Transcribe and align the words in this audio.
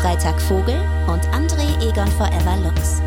Freitag 0.00 0.40
Vogel 0.40 0.76
und 1.08 1.22
André 1.34 1.76
Egon 1.82 2.06
Forever 2.06 2.56
Lux. 2.62 3.02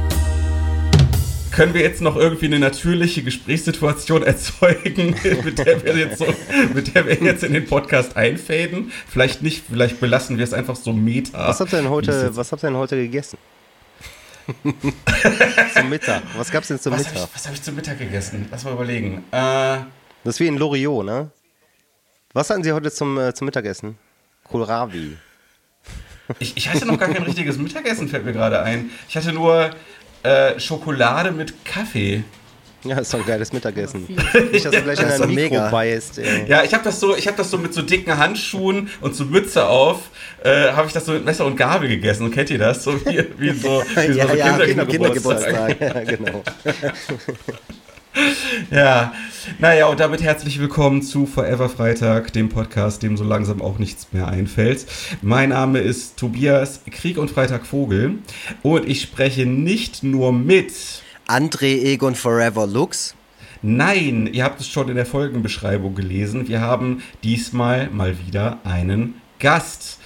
Können 1.53 1.73
wir 1.73 1.79
jetzt 1.79 2.01
noch 2.01 2.17
irgendwie 2.17 2.47
eine 2.47 2.59
natürliche 2.59 3.23
Gesprächssituation 3.23 4.23
erzeugen, 4.25 5.15
mit 5.45 5.57
der 5.57 5.81
wir 5.85 5.95
jetzt, 5.95 6.17
so, 6.17 6.25
mit 6.73 6.93
der 6.93 7.05
wir 7.05 7.15
jetzt 7.15 7.45
in 7.45 7.53
den 7.53 7.65
Podcast 7.65 8.17
einfaden? 8.17 8.91
Vielleicht 9.07 9.41
nicht, 9.41 9.63
vielleicht 9.69 10.01
belassen 10.01 10.37
wir 10.37 10.43
es 10.43 10.51
einfach 10.51 10.75
so 10.75 10.91
meta. 10.91 11.47
Was 11.47 11.61
habt 11.61 11.71
ihr 11.71 11.77
denn 11.77 11.89
heute, 11.89 12.35
was 12.35 12.51
habt 12.51 12.61
ihr 12.61 12.67
denn 12.67 12.77
heute 12.77 12.97
gegessen? 12.97 13.37
zum 15.73 15.89
Mittag. 15.89 16.23
Was 16.35 16.51
gab's 16.51 16.67
denn 16.67 16.79
zum 16.79 16.91
was 16.91 16.99
Mittag? 16.99 17.15
Hab 17.15 17.29
ich, 17.29 17.35
was 17.35 17.45
habe 17.45 17.55
ich 17.55 17.61
zum 17.61 17.75
Mittag 17.75 17.99
gegessen? 17.99 18.49
Lass 18.51 18.65
mal 18.65 18.73
überlegen. 18.73 19.23
Äh, 19.31 19.77
das 20.25 20.35
ist 20.35 20.39
wie 20.41 20.47
in 20.47 20.57
Loriot, 20.57 21.05
ne? 21.05 21.31
Was 22.33 22.49
hatten 22.49 22.63
Sie 22.63 22.73
heute 22.73 22.91
zum, 22.91 23.17
äh, 23.17 23.33
zum 23.33 23.45
Mittagessen? 23.45 23.97
Kohlrabi. 24.43 25.15
Ich, 26.39 26.55
ich 26.57 26.69
hatte 26.69 26.85
noch 26.85 26.97
gar 26.99 27.09
kein 27.09 27.23
richtiges 27.23 27.57
Mittagessen, 27.57 28.07
fällt 28.09 28.25
mir 28.25 28.33
gerade 28.33 28.61
ein. 28.63 28.89
Ich 29.09 29.15
hatte 29.17 29.31
nur 29.33 29.71
äh, 30.23 30.59
Schokolade 30.59 31.31
mit 31.31 31.65
Kaffee. 31.65 32.23
Ja, 32.83 32.97
ist 32.97 33.13
doch 33.13 33.19
ein 33.19 33.25
geiles 33.27 33.53
Mittagessen. 33.53 34.07
Nicht, 34.51 34.65
dass 34.65 34.71
du 34.73 34.81
gleich 34.81 34.99
in 35.01 35.07
doch 35.07 35.27
Mikro 35.27 35.35
mega. 35.35 35.69
beißt. 35.69 36.17
Ey. 36.17 36.45
Ja, 36.47 36.63
ich 36.63 36.73
habe 36.73 36.83
das 36.83 36.99
so, 36.99 37.15
ich 37.15 37.27
habe 37.27 37.37
das 37.37 37.51
so 37.51 37.59
mit 37.59 37.75
so 37.75 37.83
dicken 37.83 38.17
Handschuhen 38.17 38.89
und 39.01 39.15
so 39.15 39.23
Mütze 39.25 39.67
auf, 39.67 40.09
äh, 40.43 40.71
habe 40.71 40.87
ich 40.87 40.93
das 40.93 41.05
so 41.05 41.11
mit 41.11 41.23
Messer 41.23 41.45
und 41.45 41.57
Gabel 41.57 41.89
gegessen. 41.89 42.31
Kennt 42.31 42.49
ihr 42.49 42.57
das? 42.57 42.83
So 42.83 42.93
wie, 43.05 43.23
wie 43.37 43.51
so, 43.51 43.83
wie 43.95 44.17
Ja, 44.17 44.25
so, 44.25 44.29
so 44.33 44.35
ja, 44.35 44.57
Kinder- 44.57 44.85
Kindergeburtstag. 44.87 45.79
Ja, 45.79 46.03
genau. 46.03 46.43
Ja, 48.71 49.13
naja, 49.59 49.87
und 49.87 49.99
damit 49.99 50.21
herzlich 50.21 50.59
willkommen 50.59 51.01
zu 51.01 51.25
Forever 51.25 51.69
Freitag, 51.69 52.33
dem 52.33 52.49
Podcast, 52.49 53.03
dem 53.03 53.17
so 53.17 53.23
langsam 53.23 53.61
auch 53.61 53.79
nichts 53.79 54.07
mehr 54.11 54.27
einfällt. 54.27 54.85
Mein 55.21 55.49
Name 55.49 55.79
ist 55.79 56.17
Tobias 56.17 56.81
Krieg 56.89 57.17
und 57.17 57.31
Freitag 57.31 57.65
Vogel 57.65 58.19
und 58.61 58.87
ich 58.87 59.01
spreche 59.01 59.45
nicht 59.45 60.03
nur 60.03 60.33
mit. 60.33 60.73
André 61.27 61.81
Egon 61.83 62.15
Forever 62.15 62.67
Lux. 62.67 63.15
Nein, 63.61 64.27
ihr 64.31 64.43
habt 64.43 64.59
es 64.59 64.67
schon 64.67 64.89
in 64.89 64.95
der 64.95 65.05
Folgenbeschreibung 65.05 65.95
gelesen. 65.95 66.47
Wir 66.47 66.61
haben 66.61 67.03
diesmal 67.23 67.89
mal 67.91 68.15
wieder 68.25 68.59
einen 68.63 69.15
Gast. 69.39 69.99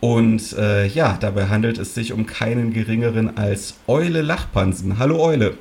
Und 0.00 0.52
äh, 0.52 0.86
ja, 0.86 1.16
dabei 1.18 1.48
handelt 1.48 1.78
es 1.78 1.94
sich 1.94 2.12
um 2.12 2.26
keinen 2.26 2.72
geringeren 2.72 3.36
als 3.36 3.74
Eule 3.88 4.22
Lachpansen. 4.22 4.98
Hallo 4.98 5.20
Eule. 5.20 5.58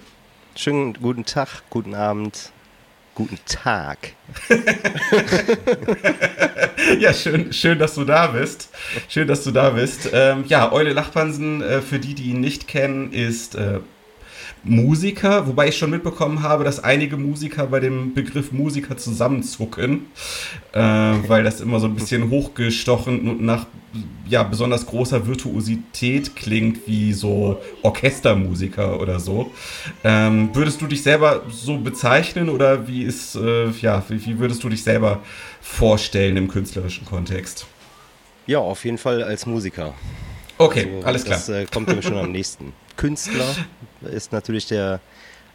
Schönen 0.58 0.94
guten 0.96 1.24
Tag, 1.24 1.62
guten 1.70 1.94
Abend, 1.94 2.52
guten 3.14 3.38
Tag. 3.46 4.14
Ja, 7.00 7.14
schön, 7.14 7.52
schön, 7.52 7.80
dass 7.80 7.96
du 7.96 8.06
da 8.06 8.28
bist. 8.28 8.70
Schön, 9.10 9.28
dass 9.28 9.44
du 9.44 9.52
da 9.52 9.72
bist. 9.72 10.10
Ähm, 10.14 10.46
ja, 10.48 10.72
Eule 10.72 10.94
Lachpansen, 10.94 11.62
äh, 11.62 11.82
für 11.82 12.00
die, 12.00 12.14
die 12.14 12.30
ihn 12.30 12.40
nicht 12.40 12.68
kennen, 12.68 13.12
ist 13.12 13.56
äh, 13.56 13.80
Musiker, 14.68 15.48
wobei 15.48 15.70
ich 15.70 15.78
schon 15.78 15.90
mitbekommen 15.90 16.44
habe, 16.44 16.64
dass 16.64 16.84
einige 16.84 17.18
Musiker 17.18 17.68
bei 17.68 17.80
dem 17.80 18.14
Begriff 18.14 18.52
Musiker 18.52 18.98
zusammenzucken, 18.98 20.08
äh, 20.74 20.80
weil 20.80 21.44
das 21.44 21.62
immer 21.62 21.80
so 21.80 21.88
ein 21.88 21.96
bisschen 21.96 22.30
hochgestochen 22.30 23.30
und 23.30 23.42
nach 23.42 23.66
ja, 24.28 24.44
besonders 24.44 24.86
großer 24.86 25.26
Virtuosität 25.26 26.36
klingt, 26.36 26.88
wie 26.88 27.14
so 27.14 27.62
Orchestermusiker 27.82 29.00
oder 29.00 29.20
so. 29.20 29.52
Ähm, 30.04 30.50
würdest 30.54 30.82
du 30.82 30.88
dich 30.88 31.02
selber 31.02 31.44
so 31.50 31.78
bezeichnen 31.78 32.50
oder 32.50 32.88
wie 32.88 33.04
ist, 33.04 33.36
äh, 33.36 33.70
ja, 33.82 34.04
wie, 34.10 34.26
wie 34.26 34.40
würdest 34.40 34.64
du 34.64 34.70
dich 34.70 34.84
selber 34.84 35.22
vorstellen 35.62 36.38
im 36.38 36.48
künstlerischen 36.48 37.06
Kontext? 37.06 37.66
Ja, 38.46 38.60
auf 38.60 38.86
jeden 38.86 38.98
Fall 38.98 39.24
als 39.24 39.46
Musiker. 39.46 39.94
Okay, 40.58 40.88
So, 41.02 41.06
alles 41.06 41.24
klar. 41.26 41.38
Das 41.38 41.50
äh, 41.50 41.66
kommt 41.66 41.88
mir 41.88 42.02
schon 42.02 42.18
am 42.18 42.32
nächsten. 42.32 42.74
Künstler 42.96 43.56
ist 44.02 44.32
natürlich 44.32 44.68
der 44.68 45.00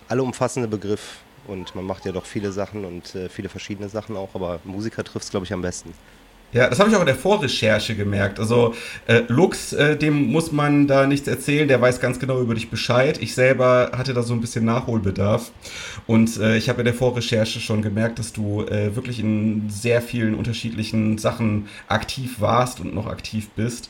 allumfassende 0.08 0.68
Begriff 0.68 1.18
und 1.46 1.74
man 1.74 1.84
macht 1.84 2.04
ja 2.04 2.12
doch 2.12 2.24
viele 2.24 2.52
Sachen 2.52 2.84
und 2.84 3.14
äh, 3.14 3.28
viele 3.28 3.48
verschiedene 3.48 3.88
Sachen 3.88 4.16
auch, 4.16 4.34
aber 4.34 4.60
Musiker 4.64 5.02
trifft 5.02 5.24
es, 5.24 5.30
glaube 5.30 5.46
ich, 5.46 5.52
am 5.52 5.62
besten. 5.62 5.92
Ja, 6.52 6.68
das 6.68 6.78
habe 6.80 6.90
ich 6.90 6.96
auch 6.96 7.00
in 7.00 7.06
der 7.06 7.14
Vorrecherche 7.14 7.94
gemerkt. 7.96 8.38
Also 8.38 8.74
äh, 9.06 9.22
Lux, 9.28 9.72
äh, 9.72 9.96
dem 9.96 10.30
muss 10.30 10.52
man 10.52 10.86
da 10.86 11.06
nichts 11.06 11.26
erzählen, 11.26 11.66
der 11.66 11.80
weiß 11.80 11.98
ganz 11.98 12.18
genau 12.18 12.40
über 12.42 12.54
dich 12.54 12.68
Bescheid. 12.68 13.16
Ich 13.22 13.34
selber 13.34 13.92
hatte 13.96 14.12
da 14.12 14.22
so 14.22 14.34
ein 14.34 14.42
bisschen 14.42 14.66
Nachholbedarf. 14.66 15.50
Und 16.06 16.36
äh, 16.38 16.58
ich 16.58 16.68
habe 16.68 16.82
in 16.82 16.84
der 16.84 16.94
Vorrecherche 16.94 17.58
schon 17.58 17.80
gemerkt, 17.80 18.18
dass 18.18 18.34
du 18.34 18.64
äh, 18.64 18.94
wirklich 18.94 19.18
in 19.18 19.70
sehr 19.70 20.02
vielen 20.02 20.34
unterschiedlichen 20.34 21.16
Sachen 21.16 21.68
aktiv 21.88 22.36
warst 22.40 22.80
und 22.80 22.94
noch 22.94 23.06
aktiv 23.06 23.48
bist. 23.56 23.88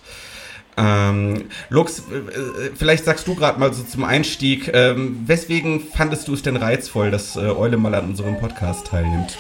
Ähm, 0.77 1.45
Lux, 1.69 2.05
äh, 2.11 2.17
äh, 2.17 2.71
vielleicht 2.75 3.05
sagst 3.05 3.27
du 3.29 3.35
gerade 3.35 3.61
mal 3.61 3.73
so 3.75 3.83
zum 3.83 4.05
Einstieg, 4.05 4.71
ähm, 4.73 5.23
weswegen 5.27 5.81
fandest 5.81 6.29
du 6.29 6.35
es 6.35 6.43
denn 6.43 6.57
reizvoll, 6.57 7.11
dass 7.11 7.37
äh, 7.37 7.41
Eule 7.41 7.77
mal 7.77 7.95
an 7.95 8.07
unserem 8.07 8.39
Podcast 8.39 8.87
teilnimmt? 8.87 9.37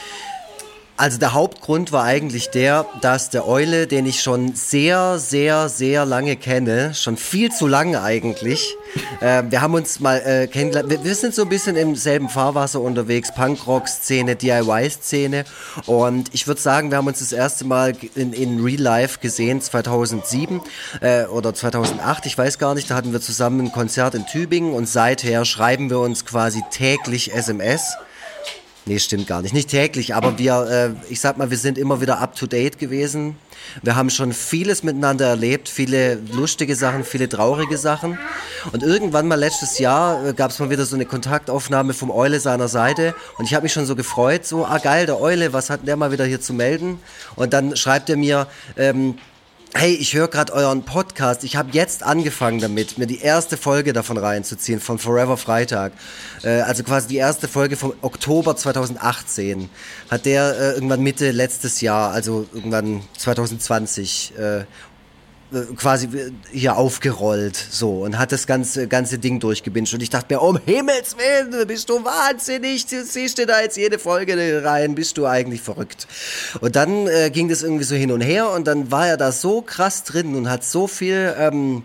Also 0.97 1.19
der 1.19 1.32
Hauptgrund 1.32 1.91
war 1.91 2.04
eigentlich 2.04 2.50
der, 2.50 2.86
dass 3.00 3.30
der 3.30 3.48
Eule, 3.48 3.86
den 3.86 4.04
ich 4.04 4.20
schon 4.22 4.54
sehr, 4.54 5.19
sehr, 5.19 5.70
sehr 5.70 6.04
lange 6.04 6.36
kenne, 6.36 6.94
schon 6.94 7.16
viel 7.16 7.50
zu 7.50 7.66
lange 7.66 8.03
eigentlich, 8.03 8.76
äh, 9.20 9.42
wir 9.48 9.62
haben 9.62 9.72
uns 9.72 10.00
mal 10.00 10.19
äh, 10.19 10.47
kennengelernt, 10.47 10.91
wir, 10.91 11.02
wir 11.02 11.14
sind 11.14 11.34
so 11.34 11.42
ein 11.42 11.48
bisschen 11.48 11.76
im 11.76 11.97
selben 11.97 12.28
Fahrwasser 12.28 12.81
unterwegs, 12.81 13.34
Punkrock-Szene, 13.34 14.36
DIY-Szene 14.36 15.44
und 15.86 16.28
ich 16.34 16.47
würde 16.47 16.60
sagen, 16.60 16.91
wir 16.91 16.98
haben 16.98 17.06
uns 17.06 17.20
das 17.20 17.32
erste 17.32 17.64
Mal 17.64 17.94
in, 18.14 18.34
in 18.34 18.62
Real 18.62 18.81
Life 18.81 19.20
gesehen 19.20 19.62
2007 19.62 20.60
äh, 21.00 21.25
oder 21.25 21.54
2008, 21.54 22.26
ich 22.26 22.36
weiß 22.36 22.58
gar 22.58 22.75
nicht, 22.75 22.91
da 22.91 22.97
hatten 22.97 23.12
wir 23.12 23.20
zusammen 23.22 23.60
ein 23.60 23.72
Konzert 23.72 24.14
in 24.14 24.26
Tübingen 24.26 24.75
und 24.75 24.86
seither 24.86 25.47
schreiben 25.47 25.88
wir 25.88 26.00
uns 26.00 26.26
quasi 26.26 26.62
täglich 26.70 27.34
SMS. 27.34 27.97
Nee, 28.84 28.98
stimmt 28.98 29.28
gar 29.28 29.43
nicht. 29.43 29.54
Nicht 29.54 29.69
täglich, 29.69 30.15
aber 30.15 30.38
wir, 30.38 30.97
äh, 31.09 31.12
ich 31.12 31.20
sag 31.20 31.38
mal, 31.38 31.50
wir 31.50 31.56
sind 31.56 31.78
immer 31.78 32.00
wieder 32.00 32.19
up 32.19 32.34
to 32.34 32.47
date 32.47 32.78
gewesen. 32.78 33.37
Wir 33.82 33.94
haben 33.94 34.10
schon 34.10 34.32
vieles 34.32 34.82
miteinander 34.82 35.28
erlebt, 35.28 35.69
viele 35.69 36.16
lustige 36.32 36.75
Sachen, 36.75 37.04
viele 37.04 37.28
traurige 37.28 37.78
Sachen. 37.78 38.19
Und 38.72 38.82
irgendwann 38.82 39.28
mal 39.28 39.38
letztes 39.38 39.78
Jahr 39.78 40.26
äh, 40.26 40.32
gab 40.32 40.50
es 40.50 40.59
mal 40.59 40.69
wieder 40.69 40.84
so 40.84 40.97
eine 40.97 41.06
Kontaktaufnahme 41.06 41.94
vom 41.94 42.10
Eule 42.10 42.41
seiner 42.41 42.66
Seite. 42.66 43.15
Und 43.38 43.44
ich 43.44 43.54
habe 43.54 43.62
mich 43.62 43.72
schon 43.72 43.87
so 43.87 43.94
gefreut, 43.94 44.44
so, 44.44 44.66
ah 44.66 44.78
geil, 44.78 45.06
der 45.06 45.20
Eule, 45.20 45.53
was 45.53 45.70
hat 45.70 45.87
der 45.87 45.97
mal 45.97 46.10
wieder 46.10 46.25
hier 46.25 46.41
zu 46.41 46.53
melden? 46.53 46.99
Und 47.37 47.53
dann 47.53 47.76
schreibt 47.76 48.10
er 48.10 48.16
mir, 48.16 48.49
ähm, 48.76 49.16
Hey, 49.74 49.94
ich 49.94 50.12
höre 50.12 50.28
gerade 50.28 50.52
euren 50.52 50.82
Podcast. 50.82 51.44
Ich 51.44 51.56
habe 51.56 51.70
jetzt 51.72 52.02
angefangen 52.02 52.60
damit, 52.60 52.98
mir 52.98 53.06
die 53.06 53.20
erste 53.20 53.56
Folge 53.56 53.94
davon 53.94 54.18
reinzuziehen, 54.18 54.80
von 54.80 54.98
Forever 54.98 55.38
Freitag. 55.38 55.94
Äh, 56.44 56.60
also 56.60 56.82
quasi 56.84 57.08
die 57.08 57.16
erste 57.16 57.48
Folge 57.48 57.76
vom 57.76 57.94
Oktober 58.02 58.54
2018. 58.54 59.70
Hat 60.10 60.26
der 60.26 60.54
äh, 60.58 60.72
irgendwann 60.74 61.00
Mitte 61.00 61.30
letztes 61.30 61.80
Jahr, 61.80 62.12
also 62.12 62.46
irgendwann 62.52 63.02
2020, 63.16 64.34
äh, 64.36 64.64
quasi 65.76 66.06
äh, 66.06 66.30
hier 66.50 66.76
aufgerollt 66.76 67.56
so 67.56 68.02
und 68.02 68.18
hat 68.18 68.32
das 68.32 68.46
ganze 68.46 68.88
ganze 68.88 69.18
Ding 69.18 69.40
durchgebinscht. 69.40 69.94
Und 69.94 70.02
ich 70.02 70.10
dachte 70.10 70.34
mir 70.34 70.40
um 70.40 70.58
Himmels 70.64 71.16
Willen 71.16 71.66
bist 71.66 71.88
du 71.88 72.04
wahnsinnig? 72.04 72.86
Du 72.86 73.04
siehst 73.04 73.38
dir 73.38 73.46
da 73.46 73.60
jetzt 73.60 73.76
jede 73.76 73.98
Folge 73.98 74.62
rein. 74.64 74.94
Bist 74.94 75.18
du 75.18 75.26
eigentlich 75.26 75.60
verrückt? 75.60 76.06
Und 76.60 76.76
dann 76.76 77.06
äh, 77.06 77.30
ging 77.30 77.48
das 77.48 77.62
irgendwie 77.62 77.84
so 77.84 77.94
hin 77.94 78.12
und 78.12 78.20
her 78.20 78.50
und 78.50 78.66
dann 78.66 78.90
war 78.90 79.08
er 79.08 79.16
da 79.16 79.32
so 79.32 79.62
krass 79.62 80.04
drin 80.04 80.34
und 80.34 80.50
hat 80.50 80.64
so 80.64 80.86
viel 80.86 81.34
ähm, 81.38 81.84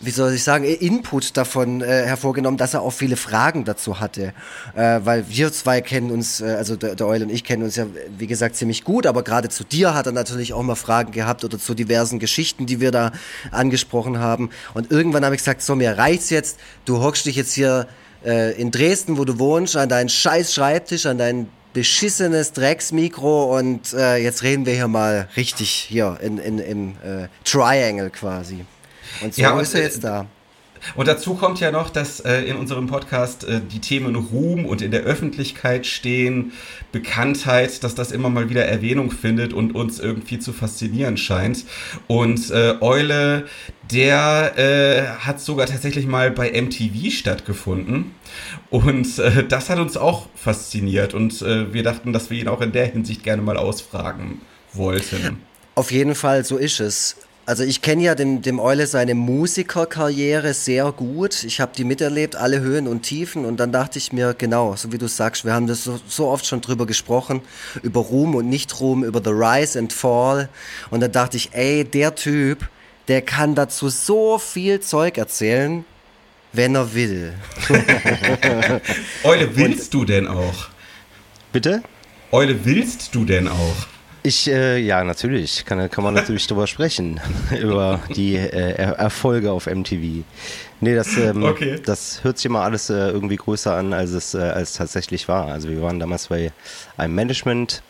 wie 0.00 0.10
soll 0.10 0.32
ich 0.32 0.42
sagen, 0.42 0.64
Input 0.64 1.36
davon 1.36 1.82
äh, 1.82 2.04
hervorgenommen, 2.06 2.56
dass 2.56 2.72
er 2.72 2.80
auch 2.80 2.92
viele 2.92 3.16
Fragen 3.16 3.64
dazu 3.64 4.00
hatte. 4.00 4.32
Äh, 4.74 5.00
weil 5.04 5.28
wir 5.28 5.52
zwei 5.52 5.82
kennen 5.82 6.10
uns, 6.10 6.40
äh, 6.40 6.46
also 6.46 6.76
der, 6.76 6.94
der 6.94 7.06
Eul 7.06 7.22
und 7.22 7.30
ich 7.30 7.44
kennen 7.44 7.62
uns 7.62 7.76
ja, 7.76 7.86
wie 8.16 8.26
gesagt, 8.26 8.56
ziemlich 8.56 8.84
gut, 8.84 9.06
aber 9.06 9.22
gerade 9.22 9.50
zu 9.50 9.62
dir 9.62 9.94
hat 9.94 10.06
er 10.06 10.12
natürlich 10.12 10.54
auch 10.54 10.62
mal 10.62 10.74
Fragen 10.74 11.12
gehabt 11.12 11.44
oder 11.44 11.58
zu 11.58 11.74
diversen 11.74 12.18
Geschichten, 12.18 12.64
die 12.64 12.80
wir 12.80 12.90
da 12.92 13.12
angesprochen 13.50 14.18
haben. 14.18 14.50
Und 14.72 14.90
irgendwann 14.90 15.24
habe 15.24 15.34
ich 15.34 15.40
gesagt, 15.40 15.60
so, 15.60 15.76
mir 15.76 15.98
reicht's 15.98 16.30
jetzt, 16.30 16.58
du 16.86 17.02
hockst 17.02 17.26
dich 17.26 17.36
jetzt 17.36 17.52
hier 17.52 17.86
äh, 18.24 18.58
in 18.58 18.70
Dresden, 18.70 19.18
wo 19.18 19.26
du 19.26 19.38
wohnst, 19.38 19.76
an 19.76 19.90
deinen 19.90 20.08
scheiß 20.08 20.54
Schreibtisch, 20.54 21.04
an 21.04 21.18
deinen 21.18 21.50
beschissenes 21.72 22.52
Drecksmikro 22.52 23.56
und 23.56 23.92
äh, 23.92 24.16
jetzt 24.16 24.42
reden 24.42 24.66
wir 24.66 24.74
hier 24.74 24.88
mal 24.88 25.28
richtig 25.36 25.70
hier 25.70 26.18
in, 26.20 26.38
in, 26.38 26.58
im 26.58 26.88
äh, 27.04 27.28
Triangle 27.44 28.10
quasi. 28.10 28.64
Und 29.20 29.34
so 29.34 29.42
Ja, 29.42 29.52
und, 29.52 29.62
ist 29.62 29.74
er 29.74 29.80
äh, 29.80 29.84
jetzt 29.84 30.04
da. 30.04 30.26
Und 30.94 31.08
dazu 31.08 31.34
kommt 31.34 31.60
ja 31.60 31.70
noch, 31.70 31.90
dass 31.90 32.20
äh, 32.20 32.42
in 32.42 32.56
unserem 32.56 32.86
Podcast 32.86 33.44
äh, 33.44 33.60
die 33.60 33.80
Themen 33.80 34.14
Ruhm 34.16 34.64
und 34.66 34.82
in 34.82 34.90
der 34.90 35.02
Öffentlichkeit 35.02 35.86
stehen, 35.86 36.52
Bekanntheit, 36.92 37.84
dass 37.84 37.94
das 37.94 38.12
immer 38.12 38.30
mal 38.30 38.48
wieder 38.48 38.64
Erwähnung 38.64 39.10
findet 39.10 39.52
und 39.52 39.74
uns 39.74 39.98
irgendwie 40.00 40.38
zu 40.38 40.52
faszinieren 40.52 41.16
scheint. 41.16 41.64
Und 42.06 42.50
äh, 42.50 42.74
Eule, 42.80 43.46
der 43.90 44.58
äh, 44.58 45.06
hat 45.18 45.40
sogar 45.40 45.66
tatsächlich 45.66 46.06
mal 46.06 46.30
bei 46.30 46.50
MTV 46.50 47.10
stattgefunden. 47.10 48.14
Und 48.70 49.18
äh, 49.18 49.46
das 49.46 49.68
hat 49.68 49.78
uns 49.78 49.96
auch 49.96 50.28
fasziniert. 50.34 51.14
Und 51.14 51.42
äh, 51.42 51.72
wir 51.72 51.82
dachten, 51.82 52.12
dass 52.12 52.30
wir 52.30 52.38
ihn 52.38 52.48
auch 52.48 52.60
in 52.60 52.72
der 52.72 52.86
Hinsicht 52.86 53.22
gerne 53.22 53.42
mal 53.42 53.56
ausfragen 53.56 54.40
wollten. 54.72 55.38
Auf 55.74 55.92
jeden 55.92 56.14
Fall, 56.14 56.44
so 56.44 56.56
ist 56.56 56.80
es. 56.80 57.16
Also 57.50 57.64
ich 57.64 57.82
kenne 57.82 58.04
ja 58.04 58.14
dem, 58.14 58.42
dem 58.42 58.60
Eule 58.60 58.86
seine 58.86 59.16
Musikerkarriere 59.16 60.54
sehr 60.54 60.92
gut. 60.92 61.42
Ich 61.42 61.60
habe 61.60 61.72
die 61.76 61.82
miterlebt, 61.82 62.36
alle 62.36 62.60
Höhen 62.60 62.86
und 62.86 63.02
Tiefen. 63.02 63.44
Und 63.44 63.58
dann 63.58 63.72
dachte 63.72 63.98
ich 63.98 64.12
mir, 64.12 64.34
genau, 64.38 64.76
so 64.76 64.92
wie 64.92 64.98
du 64.98 65.08
sagst, 65.08 65.44
wir 65.44 65.52
haben 65.52 65.66
das 65.66 65.82
so, 65.82 65.98
so 66.06 66.28
oft 66.28 66.46
schon 66.46 66.60
drüber 66.60 66.86
gesprochen, 66.86 67.40
über 67.82 68.02
Ruhm 68.02 68.36
und 68.36 68.48
Nicht-Ruhm, 68.48 69.02
über 69.02 69.20
The 69.20 69.32
Rise 69.32 69.80
and 69.80 69.92
Fall. 69.92 70.48
Und 70.90 71.00
dann 71.00 71.10
dachte 71.10 71.38
ich, 71.38 71.52
ey, 71.52 71.82
der 71.82 72.14
Typ, 72.14 72.68
der 73.08 73.20
kann 73.20 73.56
dazu 73.56 73.88
so 73.88 74.38
viel 74.38 74.78
Zeug 74.78 75.18
erzählen, 75.18 75.84
wenn 76.52 76.76
er 76.76 76.94
will. 76.94 77.34
Eule, 79.24 79.56
willst 79.56 79.92
du 79.92 80.04
denn 80.04 80.28
auch? 80.28 80.68
Bitte? 81.50 81.82
Eule, 82.30 82.64
willst 82.64 83.12
du 83.12 83.24
denn 83.24 83.48
auch? 83.48 83.89
Ich, 84.22 84.50
äh, 84.50 84.78
ja, 84.78 85.02
natürlich, 85.02 85.64
kann, 85.64 85.88
kann 85.90 86.04
man 86.04 86.12
natürlich 86.12 86.46
drüber 86.46 86.66
sprechen, 86.66 87.20
über 87.60 88.00
die 88.14 88.36
äh, 88.36 88.74
er 88.74 88.92
Erfolge 88.98 89.50
auf 89.50 89.66
MTV. 89.66 90.24
Nee, 90.80 90.94
das, 90.94 91.16
ähm, 91.16 91.42
Okay. 91.42 91.80
das 91.84 92.22
hört 92.22 92.36
sich 92.36 92.46
immer 92.46 92.60
alles 92.60 92.90
äh, 92.90 92.94
irgendwie 93.10 93.36
größer 93.36 93.74
an, 93.74 93.92
als 93.94 94.10
es, 94.10 94.34
äh, 94.34 94.38
als 94.40 94.74
tatsächlich 94.74 95.26
war. 95.28 95.46
Also 95.46 95.70
wir 95.70 95.80
waren 95.80 95.98
damals 95.98 96.28
bei 96.28 96.52
einem 96.98 97.14
Management 97.14 97.82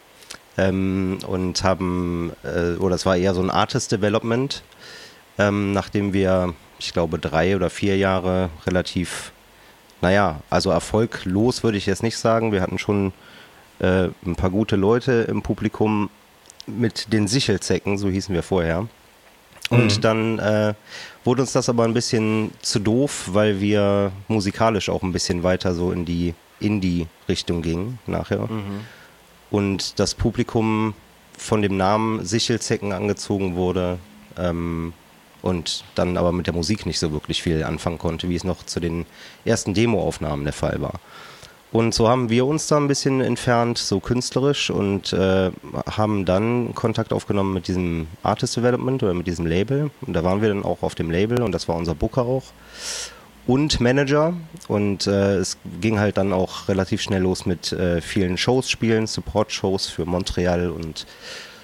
ähm, 0.57 1.19
und 1.27 1.65
haben, 1.65 2.33
äh, 2.45 2.77
oder 2.79 2.95
es 2.95 3.07
war 3.07 3.17
eher 3.17 3.35
so 3.35 3.43
ein 3.43 3.51
Artist 3.51 3.91
Development, 3.91 4.63
ähm, 5.39 5.73
nachdem 5.73 6.13
wir, 6.13 6.55
ich 6.79 6.93
glaube, 6.93 7.19
drei 7.19 7.57
oder 7.57 7.71
vier 7.71 7.97
Jahre 7.97 8.51
relativ, 8.67 9.33
naja, 10.01 10.41
also 10.49 10.71
erfolglos 10.71 11.65
würde 11.65 11.79
ich 11.79 11.87
jetzt 11.87 12.05
nicht 12.05 12.19
sagen. 12.19 12.53
Wir 12.53 12.61
hatten 12.61 12.79
schon 12.79 13.13
äh, 13.81 14.09
ein 14.25 14.37
paar 14.37 14.51
gute 14.51 14.77
Leute 14.77 15.13
im 15.29 15.43
Publikum 15.43 16.11
mit 16.67 17.13
den 17.13 17.27
Sichelzecken, 17.29 17.99
so 17.99 18.09
hießen 18.09 18.35
wir 18.35 18.43
vorher. 18.43 18.87
Und 19.71 19.97
Mhm. 19.97 20.01
dann 20.01 20.39
äh, 20.39 20.75
wurde 21.25 21.43
uns 21.43 21.53
das 21.53 21.69
aber 21.69 21.85
ein 21.85 21.95
bisschen 21.95 22.51
zu 22.61 22.79
doof, 22.81 23.29
weil 23.33 23.61
wir 23.61 24.13
musikalisch 24.29 24.89
auch 24.89 25.03
ein 25.03 25.13
bisschen 25.13 25.43
weiter 25.43 25.75
so 25.75 25.93
in 25.93 26.05
die 26.05 26.35
Indie-Richtung 26.61 27.63
gingen 27.63 27.99
nachher. 28.07 28.49
Und 29.51 29.99
das 29.99 30.15
Publikum 30.15 30.95
von 31.39 31.63
dem 31.63 31.77
Namen 31.77 32.25
Sichelzecken 32.25 32.93
angezogen 32.93 33.55
wurde 33.57 33.99
ähm, 34.37 34.93
und 35.43 35.85
dann 35.95 36.17
aber 36.17 36.33
mit 36.33 36.47
der 36.47 36.55
Musik 36.55 36.85
nicht 36.85 36.99
so 36.99 37.13
wirklich 37.13 37.43
viel 37.43 37.65
anfangen 37.65 37.99
konnte, 37.99 38.29
wie 38.29 38.37
es 38.37 38.45
noch 38.45 38.65
zu 38.67 38.79
den 38.81 39.07
ersten 39.45 39.73
Demoaufnahmen 39.73 40.45
der 40.45 40.53
Fall 40.53 40.81
war. 40.81 41.01
Und 41.73 41.95
so 41.95 42.09
haben 42.09 42.31
wir 42.31 42.47
uns 42.47 42.67
da 42.67 42.79
ein 42.79 42.89
bisschen 42.89 43.21
entfernt, 43.21 43.79
so 43.79 44.01
künstlerisch, 44.01 44.71
und 44.71 45.13
äh, 45.13 45.51
haben 45.89 46.25
dann 46.25 46.75
Kontakt 46.75 47.13
aufgenommen 47.13 47.55
mit 47.55 47.69
diesem 47.69 48.09
Artist 48.25 48.57
Development 48.57 49.03
oder 49.03 49.15
mit 49.15 49.29
diesem 49.29 49.47
Label. 49.47 49.91
Und 50.01 50.15
da 50.15 50.25
waren 50.25 50.43
wir 50.43 50.49
dann 50.49 50.65
auch 50.65 50.83
auf 50.83 50.97
dem 50.97 51.11
Label 51.11 51.43
und 51.43 51.53
das 51.53 51.69
war 51.69 51.77
unser 51.77 51.95
Booker 51.95 52.23
auch. 52.23 52.45
Und 53.47 53.81
Manager. 53.81 54.35
Und 54.67 55.07
äh, 55.07 55.37
es 55.37 55.59
ging 55.81 56.01
halt 56.01 56.17
dann 56.17 56.33
auch 56.33 56.69
relativ 56.69 57.03
schnell 57.03 57.23
los 57.23 57.47
mit 57.47 57.73
äh, 57.73 58.01
vielen 58.01 58.37
Shows 58.37 58.69
spielen, 58.69 59.07
Support-Shows 59.07 59.87
für 59.87 60.07
Montreal 60.07 60.71
und 60.71 61.07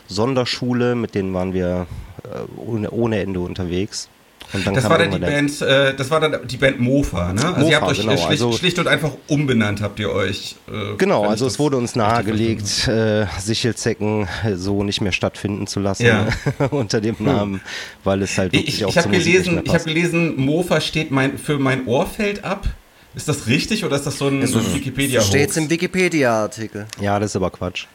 Sonderschule, 0.06 0.94
mit 0.94 1.16
denen 1.16 1.34
waren 1.34 1.52
wir 1.52 1.88
äh, 2.22 2.60
ohne, 2.60 2.90
ohne 2.92 3.20
Ende 3.20 3.40
unterwegs. 3.40 4.08
Und 4.52 4.66
dann 4.66 4.74
Das 4.74 4.84
kam 4.84 4.92
war 4.92 4.98
dann 4.98 5.10
die 5.10 5.18
Band, 5.18 5.60
äh, 5.60 5.94
das 5.94 6.10
war 6.10 6.20
dann 6.20 6.46
die 6.46 6.56
Band 6.56 6.78
Mofa, 6.80 7.32
ne? 7.32 7.44
Also 7.44 7.56
ihr 7.58 7.64
Mofa, 7.64 7.76
habt 7.80 7.90
euch 7.90 8.00
genau, 8.00 8.12
äh, 8.12 8.16
schlicht, 8.16 8.30
also- 8.30 8.52
schlicht 8.52 8.78
und 8.78 8.86
einfach 8.88 9.10
umbenannt, 9.26 9.80
habt 9.82 9.98
ihr 9.98 10.10
euch. 10.12 10.56
Äh, 10.68 10.96
Genau, 10.98 11.24
also 11.26 11.46
es 11.46 11.58
wurde 11.58 11.76
uns 11.76 11.96
nahegelegt, 11.96 12.86
äh, 12.88 13.26
Sichelzecken 13.40 14.28
so 14.54 14.84
nicht 14.84 15.00
mehr 15.00 15.12
stattfinden 15.12 15.66
zu 15.66 15.80
lassen 15.80 16.06
Ja. 16.06 16.28
unter 16.70 17.00
dem 17.00 17.16
Namen, 17.18 17.60
weil 18.04 18.22
es 18.22 18.38
halt 18.38 18.52
wirklich 18.52 18.76
Ich, 18.76 18.84
auch 18.84 18.90
ich 18.90 18.98
habe 18.98 19.08
gelesen, 19.10 19.60
ich 19.64 19.74
habe 19.74 19.84
gelesen, 19.84 20.36
Mofa 20.36 20.80
steht 20.80 21.10
mein, 21.10 21.38
für 21.38 21.58
mein 21.58 21.86
Ohrfeld 21.86 22.44
ab. 22.44 22.66
Ist 23.14 23.28
das 23.28 23.46
richtig 23.46 23.82
oder 23.84 23.96
ist 23.96 24.04
das 24.06 24.18
so 24.18 24.28
ein, 24.28 24.46
so 24.46 24.58
ein 24.58 24.74
wikipedia 24.74 25.22
Steht's 25.22 25.56
im 25.56 25.70
Wikipedia-Artikel. 25.70 26.86
Ja, 27.00 27.18
das 27.18 27.30
ist 27.30 27.36
aber 27.36 27.50
Quatsch. 27.50 27.86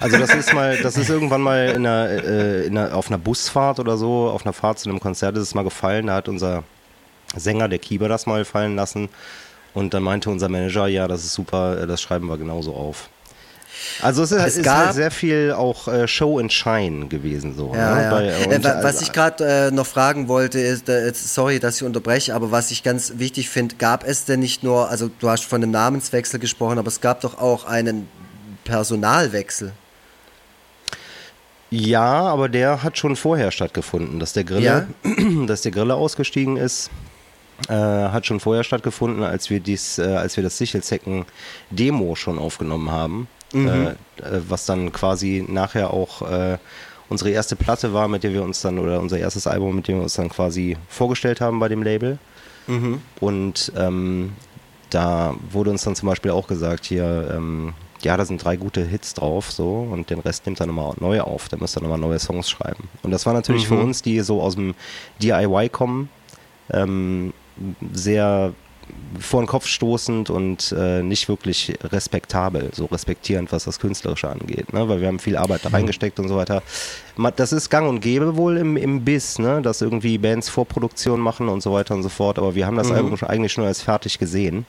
Also 0.00 0.18
das 0.18 0.34
ist 0.34 0.52
mal, 0.52 0.76
das 0.78 0.96
ist 0.96 1.08
irgendwann 1.10 1.40
mal 1.42 1.68
in 1.68 1.86
einer, 1.86 2.08
äh, 2.10 2.66
in 2.66 2.76
einer, 2.76 2.94
auf 2.96 3.08
einer 3.08 3.18
Busfahrt 3.18 3.78
oder 3.78 3.96
so, 3.96 4.28
auf 4.30 4.44
einer 4.44 4.52
Fahrt 4.52 4.78
zu 4.78 4.88
einem 4.88 5.00
Konzert 5.00 5.36
ist 5.36 5.42
es 5.44 5.54
mal 5.54 5.62
gefallen. 5.64 6.08
Da 6.08 6.14
hat 6.14 6.28
unser 6.28 6.64
Sänger, 7.36 7.68
der 7.68 7.78
Kieber, 7.78 8.08
das 8.08 8.26
mal 8.26 8.44
fallen 8.44 8.76
lassen. 8.76 9.08
Und 9.74 9.94
dann 9.94 10.02
meinte 10.02 10.28
unser 10.28 10.48
Manager, 10.48 10.86
ja, 10.88 11.08
das 11.08 11.24
ist 11.24 11.34
super, 11.34 11.80
äh, 11.82 11.86
das 11.86 12.02
schreiben 12.02 12.26
wir 12.28 12.36
genauso 12.36 12.74
auf. 12.74 13.08
Also 14.02 14.22
es 14.22 14.32
ist, 14.32 14.42
Es 14.44 14.56
ist 14.58 14.64
gab- 14.64 14.84
halt 14.86 14.94
sehr 14.94 15.10
viel 15.10 15.52
auch 15.56 15.88
äh, 15.88 16.06
Show 16.06 16.38
and 16.38 16.52
Shine 16.52 17.06
gewesen 17.08 17.56
so. 17.56 17.72
Ja, 17.74 17.94
ne? 17.94 18.02
ja. 18.02 18.10
Bei- 18.10 18.26
Äh, 18.54 18.62
was 18.62 18.84
also- 18.84 19.02
ich 19.02 19.12
gerade 19.12 19.44
äh, 19.44 19.70
noch 19.70 19.86
fragen 19.86 20.28
wollte, 20.28 20.58
ist, 20.60 20.88
äh, 20.90 21.10
sorry, 21.14 21.58
dass 21.58 21.76
ich 21.76 21.82
unterbreche, 21.84 22.34
aber 22.34 22.50
was 22.50 22.70
ich 22.70 22.82
ganz 22.82 23.14
wichtig 23.16 23.48
finde, 23.48 23.76
gab 23.76 24.06
es 24.06 24.24
denn 24.26 24.40
nicht 24.40 24.62
nur, 24.62 24.90
also 24.90 25.10
du 25.18 25.28
hast 25.30 25.44
von 25.44 25.62
einem 25.62 25.72
Namenswechsel 25.72 26.38
gesprochen, 26.38 26.78
aber 26.78 26.88
es 26.88 27.00
gab 27.00 27.22
doch 27.22 27.38
auch 27.38 27.64
einen 27.64 28.08
Personalwechsel. 28.64 29.72
Ja, 31.72 32.24
aber 32.26 32.50
der 32.50 32.82
hat 32.82 32.98
schon 32.98 33.16
vorher 33.16 33.50
stattgefunden, 33.50 34.20
dass 34.20 34.34
der 34.34 34.44
Grille, 34.44 34.88
dass 35.46 35.62
der 35.62 35.72
Grille 35.72 35.94
ausgestiegen 35.94 36.58
ist. 36.58 36.90
Äh, 37.68 37.72
hat 37.74 38.26
schon 38.26 38.40
vorher 38.40 38.62
stattgefunden, 38.62 39.22
als 39.22 39.48
wir 39.48 39.58
dies, 39.58 39.98
äh, 39.98 40.02
als 40.02 40.36
wir 40.36 40.44
das 40.44 40.58
Sichelzecken 40.58 41.24
Demo 41.70 42.14
schon 42.14 42.38
aufgenommen 42.38 42.90
haben, 42.90 43.26
äh, 43.54 43.58
äh, 43.86 43.94
was 44.48 44.66
dann 44.66 44.92
quasi 44.92 45.44
nachher 45.48 45.92
auch 45.92 46.28
äh, 46.28 46.58
unsere 47.08 47.30
erste 47.30 47.56
Platte 47.56 47.94
war, 47.94 48.06
mit 48.08 48.22
der 48.22 48.34
wir 48.34 48.42
uns 48.42 48.60
dann 48.60 48.78
oder 48.78 49.00
unser 49.00 49.18
erstes 49.18 49.46
Album, 49.46 49.76
mit 49.76 49.88
dem 49.88 49.96
wir 49.96 50.02
uns 50.02 50.14
dann 50.14 50.28
quasi 50.28 50.76
vorgestellt 50.88 51.40
haben 51.40 51.58
bei 51.58 51.68
dem 51.68 51.82
Label. 51.82 52.18
Und 53.20 53.72
ähm, 53.76 54.32
da 54.90 55.34
wurde 55.50 55.70
uns 55.70 55.84
dann 55.84 55.96
zum 55.96 56.08
Beispiel 56.08 56.32
auch 56.32 56.48
gesagt, 56.48 56.84
hier, 56.84 57.32
ähm, 57.34 57.74
ja, 58.04 58.16
da 58.16 58.24
sind 58.24 58.42
drei 58.44 58.56
gute 58.56 58.84
Hits 58.84 59.14
drauf, 59.14 59.50
so, 59.50 59.88
und 59.90 60.10
den 60.10 60.20
Rest 60.20 60.46
nimmt 60.46 60.60
er 60.60 60.66
nochmal 60.66 60.94
neu 61.00 61.20
auf, 61.20 61.48
da 61.48 61.56
müsst 61.56 61.76
ihr 61.76 61.82
nochmal 61.82 61.98
neue 61.98 62.18
Songs 62.18 62.50
schreiben. 62.50 62.88
Und 63.02 63.10
das 63.10 63.26
war 63.26 63.32
natürlich 63.32 63.68
für 63.68 63.78
uns, 63.78 64.02
die 64.02 64.20
so 64.20 64.42
aus 64.42 64.54
dem 64.54 64.74
DIY 65.20 65.68
kommen, 65.70 66.08
ähm, 66.70 67.32
sehr 67.92 68.54
vor 69.18 69.42
den 69.42 69.46
Kopf 69.46 69.66
stoßend 69.66 70.30
und 70.30 70.74
äh, 70.76 71.02
nicht 71.02 71.28
wirklich 71.28 71.74
respektabel, 71.84 72.70
so 72.72 72.86
respektierend, 72.86 73.52
was 73.52 73.64
das 73.64 73.78
Künstlerische 73.78 74.28
angeht, 74.28 74.72
ne? 74.72 74.88
weil 74.88 75.00
wir 75.00 75.08
haben 75.08 75.18
viel 75.18 75.36
Arbeit 75.36 75.64
da 75.64 75.68
reingesteckt 75.70 76.18
und 76.18 76.28
so 76.28 76.36
weiter. 76.36 76.62
Das 77.36 77.52
ist 77.52 77.70
gang 77.70 77.88
und 77.88 78.00
gäbe 78.00 78.36
wohl 78.36 78.56
im, 78.56 78.76
im 78.76 79.04
Biss, 79.04 79.38
ne? 79.38 79.62
dass 79.62 79.82
irgendwie 79.82 80.18
Bands 80.18 80.48
Vorproduktion 80.48 81.20
machen 81.20 81.48
und 81.48 81.62
so 81.62 81.72
weiter 81.72 81.94
und 81.94 82.02
so 82.02 82.08
fort, 82.08 82.38
aber 82.38 82.54
wir 82.54 82.66
haben 82.66 82.76
das 82.76 82.90
Album 82.90 83.16
schon, 83.16 83.28
eigentlich 83.28 83.52
schon 83.52 83.64
als 83.64 83.82
fertig 83.82 84.18
gesehen. 84.18 84.66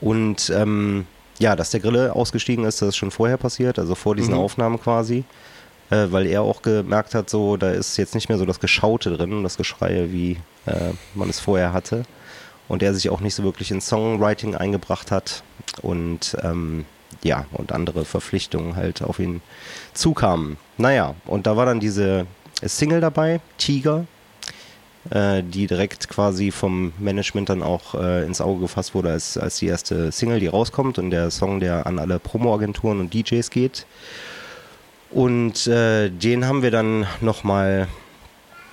Und 0.00 0.52
ähm, 0.54 1.06
ja, 1.42 1.56
dass 1.56 1.70
der 1.70 1.80
Grille 1.80 2.14
ausgestiegen 2.14 2.64
ist, 2.64 2.80
das 2.80 2.90
ist 2.90 2.96
schon 2.96 3.10
vorher 3.10 3.36
passiert, 3.36 3.78
also 3.78 3.96
vor 3.96 4.14
diesen 4.14 4.32
Aufnahmen 4.32 4.80
quasi, 4.80 5.24
äh, 5.90 6.06
weil 6.10 6.26
er 6.26 6.42
auch 6.42 6.62
gemerkt 6.62 7.16
hat, 7.16 7.28
so, 7.28 7.56
da 7.56 7.72
ist 7.72 7.96
jetzt 7.96 8.14
nicht 8.14 8.28
mehr 8.28 8.38
so 8.38 8.46
das 8.46 8.60
Geschaute 8.60 9.16
drin, 9.16 9.42
das 9.42 9.56
Geschreie, 9.56 10.12
wie 10.12 10.38
äh, 10.66 10.92
man 11.14 11.28
es 11.28 11.40
vorher 11.40 11.72
hatte. 11.72 12.04
Und 12.68 12.82
er 12.82 12.94
sich 12.94 13.10
auch 13.10 13.20
nicht 13.20 13.34
so 13.34 13.42
wirklich 13.42 13.72
in 13.72 13.80
Songwriting 13.80 14.54
eingebracht 14.54 15.10
hat 15.10 15.42
und 15.82 16.36
ähm, 16.42 16.84
ja, 17.24 17.44
und 17.52 17.72
andere 17.72 18.04
Verpflichtungen 18.04 18.76
halt 18.76 19.02
auf 19.02 19.18
ihn 19.18 19.42
zukamen. 19.92 20.56
Naja, 20.78 21.16
und 21.26 21.46
da 21.48 21.56
war 21.56 21.66
dann 21.66 21.80
diese 21.80 22.26
Single 22.62 23.00
dabei, 23.00 23.40
Tiger, 23.58 24.06
äh, 25.10 25.42
die 25.42 25.66
direkt 25.66 26.08
quasi 26.08 26.52
vom 26.52 26.92
Management 26.98 27.48
dann 27.48 27.62
auch 27.62 27.94
äh, 27.94 28.24
ins 28.24 28.40
Auge 28.40 28.60
gefasst 28.60 28.94
wurde 28.94 29.10
als, 29.10 29.36
als 29.36 29.58
die 29.58 29.66
erste 29.66 30.12
Single, 30.12 30.38
die 30.38 30.46
rauskommt 30.46 30.98
und 30.98 31.10
der 31.10 31.30
Song, 31.32 31.58
der 31.58 31.86
an 31.86 31.98
alle 31.98 32.20
Promoagenturen 32.20 33.00
und 33.00 33.12
DJs 33.12 33.50
geht. 33.50 33.84
Und 35.10 35.66
äh, 35.66 36.08
den 36.08 36.46
haben 36.46 36.62
wir 36.62 36.70
dann 36.70 37.06
nochmal 37.20 37.88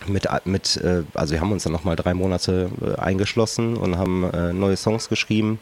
mit, 0.05 0.27
mit 0.45 0.77
äh, 0.77 1.03
also 1.15 1.33
wir 1.33 1.41
haben 1.41 1.51
uns 1.51 1.63
dann 1.63 1.73
nochmal 1.73 1.95
drei 1.95 2.13
Monate 2.13 2.69
äh, 2.79 2.99
eingeschlossen 2.99 3.75
und 3.75 3.97
haben 3.97 4.29
neue 4.57 4.77
Songs 4.77 5.09
geschrieben 5.09 5.59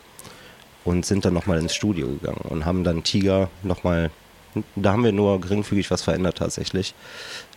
und 0.84 1.06
sind 1.06 1.24
dann 1.24 1.34
nochmal 1.34 1.60
ins 1.60 1.76
Studio 1.76 2.08
gegangen 2.08 2.42
und 2.50 2.66
haben 2.66 2.84
dann 2.84 3.04
Tiger 3.04 3.50
nochmal, 3.64 4.12
da 4.76 4.92
haben 4.92 5.06
wir 5.06 5.14
nur 5.14 5.40
geringfügig 5.40 5.90
was 5.92 6.02
verändert 6.02 6.38
tatsächlich, 6.40 6.94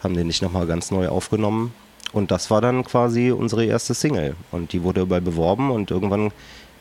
haben 0.02 0.14
den 0.14 0.29
nicht 0.29 0.43
nochmal 0.43 0.67
ganz 0.67 0.93
neu 0.93 1.09
aufgenommen 1.09 1.75
und 2.12 2.31
das 2.31 2.50
war 2.50 2.61
dann 2.61 2.85
quasi 2.85 3.31
unsere 3.31 3.64
erste 3.64 3.95
Single 3.95 4.35
und 4.50 4.73
die 4.73 4.83
wurde 4.83 5.02
überall 5.02 5.21
beworben 5.21 5.71
und 5.71 5.90
irgendwann 5.90 6.33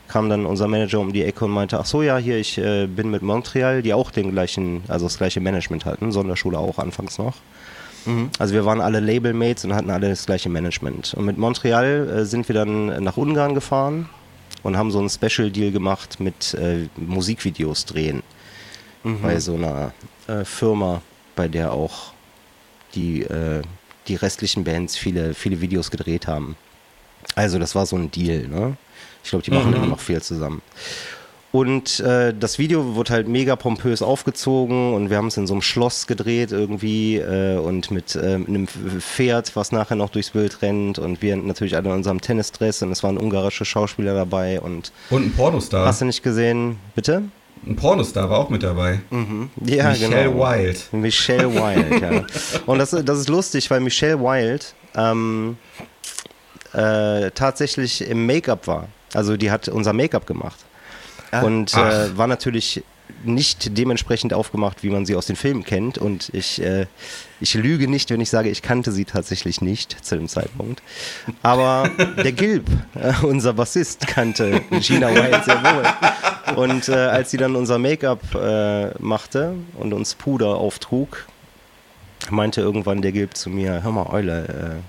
kam 0.07 0.29
dann 0.29 0.45
unser 0.45 0.67
Manager 0.67 0.99
um 0.99 1.13
die 1.13 1.23
Ecke 1.23 1.45
und 1.45 1.51
meinte, 1.51 1.79
ach 1.79 1.85
so, 1.85 2.01
ja, 2.01 2.17
hier, 2.17 2.37
ich 2.37 2.57
äh, 2.57 2.87
bin 2.87 3.11
mit 3.11 3.21
Montreal, 3.21 3.83
die 3.83 3.93
auch 3.93 4.09
den 4.09 4.31
gleichen, 4.31 4.83
also 4.87 5.05
das 5.05 5.17
gleiche 5.17 5.39
Management 5.39 5.85
hatten, 5.85 6.11
Sonderschule 6.11 6.57
auch 6.57 6.79
anfangs 6.79 7.19
noch. 7.19 7.35
Also 8.39 8.55
wir 8.55 8.65
waren 8.65 8.81
alle 8.81 8.99
Labelmates 8.99 9.65
und 9.65 9.75
hatten 9.75 9.91
alle 9.91 10.09
das 10.09 10.25
gleiche 10.25 10.49
Management. 10.49 11.13
Und 11.13 11.25
mit 11.25 11.37
Montreal 11.37 12.09
äh, 12.09 12.25
sind 12.25 12.47
wir 12.47 12.55
dann 12.55 13.03
nach 13.03 13.17
Ungarn 13.17 13.53
gefahren 13.53 14.09
und 14.63 14.77
haben 14.77 14.89
so 14.89 14.99
einen 14.99 15.09
Special 15.09 15.51
Deal 15.51 15.71
gemacht 15.71 16.19
mit 16.19 16.55
äh, 16.55 16.87
Musikvideos 16.97 17.85
drehen. 17.85 18.23
Bei 19.21 19.39
so 19.39 19.55
einer 19.55 19.93
äh, 20.27 20.43
Firma, 20.43 21.01
bei 21.35 21.47
der 21.47 21.71
auch 21.71 22.13
die, 22.95 23.21
äh, 23.21 23.61
die 24.07 24.15
restlichen 24.15 24.63
Bands 24.63 24.97
viele, 24.97 25.33
viele 25.33 25.61
Videos 25.61 25.91
gedreht 25.91 26.27
haben. 26.27 26.55
Also 27.35 27.59
das 27.59 27.75
war 27.75 27.85
so 27.85 27.95
ein 27.95 28.11
Deal, 28.11 28.47
ne? 28.47 28.77
Ich 29.23 29.29
glaube, 29.29 29.43
die 29.43 29.51
machen 29.51 29.69
mhm. 29.71 29.77
immer 29.77 29.87
noch 29.87 29.99
viel 29.99 30.21
zusammen. 30.21 30.61
Und 31.51 31.99
äh, 32.01 32.31
das 32.37 32.59
Video 32.59 32.95
wurde 32.95 33.11
halt 33.11 33.27
mega 33.27 33.55
pompös 33.55 34.03
aufgezogen 34.03 34.93
und 34.93 35.09
wir 35.09 35.17
haben 35.17 35.27
es 35.27 35.37
in 35.37 35.47
so 35.47 35.55
einem 35.55 35.63
Schloss 35.63 36.05
gedreht 36.05 36.51
irgendwie 36.51 37.17
äh, 37.17 37.57
und 37.57 37.89
mit, 37.89 38.15
äh, 38.15 38.35
einem 38.35 38.67
Pferd, 38.67 39.55
was 39.55 39.71
nachher 39.71 39.95
noch 39.95 40.11
durchs 40.11 40.29
Bild 40.29 40.61
rennt 40.61 40.99
und 40.99 41.23
wir 41.23 41.35
natürlich 41.37 41.75
alle 41.75 41.89
in 41.89 41.95
unserem 41.95 42.21
Tennisdress 42.21 42.83
und 42.83 42.91
es 42.91 43.01
waren 43.01 43.17
ungarische 43.17 43.65
Schauspieler 43.65 44.13
dabei 44.13 44.61
und 44.61 44.91
und 45.09 45.25
ein 45.25 45.33
Pornostar. 45.33 45.87
Hast 45.87 46.01
du 46.01 46.05
nicht 46.05 46.21
gesehen? 46.21 46.77
Bitte? 46.93 47.23
Ein 47.65 47.75
Pornostar 47.75 48.29
war 48.29 48.39
auch 48.39 48.49
mit 48.49 48.63
dabei. 48.63 49.01
Mhm. 49.09 49.49
Ja, 49.65 49.89
Michelle 49.89 50.25
genau. 50.25 50.39
Wild. 50.39 50.93
Michelle 50.93 51.53
Wild, 51.53 52.01
ja. 52.01 52.25
Und 52.65 52.79
das, 52.79 52.91
das 52.91 53.19
ist 53.19 53.29
lustig, 53.29 53.69
weil 53.69 53.79
Michelle 53.81 54.19
Wild 54.19 54.73
ähm, 54.95 55.57
äh, 56.73 57.31
tatsächlich 57.31 58.07
im 58.07 58.25
Make-up 58.25 58.67
war. 58.67 58.87
Also 59.13 59.37
die 59.37 59.51
hat 59.51 59.67
unser 59.67 59.93
Make-up 59.93 60.25
gemacht. 60.25 60.59
Ah. 61.31 61.41
Und 61.41 61.73
äh, 61.73 62.17
war 62.17 62.27
natürlich 62.27 62.83
nicht 63.23 63.77
dementsprechend 63.77 64.33
aufgemacht, 64.33 64.83
wie 64.83 64.89
man 64.89 65.05
sie 65.05 65.15
aus 65.15 65.25
den 65.25 65.35
Filmen 65.35 65.63
kennt. 65.63 65.97
Und 65.97 66.29
ich, 66.33 66.61
äh, 66.61 66.85
ich 67.41 67.53
lüge 67.53 67.87
nicht, 67.87 68.09
wenn 68.09 68.21
ich 68.21 68.29
sage, 68.29 68.49
ich 68.49 68.61
kannte 68.61 68.91
sie 68.91 69.05
tatsächlich 69.05 69.61
nicht 69.61 70.05
zu 70.05 70.15
dem 70.15 70.27
Zeitpunkt. 70.27 70.81
Aber 71.41 71.89
der 72.17 72.31
Gilb, 72.31 72.67
äh, 72.95 73.13
unser 73.25 73.53
Bassist, 73.53 74.07
kannte 74.07 74.61
Gina 74.81 75.13
Wild 75.13 75.45
sehr 75.45 75.63
wohl. 75.63 76.55
Und 76.55 76.89
äh, 76.89 76.95
als 76.95 77.31
sie 77.31 77.37
dann 77.37 77.55
unser 77.55 77.79
Make-up 77.79 78.35
äh, 78.35 78.91
machte 78.99 79.55
und 79.77 79.93
uns 79.93 80.15
Puder 80.15 80.55
auftrug, 80.55 81.25
meinte 82.29 82.61
irgendwann 82.61 83.01
der 83.01 83.11
Gilb 83.11 83.35
zu 83.35 83.49
mir, 83.49 83.83
hör 83.83 83.91
mal, 83.91 84.07
Eule, 84.07 84.81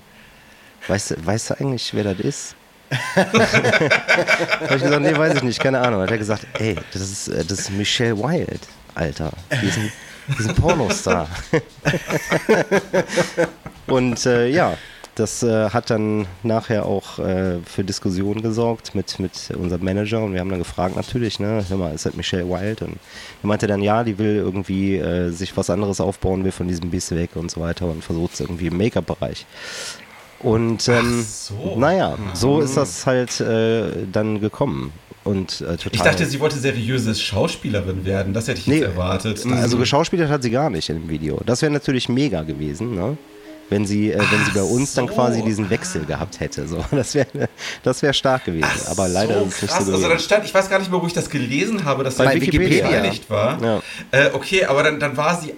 äh, 0.87 0.89
weißt, 0.89 1.25
weißt 1.25 1.51
du 1.51 1.59
eigentlich, 1.59 1.93
wer 1.93 2.03
das 2.03 2.19
ist? 2.19 2.55
habe 3.15 4.75
ich 4.75 4.83
gesagt, 4.83 5.01
nee, 5.01 5.17
weiß 5.17 5.35
ich 5.35 5.43
nicht, 5.43 5.61
keine 5.61 5.79
Ahnung. 5.79 6.01
Hat 6.01 6.11
er 6.11 6.17
gesagt, 6.17 6.45
ey, 6.59 6.75
das 6.91 7.01
ist, 7.01 7.27
äh, 7.29 7.45
das 7.45 7.59
ist 7.59 7.71
Michelle 7.71 8.17
Wild, 8.17 8.67
Alter. 8.95 9.31
Diesen, 9.61 9.91
diesen 10.37 10.55
Pornostar. 10.55 11.27
Und 13.87 14.25
äh, 14.25 14.47
ja, 14.47 14.77
das 15.15 15.43
äh, 15.43 15.69
hat 15.69 15.89
dann 15.89 16.25
nachher 16.41 16.85
auch 16.85 17.19
äh, 17.19 17.59
für 17.65 17.83
Diskussionen 17.83 18.41
gesorgt 18.41 18.95
mit, 18.95 19.19
mit 19.19 19.51
unserem 19.57 19.83
Manager 19.83 20.23
und 20.23 20.33
wir 20.33 20.39
haben 20.39 20.49
dann 20.49 20.59
gefragt 20.59 20.95
natürlich, 20.95 21.39
ne, 21.39 21.65
hör 21.67 21.77
mal, 21.77 21.93
ist 21.93 22.05
das 22.05 22.15
Michelle 22.15 22.47
Wild? 22.47 22.81
Und 22.81 22.97
er 23.43 23.47
meinte 23.47 23.67
dann, 23.67 23.81
ja, 23.81 24.05
die 24.05 24.17
will 24.17 24.37
irgendwie 24.37 24.97
äh, 24.97 25.29
sich 25.31 25.55
was 25.57 25.69
anderes 25.69 25.99
aufbauen, 25.99 26.45
will 26.45 26.53
von 26.53 26.67
diesem 26.67 26.91
Biss 26.91 27.11
weg 27.11 27.31
und 27.35 27.51
so 27.51 27.59
weiter 27.59 27.87
und 27.87 28.03
versucht 28.03 28.35
es 28.35 28.39
irgendwie 28.39 28.67
im 28.67 28.77
Make-up-Bereich. 28.77 29.45
Und 30.43 30.87
ähm, 30.87 31.25
so. 31.27 31.75
naja, 31.77 32.17
so 32.33 32.61
ist 32.61 32.77
das 32.77 33.05
halt 33.05 33.39
äh, 33.39 34.05
dann 34.11 34.39
gekommen. 34.39 34.91
Und, 35.23 35.61
äh, 35.61 35.77
total 35.77 35.91
ich 35.91 36.01
dachte, 36.01 36.25
sie 36.25 36.39
wollte 36.39 36.57
seriöse 36.57 37.13
Schauspielerin 37.13 38.05
werden. 38.05 38.33
Das 38.33 38.47
hätte 38.47 38.59
ich 38.59 38.67
nee, 38.67 38.79
jetzt 38.79 38.89
erwartet. 38.89 39.45
Also 39.45 39.77
geschauspielert 39.77 40.31
hat 40.31 40.41
sie 40.41 40.49
gar 40.49 40.71
nicht 40.71 40.89
im 40.89 41.07
Video. 41.09 41.39
Das 41.45 41.61
wäre 41.61 41.71
natürlich 41.71 42.09
mega 42.09 42.41
gewesen. 42.41 42.95
Ne? 42.95 43.17
wenn 43.71 43.85
sie, 43.85 44.11
äh, 44.11 44.19
wenn 44.19 44.45
sie 44.45 44.51
bei 44.51 44.61
uns 44.61 44.93
so. 44.93 45.01
dann 45.01 45.09
quasi 45.09 45.41
diesen 45.41 45.69
Wechsel 45.69 46.05
gehabt 46.05 46.39
hätte. 46.39 46.67
So, 46.67 46.83
das 46.91 47.15
wäre 47.15 47.49
das 47.83 48.01
wär 48.01 48.13
stark 48.13 48.45
gewesen. 48.45 48.67
Ach 48.69 48.91
Aber 48.91 49.07
leider 49.07 49.39
so, 49.39 49.45
ist 49.45 49.55
es 49.55 49.61
nicht 49.61 49.71
krass. 49.71 49.85
so 49.85 49.91
gewesen. 49.91 50.03
Also 50.03 50.09
dann 50.09 50.19
stand, 50.19 50.45
ich 50.45 50.53
weiß 50.53 50.69
gar 50.69 50.77
nicht 50.77 50.91
mehr, 50.91 51.01
wo 51.01 51.07
ich 51.07 51.13
das 51.13 51.29
gelesen 51.29 51.85
habe, 51.85 52.03
dass 52.03 52.17
bei 52.17 52.35
Wikipedia 52.35 52.87
beteiligt 52.87 53.29
war. 53.29 53.63
Ja. 53.63 53.81
Äh, 54.11 54.31
okay, 54.33 54.65
aber 54.65 54.83
dann, 54.83 54.99
dann 54.99 55.15
war 55.15 55.39
sie 55.39 55.53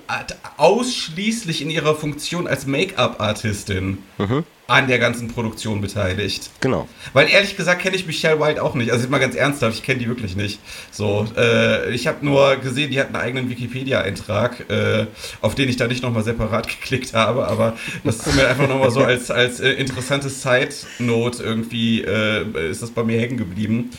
ausschließlich 0.58 1.64
in 1.64 1.72
ihrer 1.72 1.96
Funktion 1.96 2.48
als 2.48 2.68
Make-up-Artistin. 2.68 3.98
Mhm 4.20 4.46
an 4.68 4.88
der 4.88 4.98
ganzen 4.98 5.28
Produktion 5.28 5.82
beteiligt. 5.82 6.50
Genau. 6.62 6.88
Weil 7.12 7.30
ehrlich 7.30 7.58
gesagt 7.58 7.82
kenne 7.82 7.98
ich 7.98 8.08
Michelle 8.08 8.40
White 8.40 8.64
auch 8.64 8.76
nicht. 8.76 8.92
Also 8.92 9.10
mal 9.10 9.20
ganz 9.20 9.36
ernsthaft, 9.36 9.76
ich 9.76 9.84
kenne 9.84 10.00
die 10.00 10.08
wirklich 10.08 10.38
nicht. 10.38 10.60
So, 10.90 11.28
äh, 11.36 11.94
ich 11.94 12.08
habe 12.08 12.26
nur 12.26 12.56
gesehen, 12.56 12.90
die 12.90 13.00
hat 13.00 13.08
einen 13.08 13.18
eigenen 13.18 13.50
Wikipedia-Eintrag, 13.50 14.70
äh, 14.70 15.08
auf 15.42 15.56
den 15.56 15.68
ich 15.68 15.76
da 15.76 15.88
nicht 15.88 16.02
nochmal 16.02 16.24
separat 16.24 16.68
geklickt 16.80 17.14
habe, 17.14 17.46
aber 17.48 17.76
das 18.06 18.26
ist 18.26 18.36
mir 18.36 18.48
einfach 18.48 18.70
nochmal 18.70 18.90
so 18.92 19.02
als, 19.02 19.30
als 19.30 19.60
äh, 19.60 19.72
interessantes 19.72 20.42
Side-Note 20.42 21.44
irgendwie 21.44 22.02
äh, 22.02 22.70
ist 22.70 22.82
das 22.82 22.92
bei 22.92 23.04
mir 23.04 23.20
hängen 23.20 23.38
geblieben 23.38 23.90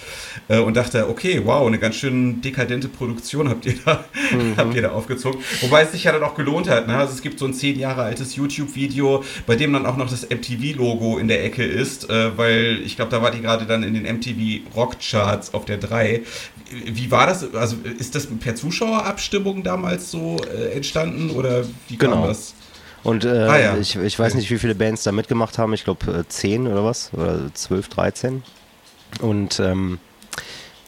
äh, 0.48 0.58
und 0.58 0.78
dachte, 0.78 1.10
okay, 1.10 1.42
wow, 1.44 1.66
eine 1.66 1.78
ganz 1.78 1.96
schön 1.96 2.40
dekadente 2.40 2.88
Produktion 2.88 3.50
habt 3.50 3.66
ihr 3.66 3.74
da, 3.84 4.04
mhm. 4.32 4.54
habt 4.56 4.74
ihr 4.74 4.82
da 4.82 4.92
aufgezogen. 4.92 5.40
Wobei 5.60 5.82
es 5.82 5.92
sich 5.92 6.04
ja 6.04 6.12
dann 6.12 6.22
auch 6.22 6.34
gelohnt 6.34 6.70
hat. 6.70 6.88
Ne? 6.88 6.96
Also 6.96 7.12
es 7.12 7.20
gibt 7.20 7.38
so 7.38 7.44
ein 7.44 7.52
zehn 7.52 7.78
Jahre 7.78 8.02
altes 8.02 8.34
YouTube-Video, 8.36 9.22
bei 9.46 9.56
dem 9.56 9.72
dann 9.74 9.84
auch 9.84 9.98
noch 9.98 10.08
das 10.08 10.28
MTV 10.28 10.53
MTV-Logo 10.54 11.18
in 11.18 11.28
der 11.28 11.44
Ecke 11.44 11.64
ist, 11.64 12.08
äh, 12.08 12.36
weil 12.36 12.80
ich 12.84 12.96
glaube, 12.96 13.10
da 13.10 13.22
war 13.22 13.30
die 13.30 13.40
gerade 13.40 13.66
dann 13.66 13.82
in 13.82 13.94
den 13.94 14.04
MTV 14.04 14.74
Rock 14.74 14.96
Charts 15.00 15.54
auf 15.54 15.64
der 15.64 15.78
3. 15.78 16.22
Wie 16.86 17.10
war 17.10 17.26
das? 17.26 17.54
Also 17.54 17.76
ist 17.98 18.14
das 18.14 18.26
per 18.26 18.54
Zuschauerabstimmung 18.54 19.62
damals 19.62 20.10
so 20.10 20.36
äh, 20.54 20.72
entstanden 20.72 21.30
oder 21.30 21.64
wie 21.88 21.96
kam 21.96 22.10
genau. 22.10 22.26
das? 22.26 22.54
Und 23.02 23.24
äh, 23.24 23.28
ah, 23.28 23.58
ja. 23.58 23.76
ich, 23.76 23.96
ich 23.96 24.18
weiß 24.18 24.34
nicht, 24.34 24.50
wie 24.50 24.58
viele 24.58 24.74
Bands 24.74 25.02
da 25.02 25.12
mitgemacht 25.12 25.58
haben. 25.58 25.74
Ich 25.74 25.84
glaube 25.84 26.20
äh, 26.20 26.24
10 26.26 26.66
oder 26.66 26.84
was? 26.84 27.12
Oder 27.12 27.52
12, 27.52 27.88
13. 27.88 28.42
Und 29.20 29.60
ähm, 29.60 29.98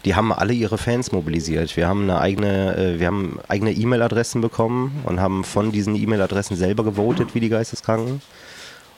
die 0.06 0.14
haben 0.14 0.32
alle 0.32 0.54
ihre 0.54 0.78
Fans 0.78 1.12
mobilisiert. 1.12 1.76
Wir 1.76 1.88
haben 1.88 2.04
eine 2.04 2.20
eigene, 2.20 2.76
äh, 2.76 2.98
wir 2.98 3.08
haben 3.08 3.38
eigene 3.48 3.72
E-Mail-Adressen 3.72 4.40
bekommen 4.40 5.02
und 5.04 5.20
haben 5.20 5.44
von 5.44 5.72
diesen 5.72 5.94
E-Mail-Adressen 5.94 6.56
selber 6.56 6.84
gewotet 6.84 7.34
wie 7.34 7.40
die 7.40 7.50
Geisteskranken 7.50 8.22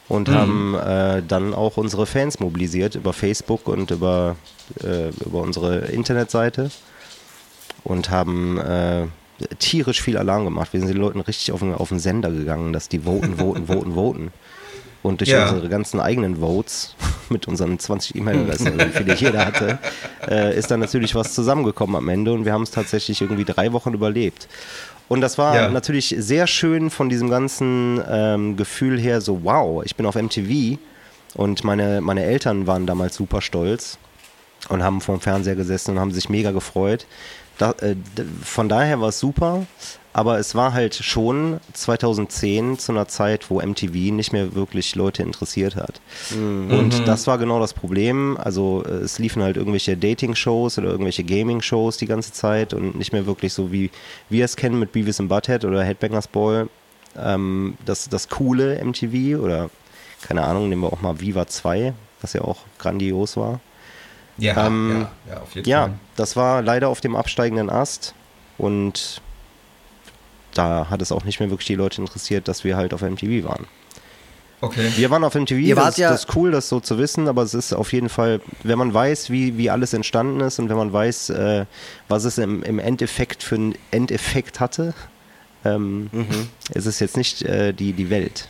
und 0.09 0.29
mhm. 0.29 0.35
haben 0.35 0.75
äh, 0.75 1.23
dann 1.27 1.55
auch 1.55 1.77
unsere 1.77 2.07
Fans 2.07 2.41
mobilisiert 2.41 2.95
über 2.95 3.13
Facebook 3.13 3.69
und 3.69 3.91
über, 3.91 4.37
äh, 4.83 5.11
über 5.25 5.43
unsere 5.43 5.79
Internetseite 5.87 6.71
und 7.85 8.11
haben 8.11 8.59
äh, 8.59 9.07
tierisch 9.59 10.03
viel 10.03 10.17
Alarm 10.17 10.45
gemacht. 10.45 10.73
Wir 10.73 10.81
sind 10.81 10.89
den 10.89 10.99
Leuten 10.99 11.21
richtig 11.21 11.53
auf 11.53 11.61
den, 11.61 11.75
auf 11.75 11.91
den 11.91 11.99
Sender 11.99 12.31
gegangen, 12.31 12.73
dass 12.73 12.89
die 12.89 13.01
voten, 13.01 13.37
voten, 13.37 13.67
voten, 13.67 13.95
voten. 13.95 14.33
Und 15.03 15.21
durch 15.21 15.31
ja. 15.31 15.49
unsere 15.49 15.69
ganzen 15.69 16.01
eigenen 16.01 16.37
Votes 16.41 16.97
mit 17.29 17.47
unseren 17.47 17.79
20 17.79 18.17
E-Mail-Adressen, 18.17 18.79
wie 18.79 18.91
viele 18.91 19.15
jeder 19.15 19.47
hatte, 19.47 19.79
äh, 20.29 20.57
ist 20.59 20.71
dann 20.71 20.81
natürlich 20.81 21.15
was 21.15 21.35
zusammengekommen 21.35 21.95
am 21.95 22.09
Ende 22.09 22.33
und 22.33 22.45
wir 22.45 22.53
haben 22.53 22.65
es 22.65 22.73
tatsächlich 22.73 23.21
irgendwie 23.21 23.45
drei 23.45 23.73
Wochen 23.73 23.95
überlebt. 23.95 24.49
Und 25.09 25.21
das 25.23 25.39
war 25.39 25.55
ja. 25.55 25.69
natürlich 25.71 26.15
sehr 26.19 26.47
schön 26.47 26.91
von 26.91 27.09
diesem 27.09 27.31
ganzen 27.31 28.03
ähm, 28.09 28.57
Gefühl 28.57 29.01
her, 29.01 29.21
so 29.21 29.43
wow, 29.43 29.83
ich 29.85 29.97
bin 29.97 30.05
auf 30.07 30.17
MTV 30.17 30.79
und 31.35 31.65
meine, 31.65 32.01
meine 32.01 32.25
Eltern 32.25 32.67
waren 32.67 32.87
damals 32.87 33.15
super 33.15 33.41
stolz 33.41 33.99
und 34.69 34.83
haben 34.83 35.01
vorm 35.01 35.21
Fernseher 35.21 35.57
gesessen 35.57 35.93
und 35.93 36.01
haben 36.01 36.13
sich 36.13 36.29
mega 36.29 36.51
gefreut. 36.51 37.07
Da, 37.57 37.73
äh, 37.81 37.97
von 38.43 38.69
daher 38.69 39.01
war 39.01 39.09
es 39.09 39.19
super, 39.19 39.67
aber 40.19 40.41
es 40.41 40.57
war 40.57 40.73
halt 40.73 40.97
schon 40.97 41.61
2010 41.75 42.77
zu 42.81 42.91
einer 42.91 43.07
Zeit, 43.07 43.51
wo 43.51 43.61
MTV 43.61 44.13
nicht 44.13 44.33
mehr 44.33 44.57
wirklich 44.57 44.97
Leute 44.97 45.23
interessiert 45.23 45.77
hat. 45.77 46.01
Mhm. 46.35 46.73
Und 46.73 47.07
das 47.07 47.29
war 47.29 47.39
genau 47.39 47.61
das 47.61 47.73
Problem. 47.73 48.37
Also 48.37 48.83
äh, 48.85 48.95
es 48.95 49.21
liefen 49.21 49.45
halt 49.45 49.57
irgendwelche 49.57 49.97
Dating-Shows 49.97 50.79
oder 50.79 50.89
irgendwelche 50.89 51.23
Gaming-Shows 51.23 51.99
die 51.99 52.07
ganze 52.07 52.33
Zeit 52.33 52.75
und 52.75 52.97
nicht 52.97 53.13
mehr 53.13 53.27
wirklich 53.27 53.53
so 53.53 53.71
wie 53.71 53.93
wir 54.29 54.45
es 54.45 54.57
kennen 54.57 54.81
mit 54.81 54.91
Beavis 54.91 55.21
and 55.21 55.29
Butthead 55.29 55.65
oder 55.65 55.85
Headbangers 55.85 56.27
Ball. 56.27 56.69
Ähm, 57.17 57.79
das, 57.85 58.09
das 58.09 58.29
coole 58.29 58.85
MTV 58.85 59.41
oder 59.41 59.71
keine 60.23 60.43
Ahnung, 60.43 60.69
nehmen 60.69 60.83
wir 60.83 60.93
auch 60.93 61.01
mal 61.01 61.21
Viva 61.21 61.47
2, 61.47 61.95
was 62.23 62.33
ja 62.33 62.41
auch 62.41 62.59
grandios 62.81 63.37
war. 63.37 63.61
Ja, 64.37 64.67
ähm, 64.67 65.07
ja, 65.29 65.35
ja, 65.35 65.41
auf 65.43 65.55
jeden 65.55 65.69
ja, 65.69 65.83
Fall. 65.83 65.95
das 66.17 66.35
war 66.35 66.61
leider 66.61 66.89
auf 66.89 67.01
dem 67.01 67.15
absteigenden 67.15 67.71
Ast 67.71 68.15
und 68.57 69.23
da 70.59 70.91
hat 70.91 71.01
es 71.01 71.13
auch 71.13 71.25
nicht 71.25 71.41
mehr 71.41 71.51
wirklich 71.51 71.67
die 71.67 71.75
Leute 71.75 72.01
interessiert, 72.01 72.49
dass 72.49 72.65
wir 72.65 72.77
halt 72.77 72.93
auf 72.93 73.03
MTV 73.03 73.49
waren. 73.49 73.67
Okay. 74.61 74.91
Wir 74.97 75.09
waren 75.11 75.23
auf 75.23 75.37
MTV, 75.37 75.59
Ihr 75.59 75.77
das, 75.77 75.97
ja 75.99 76.11
das 76.11 76.25
ist 76.25 76.37
cool, 76.37 76.51
das 76.51 76.69
so 76.69 76.81
zu 76.81 76.99
wissen, 76.99 77.29
aber 77.29 77.43
es 77.43 77.55
ist 77.55 77.73
auf 77.73 77.93
jeden 77.93 78.09
Fall, 78.09 78.41
wenn 78.65 78.77
man 78.77 78.93
weiß, 78.93 79.31
wie, 79.31 79.57
wie 79.57 79.71
alles 79.71 79.93
entstanden 79.93 80.41
ist 80.41 80.59
und 80.59 80.69
wenn 80.69 80.77
man 80.77 80.93
weiß, 80.93 81.31
äh, 81.31 81.67
was 82.09 82.25
es 82.25 82.39
im, 82.39 82.65
im 82.65 82.81
Endeffekt 82.81 83.45
für 83.45 83.55
einen 83.55 83.75
Endeffekt 83.93 84.59
hatte, 84.59 84.95
ähm, 85.65 86.09
mhm. 86.11 86.49
ist 86.75 86.87
es 86.87 86.99
jetzt 86.99 87.17
nicht 87.17 87.43
äh, 87.43 87.73
die, 87.73 87.93
die 87.93 88.11
Welt. 88.11 88.49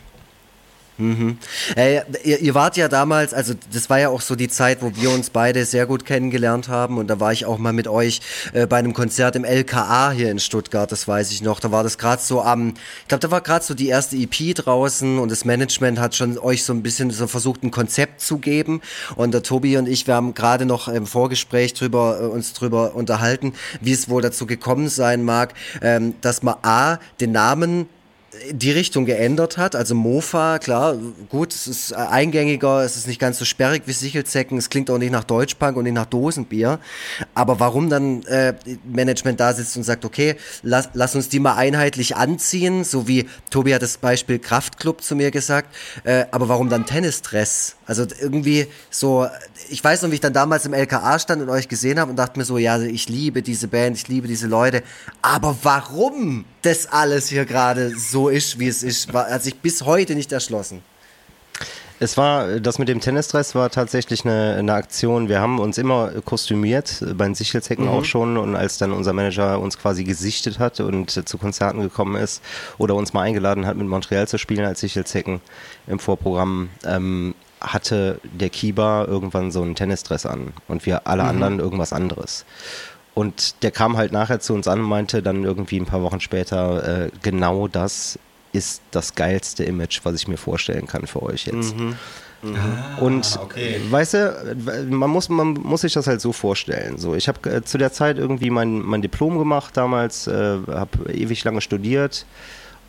Mhm. 0.99 1.37
Äh, 1.77 2.01
ihr, 2.25 2.39
ihr, 2.39 2.53
wart 2.53 2.75
ja 2.75 2.89
damals, 2.89 3.33
also 3.33 3.53
das 3.71 3.89
war 3.89 3.99
ja 3.99 4.09
auch 4.09 4.19
so 4.19 4.35
die 4.35 4.49
Zeit, 4.49 4.81
wo 4.81 4.91
wir 4.95 5.11
uns 5.11 5.29
beide 5.29 5.63
sehr 5.63 5.85
gut 5.85 6.05
kennengelernt 6.05 6.67
haben 6.67 6.97
und 6.97 7.07
da 7.07 7.21
war 7.21 7.31
ich 7.31 7.45
auch 7.45 7.57
mal 7.57 7.71
mit 7.71 7.87
euch 7.87 8.19
äh, 8.51 8.67
bei 8.67 8.77
einem 8.77 8.93
Konzert 8.93 9.37
im 9.37 9.45
LKA 9.45 10.11
hier 10.11 10.29
in 10.29 10.39
Stuttgart, 10.39 10.91
das 10.91 11.07
weiß 11.07 11.31
ich 11.31 11.41
noch. 11.41 11.61
Da 11.61 11.71
war 11.71 11.83
das 11.83 11.97
gerade 11.97 12.21
so 12.21 12.41
am, 12.41 12.73
ich 13.01 13.07
glaube, 13.07 13.21
da 13.21 13.31
war 13.31 13.39
gerade 13.39 13.63
so 13.63 13.73
die 13.73 13.87
erste 13.87 14.17
EP 14.17 14.53
draußen 14.55 15.19
und 15.19 15.31
das 15.31 15.45
Management 15.45 15.99
hat 15.99 16.15
schon 16.15 16.37
euch 16.37 16.65
so 16.65 16.73
ein 16.73 16.83
bisschen 16.83 17.11
so 17.11 17.27
versucht, 17.27 17.63
ein 17.63 17.71
Konzept 17.71 18.19
zu 18.19 18.37
geben 18.37 18.81
und 19.15 19.33
der 19.33 19.43
Tobi 19.43 19.77
und 19.77 19.87
ich, 19.87 20.05
wir 20.05 20.15
haben 20.15 20.33
gerade 20.33 20.65
noch 20.65 20.89
im 20.89 21.05
Vorgespräch 21.05 21.73
drüber, 21.75 22.19
äh, 22.21 22.25
uns 22.25 22.51
drüber 22.51 22.93
unterhalten, 22.93 23.53
wie 23.79 23.93
es 23.93 24.09
wohl 24.09 24.21
dazu 24.21 24.45
gekommen 24.45 24.89
sein 24.89 25.23
mag, 25.23 25.53
ähm, 25.81 26.15
dass 26.19 26.43
man 26.43 26.55
A, 26.63 26.99
den 27.21 27.31
Namen 27.31 27.87
die 28.51 28.71
Richtung 28.71 29.05
geändert 29.05 29.57
hat. 29.57 29.75
Also 29.75 29.95
Mofa, 29.95 30.59
klar, 30.59 30.97
gut, 31.29 31.53
es 31.53 31.67
ist 31.67 31.93
eingängiger, 31.93 32.83
es 32.83 32.95
ist 32.95 33.07
nicht 33.07 33.19
ganz 33.19 33.39
so 33.39 33.45
sperrig 33.45 33.83
wie 33.85 33.91
Sichelzecken, 33.91 34.57
es 34.57 34.69
klingt 34.69 34.89
auch 34.89 34.97
nicht 34.97 35.11
nach 35.11 35.23
Deutschpunk 35.23 35.77
und 35.77 35.83
nicht 35.83 35.93
nach 35.93 36.05
Dosenbier. 36.05 36.79
Aber 37.33 37.59
warum 37.59 37.89
dann 37.89 38.23
äh, 38.23 38.53
Management 38.85 39.39
da 39.39 39.53
sitzt 39.53 39.77
und 39.77 39.83
sagt, 39.83 40.05
okay, 40.05 40.35
lass, 40.63 40.89
lass 40.93 41.15
uns 41.15 41.29
die 41.29 41.39
mal 41.39 41.55
einheitlich 41.55 42.15
anziehen, 42.15 42.83
so 42.83 43.07
wie 43.07 43.27
Tobi 43.49 43.73
hat 43.73 43.81
das 43.81 43.97
Beispiel 43.97 44.39
Kraftclub 44.39 45.01
zu 45.01 45.15
mir 45.15 45.31
gesagt, 45.31 45.75
äh, 46.03 46.25
aber 46.31 46.49
warum 46.49 46.69
dann 46.69 46.85
Tennisdress? 46.85 47.75
Also 47.89 48.05
irgendwie 48.21 48.67
so, 48.91 49.25
ich 49.67 49.83
weiß 49.83 50.03
noch, 50.03 50.11
wie 50.11 50.13
ich 50.13 50.21
dann 50.21 50.31
damals 50.31 50.63
im 50.67 50.73
LKA 50.73 51.17
stand 51.17 51.41
und 51.41 51.49
euch 51.49 51.67
gesehen 51.67 51.99
habe 51.99 52.11
und 52.11 52.17
dachte 52.17 52.37
mir 52.37 52.45
so, 52.45 52.59
ja, 52.59 52.79
ich 52.79 53.09
liebe 53.09 53.41
diese 53.41 53.67
Band, 53.67 53.97
ich 53.97 54.07
liebe 54.07 54.27
diese 54.27 54.45
Leute, 54.45 54.83
aber 55.23 55.57
warum 55.63 56.45
das 56.61 56.85
alles 56.85 57.29
hier 57.29 57.45
gerade 57.45 57.97
so 57.97 58.29
ist, 58.29 58.59
wie 58.59 58.67
es 58.67 58.83
ist, 58.83 59.11
war, 59.11 59.27
hat 59.27 59.41
sich 59.41 59.55
bis 59.55 59.81
heute 59.81 60.13
nicht 60.13 60.31
erschlossen. 60.31 60.83
Es 61.99 62.15
war, 62.15 62.59
das 62.59 62.77
mit 62.77 62.89
dem 62.89 62.99
Tennisdress 62.99 63.55
war 63.55 63.71
tatsächlich 63.71 64.23
eine, 64.23 64.55
eine 64.59 64.73
Aktion. 64.73 65.27
Wir 65.27 65.41
haben 65.41 65.57
uns 65.59 65.79
immer 65.79 66.11
kostümiert, 66.23 67.03
bei 67.15 67.25
den 67.25 67.33
Sichelzecken 67.33 67.85
mhm. 67.85 67.91
auch 67.91 68.05
schon. 68.05 68.37
Und 68.37 68.55
als 68.55 68.77
dann 68.77 68.91
unser 68.93 69.13
Manager 69.13 69.59
uns 69.59 69.79
quasi 69.79 70.03
gesichtet 70.03 70.59
hat 70.59 70.79
und 70.79 71.27
zu 71.27 71.37
Konzerten 71.39 71.81
gekommen 71.81 72.15
ist 72.21 72.43
oder 72.77 72.93
uns 72.93 73.13
mal 73.13 73.23
eingeladen 73.23 73.65
hat, 73.65 73.75
mit 73.75 73.87
Montreal 73.87 74.27
zu 74.27 74.37
spielen 74.37 74.63
als 74.63 74.79
Sichelzecken 74.79 75.41
im 75.87 75.97
Vorprogramm, 75.97 76.69
ähm, 76.85 77.33
hatte 77.61 78.19
der 78.23 78.49
Kiba 78.49 79.05
irgendwann 79.05 79.51
so 79.51 79.61
einen 79.61 79.75
Tennisdress 79.75 80.25
an 80.25 80.53
und 80.67 80.85
wir 80.85 81.07
alle 81.07 81.23
mhm. 81.23 81.29
anderen 81.29 81.59
irgendwas 81.59 81.93
anderes. 81.93 82.45
Und 83.13 83.63
der 83.63 83.71
kam 83.71 83.97
halt 83.97 84.11
nachher 84.11 84.39
zu 84.39 84.53
uns 84.53 84.67
an 84.67 84.79
und 84.79 84.87
meinte 84.87 85.21
dann 85.21 85.43
irgendwie 85.43 85.79
ein 85.79 85.85
paar 85.85 86.01
Wochen 86.01 86.21
später, 86.21 87.05
äh, 87.05 87.09
genau 87.21 87.67
das 87.67 88.17
ist 88.53 88.81
das 88.91 89.15
geilste 89.15 89.63
Image, 89.63 90.01
was 90.03 90.15
ich 90.15 90.27
mir 90.27 90.37
vorstellen 90.37 90.87
kann 90.87 91.05
für 91.05 91.21
euch 91.21 91.45
jetzt. 91.45 91.77
Mhm. 91.77 91.95
Mhm. 92.41 92.55
Ah, 92.55 93.01
und 93.01 93.37
okay. 93.41 93.81
weißt 93.89 94.13
du, 94.13 94.55
man 94.89 95.09
muss, 95.09 95.27
man 95.27 95.53
muss 95.53 95.81
sich 95.81 95.93
das 95.93 96.07
halt 96.07 96.21
so 96.21 96.31
vorstellen. 96.31 96.97
So, 96.97 97.13
ich 97.13 97.27
habe 97.27 97.49
äh, 97.49 97.63
zu 97.63 97.77
der 97.77 97.91
Zeit 97.91 98.17
irgendwie 98.17 98.49
mein, 98.49 98.79
mein 98.79 99.01
Diplom 99.01 99.37
gemacht 99.37 99.75
damals, 99.75 100.27
äh, 100.27 100.57
habe 100.67 101.11
ewig 101.11 101.43
lange 101.43 101.61
studiert 101.61 102.25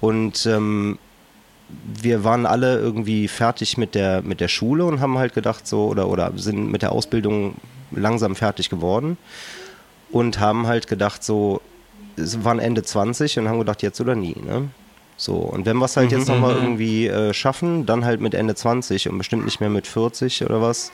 und 0.01 0.47
ähm, 0.47 0.99
wir 2.03 2.25
waren 2.25 2.47
alle 2.47 2.79
irgendwie 2.79 3.29
fertig 3.29 3.79
mit 3.79 3.95
der, 3.95 4.23
mit 4.23 4.41
der 4.41 4.49
Schule 4.49 4.85
und 4.85 5.01
haben 5.01 5.19
halt 5.19 5.35
gedacht 5.35 5.67
so, 5.67 5.87
oder, 5.87 6.09
oder 6.09 6.33
sind 6.37 6.71
mit 6.71 6.83
der 6.83 6.93
Ausbildung 6.93 7.55
langsam 7.91 8.37
fertig 8.37 8.71
geworden 8.71 9.17
und 10.11 10.41
haben 10.41 10.67
halt 10.67 10.87
gedacht 10.87 11.25
so, 11.25 11.61
es 12.17 12.45
waren 12.45 12.59
Ende 12.59 12.83
20 12.83 13.39
und 13.39 13.49
haben 13.49 13.59
gedacht, 13.59 13.83
jetzt 13.83 14.01
oder 14.01 14.15
nie, 14.15 14.37
ne? 14.45 14.69
So, 15.17 15.35
und 15.35 15.67
wenn 15.67 15.77
wir 15.77 15.85
es 15.85 15.99
halt 15.99 16.11
mhm, 16.11 16.19
jetzt 16.19 16.29
nochmal 16.29 16.55
mhm. 16.55 16.63
irgendwie 16.63 17.07
äh, 17.07 17.35
schaffen, 17.35 17.85
dann 17.85 18.07
halt 18.07 18.23
mit 18.23 18.33
Ende 18.33 18.55
20 18.55 19.11
und 19.11 19.19
bestimmt 19.19 19.45
nicht 19.45 19.61
mehr 19.61 19.69
mit 19.69 19.87
40 19.87 20.45
oder 20.45 20.63
was. 20.63 20.93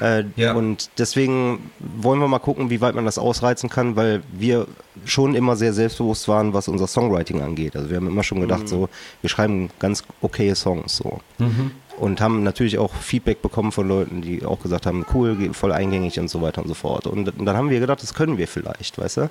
Äh, 0.00 0.24
ja. 0.36 0.54
Und 0.54 0.90
deswegen 0.98 1.70
wollen 1.78 2.20
wir 2.20 2.28
mal 2.28 2.38
gucken, 2.38 2.70
wie 2.70 2.80
weit 2.80 2.94
man 2.94 3.04
das 3.04 3.18
ausreizen 3.18 3.68
kann, 3.68 3.96
weil 3.96 4.22
wir 4.32 4.66
schon 5.04 5.34
immer 5.34 5.56
sehr 5.56 5.72
selbstbewusst 5.72 6.28
waren, 6.28 6.52
was 6.52 6.68
unser 6.68 6.86
Songwriting 6.86 7.40
angeht. 7.42 7.76
Also 7.76 7.90
wir 7.90 7.96
haben 7.96 8.06
immer 8.06 8.22
schon 8.22 8.40
gedacht, 8.40 8.62
mhm. 8.62 8.68
so, 8.68 8.88
wir 9.20 9.30
schreiben 9.30 9.70
ganz 9.78 10.04
okaye 10.20 10.54
Songs 10.54 10.96
so. 10.96 11.20
Mhm. 11.38 11.72
Und 11.98 12.20
haben 12.20 12.44
natürlich 12.44 12.78
auch 12.78 12.94
Feedback 12.94 13.42
bekommen 13.42 13.72
von 13.72 13.88
Leuten, 13.88 14.22
die 14.22 14.44
auch 14.44 14.60
gesagt 14.60 14.86
haben, 14.86 15.04
cool, 15.14 15.52
voll 15.52 15.72
eingängig 15.72 16.20
und 16.20 16.30
so 16.30 16.40
weiter 16.40 16.62
und 16.62 16.68
so 16.68 16.74
fort. 16.74 17.08
Und, 17.08 17.36
und 17.36 17.44
dann 17.44 17.56
haben 17.56 17.70
wir 17.70 17.80
gedacht, 17.80 18.00
das 18.00 18.14
können 18.14 18.38
wir 18.38 18.46
vielleicht, 18.46 18.98
weißt 18.98 19.16
du? 19.16 19.30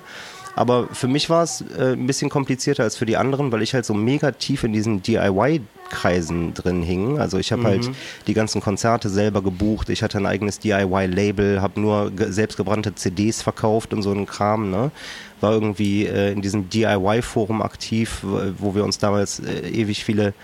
Aber 0.58 0.88
für 0.90 1.06
mich 1.06 1.30
war 1.30 1.44
es 1.44 1.62
äh, 1.78 1.92
ein 1.92 2.08
bisschen 2.08 2.30
komplizierter 2.30 2.82
als 2.82 2.96
für 2.96 3.06
die 3.06 3.16
anderen, 3.16 3.52
weil 3.52 3.62
ich 3.62 3.74
halt 3.74 3.84
so 3.84 3.94
mega 3.94 4.32
tief 4.32 4.64
in 4.64 4.72
diesen 4.72 5.04
DIY-Kreisen 5.04 6.52
drin 6.52 6.82
hing. 6.82 7.20
Also 7.20 7.38
ich 7.38 7.52
habe 7.52 7.62
halt 7.62 7.82
mhm. 7.82 7.86
halt 7.86 7.96
die 8.26 8.34
ganzen 8.34 8.60
Konzerte 8.60 9.08
selber 9.08 9.40
gebucht. 9.40 9.88
Ich 9.88 10.02
hatte 10.02 10.18
ein 10.18 10.26
eigenes 10.26 10.58
DIY-Label, 10.58 11.62
habe 11.62 11.80
nur 11.80 12.10
selbstgebrannte 12.16 12.96
CDs 12.96 13.40
verkauft 13.40 13.94
und 13.94 14.02
so 14.02 14.10
einen 14.10 14.26
Kram. 14.26 14.68
Ne? 14.68 14.90
War 15.40 15.52
irgendwie 15.52 16.06
äh, 16.06 16.32
in 16.32 16.42
diesem 16.42 16.68
DIY-Forum 16.68 17.62
aktiv, 17.62 18.24
wo 18.58 18.74
wir 18.74 18.82
uns 18.82 18.98
damals 18.98 19.38
äh, 19.38 19.68
ewig 19.68 20.02
viele 20.02 20.34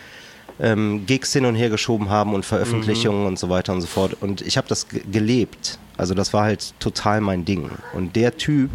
ähm, 0.60 1.06
Gigs 1.06 1.32
hin 1.32 1.44
und 1.44 1.56
her 1.56 1.70
geschoben 1.70 2.08
haben 2.08 2.34
und 2.34 2.46
Veröffentlichungen 2.46 3.22
mhm. 3.22 3.26
und 3.26 3.38
so 3.40 3.50
weiter 3.50 3.72
und 3.72 3.80
so 3.80 3.88
fort. 3.88 4.16
Und 4.20 4.42
ich 4.42 4.58
habe 4.58 4.68
das 4.68 4.86
gelebt. 5.10 5.80
Also 5.96 6.14
das 6.14 6.32
war 6.32 6.44
halt 6.44 6.72
total 6.78 7.20
mein 7.20 7.44
Ding. 7.44 7.68
Und 7.94 8.14
der 8.14 8.36
Typ, 8.36 8.70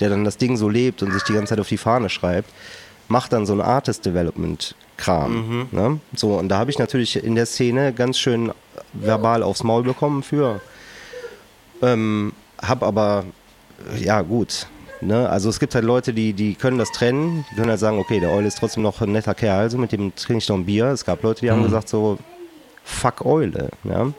der 0.00 0.10
dann 0.10 0.24
das 0.24 0.36
Ding 0.36 0.56
so 0.56 0.68
lebt 0.68 1.02
und 1.02 1.12
sich 1.12 1.22
die 1.24 1.32
ganze 1.32 1.50
Zeit 1.50 1.60
auf 1.60 1.68
die 1.68 1.78
Fahne 1.78 2.08
schreibt, 2.08 2.50
macht 3.08 3.32
dann 3.32 3.46
so 3.46 3.52
ein 3.52 3.60
Artist 3.60 4.04
Development 4.04 4.74
Kram. 4.96 5.32
Mhm. 5.32 5.66
Ne? 5.70 6.00
So, 6.14 6.34
und 6.34 6.48
da 6.48 6.58
habe 6.58 6.70
ich 6.70 6.78
natürlich 6.78 7.22
in 7.22 7.34
der 7.34 7.46
Szene 7.46 7.92
ganz 7.92 8.18
schön 8.18 8.52
verbal 8.92 9.42
aufs 9.42 9.62
Maul 9.62 9.82
bekommen 9.82 10.22
für. 10.22 10.60
Ähm, 11.82 12.32
hab 12.60 12.82
aber, 12.82 13.24
ja 13.96 14.22
gut, 14.22 14.66
Ne? 15.00 15.28
Also 15.28 15.48
es 15.48 15.60
gibt 15.60 15.74
halt 15.74 15.84
Leute, 15.84 16.12
die, 16.12 16.32
die 16.32 16.54
können 16.54 16.78
das 16.78 16.90
trennen, 16.90 17.44
die 17.50 17.54
können 17.54 17.70
halt 17.70 17.80
sagen, 17.80 17.98
okay, 17.98 18.20
der 18.20 18.30
Eul 18.30 18.44
ist 18.44 18.58
trotzdem 18.58 18.82
noch 18.82 19.00
ein 19.00 19.12
netter 19.12 19.34
Kerl, 19.34 19.60
also 19.60 19.78
mit 19.78 19.92
dem 19.92 20.14
trinke 20.14 20.38
ich 20.38 20.48
noch 20.48 20.56
ein 20.56 20.66
Bier. 20.66 20.86
Es 20.86 21.04
gab 21.04 21.22
Leute, 21.22 21.40
die 21.40 21.46
mhm. 21.46 21.52
haben 21.52 21.62
gesagt 21.64 21.88
so, 21.88 22.18
fuck 22.84 23.24
Eule, 23.24 23.70
ja. 23.84 24.04
Mhm. 24.04 24.14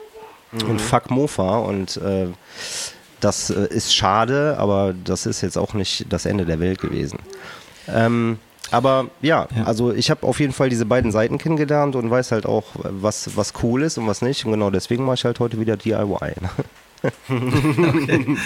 Und 0.68 0.80
fuck 0.80 1.10
Mofa 1.10 1.58
und 1.58 1.96
äh, 1.98 2.28
das 3.20 3.50
äh, 3.50 3.66
ist 3.68 3.94
schade, 3.94 4.56
aber 4.58 4.94
das 5.04 5.26
ist 5.26 5.40
jetzt 5.40 5.58
auch 5.58 5.74
nicht 5.74 6.06
das 6.10 6.26
Ende 6.26 6.46
der 6.46 6.60
Welt 6.60 6.80
gewesen. 6.80 7.18
Ähm, 7.88 8.38
aber 8.70 9.06
ja, 9.20 9.48
ja, 9.54 9.64
also 9.64 9.92
ich 9.92 10.10
habe 10.10 10.26
auf 10.26 10.38
jeden 10.38 10.52
Fall 10.52 10.68
diese 10.68 10.86
beiden 10.86 11.10
Seiten 11.10 11.38
kennengelernt 11.38 11.96
und 11.96 12.10
weiß 12.10 12.32
halt 12.32 12.46
auch, 12.46 12.64
was, 12.74 13.36
was 13.36 13.52
cool 13.62 13.82
ist 13.82 13.98
und 13.98 14.06
was 14.06 14.22
nicht. 14.22 14.44
Und 14.44 14.52
genau 14.52 14.70
deswegen 14.70 15.04
mache 15.04 15.14
ich 15.14 15.24
halt 15.24 15.40
heute 15.40 15.58
wieder 15.58 15.76
DIY. 15.76 16.34
Okay. 17.02 17.12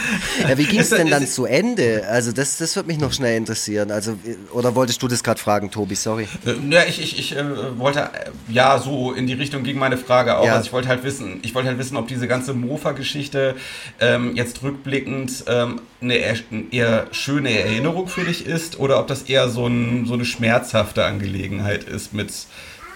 ja, 0.49 0.59
wie 0.59 0.65
ging 0.65 0.81
es 0.81 0.91
denn 0.91 1.11
dann 1.11 1.27
zu 1.27 1.45
Ende? 1.45 2.07
Also 2.09 2.33
das, 2.33 2.59
das 2.59 2.77
würde 2.77 2.89
mich 2.89 2.99
noch 2.99 3.13
schnell 3.13 3.37
interessieren. 3.37 3.91
Also, 3.91 4.17
oder 4.53 4.75
wolltest 4.75 5.03
du 5.03 5.09
das 5.09 5.23
gerade 5.23 5.41
fragen, 5.41 5.71
Tobi? 5.71 5.95
Sorry. 5.95 6.29
Äh, 6.47 6.55
ja, 6.71 6.85
ich, 6.85 7.01
ich, 7.01 7.19
ich 7.19 7.37
äh, 7.37 7.79
wollte, 7.79 8.01
äh, 8.01 8.31
ja, 8.49 8.79
so 8.79 9.13
in 9.13 9.27
die 9.27 9.33
Richtung 9.33 9.63
ging 9.63 9.79
meine 9.79 9.97
Frage 9.97 10.39
auch. 10.39 10.45
Ja. 10.45 10.55
Also 10.55 10.67
ich 10.67 10.73
wollte 10.73 10.89
halt 10.89 11.03
wissen, 11.03 11.41
ich 11.43 11.55
wollte 11.55 11.69
halt 11.69 11.79
wissen, 11.79 11.97
ob 11.97 12.09
diese 12.09 12.29
ganze 12.29 12.55
Mofa-Geschichte 12.55 13.57
ähm, 14.01 14.37
jetzt 14.37 14.63
rückblickend 14.63 15.45
ähm, 15.49 15.81
eine 16.01 16.17
eher, 16.17 16.37
eher, 16.71 17.07
schöne 17.13 17.59
Erinnerung 17.59 18.09
für 18.09 18.25
dich 18.25 18.47
ist 18.47 18.79
oder 18.79 19.01
ob 19.01 19.09
das 19.09 19.23
eher 19.23 19.49
so, 19.49 19.67
ein, 19.67 20.07
so 20.07 20.15
eine 20.15 20.25
schmerzhafte 20.25 21.05
Angelegenheit 21.05 21.85
ist 21.85 22.13
mit 22.13 22.33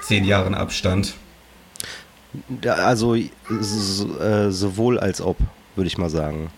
zehn 0.03 0.25
Jahren 0.25 0.55
Abstand. 0.55 1.15
Also 2.67 3.17
sowohl 4.51 4.99
als 4.99 5.21
ob, 5.21 5.37
würde 5.77 5.89
ich 5.89 5.99
mal 5.99 6.11
sagen. 6.11 6.51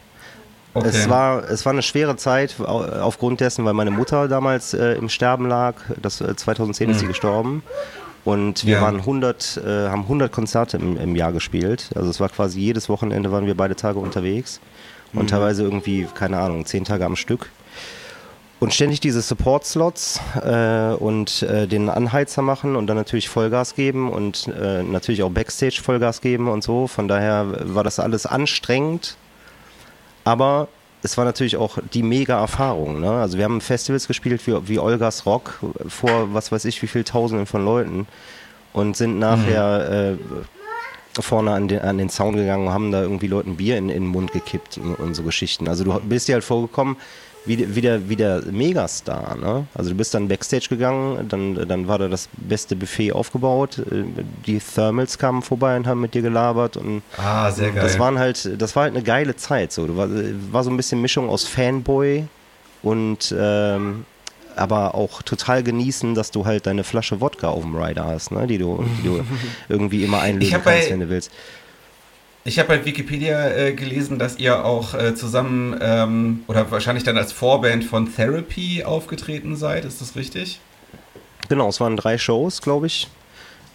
Okay. 0.73 0.89
Es, 0.89 1.09
war, 1.09 1.51
es 1.51 1.67
war 1.67 1.73
eine 1.73 1.83
schwere 1.83 2.17
Zeit 2.17 2.61
aufgrund 2.61 3.41
dessen, 3.41 3.65
weil 3.65 3.75
meine 3.75 3.91
Mutter 3.91 4.29
damals 4.29 4.73
äh, 4.73 4.93
im 4.93 5.09
Sterben 5.09 5.49
lag. 5.49 5.75
Das, 6.01 6.19
2010 6.19 6.87
mhm. 6.87 6.93
ist 6.93 6.99
sie 7.01 7.05
mhm. 7.07 7.09
gestorben. 7.09 7.63
Und 8.25 8.67
wir 8.67 8.77
ja. 8.77 8.83
waren 8.83 8.97
100, 8.97 9.63
äh, 9.65 9.89
haben 9.89 10.03
100 10.03 10.31
Konzerte 10.31 10.77
im, 10.77 10.97
im, 10.97 11.17
Jahr 11.17 11.33
gespielt. 11.33 11.91
Also 11.95 12.11
es 12.11 12.21
war 12.21 12.29
quasi 12.29 12.61
jedes 12.61 12.89
Wochenende 12.89 13.33
waren 13.33 13.47
wir 13.47 13.57
beide 13.57 13.75
Tage 13.75 13.99
unterwegs. 13.99 14.61
Und 15.13 15.23
mhm. 15.23 15.27
teilweise 15.29 15.65
irgendwie, 15.65 16.07
keine 16.15 16.39
Ahnung, 16.39 16.67
zehn 16.67 16.85
Tage 16.85 17.05
am 17.05 17.17
Stück. 17.17 17.51
Und 18.61 18.75
ständig 18.75 19.01
diese 19.01 19.23
Support-Slots 19.23 20.21
äh, 20.45 20.93
und 20.93 21.43
äh, 21.43 21.67
den 21.67 21.89
Anheizer 21.89 22.43
machen 22.43 22.77
und 22.77 22.89
dann 22.89 22.97
natürlich 22.99 23.31
Vollgas 23.31 23.75
geben 23.75 24.13
und 24.13 24.49
äh, 24.49 24.83
natürlich 24.83 25.23
auch 25.23 25.31
Backstage 25.31 25.81
Vollgas 25.83 26.21
geben 26.21 26.47
und 26.47 26.63
so. 26.63 26.87
Von 26.87 27.09
daher 27.09 27.47
war 27.75 27.85
das 27.85 27.99
alles 27.99 28.27
anstrengend, 28.27 29.17
aber 30.25 30.69
es 31.03 31.17
war 31.17 31.25
natürlich 31.25 31.57
auch 31.57 31.79
die 31.95 32.03
mega 32.03 32.39
Erfahrung. 32.39 33.01
Ne? 33.01 33.11
Also 33.11 33.39
wir 33.39 33.45
haben 33.45 33.63
Festivals 33.63 34.07
gespielt 34.07 34.47
wie, 34.47 34.69
wie 34.69 34.79
Olgas 34.79 35.25
Rock 35.25 35.59
vor 35.89 36.35
was 36.35 36.53
weiß 36.53 36.67
ich 36.67 36.83
wie 36.83 36.87
viel 36.87 37.05
Tausenden 37.05 37.47
von 37.47 37.65
Leuten 37.65 38.07
und 38.75 38.95
sind 38.95 39.19
nachher 39.19 40.19
mhm. 40.19 41.23
vorne 41.23 41.53
an 41.53 41.69
den, 41.69 41.81
an 41.81 41.97
den 41.97 42.11
Sound 42.11 42.37
gegangen 42.37 42.67
und 42.67 42.75
haben 42.75 42.93
da 42.93 43.01
irgendwie 43.01 43.27
Leuten 43.27 43.57
Bier 43.57 43.79
in, 43.79 43.89
in 43.89 44.03
den 44.03 44.11
Mund 44.11 44.33
gekippt 44.33 44.77
und, 44.77 44.97
und 44.97 45.15
so 45.15 45.23
Geschichten. 45.23 45.67
Also 45.67 45.85
du 45.85 45.99
bist 46.01 46.29
dir 46.29 46.35
halt 46.35 46.45
vorgekommen, 46.45 46.99
wie, 47.47 47.75
wie, 47.75 47.81
der, 47.81 48.09
wie 48.09 48.17
der 48.17 48.43
Megastar. 48.51 49.37
Ne? 49.37 49.67
Also 49.75 49.91
du 49.91 49.97
bist 49.97 50.15
dann 50.15 50.29
Backstage 50.29 50.67
gegangen, 50.69 51.29
dann, 51.29 51.69
dann 51.69 51.89
war 51.89 51.99
da 51.99 52.09
das 52.09 52.29
beste 52.33 52.77
Buffet 52.77 53.13
aufgebaut. 53.13 53.83
Die 54.47 54.59
Thermals 54.59 55.19
kamen 55.19 55.43
vorbei 55.43 55.77
und 55.77 55.87
haben 55.87 56.01
mit 56.01 56.15
dir 56.15 56.23
gelabert. 56.23 56.77
Und 56.77 57.03
ah, 57.17 57.51
sehr 57.51 57.71
geil. 57.71 57.83
Das, 57.83 57.99
waren 57.99 58.19
halt, 58.19 58.61
das 58.61 58.77
war 58.77 58.85
halt 58.85 58.95
eine 58.95 59.03
geile 59.03 59.37
Zeit. 59.37 59.73
So. 59.73 59.87
Du 59.87 59.97
war, 59.97 60.09
war 60.53 60.65
so 60.65 60.71
ein 60.71 60.77
bisschen 60.77 61.01
Mischung 61.01 61.29
aus 61.29 61.45
Fanboy 61.45 62.25
und 62.83 63.35
ähm, 63.39 64.05
aber 64.57 64.95
auch 64.95 65.23
total 65.23 65.63
genießen, 65.63 66.15
dass 66.15 66.31
du 66.31 66.45
halt 66.45 66.67
deine 66.67 66.85
Flasche 66.85 67.21
Wodka 67.21 67.49
auf 67.49 67.63
dem 67.63 67.77
Rider 67.77 68.05
hast, 68.05 68.33
ne? 68.33 68.47
die, 68.47 68.59
du, 68.59 68.85
die 68.99 69.05
du 69.05 69.25
irgendwie 69.69 70.05
immer 70.05 70.21
einlösen 70.21 70.53
kannst, 70.63 70.65
bei, 70.65 70.91
wenn 70.91 71.01
du 71.01 71.09
willst. 71.09 71.31
Ich 72.45 72.59
habe 72.59 72.69
bei 72.69 72.85
Wikipedia 72.85 73.51
äh, 73.51 73.73
gelesen, 73.75 74.19
dass 74.19 74.39
ihr 74.39 74.65
auch 74.65 74.95
äh, 74.95 75.15
zusammen 75.15 75.79
ähm, 75.81 76.45
oder 76.47 76.71
wahrscheinlich 76.71 77.05
dann 77.05 77.19
als 77.19 77.33
Vorband 77.33 77.85
von 77.85 78.15
Therapy 78.15 78.83
aufgetreten 78.83 79.57
seid. 79.57 79.85
Ist 79.85 80.01
das 80.01 80.17
richtig? 80.17 80.61
Genau, 81.51 81.69
es 81.69 81.81
waren 81.81 81.97
drei 81.97 82.17
Shows, 82.17 82.63
glaube 82.63 82.87
ich. 82.87 83.09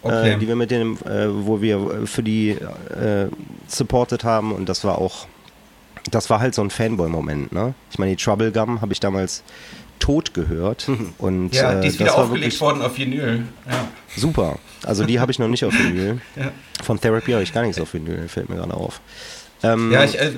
Okay. 0.02 0.32
Äh, 0.32 0.38
die 0.38 0.48
wir 0.48 0.56
mit 0.56 0.70
denen, 0.70 0.96
äh, 1.06 1.28
wo 1.28 1.60
wir 1.60 2.06
für 2.06 2.22
die 2.22 2.50
äh, 2.50 3.28
supported 3.68 4.24
haben 4.24 4.52
und 4.52 4.68
das 4.68 4.84
war 4.84 4.98
auch, 4.98 5.26
das 6.10 6.28
war 6.28 6.40
halt 6.40 6.54
so 6.54 6.62
ein 6.62 6.70
Fanboy-Moment, 6.70 7.52
ne? 7.52 7.74
Ich 7.90 7.98
meine, 7.98 8.14
die 8.14 8.22
Trouble 8.22 8.52
Gum 8.52 8.80
habe 8.80 8.92
ich 8.92 9.00
damals 9.00 9.42
tot 9.98 10.34
gehört 10.34 10.88
und 11.18 11.54
Ja, 11.54 11.80
die 11.80 11.86
äh, 11.86 11.88
ist 11.88 11.98
wieder 11.98 12.06
das 12.06 12.16
war 12.16 12.24
aufgelegt 12.24 12.60
worden 12.60 12.82
auf 12.82 12.96
Vinyl. 12.98 13.44
Ja. 13.68 13.88
super. 14.16 14.58
Also 14.84 15.04
die 15.04 15.18
habe 15.20 15.32
ich 15.32 15.38
noch 15.38 15.48
nicht 15.48 15.64
auf 15.64 15.72
Vinyl. 15.74 16.20
Ja. 16.36 16.52
Von 16.82 17.00
Therapy 17.00 17.32
habe 17.32 17.42
ich 17.42 17.52
gar 17.54 17.62
nichts 17.62 17.80
auf 17.80 17.94
Vinyl, 17.94 18.28
fällt 18.28 18.48
mir 18.50 18.56
gerade 18.56 18.74
auf. 18.74 19.00
Ähm, 19.62 19.90
Ja, 19.90 20.04
ich, 20.04 20.18
äh, 20.18 20.32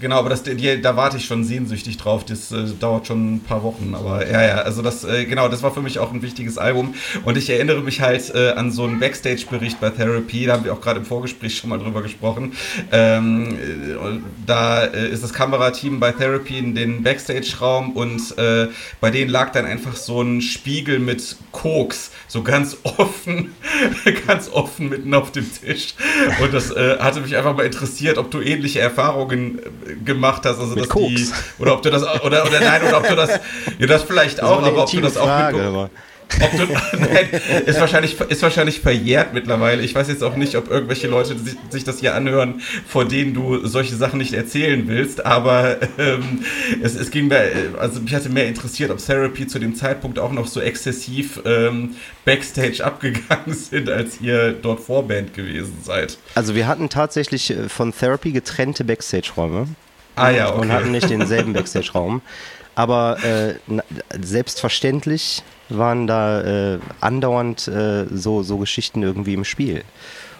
genau, 0.00 0.16
aber 0.16 0.28
das, 0.30 0.42
die, 0.42 0.80
da 0.80 0.96
warte 0.96 1.16
ich 1.16 1.24
schon 1.24 1.44
sehnsüchtig 1.44 1.96
drauf. 1.96 2.24
Das 2.24 2.50
äh, 2.52 2.64
dauert 2.78 3.06
schon 3.06 3.36
ein 3.36 3.40
paar 3.40 3.62
Wochen. 3.62 3.94
Aber 3.94 4.28
ja, 4.28 4.42
ja, 4.42 4.54
also 4.56 4.82
das, 4.82 5.04
äh, 5.04 5.24
genau, 5.24 5.48
das 5.48 5.62
war 5.62 5.72
für 5.72 5.82
mich 5.82 5.98
auch 5.98 6.12
ein 6.12 6.22
wichtiges 6.22 6.58
Album. 6.58 6.94
Und 7.24 7.36
ich 7.38 7.48
erinnere 7.48 7.80
mich 7.80 8.00
halt 8.00 8.34
äh, 8.34 8.50
an 8.50 8.72
so 8.72 8.84
einen 8.84 8.98
Backstage-Bericht 8.98 9.80
bei 9.80 9.90
Therapy. 9.90 10.46
Da 10.46 10.54
haben 10.54 10.64
wir 10.64 10.72
auch 10.72 10.80
gerade 10.80 11.00
im 11.00 11.06
Vorgespräch 11.06 11.56
schon 11.56 11.70
mal 11.70 11.78
drüber 11.78 12.02
gesprochen. 12.02 12.52
Ähm, 12.92 13.54
äh, 13.54 14.20
da 14.46 14.84
äh, 14.84 15.08
ist 15.08 15.22
das 15.22 15.32
Kamerateam 15.32 16.00
bei 16.00 16.12
Therapy 16.12 16.58
in 16.58 16.74
den 16.74 17.02
Backstage-Raum 17.02 17.92
und 17.92 18.34
bei 18.36 19.10
denen 19.10 19.30
lag 19.30 19.52
dann 19.52 19.64
einfach 19.64 19.96
so 19.96 20.22
ein 20.22 20.40
Spiegel 20.40 20.98
mit 20.98 21.36
Koks, 21.52 22.10
so 22.28 22.42
ganz 22.42 22.76
offen, 22.82 23.54
ganz 24.26 24.48
offen 24.50 24.88
mitten 24.88 25.14
auf 25.14 25.32
dem 25.32 25.46
Tisch. 25.52 25.94
Und 26.40 26.52
das 26.52 26.70
hatte 26.70 27.20
mich 27.20 27.36
einfach 27.36 27.56
mal 27.56 27.64
interessiert, 27.64 28.18
ob 28.18 28.30
du 28.30 28.40
ähnliche 28.56 28.80
Erfahrungen 28.80 29.58
äh, 29.58 29.94
gemacht 30.04 30.42
hast. 30.44 30.58
Also 30.58 30.74
Mit 30.74 30.80
dass 30.84 30.88
Koks? 30.88 31.06
die 31.08 31.28
oder 31.62 31.74
ob 31.74 31.82
du 31.82 31.90
das 31.90 32.02
oder 32.02 32.44
oder 32.46 32.60
nein 32.60 32.82
oder 32.82 32.98
ob 32.98 33.08
du 33.08 33.14
das 33.14 33.30
ja 33.78 33.86
das 33.86 34.02
vielleicht 34.02 34.38
das 34.38 34.44
auch, 34.44 34.62
aber 34.62 34.82
ob 34.82 34.90
du 34.90 35.00
das 35.00 35.16
auch 35.16 35.26
Frage, 35.26 35.56
mit, 35.56 35.90
du, 36.28 36.98
nein, 36.98 37.28
ist 37.66 37.80
wahrscheinlich, 37.80 38.20
ist 38.20 38.42
wahrscheinlich 38.42 38.80
verjährt 38.80 39.34
mittlerweile. 39.34 39.82
Ich 39.82 39.94
weiß 39.94 40.08
jetzt 40.08 40.22
auch 40.22 40.36
nicht, 40.36 40.56
ob 40.56 40.70
irgendwelche 40.70 41.08
Leute 41.08 41.38
sich, 41.38 41.56
sich 41.70 41.84
das 41.84 42.00
hier 42.00 42.14
anhören, 42.14 42.60
vor 42.86 43.04
denen 43.04 43.34
du 43.34 43.66
solche 43.66 43.94
Sachen 43.96 44.18
nicht 44.18 44.34
erzählen 44.34 44.86
willst, 44.86 45.24
aber 45.24 45.78
ähm, 45.98 46.44
es, 46.82 46.94
es 46.94 47.10
ging 47.10 47.28
mir, 47.28 47.50
also 47.78 48.00
mich 48.00 48.14
hatte 48.14 48.28
mehr 48.28 48.46
interessiert, 48.46 48.90
ob 48.90 48.98
Therapy 48.98 49.46
zu 49.46 49.58
dem 49.58 49.74
Zeitpunkt 49.74 50.18
auch 50.18 50.32
noch 50.32 50.46
so 50.46 50.60
exzessiv 50.60 51.40
ähm, 51.44 51.96
Backstage 52.24 52.84
abgegangen 52.84 53.54
sind, 53.54 53.88
als 53.88 54.20
ihr 54.20 54.52
dort 54.52 54.80
Vorband 54.80 55.34
gewesen 55.34 55.78
seid. 55.82 56.18
Also 56.34 56.54
wir 56.54 56.66
hatten 56.66 56.88
tatsächlich 56.88 57.50
äh, 57.50 57.68
von 57.68 57.92
Therapy 57.94 58.32
getrennte 58.32 58.84
Backstage-Räume. 58.84 59.68
Ah 60.16 60.30
ja, 60.30 60.48
und 60.48 60.72
hatten 60.72 60.84
okay. 60.84 60.92
nicht 60.92 61.10
denselben 61.10 61.52
Backstage-Raum. 61.52 62.22
Aber 62.76 63.16
äh, 63.24 63.54
na, 63.66 63.82
selbstverständlich 64.20 65.42
waren 65.68 66.06
da 66.06 66.74
äh, 66.74 66.78
andauernd 67.00 67.66
äh, 67.66 68.06
so, 68.12 68.42
so 68.42 68.58
Geschichten 68.58 69.02
irgendwie 69.02 69.34
im 69.34 69.44
Spiel. 69.44 69.82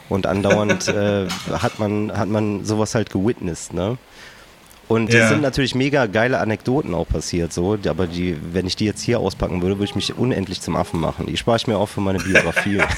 Und 0.09 0.27
andauernd 0.27 0.87
äh, 0.88 1.27
hat, 1.51 1.81
man, 1.81 2.16
hat 2.16 2.29
man 2.29 2.64
sowas 2.64 2.94
halt 2.94 3.11
gewitnessed, 3.11 3.72
ne? 3.72 3.99
Und 4.88 5.12
Ja. 5.12 5.25
es 5.25 5.29
sind 5.31 5.42
natürlich 5.42 5.75
mega 5.75 6.07
geile 6.07 6.38
Anekdoten 6.38 6.94
auch 6.94 7.09
passiert, 7.09 7.53
so, 7.53 7.77
aber 7.88 8.07
die, 8.07 8.37
wenn 8.53 8.66
ich 8.66 8.77
die 8.77 8.85
jetzt 8.85 9.03
hier 9.03 9.18
auspacken 9.18 9.61
würde, 9.62 9.77
würde 9.79 9.85
ich 9.87 9.94
mich 9.96 10.16
unendlich 10.16 10.61
zum 10.61 10.77
Affen 10.77 11.01
machen. 11.01 11.27
Die 11.27 11.37
spare 11.37 11.57
ich 11.57 11.66
mir 11.66 11.77
auch 11.77 11.88
für 11.88 12.01
meine 12.01 12.18
Biografie. 12.18 12.81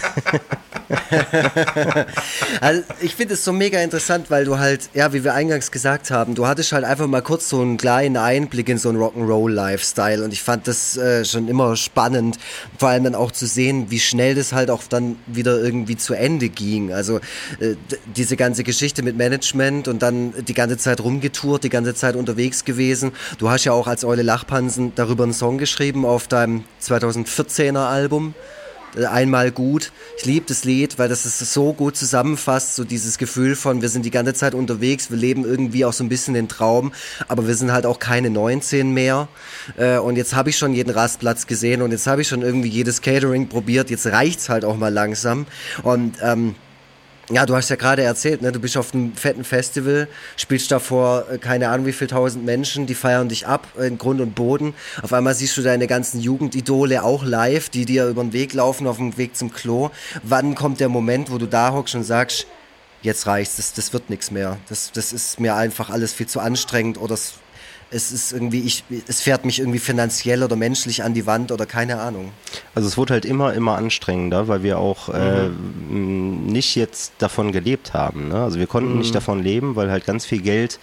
Also 2.61 2.83
ich 3.01 3.15
finde 3.15 3.35
es 3.35 3.45
so 3.45 3.53
mega 3.53 3.81
interessant, 3.81 4.31
weil 4.31 4.45
du 4.45 4.59
halt, 4.59 4.89
ja, 4.95 5.13
wie 5.13 5.23
wir 5.23 5.35
eingangs 5.35 5.71
gesagt 5.71 6.11
haben, 6.11 6.35
du 6.35 6.47
hattest 6.47 6.73
halt 6.73 6.85
einfach 6.85 7.07
mal 7.07 7.21
kurz 7.23 7.49
so 7.49 7.61
einen 7.61 7.77
kleinen 7.77 8.17
Einblick 8.17 8.69
in 8.69 8.79
so 8.79 8.89
einen 8.89 8.99
Rock'n'Roll-Lifestyle 8.99 10.25
und 10.25 10.33
ich 10.33 10.43
fand 10.43 10.67
das 10.67 10.97
äh, 10.97 11.25
schon 11.25 11.49
immer 11.49 11.77
spannend, 11.77 12.39
vor 12.79 12.89
allem 12.89 13.05
dann 13.05 13.15
auch 13.15 13.31
zu 13.33 13.47
sehen, 13.47 13.91
wie 13.91 14.01
schnell 14.01 14.35
das 14.35 14.53
halt 14.53 14.71
auch 14.71 14.83
dann 14.89 15.17
wieder 15.27 15.59
irgendwie 15.63 15.97
zu 15.97 16.15
Ende 16.15 16.49
ging. 16.49 16.93
Also 16.93 17.19
äh, 17.61 17.75
diese 18.17 18.37
ganze 18.37 18.65
Geschichte 18.65 19.03
mit 19.03 19.17
Management 19.17 19.89
und 19.89 20.01
dann 20.03 20.33
die 20.47 20.55
ganze 20.55 20.79
Zeit 20.79 21.01
rumgetourt, 21.01 21.65
die 21.65 21.69
ganze 21.69 21.78
Zeit 21.95 22.17
unterwegs 22.17 22.65
gewesen. 22.65 23.13
Du 23.39 23.51
hast 23.51 23.65
ja 23.65 23.73
auch 23.73 23.87
als 23.87 24.05
Eule 24.05 24.23
Lachpansen 24.23 24.93
darüber 24.95 25.25
einen 25.25 25.33
Song 25.33 25.59
geschrieben 25.59 26.05
auf 26.05 26.29
deinem 26.29 26.65
2014er 26.83 27.89
Album. 27.89 28.35
Äh, 28.97 29.07
Einmal 29.07 29.51
gut. 29.51 29.93
Ich 30.19 30.25
liebe 30.25 30.47
das 30.47 30.65
Lied, 30.65 30.99
weil 30.99 31.09
das 31.09 31.25
es 31.25 31.39
so 31.53 31.73
gut 31.73 31.97
zusammenfasst, 31.97 32.75
so 32.77 32.85
dieses 32.85 33.19
Gefühl 33.19 33.57
von, 33.57 33.83
wir 33.83 33.89
sind 33.89 34.05
die 34.05 34.11
ganze 34.11 34.35
Zeit 34.35 34.55
unterwegs, 34.55 35.11
wir 35.11 35.19
leben 35.19 35.45
irgendwie 35.45 35.85
auch 35.85 35.93
so 35.93 36.05
ein 36.05 36.09
bisschen 36.09 36.35
den 36.35 36.49
Traum, 36.49 36.93
aber 37.29 37.47
wir 37.47 37.55
sind 37.55 37.73
halt 37.73 37.87
auch 37.87 37.99
keine 37.99 38.31
19 38.31 38.93
mehr. 38.93 39.29
Äh, 39.77 39.99
Und 39.99 40.17
jetzt 40.17 40.35
habe 40.35 40.51
ich 40.51 40.59
schon 40.59 40.73
jeden 40.73 40.91
Rastplatz 40.91 41.47
gesehen 41.47 41.83
und 41.83 41.91
jetzt 41.91 42.07
habe 42.07 42.23
ich 42.23 42.29
schon 42.29 42.43
irgendwie 42.43 42.69
jedes 42.69 43.03
Catering 43.03 43.49
probiert, 43.49 43.91
jetzt 43.91 44.07
reicht's 44.07 44.49
halt 44.49 44.65
auch 44.65 44.77
mal 44.77 44.93
langsam. 44.93 45.47
Und 45.83 46.17
ähm, 46.23 46.55
ja, 47.31 47.45
du 47.45 47.55
hast 47.55 47.69
ja 47.69 47.77
gerade 47.77 48.03
erzählt, 48.03 48.41
ne? 48.41 48.53
du 48.53 48.59
bist 48.59 48.77
auf 48.77 48.95
einem 48.95 49.15
fetten 49.15 49.45
Festival, 49.45 50.09
spielst 50.37 50.71
da 50.71 50.79
vor 50.79 51.27
äh, 51.31 51.39
keine 51.39 51.69
Ahnung 51.69 51.87
wie 51.87 51.93
viel 51.93 52.07
tausend 52.07 52.45
Menschen, 52.45 52.87
die 52.87 52.95
feiern 52.95 53.29
dich 53.29 53.47
ab 53.47 53.67
in 53.79 53.99
Grund 53.99 54.21
und 54.21 54.35
Boden. 54.35 54.75
Auf 55.03 55.13
einmal 55.13 55.35
siehst 55.35 55.57
du 55.57 55.63
deine 55.63 55.87
ganzen 55.87 56.21
Jugendidole 56.21 57.03
auch 57.03 57.25
live, 57.25 57.69
die 57.69 57.85
dir 57.85 58.07
über 58.07 58.23
den 58.23 58.33
Weg 58.33 58.55
laufen, 58.55 58.87
auf 58.87 58.97
dem 58.97 59.17
Weg 59.19 59.37
zum 59.37 59.53
Klo. 59.53 59.91
Wann 60.23 60.55
kommt 60.55 60.81
der 60.81 60.89
Moment, 60.89 61.31
wo 61.31 61.39
du 61.39 61.47
da 61.47 61.73
hockst 61.73 61.95
und 61.95 62.05
sagst, 62.05 62.47
jetzt 63.03 63.27
reicht's, 63.27 63.57
das, 63.57 63.75
das 63.75 63.93
wird 63.93 64.09
nichts 64.11 64.31
mehr. 64.31 64.57
Das, 64.69 64.91
das 64.93 65.13
ist 65.13 65.39
mir 65.39 65.55
einfach 65.55 65.91
alles 65.91 66.13
viel 66.15 66.27
zu 66.27 66.41
anstrengend 66.41 66.99
oder 66.99 67.15
es, 67.15 67.35
es 67.91 68.13
ist 68.13 68.33
irgendwie, 68.33 68.61
ich, 68.61 68.85
es 69.07 69.21
fährt 69.21 69.45
mich 69.45 69.61
irgendwie 69.61 69.79
finanziell 69.79 70.43
oder 70.43 70.57
menschlich 70.57 71.03
an 71.03 71.15
die 71.15 71.27
Wand 71.27 71.53
oder 71.53 71.67
keine 71.67 72.01
Ahnung. 72.01 72.33
Also 72.75 72.89
es 72.89 72.97
wurde 72.97 73.15
halt 73.15 73.25
immer, 73.25 73.55
immer 73.55 73.77
anstrengender, 73.77 74.49
weil 74.49 74.63
wir 74.63 74.79
auch 74.79 75.09
äh, 75.09 75.47
m, 75.47 76.47
nicht 76.47 76.77
jetzt 76.77 77.13
davon 77.19 77.53
gelebt 77.53 77.95
haben. 77.95 78.29
Ne? 78.29 78.43
Also 78.43 78.59
wir 78.59 78.67
konnten 78.67 78.99
nicht 78.99 79.15
davon 79.15 79.43
leben, 79.43 79.77
weil 79.77 79.91
halt 79.91 80.05
ganz 80.05 80.27
viel 80.27 80.43
Geld 80.43 80.79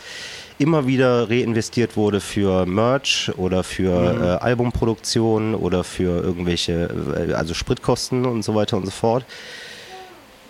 immer 0.58 0.88
wieder 0.88 1.30
reinvestiert 1.30 1.98
wurde 1.98 2.22
für 2.22 2.66
Merch 2.66 3.32
oder 3.38 3.64
für 3.64 4.40
äh, 4.42 4.44
Albumproduktion 4.44 5.54
oder 5.54 5.84
für 5.84 6.24
irgendwelche, 6.24 7.28
äh, 7.30 7.34
also 7.34 7.54
Spritkosten 7.54 8.26
und 8.26 8.44
so 8.44 8.56
weiter 8.56 8.78
und 8.78 8.86
so 8.86 8.92
fort. 8.92 9.26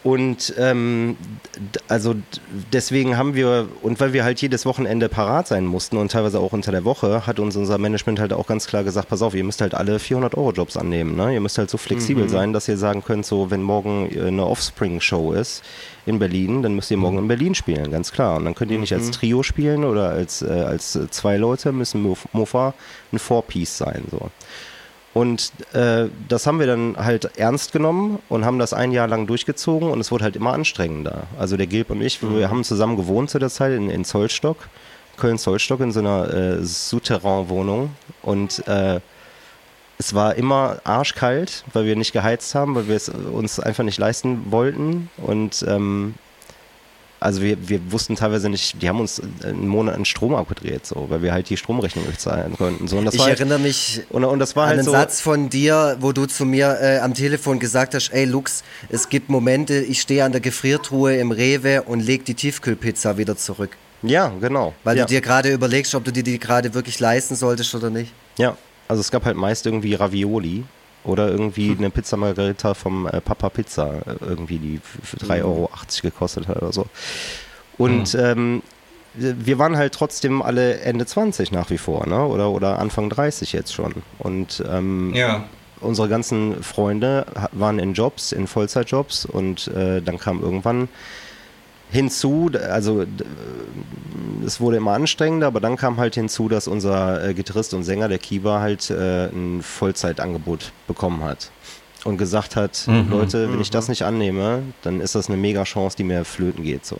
Und 0.05 0.53
ähm, 0.59 1.17
also 1.87 2.13
deswegen 2.71 3.17
haben 3.17 3.33
wir, 3.33 3.67
und 3.81 3.99
weil 3.99 4.13
wir 4.13 4.23
halt 4.23 4.39
jedes 4.39 4.63
Wochenende 4.67 5.09
parat 5.09 5.47
sein 5.47 5.65
mussten 5.65 5.97
und 5.97 6.11
teilweise 6.11 6.39
auch 6.39 6.53
unter 6.53 6.71
der 6.71 6.85
Woche, 6.85 7.25
hat 7.25 7.39
uns 7.39 7.55
unser 7.55 7.79
Management 7.79 8.19
halt 8.19 8.31
auch 8.31 8.45
ganz 8.45 8.67
klar 8.67 8.83
gesagt, 8.83 9.09
pass 9.09 9.23
auf, 9.23 9.33
ihr 9.33 9.43
müsst 9.43 9.61
halt 9.61 9.73
alle 9.73 9.97
400-Euro-Jobs 9.97 10.77
annehmen. 10.77 11.15
Ne? 11.15 11.33
Ihr 11.33 11.41
müsst 11.41 11.57
halt 11.57 11.71
so 11.71 11.79
flexibel 11.79 12.29
sein, 12.29 12.53
dass 12.53 12.67
ihr 12.67 12.77
sagen 12.77 13.03
könnt, 13.03 13.25
so 13.25 13.49
wenn 13.49 13.63
morgen 13.63 14.07
äh, 14.15 14.27
eine 14.27 14.45
Offspring-Show 14.45 15.31
ist 15.33 15.63
in 16.05 16.19
Berlin, 16.19 16.61
dann 16.61 16.75
müsst 16.75 16.91
ihr 16.91 16.97
morgen 16.97 17.17
in 17.17 17.27
Berlin 17.27 17.55
spielen, 17.55 17.89
ganz 17.89 18.11
klar. 18.11 18.35
Und 18.37 18.45
dann 18.45 18.53
könnt 18.53 18.69
ihr 18.69 18.77
nicht 18.77 18.93
als 18.93 19.09
Trio 19.09 19.41
spielen 19.41 19.83
oder 19.83 20.09
als, 20.09 20.43
äh, 20.43 20.45
als 20.51 20.95
äh, 20.95 21.09
zwei 21.09 21.37
Leute, 21.37 21.71
müssen 21.71 22.05
Mof- 22.05 22.27
Mofa 22.31 22.75
ein 23.11 23.17
Four-Piece 23.17 23.79
sein. 23.79 24.03
So. 24.11 24.29
Und 25.15 25.53
äh, 25.71 26.09
das 26.27 26.45
haben 26.45 26.59
wir 26.59 26.67
dann 26.67 26.97
halt 26.97 27.37
ernst 27.37 27.71
genommen 27.71 28.19
und 28.27 28.43
haben 28.43 28.59
das 28.59 28.73
ein 28.73 28.91
Jahr 28.91 29.07
lang 29.07 29.27
durchgezogen 29.27 29.89
und 29.89 30.01
es 30.01 30.11
wurde 30.11 30.25
halt 30.25 30.35
immer 30.35 30.51
anstrengender. 30.51 31.23
Also 31.39 31.55
der 31.55 31.67
Gilb 31.67 31.89
und 31.89 32.01
ich, 32.01 32.21
wir 32.21 32.49
haben 32.49 32.65
zusammen 32.65 32.97
gewohnt 32.97 33.29
zu 33.29 33.39
der 33.39 33.49
Zeit 33.49 33.71
in, 33.71 33.89
in 33.89 34.03
Zollstock, 34.03 34.57
Köln-Zollstock 35.15 35.79
in 35.79 35.93
so 35.93 36.01
einer 36.01 36.33
äh, 36.33 36.65
Souterrain-Wohnung. 36.65 37.91
Und 38.23 38.67
äh, 38.67 38.99
es 39.97 40.13
war 40.13 40.35
immer 40.35 40.81
arschkalt, 40.83 41.63
weil 41.71 41.85
wir 41.85 41.95
nicht 41.95 42.11
geheizt 42.11 42.53
haben, 42.53 42.75
weil 42.75 42.89
wir 42.89 42.97
es 42.97 43.07
uns 43.07 43.57
einfach 43.61 43.85
nicht 43.85 43.97
leisten 43.97 44.51
wollten. 44.51 45.09
Und 45.15 45.63
ähm, 45.65 46.15
also 47.25 47.41
wir, 47.41 47.67
wir 47.67 47.91
wussten 47.91 48.15
teilweise 48.15 48.49
nicht, 48.49 48.79
die 48.83 48.87
haben 48.87 48.99
uns 48.99 49.19
einen 49.43 49.67
Monat 49.67 49.95
an 49.95 50.05
Strom 50.05 50.35
abgedreht, 50.35 50.85
so, 50.85 51.07
weil 51.09 51.23
wir 51.23 51.33
halt 51.33 51.49
die 51.49 51.57
Stromrechnung 51.57 52.05
nicht 52.05 52.21
zahlen 52.21 52.55
konnten. 52.55 52.87
So, 52.87 52.99
ich 52.99 53.17
war 53.17 53.25
halt, 53.25 53.39
erinnere 53.39 53.57
mich 53.57 54.03
und, 54.11 54.23
und 54.23 54.37
das 54.37 54.55
war 54.55 54.65
an 54.65 54.69
halt 54.69 54.79
einen 54.79 54.85
so, 54.85 54.91
Satz 54.91 55.21
von 55.21 55.49
dir, 55.49 55.97
wo 56.01 56.11
du 56.11 56.27
zu 56.27 56.45
mir 56.45 56.77
äh, 56.79 56.99
am 56.99 57.15
Telefon 57.15 57.57
gesagt 57.59 57.95
hast, 57.95 58.11
ey 58.11 58.25
Lux, 58.25 58.63
es 58.89 59.09
gibt 59.09 59.29
Momente, 59.29 59.73
ich 59.73 60.01
stehe 60.01 60.23
an 60.23 60.33
der 60.33 60.41
Gefriertruhe 60.41 61.17
im 61.17 61.31
Rewe 61.31 61.81
und 61.81 61.99
leg 62.01 62.25
die 62.25 62.35
Tiefkühlpizza 62.35 63.17
wieder 63.17 63.35
zurück. 63.35 63.75
Ja, 64.03 64.31
genau. 64.39 64.75
Weil 64.83 64.97
ja. 64.97 65.05
du 65.05 65.09
dir 65.09 65.21
gerade 65.21 65.51
überlegst, 65.51 65.95
ob 65.95 66.03
du 66.03 66.11
dir 66.11 66.21
die 66.21 66.37
gerade 66.37 66.75
wirklich 66.75 66.99
leisten 66.99 67.35
solltest 67.35 67.73
oder 67.73 67.89
nicht. 67.89 68.13
Ja, 68.37 68.55
also 68.87 69.01
es 69.01 69.09
gab 69.09 69.25
halt 69.25 69.35
meist 69.35 69.65
irgendwie 69.65 69.95
Ravioli 69.95 70.63
oder 71.05 71.29
irgendwie 71.29 71.69
Hm. 71.69 71.77
eine 71.79 71.89
Pizza 71.89 72.17
Margarita 72.17 72.73
vom 72.73 73.07
äh, 73.07 73.21
Papa 73.21 73.49
Pizza, 73.49 73.93
äh, 74.05 74.15
irgendwie 74.27 74.57
die 74.57 74.79
für 74.83 75.17
3,80 75.17 75.37
Hm. 75.39 75.45
Euro 75.45 75.69
gekostet 76.01 76.47
hat 76.47 76.57
oder 76.61 76.73
so. 76.73 76.85
Und 77.77 78.15
ähm, 78.15 78.61
wir 79.13 79.59
waren 79.59 79.77
halt 79.77 79.93
trotzdem 79.93 80.41
alle 80.41 80.79
Ende 80.79 81.05
20 81.05 81.51
nach 81.51 81.69
wie 81.69 81.77
vor, 81.77 82.05
ne? 82.07 82.25
Oder, 82.25 82.51
oder 82.51 82.79
Anfang 82.79 83.09
30 83.09 83.53
jetzt 83.53 83.73
schon. 83.73 83.93
Und 84.19 84.63
ähm, 84.69 85.13
Ja. 85.13 85.45
unsere 85.79 86.09
ganzen 86.09 86.61
Freunde 86.63 87.25
waren 87.53 87.79
in 87.79 87.93
Jobs, 87.93 88.31
in 88.33 88.47
Vollzeitjobs 88.47 89.25
und 89.25 89.67
äh, 89.69 90.01
dann 90.01 90.17
kam 90.19 90.41
irgendwann 90.41 90.89
hinzu, 91.91 92.51
also 92.69 93.05
es 94.45 94.59
wurde 94.59 94.77
immer 94.77 94.93
anstrengender, 94.93 95.47
aber 95.47 95.59
dann 95.59 95.75
kam 95.75 95.97
halt 95.97 96.15
hinzu, 96.15 96.49
dass 96.49 96.67
unser 96.67 97.23
äh, 97.23 97.33
Gitarrist 97.33 97.73
und 97.73 97.83
Sänger, 97.83 98.07
der 98.07 98.19
Kiba, 98.19 98.59
halt 98.59 98.89
äh, 98.89 99.27
ein 99.27 99.61
Vollzeitangebot 99.61 100.71
bekommen 100.87 101.23
hat. 101.23 101.51
und 102.05 102.17
gesagt 102.17 102.55
hat, 102.55 102.85
mhm. 102.87 103.09
Leute, 103.09 103.51
wenn 103.51 103.59
ich 103.59 103.71
das 103.71 103.89
nicht 103.89 104.03
annehme, 104.03 104.61
dann 104.83 105.01
ist 105.01 105.15
das 105.15 105.27
eine 105.27 105.37
mega 105.37 105.63
Chance, 105.63 105.97
die 105.97 106.03
mir 106.03 106.23
flöten 106.23 106.63
geht. 106.63 106.85
So. 106.85 106.97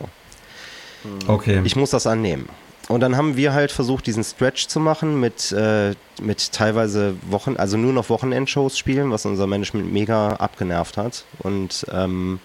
Okay. 1.28 1.62
Ich 1.64 1.76
muss 1.76 1.92
das 1.92 2.08
annehmen. 2.08 2.50
Und 2.88 3.00
dann 3.02 3.18
haben 3.18 3.36
wir 3.36 3.54
halt 3.54 3.72
versucht, 3.72 4.06
diesen 4.06 4.24
Stretch 4.24 4.68
zu 4.68 4.80
machen 4.80 5.20
mit, 5.20 5.52
äh, 5.52 5.94
mit 6.22 6.52
teilweise 6.52 7.16
Wochen, 7.30 7.56
also 7.58 7.78
nur 7.78 7.94
noch 7.94 8.10
Wochenendshows 8.10 8.78
spielen, 8.78 9.12
was 9.12 9.26
unser 9.26 9.48
Management 9.48 9.92
mega 9.92 10.34
abgenervt 10.34 10.98
hat. 10.98 11.26
Und 11.40 11.86
ähm, 11.92 12.40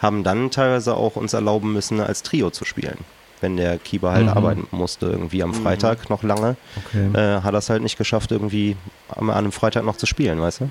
haben 0.00 0.24
dann 0.24 0.50
teilweise 0.50 0.96
auch 0.96 1.16
uns 1.16 1.32
erlauben 1.32 1.72
müssen, 1.72 2.00
als 2.00 2.22
Trio 2.22 2.50
zu 2.50 2.64
spielen. 2.64 2.98
Wenn 3.40 3.56
der 3.56 3.78
Keeper 3.78 4.12
halt 4.12 4.26
mhm. 4.26 4.32
arbeiten 4.32 4.68
musste, 4.70 5.06
irgendwie 5.06 5.42
am 5.42 5.50
mhm. 5.50 5.54
Freitag 5.54 6.08
noch 6.08 6.22
lange, 6.22 6.56
okay. 6.86 7.10
äh, 7.14 7.42
hat 7.42 7.54
er 7.54 7.58
es 7.58 7.68
halt 7.68 7.82
nicht 7.82 7.98
geschafft, 7.98 8.32
irgendwie 8.32 8.76
an 9.08 9.30
einem 9.30 9.52
Freitag 9.52 9.84
noch 9.84 9.96
zu 9.96 10.06
spielen, 10.06 10.40
weißt 10.40 10.60
du? 10.60 10.70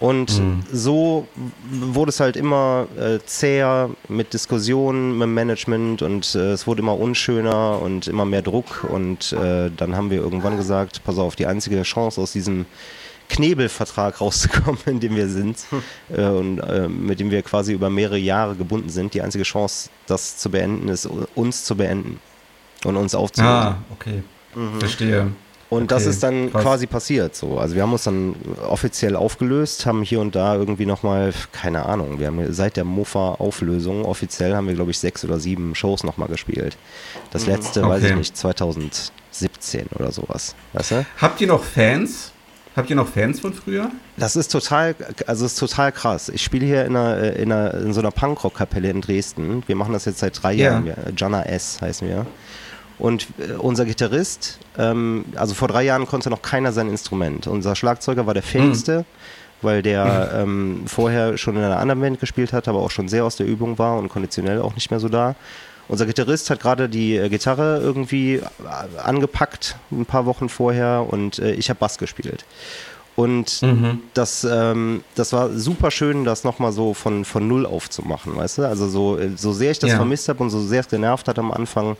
Und 0.00 0.40
mhm. 0.40 0.62
so 0.72 1.28
wurde 1.70 2.10
es 2.10 2.18
halt 2.18 2.36
immer 2.36 2.88
äh, 2.98 3.20
zäher 3.24 3.90
mit 4.08 4.32
Diskussionen, 4.32 5.12
mit 5.12 5.22
dem 5.22 5.34
Management 5.34 6.02
und 6.02 6.34
äh, 6.34 6.52
es 6.52 6.66
wurde 6.66 6.82
immer 6.82 6.98
unschöner 6.98 7.80
und 7.80 8.08
immer 8.08 8.24
mehr 8.24 8.42
Druck. 8.42 8.84
Und 8.90 9.32
äh, 9.32 9.70
dann 9.74 9.96
haben 9.96 10.10
wir 10.10 10.18
irgendwann 10.18 10.56
gesagt, 10.56 11.04
pass 11.04 11.18
auf, 11.18 11.36
die 11.36 11.46
einzige 11.46 11.80
Chance 11.82 12.20
aus 12.20 12.32
diesem 12.32 12.66
Knebelvertrag 13.28 14.20
rauszukommen, 14.20 14.80
in 14.86 15.00
dem 15.00 15.16
wir 15.16 15.28
sind 15.28 15.58
hm. 15.70 15.82
äh, 16.16 16.26
und 16.26 16.58
äh, 16.60 16.88
mit 16.88 17.20
dem 17.20 17.30
wir 17.30 17.42
quasi 17.42 17.72
über 17.72 17.90
mehrere 17.90 18.18
Jahre 18.18 18.54
gebunden 18.54 18.88
sind. 18.88 19.14
Die 19.14 19.22
einzige 19.22 19.44
Chance, 19.44 19.90
das 20.06 20.36
zu 20.36 20.50
beenden, 20.50 20.88
ist 20.88 21.08
uns 21.34 21.64
zu 21.64 21.76
beenden 21.76 22.20
und 22.84 22.96
uns 22.96 23.14
aufzulösen. 23.14 23.54
Ah, 23.54 23.78
okay. 23.92 24.22
Mhm. 24.54 24.78
Verstehe. 24.78 25.32
Und 25.70 25.84
okay, 25.84 25.88
das 25.88 26.06
ist 26.06 26.22
dann 26.22 26.52
krass. 26.52 26.62
quasi 26.62 26.86
passiert 26.86 27.34
so. 27.34 27.58
Also 27.58 27.74
wir 27.74 27.82
haben 27.82 27.92
uns 27.92 28.04
dann 28.04 28.36
offiziell 28.68 29.16
aufgelöst, 29.16 29.86
haben 29.86 30.02
hier 30.02 30.20
und 30.20 30.36
da 30.36 30.54
irgendwie 30.54 30.86
nochmal, 30.86 31.32
keine 31.52 31.86
Ahnung, 31.86 32.20
wir 32.20 32.28
haben 32.28 32.52
seit 32.52 32.76
der 32.76 32.84
Mofa-Auflösung 32.84 34.04
offiziell 34.04 34.54
haben 34.54 34.68
wir, 34.68 34.74
glaube 34.74 34.92
ich, 34.92 34.98
sechs 34.98 35.24
oder 35.24 35.40
sieben 35.40 35.74
Shows 35.74 36.04
nochmal 36.04 36.28
gespielt. 36.28 36.76
Das 37.30 37.46
mhm. 37.46 37.54
letzte, 37.54 37.80
okay. 37.80 37.90
weiß 37.90 38.04
ich 38.04 38.14
nicht, 38.14 38.36
2017 38.36 39.86
oder 39.94 40.12
sowas. 40.12 40.54
Weißt 40.74 40.90
du? 40.92 41.06
Habt 41.20 41.40
ihr 41.40 41.48
noch 41.48 41.64
Fans? 41.64 42.33
Habt 42.76 42.90
ihr 42.90 42.96
noch 42.96 43.08
Fans 43.08 43.38
von 43.38 43.54
früher? 43.54 43.90
Das 44.16 44.34
ist 44.34 44.50
total, 44.50 44.96
also 45.26 45.46
ist 45.46 45.58
total 45.58 45.92
krass. 45.92 46.28
Ich 46.28 46.42
spiele 46.42 46.66
hier 46.66 46.84
in, 46.84 46.96
einer, 46.96 47.34
in, 47.34 47.52
einer, 47.52 47.74
in 47.74 47.92
so 47.92 48.00
einer 48.00 48.10
Punkrock-Kapelle 48.10 48.90
in 48.90 49.00
Dresden. 49.00 49.62
Wir 49.66 49.76
machen 49.76 49.92
das 49.92 50.06
jetzt 50.06 50.18
seit 50.18 50.42
drei 50.42 50.54
yeah. 50.54 50.80
Jahren. 50.80 51.14
Jana 51.16 51.44
S 51.44 51.80
heißen 51.80 52.08
wir. 52.08 52.26
Und 52.98 53.28
äh, 53.38 53.52
unser 53.52 53.84
Gitarrist, 53.84 54.58
ähm, 54.76 55.24
also 55.36 55.54
vor 55.54 55.68
drei 55.68 55.84
Jahren 55.84 56.06
konnte 56.06 56.30
noch 56.30 56.42
keiner 56.42 56.72
sein 56.72 56.88
Instrument. 56.88 57.46
Unser 57.46 57.76
Schlagzeuger 57.76 58.26
war 58.26 58.34
der 58.34 58.42
fähigste, 58.42 59.00
mhm. 59.00 59.04
weil 59.62 59.82
der 59.82 60.32
ähm, 60.42 60.82
vorher 60.86 61.38
schon 61.38 61.56
in 61.56 61.62
einer 61.62 61.78
anderen 61.78 62.00
Band 62.00 62.20
gespielt 62.20 62.52
hat, 62.52 62.66
aber 62.66 62.80
auch 62.80 62.90
schon 62.90 63.08
sehr 63.08 63.24
aus 63.24 63.36
der 63.36 63.46
Übung 63.46 63.78
war 63.78 63.98
und 63.98 64.08
konditionell 64.08 64.60
auch 64.60 64.74
nicht 64.74 64.90
mehr 64.90 65.00
so 65.00 65.08
da. 65.08 65.36
Unser 65.86 66.06
Gitarrist 66.06 66.48
hat 66.50 66.60
gerade 66.60 66.88
die 66.88 67.16
äh, 67.16 67.28
Gitarre 67.28 67.78
irgendwie 67.80 68.36
äh, 68.36 68.42
angepackt, 69.02 69.76
ein 69.90 70.06
paar 70.06 70.26
Wochen 70.26 70.48
vorher, 70.48 71.06
und 71.08 71.38
äh, 71.38 71.52
ich 71.52 71.68
habe 71.68 71.78
Bass 71.78 71.98
gespielt. 71.98 72.44
Und 73.16 73.62
mhm. 73.62 74.00
das, 74.12 74.44
ähm, 74.44 75.04
das 75.14 75.32
war 75.32 75.50
super 75.50 75.92
schön, 75.92 76.24
das 76.24 76.42
nochmal 76.42 76.72
so 76.72 76.94
von, 76.94 77.24
von 77.24 77.46
Null 77.46 77.64
aufzumachen, 77.64 78.36
weißt 78.36 78.58
du? 78.58 78.62
Also 78.68 78.88
so, 78.88 79.18
äh, 79.18 79.30
so 79.36 79.52
sehr 79.52 79.70
ich 79.70 79.78
das 79.78 79.90
ja. 79.90 79.96
vermisst 79.96 80.28
habe 80.28 80.42
und 80.42 80.50
so 80.50 80.60
sehr 80.60 80.80
es 80.80 80.88
genervt 80.88 81.28
hat 81.28 81.38
am 81.38 81.52
Anfang, 81.52 81.96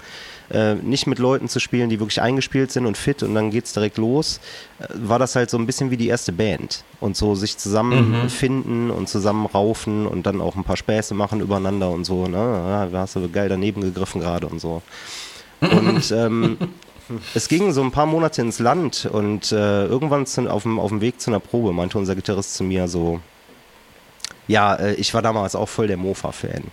äh, 0.50 0.74
nicht 0.74 1.06
mit 1.06 1.20
Leuten 1.20 1.48
zu 1.48 1.60
spielen, 1.60 1.88
die 1.88 2.00
wirklich 2.00 2.20
eingespielt 2.20 2.72
sind 2.72 2.86
und 2.86 2.96
fit 2.96 3.22
und 3.22 3.34
dann 3.34 3.50
geht's 3.50 3.72
direkt 3.72 3.96
los, 3.96 4.40
äh, 4.80 4.86
war 4.94 5.20
das 5.20 5.36
halt 5.36 5.50
so 5.50 5.56
ein 5.56 5.66
bisschen 5.66 5.92
wie 5.92 5.96
die 5.96 6.08
erste 6.08 6.32
Band. 6.32 6.82
Und 7.00 7.16
so 7.16 7.36
sich 7.36 7.58
zusammenfinden 7.58 8.86
mhm. 8.86 8.90
und 8.90 9.08
zusammen 9.08 9.46
raufen 9.46 10.08
und 10.08 10.26
dann 10.26 10.40
auch 10.40 10.56
ein 10.56 10.64
paar 10.64 10.76
Späße 10.76 11.14
machen 11.14 11.40
übereinander 11.40 11.90
und 11.90 12.04
so, 12.04 12.26
ne? 12.26 12.36
Ja, 12.36 12.86
da 12.86 13.00
hast 13.00 13.14
du 13.14 13.28
geil 13.28 13.48
daneben 13.48 13.82
gegriffen 13.82 14.20
gerade 14.20 14.48
und 14.48 14.60
so. 14.60 14.82
Und 15.60 16.10
ähm, 16.10 16.58
es 17.34 17.48
ging 17.48 17.72
so 17.72 17.82
ein 17.82 17.90
paar 17.90 18.06
Monate 18.06 18.40
ins 18.42 18.58
Land 18.58 19.08
und 19.10 19.52
äh, 19.52 19.86
irgendwann 19.86 20.26
zu, 20.26 20.50
auf, 20.50 20.62
dem, 20.62 20.78
auf 20.78 20.90
dem 20.90 21.00
Weg 21.00 21.20
zu 21.20 21.30
einer 21.30 21.40
Probe 21.40 21.72
meinte 21.72 21.98
unser 21.98 22.14
Gitarrist 22.14 22.54
zu 22.54 22.64
mir 22.64 22.88
so, 22.88 23.20
ja, 24.48 24.74
äh, 24.74 24.94
ich 24.94 25.12
war 25.14 25.22
damals 25.22 25.54
auch 25.54 25.68
voll 25.68 25.86
der 25.86 25.96
Mofa-Fan. 25.96 26.64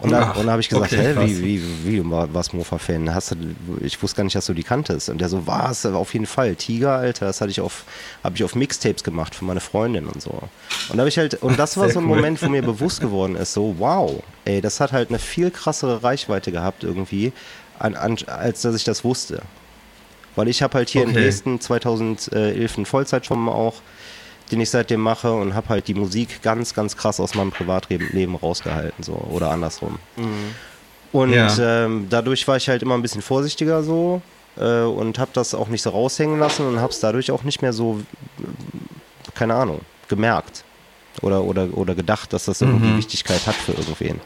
Und 0.00 0.12
dann, 0.12 0.32
dann 0.32 0.48
habe 0.48 0.60
ich 0.60 0.68
gesagt, 0.68 0.92
okay, 0.92 1.14
hä, 1.16 1.26
wie, 1.26 1.42
wie, 1.84 1.84
wie, 1.84 2.02
was 2.04 2.52
Mofa-Fan? 2.52 3.12
Hast 3.12 3.32
du, 3.32 3.36
ich 3.80 4.00
wusste 4.00 4.18
gar 4.18 4.24
nicht, 4.24 4.36
dass 4.36 4.46
du 4.46 4.54
die 4.54 4.62
kanntest. 4.62 5.08
Und 5.08 5.20
der 5.20 5.28
so, 5.28 5.48
was, 5.48 5.84
auf 5.86 6.12
jeden 6.12 6.26
Fall, 6.26 6.54
Tiger, 6.54 6.92
Alter, 6.92 7.26
das 7.26 7.40
hatte 7.40 7.50
ich 7.50 7.60
auf, 7.60 7.84
habe 8.22 8.36
ich 8.36 8.44
auf 8.44 8.54
Mixtapes 8.54 9.02
gemacht 9.02 9.34
für 9.34 9.44
meine 9.44 9.58
Freundin 9.58 10.06
und 10.06 10.22
so. 10.22 10.40
Und 10.88 10.98
da 10.98 11.04
ich 11.04 11.18
halt, 11.18 11.42
und 11.42 11.58
das 11.58 11.76
war 11.76 11.90
so 11.90 11.98
ein 11.98 12.04
cool. 12.04 12.16
Moment, 12.16 12.40
wo 12.42 12.48
mir 12.48 12.62
bewusst 12.62 13.00
geworden 13.00 13.34
ist, 13.34 13.54
so, 13.54 13.74
wow, 13.78 14.22
ey, 14.44 14.60
das 14.60 14.78
hat 14.78 14.92
halt 14.92 15.08
eine 15.08 15.18
viel 15.18 15.50
krassere 15.50 16.04
Reichweite 16.04 16.52
gehabt 16.52 16.84
irgendwie, 16.84 17.32
an, 17.78 17.94
an, 17.94 18.16
als 18.26 18.62
dass 18.62 18.74
ich 18.74 18.84
das 18.84 19.04
wusste. 19.04 19.42
Weil 20.36 20.48
ich 20.48 20.62
habe 20.62 20.74
halt 20.74 20.88
hier 20.88 21.02
okay. 21.02 21.10
in 21.10 21.16
Dresden 21.16 21.60
2011 21.60 22.76
einen 22.76 22.86
Vollzeitjob 22.86 23.48
auch 23.48 23.74
den 24.50 24.60
ich 24.60 24.70
seitdem 24.70 25.00
mache 25.00 25.32
und 25.32 25.54
habe 25.54 25.68
halt 25.68 25.88
die 25.88 25.94
Musik 25.94 26.42
ganz, 26.42 26.74
ganz 26.74 26.96
krass 26.96 27.20
aus 27.20 27.34
meinem 27.34 27.50
Privatleben 27.50 28.34
rausgehalten, 28.34 29.02
so 29.02 29.12
oder 29.12 29.50
andersrum. 29.50 29.98
Mhm. 30.16 30.54
Und 31.12 31.32
ja. 31.32 31.84
ähm, 31.84 32.06
dadurch 32.10 32.46
war 32.48 32.56
ich 32.56 32.68
halt 32.68 32.82
immer 32.82 32.94
ein 32.94 33.02
bisschen 33.02 33.22
vorsichtiger 33.22 33.82
so 33.82 34.20
äh, 34.56 34.82
und 34.82 35.18
habe 35.18 35.30
das 35.32 35.54
auch 35.54 35.68
nicht 35.68 35.82
so 35.82 35.90
raushängen 35.90 36.38
lassen 36.38 36.66
und 36.66 36.80
habe 36.80 36.92
es 36.92 37.00
dadurch 37.00 37.30
auch 37.30 37.44
nicht 37.44 37.62
mehr 37.62 37.72
so, 37.72 38.00
keine 39.34 39.54
Ahnung, 39.54 39.80
gemerkt 40.08 40.64
oder, 41.22 41.44
oder, 41.44 41.68
oder 41.72 41.94
gedacht, 41.94 42.32
dass 42.32 42.44
das 42.44 42.60
irgendwie 42.60 42.88
mhm. 42.88 42.98
Wichtigkeit 42.98 43.46
hat 43.46 43.54
für 43.54 43.72
irgendwen. 43.72 44.20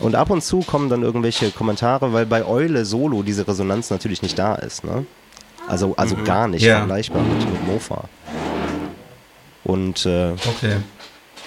Und 0.00 0.14
ab 0.14 0.30
und 0.30 0.42
zu 0.42 0.60
kommen 0.60 0.88
dann 0.88 1.02
irgendwelche 1.02 1.50
Kommentare, 1.50 2.12
weil 2.12 2.26
bei 2.26 2.44
Eule 2.44 2.84
Solo 2.84 3.22
diese 3.22 3.46
Resonanz 3.46 3.90
natürlich 3.90 4.22
nicht 4.22 4.38
da 4.38 4.54
ist, 4.54 4.84
ne? 4.84 5.06
Also, 5.66 5.94
also 5.96 6.16
mhm. 6.16 6.24
gar 6.24 6.48
nicht 6.48 6.62
ja. 6.62 6.78
vergleichbar 6.78 7.22
mit, 7.22 7.50
mit 7.50 7.66
Mofa. 7.66 8.04
Und 9.64 10.06
äh, 10.06 10.30
okay. 10.32 10.76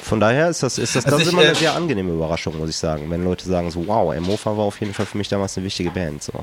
von 0.04 0.20
daher 0.20 0.50
ist 0.50 0.62
das, 0.62 0.78
ist 0.78 0.96
das, 0.96 1.06
also 1.06 1.18
das 1.18 1.28
ich, 1.28 1.34
immer 1.34 1.42
eine 1.42 1.52
äh, 1.52 1.56
sehr 1.56 1.74
angenehme 1.74 2.12
Überraschung, 2.14 2.58
muss 2.58 2.70
ich 2.70 2.78
sagen. 2.78 3.10
Wenn 3.10 3.24
Leute 3.24 3.46
sagen 3.46 3.72
so, 3.72 3.88
wow, 3.88 4.16
Mofa 4.20 4.56
war 4.56 4.66
auf 4.66 4.80
jeden 4.80 4.94
Fall 4.94 5.08
für 5.08 5.18
mich 5.18 5.28
damals 5.28 5.58
eine 5.58 5.66
wichtige 5.66 5.90
Band. 5.90 6.22
So. 6.22 6.34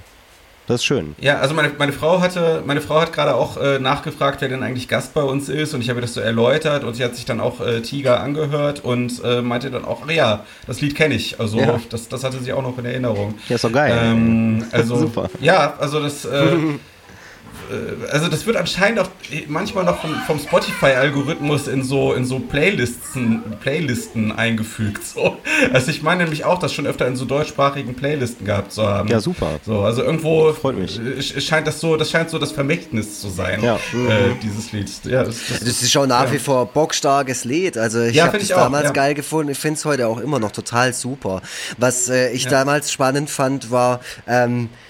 Das 0.69 0.83
ist 0.83 0.85
schön. 0.85 1.15
Ja, 1.19 1.39
also 1.39 1.55
meine, 1.55 1.71
meine 1.79 1.95
Frau 1.95 2.21
hatte, 2.21 2.63
meine 2.67 2.83
Frau 2.83 3.01
hat 3.01 3.15
gerade 3.15 3.35
auch 3.35 3.57
äh, 3.57 3.79
nachgefragt, 3.79 4.43
wer 4.43 4.51
denn 4.51 4.63
eigentlich 4.63 4.87
Gast 4.87 5.15
bei 5.15 5.23
uns 5.23 5.49
ist 5.49 5.73
und 5.73 5.81
ich 5.81 5.89
habe 5.89 6.03
das 6.03 6.13
so 6.13 6.21
erläutert 6.21 6.85
und 6.85 6.93
sie 6.93 7.03
hat 7.03 7.17
sich 7.17 7.25
dann 7.25 7.41
auch 7.41 7.63
äh, 7.63 7.81
Tiger 7.81 8.21
angehört 8.21 8.85
und 8.85 9.25
äh, 9.25 9.41
meinte 9.41 9.71
dann 9.71 9.87
auch, 9.87 10.07
ja, 10.11 10.45
das 10.67 10.83
Lied 10.83 10.95
kenne 10.95 11.15
ich. 11.15 11.41
Also 11.41 11.59
ja. 11.59 11.81
das, 11.89 12.11
das 12.11 12.23
hatte 12.23 12.39
sie 12.41 12.53
auch 12.53 12.63
noch 12.63 12.77
in 12.77 12.85
Erinnerung. 12.85 13.35
Ja, 13.49 13.55
ist 13.55 13.65
doch 13.65 13.73
geil. 13.73 13.99
Ähm, 13.99 14.67
also, 14.73 14.97
Super. 14.97 15.31
Ja, 15.41 15.73
also 15.79 16.01
das 16.03 16.27
äh, 16.27 16.57
also 18.11 18.29
das 18.29 18.47
wird 18.47 18.57
anscheinend 18.57 19.01
auch 19.01 19.09
manchmal 19.47 19.85
noch 19.85 20.01
vom, 20.01 20.15
vom 20.27 20.39
Spotify-Algorithmus 20.39 21.69
in 21.69 21.83
so, 21.83 22.13
in 22.15 22.25
so 22.25 22.39
Playlisten, 22.39 23.43
Playlisten 23.61 24.33
eingefügt. 24.33 25.05
So. 25.07 25.39
Also 25.73 25.91
ich 25.91 26.03
meine 26.03 26.23
nämlich 26.23 26.45
auch, 26.45 26.59
das 26.59 26.73
schon 26.73 26.87
öfter 26.87 27.07
in 27.07 27.17
so 27.17 27.25
deutschsprachigen 27.25 27.95
Playlisten 27.95 28.47
gehabt 28.47 28.73
zu 28.73 28.87
haben. 28.87 29.09
Ja, 29.09 29.21
super. 29.21 29.59
So, 29.65 29.81
also 29.81 30.03
irgendwo 30.03 30.53
Freut 30.53 30.79
mich. 30.79 31.01
scheint 31.45 31.67
das 31.67 31.81
so, 31.81 31.97
das 31.97 32.11
scheint 32.11 32.31
so 32.31 32.39
das 32.39 32.53
Vermächtnis 32.53 33.21
zu 33.21 33.29
sein, 33.29 33.63
ja. 33.63 33.77
äh, 33.77 34.35
dieses 34.43 34.73
Lied. 34.73 34.91
Ja, 35.05 35.25
das, 35.25 35.37
das, 35.49 35.61
das, 35.61 35.83
ist 35.83 35.91
schon 35.91 36.09
nach 36.09 36.25
ja. 36.25 36.33
wie 36.33 36.39
vor 36.39 36.67
bockstarkes 36.67 37.45
Lied. 37.45 37.77
Also 37.77 38.03
ich 38.03 38.17
ja, 38.17 38.27
habe 38.27 38.39
es 38.39 38.49
damals 38.49 38.85
ja. 38.85 38.91
geil 38.93 39.15
gefunden. 39.15 39.53
Ich 39.53 39.59
finde 39.59 39.79
es 39.79 39.85
heute 39.85 40.09
auch 40.09 40.19
immer 40.19 40.39
noch 40.39 40.53
total 40.53 40.93
super. 40.93 41.43
Was 41.77 42.09
äh, 42.09 42.31
ich 42.31 42.47
damals 42.47 42.93
spannend 42.93 43.31
fand, 43.31 43.71
war 43.71 44.01
ähm, 44.27 44.65
äh, 44.65 44.88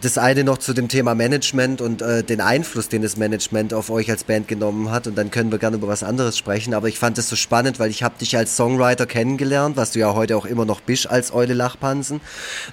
das 0.00 0.18
eine 0.18 0.44
noch 0.44 0.58
zu 0.58 0.72
dem 0.72 0.88
Thema 0.88 1.14
Management 1.14 1.80
und 1.80 2.02
äh, 2.02 2.24
den 2.24 2.40
Einfluss, 2.40 2.88
den 2.88 3.02
das 3.02 3.16
Management 3.16 3.72
auf 3.72 3.90
euch 3.90 4.10
als 4.10 4.24
Band 4.24 4.48
genommen 4.48 4.90
hat. 4.90 5.06
Und 5.06 5.16
dann 5.16 5.30
können 5.30 5.52
wir 5.52 5.58
gerne 5.58 5.76
über 5.76 5.88
was 5.88 6.02
anderes 6.02 6.36
sprechen. 6.36 6.74
Aber 6.74 6.88
ich 6.88 6.98
fand 6.98 7.16
das 7.16 7.28
so 7.28 7.36
spannend, 7.36 7.78
weil 7.78 7.90
ich 7.90 8.02
habe 8.02 8.18
dich 8.18 8.36
als 8.36 8.56
Songwriter 8.56 9.06
kennengelernt, 9.06 9.76
was 9.76 9.92
du 9.92 10.00
ja 10.00 10.14
heute 10.14 10.36
auch 10.36 10.46
immer 10.46 10.64
noch 10.64 10.80
bist 10.80 11.08
als 11.08 11.32
Eule 11.32 11.54
Lachpansen. 11.54 12.20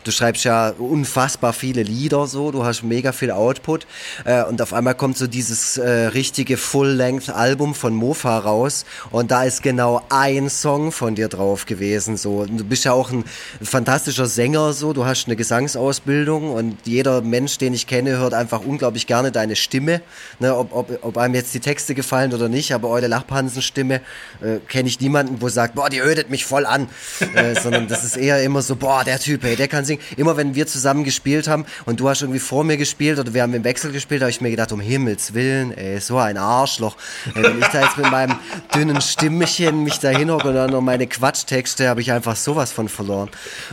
Du 0.03 0.11
schreibst 0.11 0.43
ja 0.45 0.69
unfassbar 0.69 1.53
viele 1.53 1.83
Lieder 1.83 2.25
so, 2.27 2.51
du 2.51 2.63
hast 2.63 2.83
mega 2.83 3.11
viel 3.11 3.31
Output. 3.31 3.85
Äh, 4.23 4.43
und 4.45 4.61
auf 4.61 4.73
einmal 4.73 4.95
kommt 4.95 5.17
so 5.17 5.27
dieses 5.27 5.77
äh, 5.77 5.89
richtige 6.07 6.57
Full-Length-Album 6.57 7.75
von 7.75 7.93
Mofa 7.93 8.39
raus. 8.39 8.85
Und 9.11 9.31
da 9.31 9.43
ist 9.43 9.61
genau 9.61 10.01
ein 10.09 10.49
Song 10.49 10.91
von 10.91 11.15
dir 11.15 11.27
drauf 11.27 11.65
gewesen. 11.65 12.17
So. 12.17 12.39
Und 12.39 12.57
du 12.57 12.63
bist 12.63 12.85
ja 12.85 12.93
auch 12.93 13.11
ein 13.11 13.25
fantastischer 13.61 14.25
Sänger 14.25 14.73
so, 14.73 14.93
du 14.93 15.05
hast 15.05 15.27
eine 15.27 15.35
Gesangsausbildung 15.35 16.14
Ausbildung 16.15 16.51
und 16.51 16.78
jeder 16.86 17.21
Mensch, 17.21 17.58
den 17.58 17.73
ich 17.73 17.88
kenne, 17.88 18.17
hört 18.17 18.34
einfach 18.34 18.62
unglaublich 18.62 19.06
gerne 19.06 19.34
deine 19.34 19.58
Stimme. 19.58 20.01
Ne, 20.39 20.56
ob, 20.56 20.73
ob, 20.73 20.99
ob 21.01 21.17
einem 21.17 21.36
jetzt 21.36 21.54
die 21.54 21.60
Texte 21.60 21.93
gefallen 21.93 22.34
oder 22.34 22.47
nicht, 22.47 22.73
aber 22.73 22.88
eure 22.88 23.08
Lachpansen-Stimme 23.08 23.95
äh, 24.41 24.60
kenne 24.67 24.88
ich 24.88 25.01
niemanden, 25.01 25.41
wo 25.41 25.49
sagt, 25.49 25.75
boah, 25.75 25.89
die 25.89 25.99
ödet 25.99 26.30
mich 26.30 26.45
voll 26.45 26.65
an. 26.65 26.88
äh, 27.36 27.54
sondern 27.62 27.89
das 27.89 28.06
ist 28.06 28.15
eher 28.15 28.41
immer 28.43 28.62
so, 28.62 28.78
boah, 28.78 29.04
der 29.04 29.19
Typ, 29.19 29.43
hey, 29.43 29.58
der 29.58 29.67
kann 29.67 29.84
singen. 29.84 30.01
Immer 30.15 30.38
wenn 30.38 30.56
wir 30.56 30.67
zusammen 30.67 31.04
gespielt 31.04 31.49
haben 31.49 31.65
und 31.86 31.99
du 31.99 32.08
hast 32.08 32.21
irgendwie 32.21 32.39
vor 32.39 32.63
mir 32.63 32.78
gespielt 32.78 33.19
oder 33.19 33.34
wir 33.34 33.41
haben 33.41 33.54
im 33.54 33.65
Wechsel 33.65 33.91
gespielt, 33.91 34.21
habe 34.21 34.32
ich 34.32 34.39
mir 34.39 34.51
gedacht, 34.51 34.71
um 34.71 34.80
Himmels 34.80 35.34
Willen, 35.34 35.78
ey, 35.78 35.99
so 35.99 36.17
ein 36.17 36.38
Arschloch. 36.38 36.95
Ey, 37.36 37.43
wenn 37.43 37.60
ich 37.60 37.67
da 37.67 37.82
jetzt 37.82 37.97
mit 37.97 38.10
meinem 38.10 38.38
dünnen 38.73 39.01
Stimmchen 39.01 39.84
mich 39.84 39.99
da 39.99 40.10
hinhocke 40.10 40.47
und 40.47 40.56
dann 40.56 40.71
noch 40.71 40.82
meine 40.82 41.08
Quatschtexte, 41.08 41.89
habe 41.89 41.99
ich 41.99 42.13
einfach 42.13 42.38
sowas 42.38 42.71
von 42.71 42.88
verloren. 42.88 43.30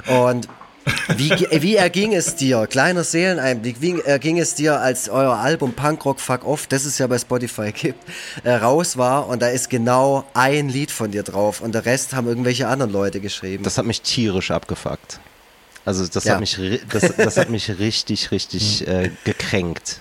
Und 0.08 0.48
wie, 1.16 1.30
wie 1.30 1.76
erging 1.76 2.14
es 2.14 2.34
dir, 2.36 2.66
kleiner 2.66 3.04
Seeleneinblick, 3.04 3.80
wie 3.80 4.00
erging 4.00 4.38
es 4.38 4.54
dir, 4.54 4.80
als 4.80 5.08
euer 5.08 5.34
Album 5.34 5.72
Punkrock 5.72 6.20
Fuck 6.20 6.44
Off, 6.44 6.66
das 6.66 6.84
es 6.84 6.98
ja 6.98 7.06
bei 7.06 7.18
Spotify 7.18 7.72
gibt, 7.72 7.98
äh, 8.44 8.52
raus 8.52 8.96
war 8.96 9.28
und 9.28 9.42
da 9.42 9.48
ist 9.48 9.70
genau 9.70 10.24
ein 10.34 10.68
Lied 10.68 10.90
von 10.90 11.10
dir 11.10 11.22
drauf 11.22 11.60
und 11.60 11.74
der 11.74 11.84
Rest 11.84 12.14
haben 12.14 12.26
irgendwelche 12.26 12.68
anderen 12.68 12.92
Leute 12.92 13.20
geschrieben. 13.20 13.64
Das 13.64 13.78
hat 13.78 13.86
mich 13.86 14.02
tierisch 14.02 14.50
abgefuckt. 14.50 15.20
Also 15.84 16.06
das, 16.06 16.24
ja. 16.24 16.34
hat, 16.34 16.40
mich, 16.40 16.58
das, 16.90 17.16
das 17.16 17.36
hat 17.36 17.50
mich 17.50 17.78
richtig, 17.78 18.30
richtig 18.30 18.86
äh, 18.88 19.10
gekränkt. 19.24 20.00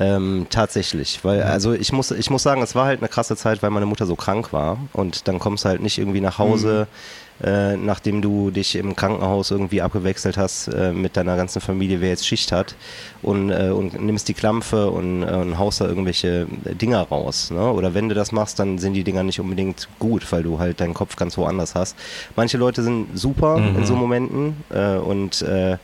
Ähm, 0.00 0.46
tatsächlich, 0.48 1.20
weil 1.24 1.42
also 1.42 1.74
ich 1.74 1.92
muss, 1.92 2.10
ich 2.10 2.30
muss 2.30 2.42
sagen, 2.42 2.62
es 2.62 2.74
war 2.74 2.86
halt 2.86 3.00
eine 3.00 3.08
krasse 3.10 3.36
Zeit, 3.36 3.62
weil 3.62 3.68
meine 3.68 3.84
Mutter 3.84 4.06
so 4.06 4.16
krank 4.16 4.50
war 4.50 4.78
und 4.94 5.28
dann 5.28 5.38
kommst 5.38 5.66
du 5.66 5.68
halt 5.68 5.82
nicht 5.82 5.98
irgendwie 5.98 6.22
nach 6.22 6.38
Hause, 6.38 6.88
mhm. 6.88 7.29
Äh, 7.42 7.76
nachdem 7.76 8.22
du 8.22 8.50
dich 8.50 8.76
im 8.76 8.96
Krankenhaus 8.96 9.50
irgendwie 9.50 9.82
abgewechselt 9.82 10.36
hast 10.36 10.68
äh, 10.68 10.92
mit 10.92 11.16
deiner 11.16 11.36
ganzen 11.36 11.60
Familie, 11.60 12.00
wer 12.00 12.10
jetzt 12.10 12.26
Schicht 12.26 12.52
hat 12.52 12.74
und, 13.22 13.50
äh, 13.50 13.70
und 13.70 14.00
nimmst 14.00 14.28
die 14.28 14.34
Klampfe 14.34 14.90
und, 14.90 15.22
äh, 15.22 15.26
und 15.26 15.58
haust 15.58 15.80
da 15.80 15.86
irgendwelche 15.86 16.46
Dinger 16.64 17.02
raus. 17.02 17.50
Ne? 17.50 17.70
Oder 17.70 17.94
wenn 17.94 18.08
du 18.08 18.14
das 18.14 18.32
machst, 18.32 18.58
dann 18.58 18.78
sind 18.78 18.94
die 18.94 19.04
Dinger 19.04 19.22
nicht 19.22 19.40
unbedingt 19.40 19.88
gut, 19.98 20.30
weil 20.32 20.42
du 20.42 20.58
halt 20.58 20.80
deinen 20.80 20.94
Kopf 20.94 21.16
ganz 21.16 21.36
woanders 21.38 21.74
hast. 21.74 21.96
Manche 22.36 22.58
Leute 22.58 22.82
sind 22.82 23.18
super 23.18 23.58
mhm. 23.58 23.78
in 23.78 23.86
so 23.86 23.94
Momenten 23.94 24.64
äh, 24.70 24.96
und 24.96 25.42
äh, 25.42 25.78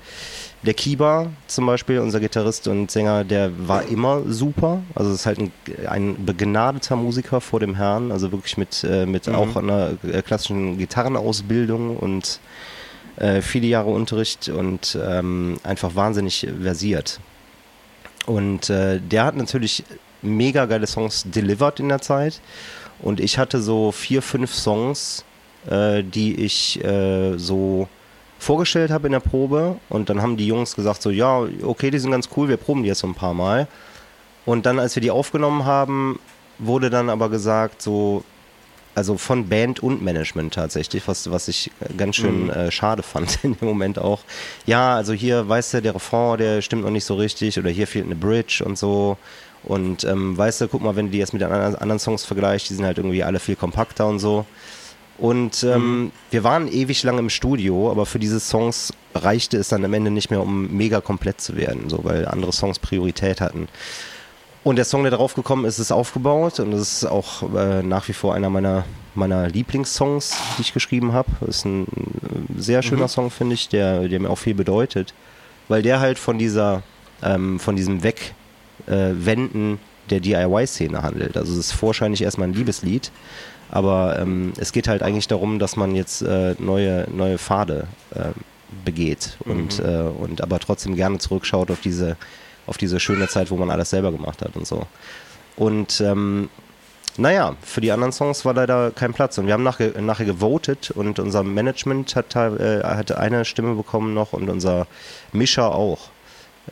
der 0.67 0.75
Kiba 0.75 1.31
zum 1.47 1.67
Beispiel, 1.67 2.01
unser 2.01 2.21
Gitarrist 2.21 2.69
und 2.69 2.91
Sänger, 2.91 3.25
der 3.25 3.51
war 3.69 3.87
immer 3.87 4.23
super. 4.27 4.83
Also 4.95 5.13
ist 5.13 5.25
halt 5.25 5.39
ein, 5.39 5.53
ein 5.89 6.27
begnadeter 6.27 6.97
Musiker 6.97 7.41
vor 7.41 7.61
dem 7.61 7.77
Herrn, 7.77 8.13
also 8.13 8.33
wirklich 8.33 8.59
mit, 8.59 8.85
äh, 8.85 9.07
mit 9.07 9.27
mhm. 9.29 9.35
auch 9.35 9.57
einer 9.57 9.93
äh, 10.03 10.23
klassischen 10.23 10.77
Gitarrenausbildung 10.79 11.97
und 11.97 12.41
äh, 13.17 13.41
viele 13.41 13.67
Jahre 13.67 13.91
Unterricht 13.91 14.49
und 14.49 14.99
ähm, 15.03 15.59
einfach 15.63 15.95
wahnsinnig 15.95 16.47
versiert. 16.61 17.21
Und 18.27 18.69
äh, 18.69 19.01
der 19.01 19.25
hat 19.25 19.37
natürlich 19.37 19.85
mega 20.21 20.67
geile 20.67 20.87
Songs 20.87 21.25
delivered 21.27 21.81
in 21.81 21.89
der 21.89 22.01
Zeit. 22.01 22.41
Und 23.01 23.21
ich 23.21 23.39
hatte 23.39 23.61
so 23.61 23.93
vier, 23.93 24.21
fünf 24.21 24.53
Songs, 24.53 25.25
äh, 25.69 26.03
die 26.03 26.35
ich 26.35 26.83
äh, 26.85 27.39
so 27.39 27.89
vorgestellt 28.38 28.90
habe 28.90 29.07
in 29.07 29.12
der 29.12 29.20
Probe 29.20 29.77
und 29.88 30.09
dann 30.11 30.22
haben 30.22 30.37
die 30.37 30.46
Jungs 30.46 30.77
gesagt 30.77 31.03
so, 31.03 31.11
ja, 31.11 31.46
okay, 31.62 31.90
die 31.90 31.99
sind 31.99 32.11
ganz 32.11 32.29
cool, 32.37 32.49
wir 32.49 32.57
proben 32.57 32.83
die 32.83 32.88
jetzt 32.88 33.01
so 33.01 33.07
ein 33.07 33.14
paar 33.14 33.35
Mal. 33.35 33.66
Und 34.44 34.66
dann, 34.66 34.79
als 34.79 34.94
wir 34.94 35.01
die 35.01 35.11
aufgenommen 35.11 35.64
haben, 35.64 36.20
wurde 36.59 36.90
dann 36.90 37.11
aber 37.11 37.29
gesagt 37.29 37.83
so, 37.83 38.25
also 38.94 39.18
von 39.18 39.49
Band 39.49 39.83
und 39.83 40.03
Management 40.03 40.55
tatsächlich, 40.55 41.07
was, 41.07 41.31
was 41.31 41.49
ich 41.49 41.70
ganz 41.99 42.16
schön 42.16 42.44
mhm. 42.44 42.51
äh, 42.51 42.70
schade 42.70 43.03
fand 43.03 43.40
in 43.44 43.57
dem 43.57 43.68
Moment 43.68 43.99
auch. 43.99 44.20
Ja, 44.64 44.96
also 44.96 45.12
hier, 45.12 45.46
weißt 45.46 45.75
du, 45.75 45.83
der 45.83 45.94
Refrain, 45.94 46.38
der 46.38 46.62
stimmt 46.62 46.83
noch 46.83 46.90
nicht 46.90 47.05
so 47.05 47.14
richtig 47.14 47.59
oder 47.59 47.68
hier 47.68 47.87
fehlt 47.87 48.07
eine 48.07 48.14
Bridge 48.14 48.62
und 48.64 48.79
so. 48.79 49.18
Und 49.64 50.05
ähm, 50.05 50.38
weißt 50.38 50.62
du, 50.62 50.68
guck 50.68 50.81
mal, 50.81 50.96
wenn 50.96 51.07
du 51.07 51.12
die 51.12 51.18
jetzt 51.18 51.33
mit 51.35 51.42
den 51.42 51.51
anderen 51.51 51.99
Songs 51.99 52.25
vergleichst, 52.25 52.70
die 52.70 52.75
sind 52.75 52.87
halt 52.87 52.99
irgendwie 52.99 53.22
alle 53.22 53.38
viel 53.38 53.57
kompakter 53.57 54.07
und 54.07 54.18
so. 54.18 54.46
Und 55.19 55.63
ähm, 55.65 56.03
mhm. 56.03 56.13
wir 56.31 56.45
waren 56.45 56.69
ewig 56.69 57.03
lang 57.03 57.19
im 57.19 57.31
Studio, 57.31 57.91
aber 57.91 58.05
für 58.05 58.19
diese 58.19 58.39
Songs 58.39 58.93
reichte 59.15 59.57
es 59.57 59.69
dann 59.69 59.85
am 59.85 59.95
Ende 59.95 60.11
nicht 60.11 60.31
mehr, 60.31 60.43
um 60.43 60.77
mega 60.77 61.01
komplett 61.01 61.41
zu 61.41 61.57
werden, 61.57 61.89
so 61.89 62.05
weil 62.05 62.27
andere 62.27 62.53
Songs 62.53 62.79
Priorität 62.79 63.41
hatten. 63.41 63.69
Und 64.63 64.77
der 64.77 64.85
Song, 64.85 65.05
der 65.05 65.13
drauf 65.13 65.35
gekommen 65.35 65.65
ist, 65.65 65.79
ist 65.79 65.93
aufgebaut 65.93 66.59
und 66.59 66.73
das 66.73 66.81
ist 66.81 67.05
auch 67.05 67.55
äh, 67.55 67.83
nach 67.83 68.09
wie 68.09 68.13
vor 68.13 68.35
einer 68.35 68.51
meiner, 68.51 68.85
meiner 69.15 69.49
Lieblingssongs, 69.49 70.37
die 70.59 70.63
ich 70.63 70.75
geschrieben 70.75 71.13
habe. 71.13 71.31
Das 71.41 71.59
ist 71.59 71.67
ein 71.67 71.87
sehr 72.59 72.83
schöner 72.83 73.05
mhm. 73.05 73.09
Song, 73.09 73.31
finde 73.31 73.55
ich, 73.55 73.69
der, 73.69 74.09
der 74.09 74.19
mir 74.19 74.29
auch 74.29 74.39
viel 74.39 74.55
bedeutet, 74.55 75.15
weil 75.69 75.83
der 75.83 76.01
halt 76.01 76.19
von 76.19 76.37
dieser, 76.37 76.83
ähm, 77.23 77.61
von 77.61 77.77
diesem 77.77 78.03
Wegwenden 78.03 79.75
äh, 79.75 80.11
der 80.11 80.21
DIY-Szene 80.21 81.01
handelt. 81.01 81.37
Also 81.37 81.53
es 81.53 81.71
ist 81.73 81.83
wahrscheinlich 81.83 82.23
erstmal 82.23 82.49
ein 82.49 82.55
Liebeslied, 82.55 83.13
aber 83.71 84.19
ähm, 84.19 84.53
es 84.59 84.73
geht 84.73 84.89
halt 84.89 85.03
eigentlich 85.03 85.29
darum, 85.29 85.59
dass 85.59 85.77
man 85.77 85.95
jetzt 85.95 86.23
äh, 86.23 86.55
neue, 86.59 87.07
neue 87.11 87.39
Pfade 87.39 87.87
äh, 88.15 88.31
begeht 88.85 89.37
und, 89.45 89.79
mhm. 89.79 89.85
äh, 89.85 90.01
und 90.03 90.41
aber 90.43 90.59
trotzdem 90.59 90.97
gerne 90.97 91.19
zurückschaut 91.19 91.71
auf 91.71 91.81
diese, 91.81 92.17
auf 92.67 92.79
diese 92.79 93.01
schöne 93.01 93.29
Zeit, 93.29 93.51
wo 93.51 93.57
man 93.57 93.71
alles 93.71 93.91
selber 93.91 94.13
gemacht 94.13 94.43
hat 94.43 94.57
und 94.57 94.67
so. 94.67 94.87
Und 95.57 96.01
ähm, 96.01 96.49
naja, 97.19 97.57
für 97.63 97.81
die 97.81 97.93
anderen 97.93 98.13
Songs 98.13 98.45
war 98.45 98.55
leider 98.55 98.91
kein 98.91 99.15
Platz. 99.15 99.39
Und 99.39 99.47
wir 99.47 99.55
haben 99.55 99.63
nachher, 99.63 100.01
nachher 100.01 100.27
gewotet 100.27 100.91
und 100.91 101.19
unser 101.19 101.43
Management 101.43 102.15
hat, 102.15 102.37
äh, 102.37 102.83
hatte 102.83 103.19
eine 103.19 103.45
Stimme 103.45 103.75
bekommen 103.75 104.13
noch 104.13 104.33
und 104.33 104.51
unser 104.51 104.87
Mischer 105.33 105.75
auch 105.75 106.11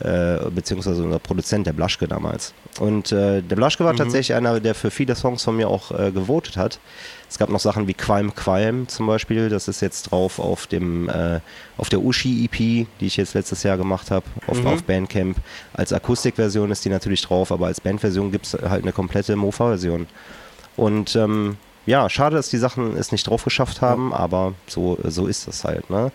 äh, 0.00 0.50
beziehungsweise 0.50 1.02
unser 1.02 1.18
Produzent, 1.18 1.66
der 1.66 1.72
Blaschke 1.72 2.08
damals. 2.08 2.52
Und 2.80 3.12
äh, 3.12 3.42
der 3.42 3.56
Blaschke 3.56 3.84
war 3.84 3.92
mhm. 3.92 3.98
tatsächlich 3.98 4.34
einer, 4.34 4.58
der 4.60 4.74
für 4.74 4.90
viele 4.90 5.14
Songs 5.14 5.44
von 5.44 5.56
mir 5.56 5.68
auch 5.68 5.92
äh, 5.92 6.10
gewotet 6.10 6.56
hat. 6.56 6.80
Es 7.28 7.38
gab 7.38 7.48
noch 7.48 7.60
Sachen 7.60 7.86
wie 7.86 7.94
Qualm 7.94 8.34
Qualm 8.34 8.88
zum 8.88 9.06
Beispiel, 9.06 9.48
das 9.48 9.68
ist 9.68 9.80
jetzt 9.80 10.10
drauf 10.10 10.38
auf 10.38 10.66
dem 10.66 11.08
äh, 11.08 11.40
auf 11.76 11.88
der 11.88 12.00
Uschi 12.00 12.44
EP, 12.44 12.86
die 13.00 13.06
ich 13.06 13.16
jetzt 13.16 13.34
letztes 13.34 13.62
Jahr 13.62 13.76
gemacht 13.76 14.10
habe, 14.10 14.26
auf, 14.46 14.60
mhm. 14.60 14.66
auf 14.68 14.82
Bandcamp. 14.84 15.36
Als 15.72 15.92
Akustikversion 15.92 16.70
ist 16.70 16.84
die 16.84 16.90
natürlich 16.90 17.22
drauf, 17.22 17.52
aber 17.52 17.66
als 17.66 17.80
Bandversion 17.80 18.30
gibt 18.32 18.46
es 18.46 18.54
halt 18.54 18.82
eine 18.82 18.92
komplette 18.92 19.36
Mofa-Version. 19.36 20.06
Und 20.76 21.14
ähm, 21.16 21.56
ja, 21.86 22.08
schade, 22.08 22.36
dass 22.36 22.48
die 22.48 22.58
Sachen 22.58 22.96
es 22.96 23.12
nicht 23.12 23.28
drauf 23.28 23.44
geschafft 23.44 23.82
haben, 23.82 24.12
aber 24.14 24.54
so, 24.66 24.98
so 25.04 25.26
ist 25.26 25.46
das 25.46 25.64
halt. 25.64 25.90
Ne? 25.90 26.12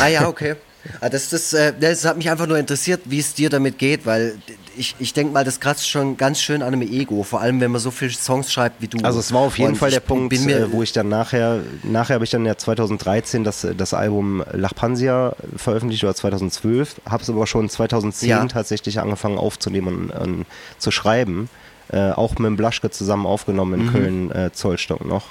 Ah 0.00 0.08
ja, 0.08 0.28
okay. 0.28 0.56
Ah, 1.00 1.08
das, 1.08 1.28
das, 1.30 1.52
äh, 1.52 1.72
das 1.78 2.04
hat 2.04 2.16
mich 2.16 2.30
einfach 2.30 2.46
nur 2.46 2.58
interessiert, 2.58 3.02
wie 3.04 3.18
es 3.18 3.34
dir 3.34 3.50
damit 3.50 3.78
geht, 3.78 4.06
weil 4.06 4.38
ich, 4.76 4.94
ich 4.98 5.12
denke 5.12 5.32
mal, 5.32 5.44
das 5.44 5.60
kratzt 5.60 5.88
schon 5.88 6.16
ganz 6.16 6.40
schön 6.40 6.62
an 6.62 6.72
einem 6.72 6.82
Ego, 6.82 7.22
vor 7.24 7.40
allem 7.40 7.60
wenn 7.60 7.70
man 7.70 7.80
so 7.80 7.90
viele 7.90 8.12
Songs 8.12 8.52
schreibt 8.52 8.80
wie 8.80 8.88
du. 8.88 8.98
Also 9.04 9.18
es 9.18 9.32
war 9.32 9.40
auf 9.40 9.58
jeden 9.58 9.72
Und 9.72 9.76
Fall 9.76 9.90
der 9.90 10.00
Punkt, 10.00 10.32
äh, 10.32 10.72
wo 10.72 10.82
ich 10.82 10.92
dann 10.92 11.08
nachher, 11.08 11.60
nachher 11.82 12.14
habe 12.14 12.24
ich 12.24 12.30
dann 12.30 12.46
ja 12.46 12.56
2013 12.56 13.44
das, 13.44 13.66
das 13.76 13.92
Album 13.92 14.44
Lachpansia 14.52 15.34
veröffentlicht 15.56 16.04
oder 16.04 16.14
2012, 16.14 17.00
habe 17.08 17.22
es 17.22 17.28
aber 17.28 17.46
schon 17.46 17.68
2010 17.68 18.28
ja. 18.28 18.44
tatsächlich 18.46 19.00
angefangen 19.00 19.38
aufzunehmen 19.38 20.10
und, 20.10 20.10
und 20.10 20.46
zu 20.78 20.90
schreiben, 20.90 21.50
äh, 21.90 22.10
auch 22.10 22.32
mit 22.38 22.46
dem 22.46 22.56
Blaschke 22.56 22.90
zusammen 22.90 23.26
aufgenommen 23.26 23.80
in 23.80 23.86
mhm. 23.86 23.92
Köln 23.92 24.30
äh, 24.30 24.52
Zollstock 24.52 25.04
noch. 25.04 25.26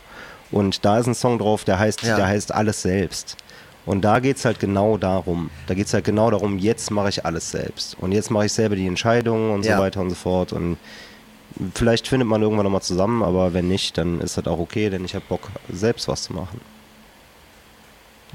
Und 0.52 0.86
da 0.86 1.00
ist 1.00 1.08
ein 1.08 1.16
Song 1.16 1.40
drauf, 1.40 1.64
der 1.64 1.80
heißt, 1.80 2.04
ja. 2.04 2.16
der 2.16 2.28
heißt 2.28 2.54
Alles 2.54 2.82
selbst. 2.82 3.38
Und 3.88 4.02
da 4.02 4.20
geht 4.20 4.36
es 4.36 4.44
halt 4.44 4.60
genau 4.60 4.98
darum. 4.98 5.50
Da 5.66 5.74
geht 5.74 5.88
es 5.88 5.94
halt 5.94 6.04
genau 6.04 6.30
darum, 6.30 6.60
jetzt 6.60 6.92
mache 6.92 7.08
ich 7.08 7.26
alles 7.26 7.50
selbst. 7.50 7.96
Und 8.00 8.12
jetzt 8.12 8.30
mache 8.30 8.46
ich 8.46 8.52
selber 8.52 8.76
die 8.76 8.86
Entscheidungen 8.86 9.52
und 9.52 9.66
ja. 9.66 9.78
so 9.78 9.82
weiter 9.82 10.02
und 10.02 10.10
so 10.10 10.16
fort. 10.16 10.52
Und 10.52 10.78
vielleicht 11.74 12.06
findet 12.06 12.28
man 12.28 12.42
irgendwann 12.42 12.66
nochmal 12.66 12.82
zusammen, 12.82 13.24
aber 13.24 13.54
wenn 13.54 13.70
nicht, 13.70 13.98
dann 13.98 14.20
ist 14.20 14.38
das 14.38 14.46
auch 14.46 14.60
okay, 14.60 14.90
denn 14.90 15.06
ich 15.06 15.16
habe 15.16 15.24
Bock, 15.30 15.50
selbst 15.72 16.10
was 16.10 16.24
zu 16.24 16.34
machen. 16.34 16.60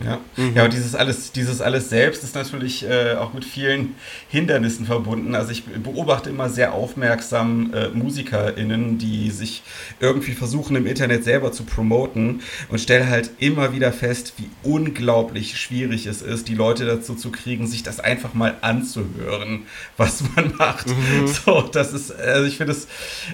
Ja, 0.03 0.21
mhm. 0.37 0.55
ja 0.55 0.65
und 0.65 0.73
dieses 0.73 0.95
alles, 0.95 1.33
dieses 1.33 1.61
alles 1.61 1.91
selbst 1.91 2.25
ist 2.25 2.35
natürlich 2.35 2.89
äh, 2.89 3.15
auch 3.15 3.35
mit 3.35 3.45
vielen 3.45 3.95
Hindernissen 4.29 4.87
verbunden. 4.87 5.35
Also 5.35 5.53
ich 5.53 5.65
beobachte 5.65 6.31
immer 6.31 6.49
sehr 6.49 6.73
aufmerksam 6.73 7.73
äh, 7.75 7.89
MusikerInnen, 7.89 8.97
die 8.97 9.31
sich 9.31 9.63
irgendwie 10.01 10.33
versuchen 10.33 10.77
im 10.77 10.87
Internet 10.87 11.25
selber 11.25 11.53
zu 11.53 11.65
promoten 11.65 12.41
und 12.71 12.81
stelle 12.81 13.09
halt 13.09 13.31
immer 13.39 13.75
wieder 13.75 13.93
fest, 13.93 14.35
wie 14.39 14.49
unglaublich 14.63 15.61
schwierig 15.61 16.07
es 16.07 16.23
ist, 16.23 16.49
die 16.49 16.55
Leute 16.55 16.87
dazu 16.87 17.15
zu 17.15 17.31
kriegen, 17.31 17.67
sich 17.67 17.83
das 17.83 18.01
einfach 18.01 18.33
mal 18.33 18.57
anzuhören, 18.63 19.67
was 19.99 20.25
man 20.35 20.55
macht. 20.59 20.89
Mhm. 20.89 21.27
So, 21.27 21.63
das 21.63 21.93
ist, 21.93 22.19
also 22.19 22.47
ich 22.47 22.57
finde 22.57 22.73
das, 22.73 22.89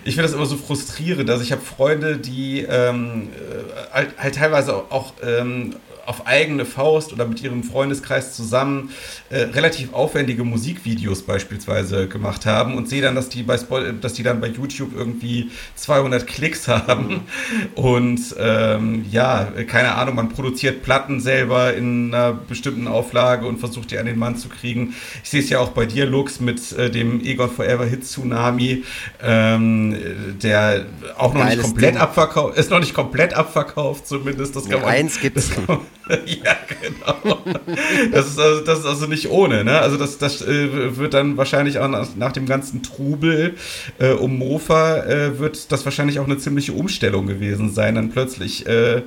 ich 0.04 0.14
finde 0.14 0.24
das 0.24 0.32
immer 0.32 0.46
so 0.46 0.56
frustrierend. 0.56 1.30
Also 1.30 1.44
ich 1.44 1.52
habe 1.52 1.62
Freunde, 1.62 2.18
die 2.18 2.62
ähm, 2.68 3.28
äh, 3.28 3.92
halt, 3.92 4.18
halt, 4.18 4.34
teilweise 4.34 4.74
auch 4.74 5.12
ähm, 5.22 5.76
auf 6.08 6.26
eigene 6.26 6.47
Faust 6.64 7.12
oder 7.12 7.26
mit 7.26 7.42
ihrem 7.42 7.62
Freundeskreis 7.62 8.34
zusammen 8.34 8.90
äh, 9.30 9.42
relativ 9.42 9.92
aufwendige 9.92 10.44
Musikvideos 10.44 11.22
beispielsweise 11.22 12.08
gemacht 12.08 12.46
haben 12.46 12.76
und 12.76 12.88
sehe 12.88 13.02
dann, 13.02 13.14
dass 13.14 13.28
die, 13.28 13.42
bei 13.42 13.58
dass 14.00 14.14
die 14.14 14.22
dann 14.22 14.40
bei 14.40 14.48
YouTube 14.48 14.90
irgendwie 14.96 15.50
200 15.76 16.26
Klicks 16.26 16.68
haben 16.68 17.22
und 17.74 18.20
ähm, 18.38 19.04
ja, 19.10 19.44
keine 19.66 19.94
Ahnung, 19.94 20.14
man 20.14 20.28
produziert 20.28 20.82
Platten 20.82 21.20
selber 21.20 21.74
in 21.74 22.14
einer 22.14 22.32
bestimmten 22.32 22.88
Auflage 22.88 23.46
und 23.46 23.58
versucht 23.58 23.90
die 23.90 23.98
an 23.98 24.06
den 24.06 24.18
Mann 24.18 24.36
zu 24.36 24.48
kriegen. 24.48 24.94
Ich 25.22 25.30
sehe 25.30 25.40
es 25.40 25.50
ja 25.50 25.58
auch 25.60 25.70
bei 25.70 25.86
dir, 25.86 26.06
Lux, 26.06 26.40
mit 26.40 26.72
äh, 26.72 26.90
dem 26.90 27.20
Egon 27.24 27.50
Forever 27.50 27.84
Hit 27.84 28.04
Tsunami, 28.04 28.84
ähm, 29.22 29.96
der 30.42 30.86
auch 31.16 31.34
noch 31.34 31.40
Geiles 31.40 31.56
nicht 31.56 31.64
komplett 31.64 31.96
abverkauft, 31.96 32.58
ist 32.58 32.70
noch 32.70 32.80
nicht 32.80 32.94
komplett 32.94 33.34
abverkauft 33.34 34.06
zumindest. 34.06 34.56
Das 34.56 34.64
kann 34.64 34.72
ja, 34.72 34.78
man, 34.78 34.88
eins 34.88 35.20
gibt's. 35.20 35.50
Das 35.66 35.78
ja, 36.26 36.56
genau. 36.80 37.38
Das 38.12 38.28
ist, 38.28 38.38
also, 38.38 38.60
das 38.62 38.80
ist 38.80 38.86
also 38.86 39.06
nicht 39.06 39.30
ohne. 39.30 39.64
Ne? 39.64 39.78
Also 39.78 39.96
das, 39.96 40.18
das 40.18 40.42
äh, 40.42 40.96
wird 40.96 41.14
dann 41.14 41.36
wahrscheinlich 41.36 41.78
auch 41.78 41.88
nach, 41.88 42.08
nach 42.16 42.32
dem 42.32 42.46
ganzen 42.46 42.82
Trubel 42.82 43.54
äh, 43.98 44.12
um 44.12 44.38
Mofa 44.38 45.04
äh, 45.04 45.38
wird 45.38 45.70
das 45.70 45.84
wahrscheinlich 45.84 46.18
auch 46.18 46.24
eine 46.24 46.38
ziemliche 46.38 46.72
Umstellung 46.72 47.26
gewesen 47.26 47.70
sein, 47.70 47.94
dann 47.94 48.10
plötzlich 48.10 48.66
äh, 48.66 49.02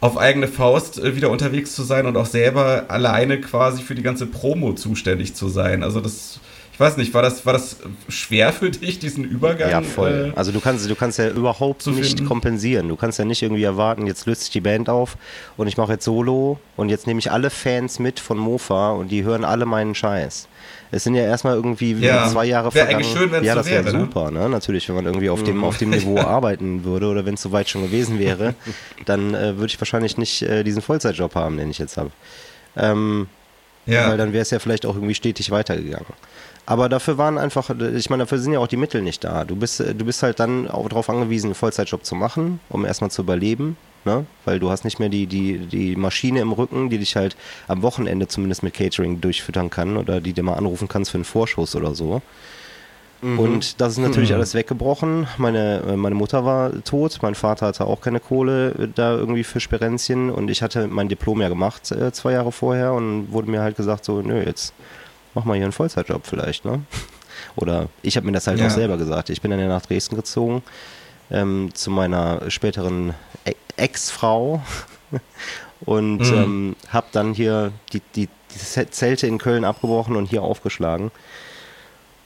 auf 0.00 0.16
eigene 0.16 0.46
Faust 0.46 0.98
äh, 0.98 1.16
wieder 1.16 1.30
unterwegs 1.30 1.74
zu 1.74 1.82
sein 1.82 2.06
und 2.06 2.16
auch 2.16 2.26
selber 2.26 2.84
alleine 2.88 3.40
quasi 3.40 3.82
für 3.82 3.94
die 3.94 4.02
ganze 4.02 4.26
Promo 4.26 4.74
zuständig 4.74 5.34
zu 5.34 5.48
sein. 5.48 5.82
Also 5.82 6.00
das 6.00 6.40
ich 6.78 6.80
weiß 6.80 6.96
nicht, 6.96 7.12
war 7.12 7.22
das, 7.22 7.44
war 7.44 7.54
das 7.54 7.78
schwer 8.08 8.52
für 8.52 8.70
dich, 8.70 9.00
diesen 9.00 9.24
Übergang? 9.24 9.68
Ja, 9.68 9.82
voll. 9.82 10.30
Äh, 10.32 10.38
also 10.38 10.52
du 10.52 10.60
kannst, 10.60 10.88
du 10.88 10.94
kannst 10.94 11.18
ja 11.18 11.28
überhaupt 11.28 11.84
nicht 11.88 12.24
kompensieren. 12.24 12.86
Du 12.86 12.94
kannst 12.94 13.18
ja 13.18 13.24
nicht 13.24 13.42
irgendwie 13.42 13.64
erwarten, 13.64 14.06
jetzt 14.06 14.26
löst 14.26 14.42
sich 14.42 14.50
die 14.50 14.60
Band 14.60 14.88
auf 14.88 15.16
und 15.56 15.66
ich 15.66 15.76
mache 15.76 15.94
jetzt 15.94 16.04
Solo 16.04 16.60
und 16.76 16.88
jetzt 16.88 17.08
nehme 17.08 17.18
ich 17.18 17.32
alle 17.32 17.50
Fans 17.50 17.98
mit 17.98 18.20
von 18.20 18.38
Mofa 18.38 18.92
und 18.92 19.08
die 19.08 19.24
hören 19.24 19.44
alle 19.44 19.66
meinen 19.66 19.96
Scheiß. 19.96 20.46
Es 20.92 21.02
sind 21.02 21.16
ja 21.16 21.24
erstmal 21.24 21.56
irgendwie 21.56 21.94
ja. 21.94 22.28
zwei 22.28 22.44
Jahre 22.44 22.72
wäre 22.72 22.86
vergangen. 22.86 23.04
Eigentlich 23.04 23.18
schön, 23.18 23.32
wenn 23.32 23.42
ja, 23.42 23.56
das 23.56 23.66
so 23.66 23.72
wäre 23.72 23.92
ne? 23.92 24.00
super, 24.00 24.30
ne? 24.30 24.48
Natürlich, 24.48 24.88
wenn 24.88 24.94
man 24.94 25.06
irgendwie 25.06 25.30
auf 25.30 25.42
dem, 25.42 25.64
auf 25.64 25.78
dem 25.78 25.90
Niveau 25.90 26.18
arbeiten 26.20 26.84
würde 26.84 27.08
oder 27.08 27.26
wenn 27.26 27.34
es 27.34 27.42
soweit 27.42 27.68
schon 27.68 27.82
gewesen 27.82 28.20
wäre, 28.20 28.54
dann 29.04 29.34
äh, 29.34 29.56
würde 29.56 29.66
ich 29.66 29.80
wahrscheinlich 29.80 30.16
nicht 30.16 30.42
äh, 30.42 30.62
diesen 30.62 30.80
Vollzeitjob 30.80 31.34
haben, 31.34 31.56
den 31.56 31.70
ich 31.70 31.78
jetzt 31.78 31.96
habe. 31.96 32.12
Ähm, 32.76 33.26
ja. 33.88 34.08
Weil 34.08 34.16
dann 34.18 34.32
wäre 34.32 34.42
es 34.42 34.50
ja 34.50 34.58
vielleicht 34.58 34.86
auch 34.86 34.94
irgendwie 34.94 35.14
stetig 35.14 35.50
weitergegangen. 35.50 36.06
Aber 36.66 36.90
dafür 36.90 37.16
waren 37.16 37.38
einfach, 37.38 37.70
ich 37.70 38.10
meine, 38.10 38.24
dafür 38.24 38.38
sind 38.38 38.52
ja 38.52 38.58
auch 38.58 38.66
die 38.66 38.76
Mittel 38.76 39.00
nicht 39.00 39.24
da. 39.24 39.46
Du 39.46 39.56
bist, 39.56 39.80
du 39.80 40.04
bist 40.04 40.22
halt 40.22 40.38
dann 40.38 40.68
auch 40.68 40.86
darauf 40.88 41.08
angewiesen, 41.08 41.46
einen 41.46 41.54
Vollzeitjob 41.54 42.04
zu 42.04 42.14
machen, 42.14 42.60
um 42.68 42.84
erstmal 42.84 43.10
zu 43.10 43.22
überleben. 43.22 43.78
Ne? 44.04 44.26
Weil 44.44 44.60
du 44.60 44.70
hast 44.70 44.84
nicht 44.84 44.98
mehr 44.98 45.08
die, 45.08 45.26
die, 45.26 45.58
die 45.58 45.96
Maschine 45.96 46.40
im 46.40 46.52
Rücken, 46.52 46.90
die 46.90 46.98
dich 46.98 47.16
halt 47.16 47.36
am 47.68 47.82
Wochenende 47.82 48.28
zumindest 48.28 48.62
mit 48.62 48.74
Catering 48.74 49.20
durchfüttern 49.20 49.70
kann 49.70 49.96
oder 49.96 50.20
die 50.20 50.34
dir 50.34 50.42
mal 50.42 50.54
anrufen 50.54 50.88
kannst 50.88 51.10
für 51.10 51.16
einen 51.16 51.24
Vorschuss 51.24 51.74
oder 51.74 51.94
so. 51.94 52.20
Mhm. 53.20 53.38
Und 53.38 53.80
das 53.80 53.92
ist 53.94 53.98
natürlich 53.98 54.30
mhm. 54.30 54.36
alles 54.36 54.54
weggebrochen. 54.54 55.26
Meine, 55.38 55.82
meine 55.96 56.14
Mutter 56.14 56.44
war 56.44 56.72
tot, 56.84 57.18
mein 57.22 57.34
Vater 57.34 57.66
hatte 57.66 57.86
auch 57.86 58.00
keine 58.00 58.20
Kohle 58.20 58.88
da 58.94 59.14
irgendwie 59.14 59.44
für 59.44 59.60
Sperenzchen 59.60 60.30
und 60.30 60.50
ich 60.50 60.62
hatte 60.62 60.86
mein 60.86 61.08
Diplom 61.08 61.40
ja 61.40 61.48
gemacht 61.48 61.90
äh, 61.90 62.12
zwei 62.12 62.32
Jahre 62.32 62.52
vorher 62.52 62.92
und 62.92 63.32
wurde 63.32 63.50
mir 63.50 63.60
halt 63.60 63.76
gesagt 63.76 64.04
so, 64.04 64.22
nö, 64.22 64.42
jetzt 64.44 64.72
mach 65.34 65.44
mal 65.44 65.54
hier 65.54 65.64
einen 65.64 65.72
Vollzeitjob 65.72 66.26
vielleicht, 66.26 66.64
ne? 66.64 66.82
Oder 67.56 67.88
ich 68.02 68.16
habe 68.16 68.26
mir 68.26 68.32
das 68.32 68.46
halt 68.46 68.60
ja. 68.60 68.66
auch 68.66 68.70
selber 68.70 68.96
gesagt. 68.96 69.30
Ich 69.30 69.40
bin 69.40 69.50
dann 69.50 69.60
ja 69.60 69.68
nach 69.68 69.84
Dresden 69.84 70.16
gezogen 70.16 70.62
ähm, 71.30 71.70
zu 71.74 71.90
meiner 71.90 72.50
späteren 72.50 73.14
e 73.44 73.54
Ex-Frau 73.76 74.60
und 75.80 76.18
mhm. 76.18 76.34
ähm, 76.34 76.76
habe 76.88 77.06
dann 77.12 77.32
hier 77.32 77.72
die, 77.92 78.02
die, 78.14 78.28
die 78.28 78.90
Zelte 78.90 79.26
in 79.26 79.38
Köln 79.38 79.64
abgebrochen 79.64 80.16
und 80.16 80.26
hier 80.26 80.42
aufgeschlagen 80.42 81.12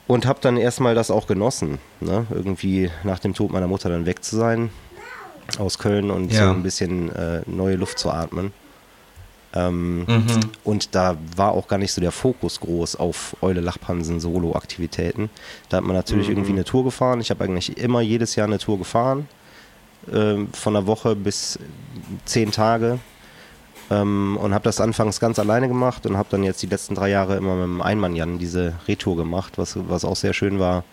und 0.07 0.25
habe 0.25 0.39
dann 0.41 0.57
erstmal 0.57 0.95
das 0.95 1.11
auch 1.11 1.27
genossen, 1.27 1.79
ne? 1.99 2.25
irgendwie 2.29 2.89
nach 3.03 3.19
dem 3.19 3.33
Tod 3.33 3.51
meiner 3.51 3.67
Mutter 3.67 3.89
dann 3.89 4.05
weg 4.05 4.23
zu 4.23 4.35
sein 4.35 4.69
aus 5.57 5.77
Köln 5.77 6.11
und 6.11 6.31
ja. 6.31 6.45
so 6.45 6.51
ein 6.51 6.63
bisschen 6.63 7.11
äh, 7.13 7.41
neue 7.45 7.75
Luft 7.75 7.99
zu 7.99 8.11
atmen. 8.11 8.53
Ähm, 9.55 9.99
mhm. 9.99 10.39
Und 10.63 10.95
da 10.95 11.15
war 11.35 11.51
auch 11.51 11.67
gar 11.67 11.77
nicht 11.77 11.93
so 11.93 12.01
der 12.01 12.11
Fokus 12.11 12.59
groß 12.59 12.95
auf 12.95 13.35
Eule 13.41 13.61
Lachpansen 13.61 14.19
Solo-Aktivitäten. 14.19 15.29
Da 15.69 15.77
hat 15.77 15.83
man 15.83 15.95
natürlich 15.95 16.27
mhm. 16.27 16.33
irgendwie 16.33 16.53
eine 16.53 16.63
Tour 16.63 16.83
gefahren. 16.83 17.21
Ich 17.21 17.29
habe 17.29 17.43
eigentlich 17.43 17.77
immer 17.77 18.01
jedes 18.01 18.35
Jahr 18.35 18.47
eine 18.47 18.57
Tour 18.57 18.79
gefahren. 18.79 19.27
Ähm, 20.11 20.49
von 20.53 20.75
einer 20.75 20.87
Woche 20.87 21.15
bis 21.15 21.59
zehn 22.25 22.51
Tage. 22.51 22.99
Ähm, 23.93 24.37
und 24.41 24.53
habe 24.53 24.63
das 24.63 24.81
anfangs 24.81 25.19
ganz 25.19 25.39
alleine 25.39 25.67
gemacht 25.67 26.05
und 26.05 26.17
habe 26.17 26.29
dann 26.31 26.43
jetzt 26.43 26.61
die 26.61 26.67
letzten 26.67 26.95
drei 26.95 27.09
Jahre 27.09 27.35
immer 27.35 27.55
mit 27.55 27.65
dem 27.65 27.81
Einmann-Jan 27.81 28.39
diese 28.39 28.73
Retour 28.87 29.17
gemacht, 29.17 29.53
was, 29.57 29.77
was 29.87 30.05
auch 30.05 30.15
sehr 30.15 30.33
schön 30.33 30.59
war. 30.59 30.83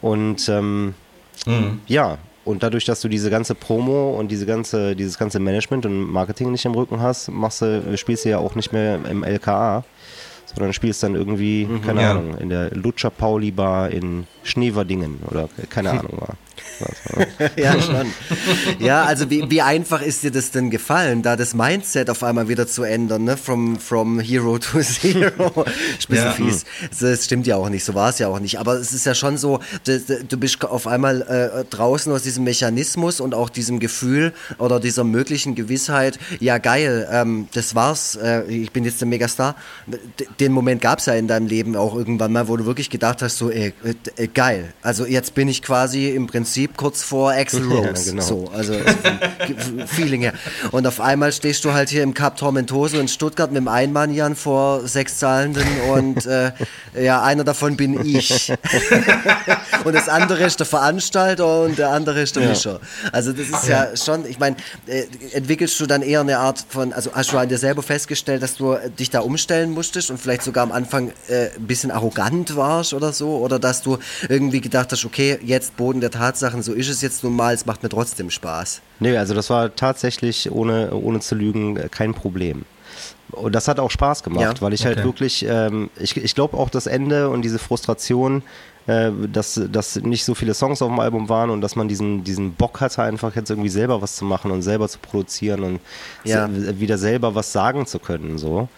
Und 0.00 0.48
ähm, 0.48 0.94
mhm. 1.46 1.80
ja, 1.86 2.18
und 2.44 2.62
dadurch, 2.62 2.84
dass 2.84 3.00
du 3.00 3.08
diese 3.08 3.30
ganze 3.30 3.54
Promo 3.54 4.16
und 4.18 4.30
diese 4.30 4.46
ganze, 4.46 4.96
dieses 4.96 5.16
ganze 5.16 5.38
Management 5.38 5.86
und 5.86 6.10
Marketing 6.10 6.50
nicht 6.50 6.64
im 6.64 6.74
Rücken 6.74 7.00
hast, 7.00 7.30
machst 7.30 7.62
du, 7.62 7.96
spielst 7.96 8.24
du 8.24 8.30
ja 8.30 8.38
auch 8.38 8.56
nicht 8.56 8.72
mehr 8.72 8.98
im 9.08 9.22
LKA, 9.22 9.84
sondern 10.46 10.72
spielst 10.72 11.02
dann 11.04 11.14
irgendwie, 11.14 11.66
mhm, 11.66 11.82
keine 11.82 12.02
ja. 12.02 12.10
Ahnung, 12.10 12.36
in 12.38 12.48
der 12.48 12.70
Lutscher 12.72 13.10
Pauli 13.10 13.52
Bar 13.52 13.90
in 13.90 14.26
Schneverdingen 14.42 15.20
oder 15.30 15.48
keine 15.70 15.90
Ahnung 15.98 16.20
war. 16.20 16.36
Ja, 17.56 17.80
schon. 17.80 18.12
Ja, 18.78 19.04
also 19.04 19.30
wie, 19.30 19.50
wie 19.50 19.62
einfach 19.62 20.02
ist 20.02 20.22
dir 20.22 20.30
das 20.30 20.50
denn 20.50 20.70
gefallen, 20.70 21.22
da 21.22 21.36
das 21.36 21.54
Mindset 21.54 22.10
auf 22.10 22.22
einmal 22.22 22.48
wieder 22.48 22.66
zu 22.66 22.82
ändern, 22.82 23.24
ne? 23.24 23.36
From, 23.36 23.78
from 23.78 24.20
Hero 24.20 24.58
to 24.58 24.80
Zero. 24.82 25.64
Ein 25.64 26.16
ja. 26.16 26.32
fies. 26.32 26.64
Das 27.00 27.24
stimmt 27.24 27.46
ja 27.46 27.56
auch 27.56 27.68
nicht, 27.68 27.84
so 27.84 27.94
war 27.94 28.10
es 28.10 28.18
ja 28.18 28.28
auch 28.28 28.40
nicht. 28.40 28.58
Aber 28.58 28.74
es 28.74 28.92
ist 28.92 29.06
ja 29.06 29.14
schon 29.14 29.36
so, 29.36 29.60
du 29.84 30.36
bist 30.36 30.64
auf 30.64 30.86
einmal 30.86 31.22
äh, 31.22 31.64
draußen 31.64 32.12
aus 32.12 32.22
diesem 32.22 32.44
Mechanismus 32.44 33.20
und 33.20 33.34
auch 33.34 33.48
diesem 33.48 33.78
Gefühl 33.78 34.32
oder 34.58 34.80
dieser 34.80 35.04
möglichen 35.04 35.54
Gewissheit, 35.54 36.18
ja 36.40 36.58
geil, 36.58 37.08
ähm, 37.10 37.48
das 37.54 37.74
war's, 37.74 38.16
äh, 38.16 38.44
ich 38.44 38.72
bin 38.72 38.84
jetzt 38.84 39.00
der 39.00 39.08
Megastar. 39.08 39.56
Den 40.40 40.52
Moment 40.52 40.80
gab 40.80 40.98
es 40.98 41.06
ja 41.06 41.14
in 41.14 41.28
deinem 41.28 41.46
Leben 41.46 41.76
auch 41.76 41.94
irgendwann 41.94 42.32
mal, 42.32 42.48
wo 42.48 42.56
du 42.56 42.66
wirklich 42.66 42.90
gedacht 42.90 43.22
hast, 43.22 43.38
so, 43.38 43.50
ey, 43.50 43.72
äh, 44.16 44.28
geil. 44.28 44.72
Also 44.82 45.06
jetzt 45.06 45.34
bin 45.34 45.48
ich 45.48 45.62
quasi 45.62 46.10
im 46.10 46.26
Prinzip 46.26 46.51
kurz 46.76 47.02
vor 47.02 47.32
Axel 47.32 47.62
Rose. 47.70 48.06
Ja, 48.06 48.10
genau. 48.10 48.22
So, 48.22 48.50
also 48.54 48.74
Feeling 49.86 50.22
her. 50.22 50.34
Und 50.70 50.86
auf 50.86 51.00
einmal 51.00 51.32
stehst 51.32 51.64
du 51.64 51.72
halt 51.72 51.88
hier 51.88 52.02
im 52.02 52.14
Cup 52.14 52.36
Tormentoso 52.36 52.98
in 52.98 53.08
Stuttgart 53.08 53.50
mit 53.50 53.60
dem 53.60 53.68
Einmann-Jan 53.68 54.36
vor 54.36 54.86
sechs 54.86 55.18
Zahlenden 55.18 55.66
und 55.90 56.26
äh, 56.26 56.52
ja, 57.00 57.22
einer 57.22 57.44
davon 57.44 57.76
bin 57.76 58.04
ich. 58.04 58.52
und 59.84 59.94
das 59.94 60.08
andere 60.08 60.44
ist 60.44 60.58
der 60.60 60.66
Veranstalter 60.66 61.62
und 61.62 61.78
der 61.78 61.90
andere 61.90 62.20
ist 62.20 62.36
der 62.36 62.48
Mischer. 62.48 62.80
Also 63.12 63.32
das 63.32 63.48
ist 63.48 63.68
ja, 63.68 63.84
ja 63.90 63.96
schon, 63.96 64.26
ich 64.26 64.38
meine, 64.38 64.56
äh, 64.86 65.04
entwickelst 65.32 65.78
du 65.80 65.86
dann 65.86 66.02
eher 66.02 66.20
eine 66.20 66.38
Art 66.38 66.64
von, 66.68 66.92
also 66.92 67.10
hast 67.14 67.32
du 67.32 67.38
an 67.38 67.48
dir 67.48 67.58
selber 67.58 67.82
festgestellt, 67.82 68.42
dass 68.42 68.56
du 68.56 68.76
dich 68.98 69.10
da 69.10 69.20
umstellen 69.20 69.70
musstest 69.70 70.10
und 70.10 70.18
vielleicht 70.18 70.42
sogar 70.42 70.64
am 70.64 70.72
Anfang 70.72 71.12
äh, 71.28 71.50
ein 71.56 71.66
bisschen 71.66 71.90
arrogant 71.90 72.56
warst 72.56 72.94
oder 72.94 73.12
so? 73.12 73.38
Oder 73.38 73.58
dass 73.58 73.82
du 73.82 73.98
irgendwie 74.28 74.60
gedacht 74.60 74.92
hast, 74.92 75.04
okay, 75.04 75.38
jetzt 75.42 75.76
Boden 75.76 76.00
der 76.00 76.10
Tatsachen, 76.42 76.62
so 76.62 76.72
ist 76.72 76.88
es 76.88 77.00
jetzt 77.02 77.22
nun 77.22 77.36
mal, 77.36 77.54
es 77.54 77.66
macht 77.66 77.82
mir 77.82 77.88
trotzdem 77.88 78.30
Spaß. 78.30 78.82
Nee, 78.98 79.16
also 79.16 79.34
das 79.34 79.48
war 79.50 79.74
tatsächlich, 79.74 80.50
ohne, 80.50 80.92
ohne 80.92 81.20
zu 81.20 81.34
lügen, 81.34 81.78
kein 81.90 82.14
Problem. 82.14 82.64
Und 83.30 83.54
das 83.54 83.68
hat 83.68 83.78
auch 83.80 83.90
Spaß 83.90 84.22
gemacht, 84.22 84.58
ja? 84.58 84.60
weil 84.60 84.72
ich 84.72 84.84
halt 84.84 84.96
okay. 84.96 85.04
halt 85.04 85.08
wirklich, 85.08 85.46
ähm, 85.48 85.90
ich, 85.98 86.16
ich 86.16 86.34
glaube 86.34 86.56
auch 86.56 86.68
das 86.68 86.86
Ende 86.86 87.30
und 87.30 87.42
diese 87.42 87.58
Frustration, 87.58 88.42
äh, 88.86 89.10
dass, 89.32 89.60
dass 89.70 89.96
nicht 89.96 90.24
so 90.24 90.34
viele 90.34 90.52
Songs 90.52 90.82
auf 90.82 90.88
dem 90.88 90.98
Album 90.98 91.28
waren 91.28 91.50
und 91.50 91.60
dass 91.60 91.76
man 91.76 91.88
diesen, 91.88 92.24
diesen 92.24 92.54
Bock 92.54 92.80
hatte, 92.80 93.02
einfach 93.02 93.34
jetzt 93.36 93.48
irgendwie 93.48 93.70
selber 93.70 94.02
was 94.02 94.16
zu 94.16 94.24
machen 94.24 94.50
und 94.50 94.62
selber 94.62 94.88
zu 94.88 94.98
produzieren 94.98 95.62
und 95.62 95.80
ja. 96.24 96.48
wieder 96.50 96.98
selber 96.98 97.34
was 97.34 97.52
sagen 97.52 97.86
zu 97.86 97.98
können. 98.00 98.36
So. 98.36 98.68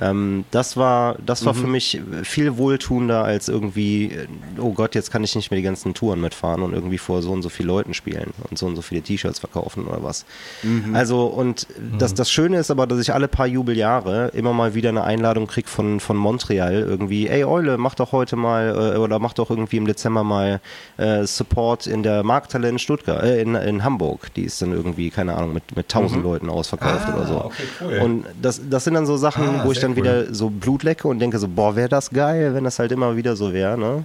Ähm, 0.00 0.44
das 0.50 0.76
war, 0.76 1.16
das 1.24 1.44
war 1.44 1.54
mhm. 1.54 1.58
für 1.58 1.66
mich 1.66 2.00
viel 2.22 2.56
wohltuender 2.56 3.24
als 3.24 3.48
irgendwie, 3.48 4.06
äh, 4.06 4.26
oh 4.58 4.72
Gott, 4.72 4.94
jetzt 4.94 5.10
kann 5.10 5.24
ich 5.24 5.34
nicht 5.34 5.50
mehr 5.50 5.58
die 5.58 5.64
ganzen 5.64 5.94
Touren 5.94 6.20
mitfahren 6.20 6.62
und 6.62 6.72
irgendwie 6.72 6.98
vor 6.98 7.22
so 7.22 7.32
und 7.32 7.42
so 7.42 7.48
vielen 7.48 7.68
Leuten 7.68 7.94
spielen 7.94 8.32
und 8.48 8.58
so 8.58 8.66
und 8.66 8.76
so 8.76 8.82
viele 8.82 9.02
T-Shirts 9.02 9.38
verkaufen 9.38 9.86
oder 9.86 10.02
was. 10.02 10.24
Mhm. 10.62 10.94
Also, 10.94 11.26
und 11.26 11.66
das, 11.98 12.12
mhm. 12.12 12.16
das 12.16 12.30
Schöne 12.30 12.58
ist 12.58 12.70
aber, 12.70 12.86
dass 12.86 13.00
ich 13.00 13.12
alle 13.12 13.28
paar 13.28 13.46
Jubeljahre 13.46 14.28
immer 14.34 14.52
mal 14.52 14.74
wieder 14.74 14.90
eine 14.90 15.04
Einladung 15.04 15.46
kriege 15.46 15.68
von, 15.68 16.00
von 16.00 16.16
Montreal 16.16 16.74
irgendwie, 16.74 17.28
ey 17.28 17.44
Eule, 17.44 17.78
mach 17.78 17.94
doch 17.94 18.12
heute 18.12 18.36
mal 18.36 18.94
äh, 18.94 18.98
oder 18.98 19.18
mach 19.18 19.32
doch 19.32 19.50
irgendwie 19.50 19.76
im 19.76 19.86
Dezember 19.86 20.24
mal 20.24 20.60
äh, 20.96 21.24
Support 21.26 21.86
in 21.86 22.02
der 22.02 22.22
Markthalle 22.22 22.68
in 22.68 22.78
Stuttgart, 22.78 23.22
äh, 23.22 23.40
in, 23.40 23.54
in 23.54 23.84
Hamburg. 23.84 24.32
Die 24.34 24.42
ist 24.42 24.62
dann 24.62 24.72
irgendwie, 24.72 25.10
keine 25.10 25.34
Ahnung, 25.34 25.52
mit, 25.52 25.76
mit 25.76 25.88
tausend 25.88 26.18
mhm. 26.20 26.30
Leuten 26.30 26.50
ausverkauft 26.50 27.06
ah, 27.08 27.14
oder 27.14 27.26
so. 27.26 27.44
Okay, 27.44 27.62
cool. 27.80 27.98
Und 27.98 28.24
das, 28.40 28.60
das 28.68 28.84
sind 28.84 28.94
dann 28.94 29.06
so 29.06 29.16
Sachen, 29.16 29.60
ah, 29.60 29.64
wo 29.64 29.72
ich 29.72 29.80
dann 29.80 29.87
dann 29.88 29.96
cool. 29.96 30.04
wieder 30.04 30.34
so 30.34 30.50
Blut 30.50 30.82
lecke 30.82 31.08
und 31.08 31.18
denke 31.18 31.38
so, 31.38 31.48
boah, 31.48 31.76
wäre 31.76 31.88
das 31.88 32.10
geil, 32.10 32.54
wenn 32.54 32.64
das 32.64 32.78
halt 32.78 32.92
immer 32.92 33.16
wieder 33.16 33.36
so 33.36 33.52
wäre, 33.52 33.76
ne? 33.78 34.04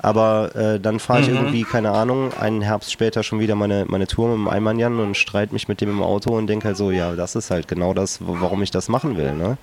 Aber 0.00 0.54
äh, 0.54 0.78
dann 0.80 1.00
fahre 1.00 1.22
ich 1.22 1.28
Mhm. 1.28 1.34
irgendwie, 1.34 1.64
keine 1.64 1.90
Ahnung, 1.90 2.32
einen 2.34 2.62
Herbst 2.62 2.92
später 2.92 3.22
schon 3.22 3.40
wieder 3.40 3.54
meine, 3.54 3.84
meine 3.88 4.06
Tour 4.06 4.28
mit 4.28 4.38
dem 4.38 4.48
Eimann 4.48 5.00
und 5.00 5.16
streite 5.16 5.52
mich 5.52 5.68
mit 5.68 5.80
dem 5.80 5.90
im 5.90 6.02
Auto 6.02 6.36
und 6.36 6.46
denke 6.46 6.68
halt 6.68 6.76
so, 6.76 6.90
ja, 6.90 7.14
das 7.16 7.34
ist 7.34 7.50
halt 7.50 7.66
genau 7.68 7.94
das, 7.94 8.18
warum 8.20 8.62
ich 8.62 8.70
das 8.70 8.88
machen 8.88 9.16
will, 9.16 9.34
ne? 9.34 9.56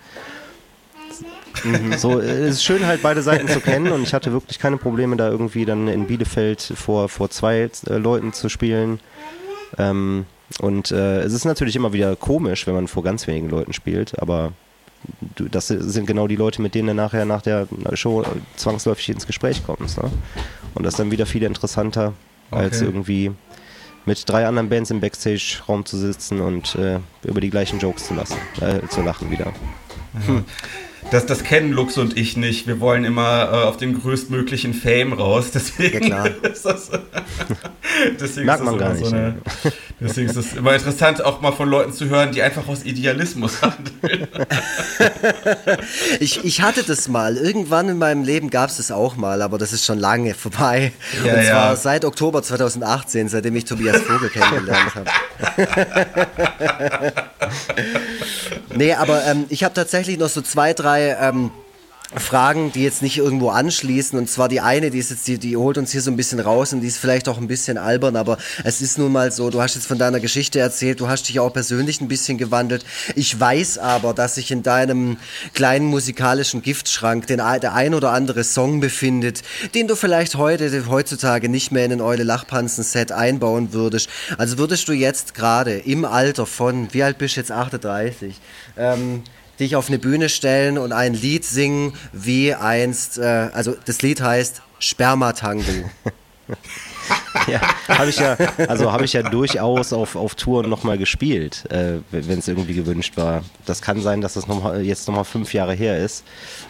So, 1.97 2.19
äh, 2.19 2.23
es 2.25 2.55
ist 2.55 2.63
schön 2.63 2.85
halt 2.85 3.01
beide 3.01 3.21
Seiten 3.21 3.47
zu 3.47 3.61
kennen 3.61 3.91
und 3.91 4.03
ich 4.03 4.13
hatte 4.13 4.31
wirklich 4.31 4.59
keine 4.59 4.77
Probleme 4.77 5.15
da 5.15 5.29
irgendwie 5.29 5.65
dann 5.65 5.87
in 5.87 6.05
Bielefeld 6.05 6.61
vor, 6.61 7.09
vor 7.09 7.29
zwei 7.29 7.69
äh, 7.89 7.97
Leuten 7.97 8.33
zu 8.33 8.49
spielen. 8.49 8.99
Ähm, 9.77 10.25
und 10.59 10.91
äh, 10.91 11.21
es 11.21 11.33
ist 11.33 11.45
natürlich 11.45 11.75
immer 11.75 11.93
wieder 11.93 12.15
komisch, 12.15 12.67
wenn 12.67 12.75
man 12.75 12.87
vor 12.87 13.03
ganz 13.03 13.25
wenigen 13.25 13.49
Leuten 13.49 13.73
spielt, 13.73 14.19
aber 14.21 14.51
das 15.51 15.67
sind 15.67 16.05
genau 16.07 16.27
die 16.27 16.35
Leute, 16.35 16.61
mit 16.61 16.75
denen 16.75 16.87
du 16.89 16.93
nachher 16.93 17.25
nach 17.25 17.41
der 17.41 17.67
Show 17.93 18.23
zwangsläufig 18.55 19.09
ins 19.09 19.27
Gespräch 19.27 19.63
kommst. 19.65 20.01
Ne? 20.01 20.11
Und 20.73 20.83
das 20.83 20.95
ist 20.95 20.99
dann 20.99 21.11
wieder 21.11 21.25
viel 21.25 21.43
interessanter, 21.43 22.13
als 22.51 22.77
Okay. 22.77 22.85
irgendwie 22.85 23.31
mit 24.05 24.29
drei 24.29 24.45
anderen 24.45 24.69
Bands 24.69 24.91
im 24.91 24.99
Backstage-Raum 24.99 25.85
zu 25.85 25.97
sitzen 25.97 26.39
und 26.39 26.75
äh, 26.75 26.99
über 27.23 27.41
die 27.41 27.49
gleichen 27.49 27.79
Jokes 27.79 28.07
zu 28.07 28.13
lassen, 28.13 28.37
äh, 28.61 28.87
zu 28.87 29.01
lachen 29.01 29.31
wieder. 29.31 29.51
Das, 31.11 31.25
das 31.25 31.43
kennen 31.43 31.71
Lux 31.71 31.97
und 31.97 32.17
ich 32.17 32.35
nicht. 32.35 32.67
Wir 32.67 32.79
wollen 32.79 33.05
immer 33.05 33.49
äh, 33.51 33.65
auf 33.65 33.77
den 33.77 34.01
größtmöglichen 34.01 34.73
Fame 34.73 35.13
raus. 35.13 35.51
Deswegen 35.53 35.93
Ja, 35.93 35.99
klar. 35.99 36.29
ist 36.51 36.65
das, 36.65 36.89
deswegen 38.19 38.47
Merkt 38.47 38.61
ist 38.61 38.65
man 38.65 38.77
gar 38.77 38.91
immer 38.91 38.99
nicht, 38.99 39.09
So 39.09 39.15
eine, 39.15 39.35
deswegen 39.99 40.29
ist 40.29 40.35
es 40.35 40.53
immer 40.53 40.73
interessant, 40.73 41.23
auch 41.23 41.41
mal 41.41 41.51
von 41.51 41.69
Leuten 41.69 41.93
zu 41.93 42.09
hören, 42.09 42.31
die 42.31 42.41
einfach 42.41 42.67
aus 42.67 42.83
Idealismus 42.83 43.61
handeln. 43.61 44.27
Ich, 46.19 46.43
ich 46.43 46.61
hatte 46.61 46.83
das 46.83 47.07
mal. 47.07 47.37
Irgendwann 47.37 47.89
in 47.89 47.97
meinem 47.97 48.23
Leben 48.23 48.49
gab 48.49 48.69
es 48.69 48.77
das 48.77 48.91
auch 48.91 49.15
mal, 49.15 49.41
aber 49.41 49.57
das 49.57 49.73
ist 49.73 49.85
schon 49.85 49.99
lange 49.99 50.33
vorbei. 50.33 50.91
Ja, 51.23 51.33
Und 51.33 51.45
zwar 51.45 51.69
ja. 51.69 51.75
seit 51.75 52.03
Oktober 52.03 52.41
2018, 52.41 53.29
seitdem 53.29 53.55
ich 53.55 53.65
Tobias 53.65 54.01
Vogel 54.01 54.29
kennengelernt 54.29 54.95
habe. 54.95 55.09
nee, 58.75 58.93
aber 58.93 59.23
ähm, 59.25 59.45
ich 59.49 59.63
habe 59.63 59.73
tatsächlich 59.73 60.17
noch 60.17 60.29
so 60.29 60.41
zwei, 60.41 60.73
drei 60.73 60.94
ähm, 60.99 61.51
Fragen, 62.13 62.71
die 62.71 62.83
jetzt 62.83 63.01
nicht 63.01 63.17
irgendwo 63.17 63.49
anschließen. 63.49 64.17
Und 64.17 64.29
zwar 64.29 64.47
die 64.47 64.61
eine, 64.61 64.91
die 64.91 64.99
ist 64.99 65.09
jetzt, 65.09 65.27
die, 65.27 65.37
die 65.37 65.57
holt 65.57 65.77
uns 65.77 65.91
hier 65.91 66.01
so 66.01 66.11
ein 66.11 66.15
bisschen 66.15 66.39
raus 66.39 66.71
und 66.71 66.81
die 66.81 66.87
ist 66.87 66.97
vielleicht 66.97 67.27
auch 67.27 67.37
ein 67.37 67.47
bisschen 67.47 67.77
albern, 67.77 68.15
aber 68.15 68.37
es 68.63 68.81
ist 68.81 68.97
nun 68.97 69.11
mal 69.11 69.31
so, 69.31 69.49
du 69.49 69.61
hast 69.61 69.75
jetzt 69.75 69.87
von 69.87 69.97
deiner 69.97 70.19
Geschichte 70.19 70.59
erzählt, 70.59 70.99
du 70.99 71.07
hast 71.07 71.27
dich 71.27 71.39
auch 71.39 71.51
persönlich 71.51 72.01
ein 72.01 72.07
bisschen 72.07 72.37
gewandelt. 72.37 72.85
Ich 73.15 73.37
weiß 73.39 73.79
aber, 73.79 74.13
dass 74.13 74.35
sich 74.35 74.51
in 74.51 74.63
deinem 74.63 75.17
kleinen 75.53 75.87
musikalischen 75.87 76.61
Giftschrank 76.61 77.27
den, 77.27 77.37
der 77.37 77.73
ein 77.73 77.93
oder 77.93 78.11
andere 78.11 78.43
Song 78.43 78.79
befindet, 78.79 79.41
den 79.73 79.87
du 79.87 79.95
vielleicht 79.95 80.35
heute, 80.35 80.87
heutzutage 80.87 81.49
nicht 81.49 81.71
mehr 81.71 81.85
in 81.85 81.93
ein 81.93 82.01
Eule 82.01 82.23
Lachpanzen-Set 82.23 83.11
einbauen 83.11 83.73
würdest. 83.73 84.09
Also 84.37 84.57
würdest 84.57 84.87
du 84.87 84.93
jetzt 84.93 85.33
gerade 85.33 85.79
im 85.79 86.05
Alter 86.05 86.45
von, 86.45 86.93
wie 86.93 87.03
alt 87.03 87.17
bist 87.17 87.35
du 87.35 87.41
jetzt, 87.41 87.51
38, 87.51 88.39
ähm, 88.77 89.23
dich 89.59 89.75
auf 89.75 89.87
eine 89.87 89.99
Bühne 89.99 90.29
stellen 90.29 90.77
und 90.77 90.91
ein 90.91 91.13
Lied 91.13 91.45
singen, 91.45 91.93
wie 92.13 92.53
einst, 92.53 93.17
äh, 93.17 93.49
also 93.53 93.75
das 93.85 94.01
Lied 94.01 94.21
heißt 94.21 94.61
Spermatango. 94.79 95.63
Ja, 97.47 97.61
habe 97.87 98.09
ich 98.09 98.17
ja, 98.17 98.35
also 98.67 98.91
habe 98.91 99.05
ich 99.05 99.13
ja 99.13 99.21
durchaus 99.21 99.93
auf, 99.93 100.15
auf 100.15 100.33
Touren 100.33 100.69
nochmal 100.69 100.97
gespielt, 100.97 101.63
äh, 101.69 101.99
wenn 102.09 102.39
es 102.39 102.47
irgendwie 102.47 102.73
gewünscht 102.73 103.17
war. 103.17 103.43
Das 103.65 103.81
kann 103.83 104.01
sein, 104.01 104.21
dass 104.21 104.33
das 104.33 104.47
noch 104.47 104.63
mal, 104.63 104.81
jetzt 104.81 105.07
nochmal 105.07 105.25
fünf 105.25 105.53
Jahre 105.53 105.73
her 105.73 105.99
ist, 105.99 106.23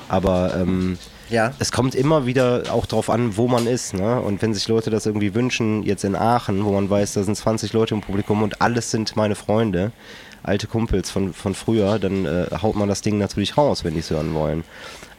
aber 0.10 0.54
ähm, 0.56 0.98
Ja. 1.30 1.54
es 1.60 1.72
kommt 1.72 1.96
immer 1.96 2.26
wieder 2.26 2.64
auch 2.72 2.86
drauf 2.86 3.10
an, 3.10 3.38
wo 3.38 3.48
man 3.48 3.68
ist. 3.68 3.94
Ne? 3.94 4.20
Und 4.20 4.42
wenn 4.42 4.54
sich 4.54 4.68
Leute 4.68 4.90
das 4.90 5.06
irgendwie 5.06 5.34
wünschen, 5.34 5.84
jetzt 5.84 6.04
in 6.04 6.16
Aachen, 6.16 6.66
wo 6.66 6.74
man 6.74 6.90
weiß, 6.90 7.14
da 7.14 7.24
sind 7.24 7.36
20 7.36 7.72
Leute 7.72 7.94
im 7.96 8.02
Publikum 8.02 8.44
und 8.44 8.62
alles 8.62 8.92
sind 8.92 9.16
meine 9.16 9.36
Freunde, 9.36 9.94
alte 10.48 10.68
Kumpels 10.68 11.10
von, 11.10 11.34
von 11.34 11.56
früher, 11.56 12.00
dann 12.00 12.26
äh, 12.26 12.48
haut 12.62 12.76
man 12.76 12.88
das 12.88 13.02
Ding 13.02 13.18
natürlich 13.18 13.58
raus, 13.58 13.84
wenn 13.84 13.94
die 13.94 14.00
es 14.00 14.10
hören 14.10 14.34
wollen. 14.34 14.64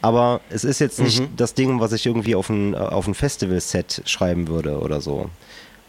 Aber 0.01 0.41
es 0.49 0.63
ist 0.63 0.79
jetzt 0.79 0.99
nicht 0.99 1.23
das 1.35 1.53
Ding, 1.53 1.79
was 1.79 1.91
ich 1.91 2.05
irgendwie 2.05 2.35
auf 2.35 2.49
ein, 2.49 2.73
äh, 2.73 2.77
auf 2.77 3.07
ein 3.07 3.13
Festival-Set 3.13 4.03
schreiben 4.05 4.47
würde 4.47 4.79
oder 4.79 5.01
so. 5.01 5.29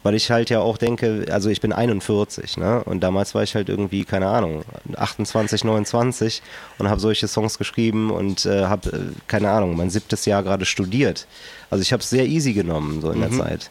Weil 0.03 0.15
ich 0.15 0.31
halt 0.31 0.49
ja 0.49 0.61
auch 0.61 0.79
denke, 0.79 1.27
also 1.31 1.51
ich 1.51 1.61
bin 1.61 1.73
41, 1.73 2.57
ne? 2.57 2.83
Und 2.85 3.01
damals 3.01 3.35
war 3.35 3.43
ich 3.43 3.55
halt 3.55 3.69
irgendwie, 3.69 4.05
keine 4.05 4.29
Ahnung, 4.29 4.65
28, 4.97 5.65
29 5.65 6.43
und 6.79 6.89
habe 6.89 7.01
solche 7.01 7.27
Songs 7.27 7.59
geschrieben 7.59 8.11
und 8.11 8.47
äh, 8.47 8.67
habe, 8.67 8.91
äh, 8.91 8.99
keine 9.27 9.51
Ahnung, 9.51 9.77
mein 9.77 9.91
siebtes 9.91 10.25
Jahr 10.25 10.43
gerade 10.43 10.65
studiert. 10.65 11.27
Also 11.71 11.83
ich 11.83 11.93
habe 11.93 12.03
es 12.03 12.11
sehr 12.11 12.27
easy 12.27 12.53
genommen, 12.53 13.01
so 13.01 13.11
in 13.11 13.21
der 13.21 13.31
Zeit. 13.31 13.71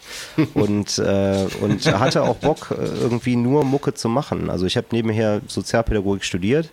Und, 0.54 1.00
äh, 1.00 1.48
und 1.62 1.86
hatte 2.00 2.24
auch 2.24 2.36
Bock, 2.36 2.72
äh, 2.72 2.84
irgendwie 2.84 3.36
nur 3.36 3.64
Mucke 3.64 3.94
zu 3.94 4.10
machen. 4.10 4.50
Also 4.50 4.66
ich 4.66 4.78
habe 4.78 4.88
nebenher 4.92 5.42
Sozialpädagogik 5.48 6.24
studiert 6.24 6.70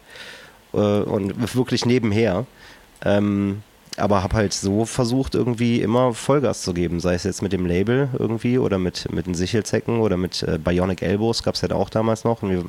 äh, 0.73 0.77
und 0.77 1.55
wirklich 1.55 1.87
nebenher. 1.87 2.47
Ähm, 3.05 3.63
aber 3.97 4.23
habe 4.23 4.35
halt 4.35 4.53
so 4.53 4.85
versucht, 4.85 5.35
irgendwie 5.35 5.81
immer 5.81 6.15
Vollgas 6.15 6.63
zu 6.63 6.75
geben, 6.75 6.99
sei 7.01 7.15
es 7.15 7.23
jetzt 7.25 7.43
mit 7.43 7.53
dem 7.53 7.65
Label 7.67 8.09
irgendwie 8.19 8.59
oder 8.59 8.79
mit, 8.79 9.11
mit 9.13 9.27
den 9.27 9.35
Sichelzecken 9.35 10.01
oder 10.01 10.17
mit 10.17 10.43
äh, 10.43 10.59
Bionic 10.59 11.03
Elbows, 11.03 11.43
gab 11.43 11.55
es 11.55 11.63
halt 11.63 11.73
auch 11.73 11.91
damals 11.91 12.25
noch. 12.25 12.43
Und 12.43 12.51
wir 12.51 12.65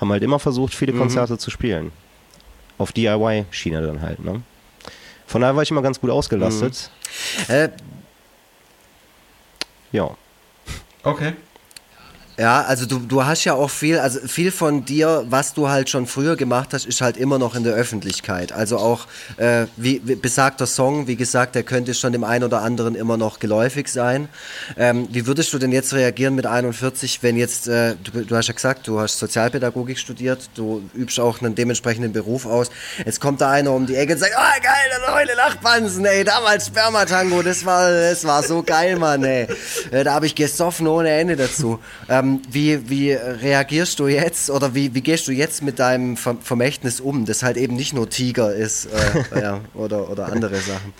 haben 0.00 0.10
halt 0.12 0.22
immer 0.22 0.38
versucht, 0.38 0.74
viele 0.74 0.92
Konzerte 0.92 1.36
zu 1.38 1.50
spielen. 1.50 1.90
Auf 2.78 2.92
DIY-Schiene 2.92 3.82
dann 3.84 4.02
halt, 4.02 4.24
ne? 4.24 4.42
Von 5.26 5.40
daher 5.40 5.56
war 5.56 5.62
ich 5.62 5.70
immer 5.70 5.82
ganz 5.82 6.00
gut 6.00 6.10
ausgelastet. 6.10 6.90
Äh, 7.48 7.68
Ja. 9.92 10.10
Okay. 11.02 11.32
Ja, 12.38 12.62
also 12.62 12.86
du, 12.86 13.00
du 13.00 13.24
hast 13.24 13.42
ja 13.42 13.54
auch 13.54 13.68
viel, 13.68 13.98
also 13.98 14.20
viel 14.20 14.52
von 14.52 14.84
dir, 14.84 15.24
was 15.28 15.54
du 15.54 15.68
halt 15.68 15.90
schon 15.90 16.06
früher 16.06 16.36
gemacht 16.36 16.72
hast, 16.72 16.86
ist 16.86 17.00
halt 17.00 17.16
immer 17.16 17.36
noch 17.36 17.56
in 17.56 17.64
der 17.64 17.74
Öffentlichkeit. 17.74 18.52
Also 18.52 18.78
auch 18.78 19.08
äh, 19.38 19.66
wie, 19.76 20.00
wie 20.04 20.14
besagter 20.14 20.68
Song, 20.68 21.08
wie 21.08 21.16
gesagt, 21.16 21.56
der 21.56 21.64
könnte 21.64 21.94
schon 21.94 22.12
dem 22.12 22.22
einen 22.22 22.44
oder 22.44 22.62
anderen 22.62 22.94
immer 22.94 23.16
noch 23.16 23.40
geläufig 23.40 23.88
sein. 23.88 24.28
Ähm, 24.76 25.08
wie 25.10 25.26
würdest 25.26 25.52
du 25.52 25.58
denn 25.58 25.72
jetzt 25.72 25.92
reagieren 25.94 26.36
mit 26.36 26.46
41, 26.46 27.24
wenn 27.24 27.36
jetzt, 27.36 27.66
äh, 27.66 27.96
du, 28.04 28.24
du 28.24 28.36
hast 28.36 28.46
ja 28.46 28.54
gesagt, 28.54 28.86
du 28.86 29.00
hast 29.00 29.18
Sozialpädagogik 29.18 29.98
studiert, 29.98 30.48
du 30.54 30.88
übst 30.94 31.18
auch 31.18 31.40
einen 31.42 31.56
dementsprechenden 31.56 32.12
Beruf 32.12 32.46
aus. 32.46 32.70
Jetzt 33.04 33.20
kommt 33.20 33.40
da 33.40 33.50
einer 33.50 33.72
um 33.72 33.86
die 33.86 33.96
Ecke 33.96 34.12
und 34.12 34.20
sagt, 34.20 34.34
oh 34.36 34.62
geil, 34.62 34.74
der 34.92 35.12
neue 35.12 35.34
Lachpansen, 35.34 36.06
ey, 36.06 36.22
damals 36.22 36.68
Spermatango, 36.68 37.42
das 37.42 37.66
war, 37.66 37.90
das 37.90 38.24
war 38.24 38.44
so 38.44 38.62
geil, 38.62 38.94
Mann, 38.94 39.24
ey. 39.24 39.48
Äh, 39.90 40.04
da 40.04 40.14
habe 40.14 40.26
ich 40.26 40.36
gesoffen 40.36 40.86
ohne 40.86 41.10
Ende 41.10 41.34
dazu. 41.34 41.80
Ähm, 42.08 42.27
wie, 42.50 42.88
wie 42.88 43.12
reagierst 43.12 43.98
du 43.98 44.06
jetzt 44.06 44.50
oder 44.50 44.74
wie, 44.74 44.94
wie 44.94 45.00
gehst 45.00 45.28
du 45.28 45.32
jetzt 45.32 45.62
mit 45.62 45.78
deinem 45.78 46.16
Ver 46.16 46.36
Vermächtnis 46.42 47.00
um, 47.00 47.24
das 47.24 47.42
halt 47.42 47.56
eben 47.56 47.76
nicht 47.76 47.92
nur 47.92 48.08
Tiger 48.08 48.54
ist 48.54 48.86
äh, 48.86 49.40
ja, 49.40 49.60
oder, 49.74 50.10
oder 50.10 50.26
andere 50.26 50.56
Sachen, 50.56 50.92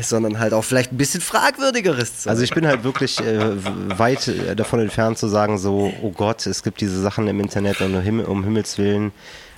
sondern 0.00 0.38
halt 0.38 0.52
auch 0.52 0.64
vielleicht 0.64 0.92
ein 0.92 0.96
bisschen 0.96 1.20
fragwürdigeres 1.20 2.22
Zeug. 2.22 2.30
Also 2.30 2.42
ich 2.42 2.54
bin 2.54 2.66
halt 2.66 2.84
wirklich 2.84 3.20
äh, 3.20 3.98
weit 3.98 4.28
äh, 4.28 4.56
davon 4.56 4.80
entfernt 4.80 5.18
zu 5.18 5.28
sagen, 5.28 5.58
so, 5.58 5.92
oh 6.02 6.10
Gott, 6.10 6.46
es 6.46 6.62
gibt 6.62 6.80
diese 6.80 7.00
Sachen 7.00 7.28
im 7.28 7.40
Internet 7.40 7.80
und 7.80 7.94
um, 7.94 8.02
Himmel, 8.02 8.26
um 8.26 8.44
Himmels 8.44 8.78
Willen. 8.78 9.12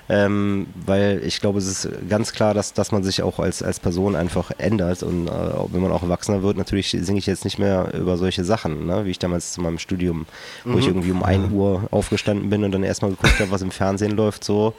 Ähm, 0.08 0.66
weil 0.86 1.22
ich 1.24 1.40
glaube, 1.40 1.58
es 1.58 1.66
ist 1.66 1.88
ganz 2.10 2.32
klar, 2.32 2.52
dass, 2.52 2.74
dass 2.74 2.92
man 2.92 3.02
sich 3.02 3.22
auch 3.22 3.38
als, 3.38 3.62
als 3.62 3.80
Person 3.80 4.16
einfach 4.16 4.50
ändert 4.58 5.02
und 5.02 5.28
äh, 5.28 5.30
wenn 5.72 5.80
man 5.80 5.92
auch 5.92 6.02
erwachsener 6.02 6.42
wird, 6.42 6.58
natürlich 6.58 6.90
singe 6.90 7.18
ich 7.18 7.26
jetzt 7.26 7.44
nicht 7.44 7.58
mehr 7.58 7.92
über 7.94 8.18
solche 8.18 8.44
Sachen, 8.44 8.86
ne? 8.86 9.06
wie 9.06 9.10
ich 9.10 9.18
damals 9.18 9.52
zu 9.52 9.62
meinem 9.62 9.78
Studium, 9.78 10.26
wo 10.64 10.78
ich 10.78 10.86
irgendwie 10.86 11.10
um 11.10 11.22
1 11.22 11.52
Uhr 11.52 11.88
aufgestanden 11.90 12.50
bin 12.50 12.64
und 12.64 12.72
dann 12.72 12.82
erstmal 12.82 13.12
geguckt 13.12 13.40
habe, 13.40 13.50
was 13.50 13.62
im 13.62 13.70
Fernsehen 13.70 14.12
läuft, 14.12 14.44
so. 14.44 14.74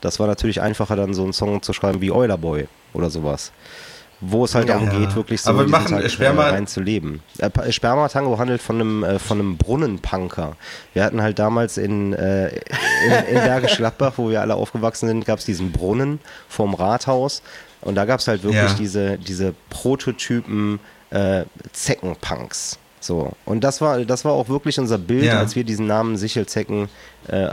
Das 0.00 0.18
war 0.18 0.26
natürlich 0.26 0.62
einfacher, 0.62 0.96
dann 0.96 1.12
so 1.12 1.24
einen 1.24 1.34
Song 1.34 1.60
zu 1.60 1.74
schreiben 1.74 2.00
wie 2.00 2.10
Euler 2.10 2.38
Boy 2.38 2.66
oder 2.94 3.10
sowas. 3.10 3.52
Wo 4.22 4.44
es 4.44 4.54
halt 4.54 4.68
Ja. 4.68 4.74
darum 4.78 4.90
geht, 4.90 5.14
wirklich 5.16 5.40
so 5.40 5.48
Aber 5.50 5.60
wir 5.60 5.68
machen, 5.70 5.96
äh, 5.98 6.08
Sperma- 6.10 6.50
rein 6.50 6.66
zu 6.66 6.80
leben. 6.80 7.22
Äh, 7.38 7.48
Pa- 7.48 7.72
Spermatango 7.72 8.38
handelt 8.38 8.60
von 8.60 8.76
einem, 8.76 9.02
äh, 9.02 9.18
von 9.18 9.38
einem 9.40 9.56
Brunnenpunker. 9.56 10.56
Wir 10.92 11.04
hatten 11.04 11.22
halt 11.22 11.38
damals 11.38 11.78
in, 11.78 12.12
äh, 12.12 12.48
in, 12.48 13.12
in 13.30 13.34
Bergisch 13.34 13.78
Gladbach, 13.78 14.12
wo 14.16 14.28
wir 14.28 14.42
alle 14.42 14.54
aufgewachsen 14.56 15.08
sind, 15.08 15.24
gab 15.24 15.38
es 15.38 15.46
diesen 15.46 15.72
Brunnen 15.72 16.20
vorm 16.48 16.74
Rathaus. 16.74 17.42
Und 17.80 17.94
da 17.94 18.04
gab 18.04 18.20
es 18.20 18.28
halt 18.28 18.42
wirklich 18.42 18.62
Ja. 18.62 18.74
diese, 18.78 19.16
diese 19.16 19.54
Prototypen 19.70 20.80
äh, 21.10 21.44
Zeckenpunks. 21.72 22.78
So. 23.00 23.32
Und 23.46 23.64
das 23.64 23.80
war, 23.80 24.04
das 24.04 24.24
war 24.26 24.32
auch 24.32 24.48
wirklich 24.48 24.78
unser 24.78 24.98
Bild, 24.98 25.24
Ja. 25.24 25.38
als 25.38 25.56
wir 25.56 25.64
diesen 25.64 25.86
Namen 25.86 26.16
Sichelzecken 26.18 26.88
äh, 27.28 27.48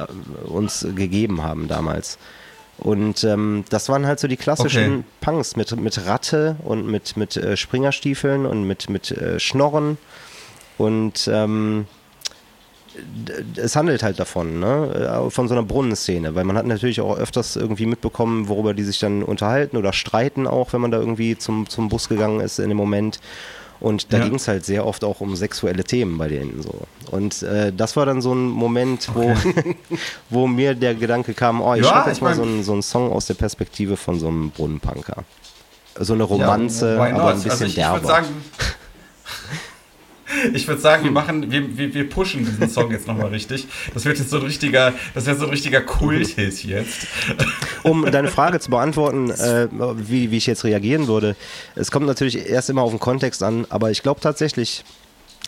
uns 0.45 0.85
gegeben 0.95 1.41
haben 1.43 1.67
damals. 1.67 2.17
Und 2.79 3.23
ähm, 3.23 3.65
das 3.69 3.89
waren 3.89 4.05
halt 4.05 4.19
so 4.19 4.27
die 4.27 4.37
klassischen 4.37 4.99
Okay. 4.99 5.03
Punks 5.21 5.55
mit, 5.55 5.75
mit 5.79 6.05
Ratte 6.05 6.57
und 6.63 6.87
mit, 6.87 7.17
mit 7.17 7.35
äh, 7.35 7.57
Springerstiefeln 7.57 8.45
und 8.45 8.63
mit, 8.65 8.89
mit 8.89 9.11
äh, 9.11 9.39
Schnorren. 9.39 9.97
Und 10.77 11.27
ähm, 11.31 11.87
es 13.55 13.75
handelt 13.75 14.03
halt 14.03 14.19
davon, 14.19 14.59
ne? 14.59 15.25
Äh, 15.27 15.29
von 15.29 15.47
so 15.47 15.53
einer 15.53 15.63
Brunnenszene, 15.63 16.35
weil 16.35 16.43
man 16.43 16.57
hat 16.57 16.65
natürlich 16.65 17.01
auch 17.01 17.17
öfters 17.17 17.55
irgendwie 17.55 17.85
mitbekommen, 17.85 18.47
worüber 18.47 18.73
die 18.73 18.83
sich 18.83 18.99
dann 18.99 19.23
unterhalten 19.23 19.77
oder 19.77 19.93
streiten 19.93 20.47
auch, 20.47 20.73
wenn 20.73 20.81
man 20.81 20.91
da 20.91 20.99
irgendwie 20.99 21.37
zum, 21.37 21.67
zum 21.69 21.89
Bus 21.89 22.09
gegangen 22.09 22.39
ist 22.39 22.59
in 22.59 22.69
dem 22.69 22.77
Moment. 22.77 23.19
Und 23.79 24.11
da 24.11 24.17
ja. 24.17 24.23
ging 24.23 24.35
es 24.35 24.47
halt 24.47 24.65
sehr 24.65 24.85
oft 24.85 25.03
auch 25.03 25.21
um 25.21 25.35
sexuelle 25.35 25.83
Themen 25.83 26.17
bei 26.17 26.27
denen 26.27 26.61
so. 26.61 26.81
Und 27.11 27.43
äh, 27.43 27.71
das 27.71 27.95
war 27.95 28.05
dann 28.05 28.21
so 28.21 28.33
ein 28.33 28.47
Moment, 28.47 29.09
wo, 29.13 29.31
okay. 29.31 29.75
wo 30.29 30.47
mir 30.47 30.73
der 30.73 30.95
Gedanke 30.95 31.33
kam, 31.33 31.61
oh, 31.61 31.75
ich 31.75 31.83
ja, 31.83 31.89
schreibe 31.89 32.09
jetzt 32.09 32.21
mal 32.21 32.35
so 32.35 32.43
einen, 32.43 32.63
so 32.63 32.73
einen 32.73 32.81
Song 32.81 33.11
aus 33.11 33.27
der 33.27 33.35
Perspektive 33.35 33.97
von 33.97 34.19
so 34.19 34.27
einem 34.27 34.49
Brunnenpunker. 34.49 35.23
So 35.99 36.13
eine 36.13 36.23
Romanze, 36.23 36.95
ja, 36.95 37.15
aber 37.15 37.29
ein 37.29 37.35
bisschen 37.35 37.51
also 37.51 37.65
ich, 37.65 37.75
derber. 37.75 37.97
Ich 37.97 38.07
sagen, 38.07 38.27
ich 40.53 40.67
würde 40.67 40.81
sagen, 40.81 41.03
wir 41.03 41.11
machen, 41.11 41.51
wir, 41.51 41.77
wir, 41.77 41.93
wir 41.93 42.09
pushen 42.09 42.45
diesen 42.45 42.69
Song 42.69 42.91
jetzt 42.91 43.07
nochmal 43.07 43.27
richtig. 43.27 43.67
Das 43.93 44.05
wird 44.05 44.19
jetzt 44.19 44.29
so 44.29 44.37
ein 44.37 44.43
richtiger, 44.43 44.93
das 45.13 45.25
wäre 45.25 45.37
so 45.37 45.45
ein 45.45 45.51
richtiger 45.51 45.81
Kult-Hit 45.81 46.63
jetzt. 46.63 47.07
Um 47.83 48.05
deine 48.11 48.27
Frage 48.27 48.59
zu 48.59 48.69
beantworten, 48.69 49.31
äh, 49.31 49.67
wie, 49.95 50.31
wie 50.31 50.37
ich 50.37 50.47
jetzt 50.47 50.63
reagieren 50.63 51.07
würde, 51.07 51.35
es 51.75 51.91
kommt 51.91 52.05
natürlich 52.07 52.49
erst 52.49 52.69
immer 52.69 52.81
auf 52.81 52.91
den 52.91 52.99
Kontext 52.99 53.41
an, 53.43 53.65
aber 53.69 53.91
ich 53.91 54.03
glaube 54.03 54.19
tatsächlich, 54.19 54.83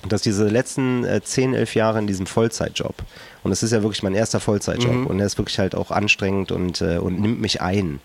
dass 0.07 0.21
diese 0.21 0.47
letzten 0.47 1.03
äh, 1.03 1.21
10, 1.21 1.53
11 1.53 1.75
Jahre 1.75 1.99
in 1.99 2.07
diesem 2.07 2.25
Vollzeitjob, 2.25 2.95
und 3.43 3.51
es 3.51 3.63
ist 3.63 3.71
ja 3.71 3.82
wirklich 3.82 4.03
mein 4.03 4.15
erster 4.15 4.39
Vollzeitjob, 4.39 4.93
mhm. 4.93 5.07
und 5.07 5.19
er 5.19 5.25
ist 5.25 5.38
wirklich 5.38 5.59
halt 5.59 5.75
auch 5.75 5.91
anstrengend 5.91 6.51
und, 6.51 6.82
äh, 6.82 6.97
und 6.97 7.19
nimmt 7.19 7.41
mich 7.41 7.61
ein. 7.61 7.99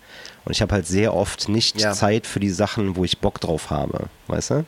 Und 0.44 0.52
ich 0.52 0.60
habe 0.60 0.74
halt 0.74 0.86
sehr 0.86 1.14
oft 1.14 1.48
nicht 1.48 1.80
ja. 1.80 1.92
Zeit 1.92 2.26
für 2.26 2.40
die 2.40 2.50
Sachen, 2.50 2.96
wo 2.96 3.04
ich 3.04 3.18
Bock 3.18 3.40
drauf 3.40 3.70
habe, 3.70 4.06
weißt 4.26 4.50
du? 4.50 4.64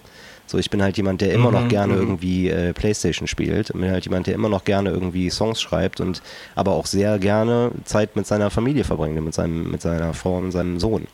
So, 0.47 0.59
ich 0.59 0.71
bin 0.71 0.83
halt 0.83 0.97
jemand, 0.97 1.21
der 1.21 1.33
immer 1.33 1.49
mhm, 1.51 1.55
noch 1.55 1.69
gerne 1.69 1.95
mhm. 1.95 2.01
irgendwie 2.01 2.51
äh, 2.51 2.73
Playstation 2.73 3.27
spielt. 3.27 3.71
Ich 3.71 3.77
bin 3.77 3.91
halt 3.91 4.05
jemand, 4.05 4.27
der 4.27 4.35
immer 4.35 4.49
noch 4.49 4.65
gerne 4.65 4.91
irgendwie 4.91 5.29
Songs 5.31 5.61
schreibt 5.61 6.01
und 6.01 6.23
aber 6.55 6.73
auch 6.73 6.87
sehr 6.87 7.19
gerne 7.19 7.73
Zeit 7.85 8.17
mit 8.17 8.27
seiner 8.27 8.51
Familie 8.51 8.85
verbringt, 8.85 9.21
mit, 9.23 9.35
seinem, 9.35 9.71
mit 9.71 9.83
seiner 9.83 10.15
Frau 10.15 10.37
und 10.37 10.53
seinem 10.53 10.79
Sohn. 10.79 11.07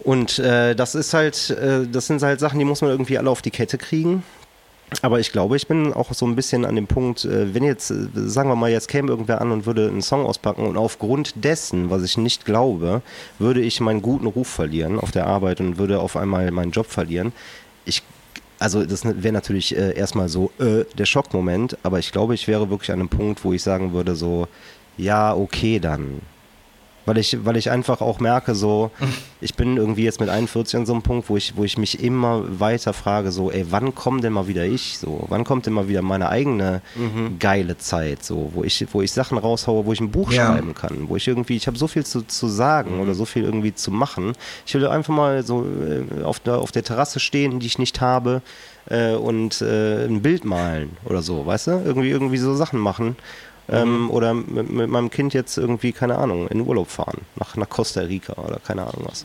Und 0.00 0.38
äh, 0.38 0.74
das 0.74 0.94
ist 0.94 1.14
halt, 1.14 1.50
äh, 1.50 1.86
das 1.90 2.06
sind 2.06 2.22
halt 2.22 2.40
Sachen, 2.40 2.58
die 2.58 2.64
muss 2.64 2.80
man 2.80 2.90
irgendwie 2.90 3.18
alle 3.18 3.30
auf 3.30 3.42
die 3.42 3.50
Kette 3.50 3.78
kriegen. 3.78 4.22
Aber 5.00 5.20
ich 5.20 5.32
glaube, 5.32 5.56
ich 5.56 5.66
bin 5.66 5.92
auch 5.92 6.12
so 6.12 6.26
ein 6.26 6.36
bisschen 6.36 6.66
an 6.66 6.76
dem 6.76 6.86
Punkt, 6.86 7.24
äh, 7.24 7.54
wenn 7.54 7.64
jetzt, 7.64 7.90
äh, 7.90 8.08
sagen 8.14 8.50
wir 8.50 8.56
mal, 8.56 8.70
jetzt 8.70 8.88
käme 8.88 9.08
irgendwer 9.08 9.40
an 9.40 9.50
und 9.50 9.64
würde 9.64 9.88
einen 9.88 10.02
Song 10.02 10.26
auspacken 10.26 10.66
und 10.66 10.76
aufgrund 10.76 11.44
dessen, 11.44 11.88
was 11.88 12.02
ich 12.02 12.18
nicht 12.18 12.44
glaube, 12.44 13.00
würde 13.38 13.60
ich 13.62 13.80
meinen 13.80 14.02
guten 14.02 14.26
Ruf 14.26 14.48
verlieren 14.48 14.98
auf 14.98 15.10
der 15.10 15.26
Arbeit 15.26 15.60
und 15.60 15.78
würde 15.78 16.00
auf 16.00 16.16
einmal 16.16 16.50
meinen 16.50 16.72
Job 16.72 16.86
verlieren 16.86 17.32
also 18.62 18.84
das 18.84 19.04
wäre 19.04 19.32
natürlich 19.32 19.76
äh, 19.76 19.94
erstmal 19.94 20.28
so 20.28 20.52
äh, 20.58 20.84
der 20.96 21.06
Schockmoment, 21.06 21.76
aber 21.82 21.98
ich 21.98 22.12
glaube, 22.12 22.34
ich 22.34 22.46
wäre 22.48 22.70
wirklich 22.70 22.92
an 22.92 23.00
einem 23.00 23.08
Punkt, 23.08 23.44
wo 23.44 23.52
ich 23.52 23.62
sagen 23.62 23.92
würde, 23.92 24.14
so, 24.14 24.46
ja, 24.96 25.34
okay, 25.34 25.80
dann 25.80 26.20
weil 27.04 27.18
ich, 27.18 27.44
weil 27.44 27.56
ich 27.56 27.70
einfach 27.70 28.00
auch 28.00 28.20
merke, 28.20 28.54
so, 28.54 28.90
ich 29.40 29.54
bin 29.54 29.76
irgendwie 29.76 30.04
jetzt 30.04 30.20
mit 30.20 30.28
41 30.28 30.76
an 30.76 30.86
so 30.86 30.92
einem 30.92 31.02
Punkt, 31.02 31.28
wo 31.28 31.36
ich, 31.36 31.56
wo 31.56 31.64
ich 31.64 31.78
mich 31.78 32.02
immer 32.02 32.60
weiter 32.60 32.92
frage, 32.92 33.32
so, 33.32 33.50
ey, 33.50 33.66
wann 33.70 33.94
kommt 33.94 34.24
denn 34.24 34.32
mal 34.32 34.48
wieder 34.48 34.64
ich? 34.64 34.98
So, 34.98 35.24
wann 35.28 35.44
kommt 35.44 35.66
denn 35.66 35.72
mal 35.72 35.88
wieder 35.88 36.02
meine 36.02 36.28
eigene 36.28 36.82
mhm. 36.94 37.38
geile 37.38 37.78
Zeit, 37.78 38.24
so, 38.24 38.50
wo 38.54 38.64
ich, 38.64 38.86
wo 38.92 39.02
ich 39.02 39.12
Sachen 39.12 39.38
raushaue, 39.38 39.86
wo 39.86 39.92
ich 39.92 40.00
ein 40.00 40.10
Buch 40.10 40.32
ja. 40.32 40.46
schreiben 40.46 40.74
kann, 40.74 41.08
wo 41.08 41.16
ich 41.16 41.26
irgendwie, 41.26 41.56
ich 41.56 41.66
habe 41.66 41.78
so 41.78 41.88
viel 41.88 42.04
zu, 42.04 42.22
zu 42.22 42.48
sagen 42.48 42.96
mhm. 42.96 43.00
oder 43.00 43.14
so 43.14 43.24
viel 43.24 43.44
irgendwie 43.44 43.74
zu 43.74 43.90
machen. 43.90 44.32
Ich 44.66 44.74
will 44.74 44.86
einfach 44.86 45.14
mal 45.14 45.42
so 45.42 45.64
äh, 45.64 46.22
auf 46.22 46.40
der, 46.40 46.58
auf 46.58 46.72
der 46.72 46.84
Terrasse 46.84 47.20
stehen, 47.20 47.60
die 47.60 47.66
ich 47.66 47.78
nicht 47.78 48.00
habe, 48.00 48.42
äh, 48.90 49.14
und 49.14 49.60
äh, 49.62 50.06
ein 50.06 50.22
Bild 50.22 50.44
malen 50.44 50.96
oder 51.04 51.22
so, 51.22 51.46
weißt 51.46 51.68
du? 51.68 51.70
Irgendwie, 51.84 52.10
irgendwie 52.10 52.38
so 52.38 52.54
Sachen 52.54 52.80
machen 52.80 53.16
ähm, 53.68 54.04
mhm. 54.04 54.10
oder 54.10 54.34
mit, 54.34 54.70
mit, 54.70 54.90
meinem 54.90 55.10
Kind 55.10 55.34
jetzt 55.34 55.56
irgendwie, 55.56 55.92
keine 55.92 56.18
Ahnung, 56.18 56.48
in 56.48 56.60
Urlaub 56.60 56.90
fahren, 56.90 57.22
nach, 57.36 57.56
nach 57.56 57.68
Costa 57.68 58.00
Rica 58.02 58.34
oder 58.34 58.58
keine 58.58 58.82
Ahnung 58.82 59.04
was. 59.06 59.24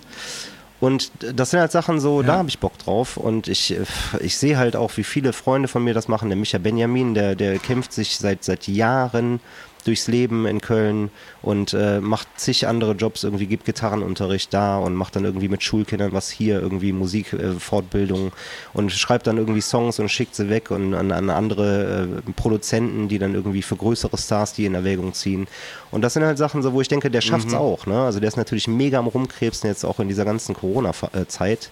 Und 0.79 1.11
das 1.33 1.49
sind 1.49 1.59
halt 1.59 1.71
Sachen 1.71 1.99
so, 1.99 2.21
ja. 2.21 2.27
da 2.27 2.37
habe 2.37 2.49
ich 2.49 2.59
Bock 2.59 2.77
drauf. 2.77 3.17
Und 3.17 3.47
ich, 3.47 3.75
ich 4.19 4.37
sehe 4.37 4.57
halt 4.57 4.75
auch, 4.75 4.95
wie 4.97 5.03
viele 5.03 5.33
Freunde 5.33 5.67
von 5.67 5.83
mir 5.83 5.93
das 5.93 6.07
machen. 6.07 6.29
Der 6.29 6.37
Micha 6.37 6.59
Benjamin, 6.59 7.15
der, 7.15 7.35
der 7.35 7.57
kämpft 7.57 7.93
sich 7.93 8.17
seit, 8.17 8.43
seit 8.43 8.67
Jahren 8.67 9.39
durchs 9.87 10.07
Leben 10.07 10.45
in 10.45 10.59
Köln 10.59 11.09
und 11.41 11.73
äh, 11.73 12.01
macht 12.01 12.27
zig 12.35 12.67
andere 12.67 12.91
Jobs, 12.91 13.23
irgendwie 13.23 13.47
gibt 13.47 13.65
Gitarrenunterricht 13.65 14.53
da 14.53 14.77
und 14.77 14.95
macht 14.95 15.15
dann 15.15 15.23
irgendwie 15.23 15.47
mit 15.47 15.63
Schulkindern 15.63 16.11
was 16.11 16.29
hier, 16.29 16.61
irgendwie 16.61 16.91
Musikfortbildung 16.91 18.27
äh, 18.27 18.31
und 18.73 18.91
schreibt 18.91 19.27
dann 19.27 19.37
irgendwie 19.37 19.61
Songs 19.61 19.99
und 19.99 20.09
schickt 20.09 20.35
sie 20.35 20.49
weg 20.49 20.71
und 20.71 20.93
an, 20.93 21.11
an 21.11 21.29
andere 21.29 22.19
äh, 22.27 22.31
Produzenten, 22.33 23.07
die 23.07 23.17
dann 23.17 23.33
irgendwie 23.33 23.61
für 23.61 23.77
größere 23.77 24.17
Stars 24.17 24.53
die 24.53 24.65
in 24.65 24.75
Erwägung 24.75 25.13
ziehen. 25.13 25.47
Und 25.89 26.01
das 26.01 26.13
sind 26.13 26.23
halt 26.23 26.37
Sachen, 26.37 26.61
so, 26.61 26.73
wo 26.73 26.81
ich 26.81 26.89
denke, 26.89 27.09
der 27.09 27.21
schafft's 27.21 27.53
mhm. 27.53 27.59
auch. 27.59 27.85
Ne? 27.85 27.99
Also 28.01 28.19
der 28.19 28.27
ist 28.27 28.37
natürlich 28.37 28.67
mega 28.67 28.99
am 28.99 29.07
Rumkrebsen 29.07 29.69
jetzt 29.69 29.85
auch 29.85 29.99
in 29.99 30.09
dieser 30.09 30.25
ganzen 30.25 30.53
Corona-Zeit. 30.53 31.71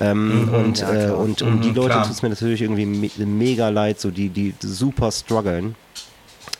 Ähm, 0.00 0.46
mhm, 0.46 0.54
und, 0.54 0.80
ja, 0.80 1.08
äh, 1.08 1.10
und 1.12 1.40
mhm, 1.40 1.60
die 1.62 1.70
Leute 1.70 1.94
tut 2.02 2.10
es 2.10 2.22
mir 2.22 2.28
natürlich 2.28 2.60
irgendwie 2.60 2.84
me 2.84 3.10
mega 3.24 3.70
leid, 3.70 3.98
so 4.00 4.10
die, 4.10 4.28
die 4.28 4.54
super 4.60 5.10
strugglen 5.10 5.76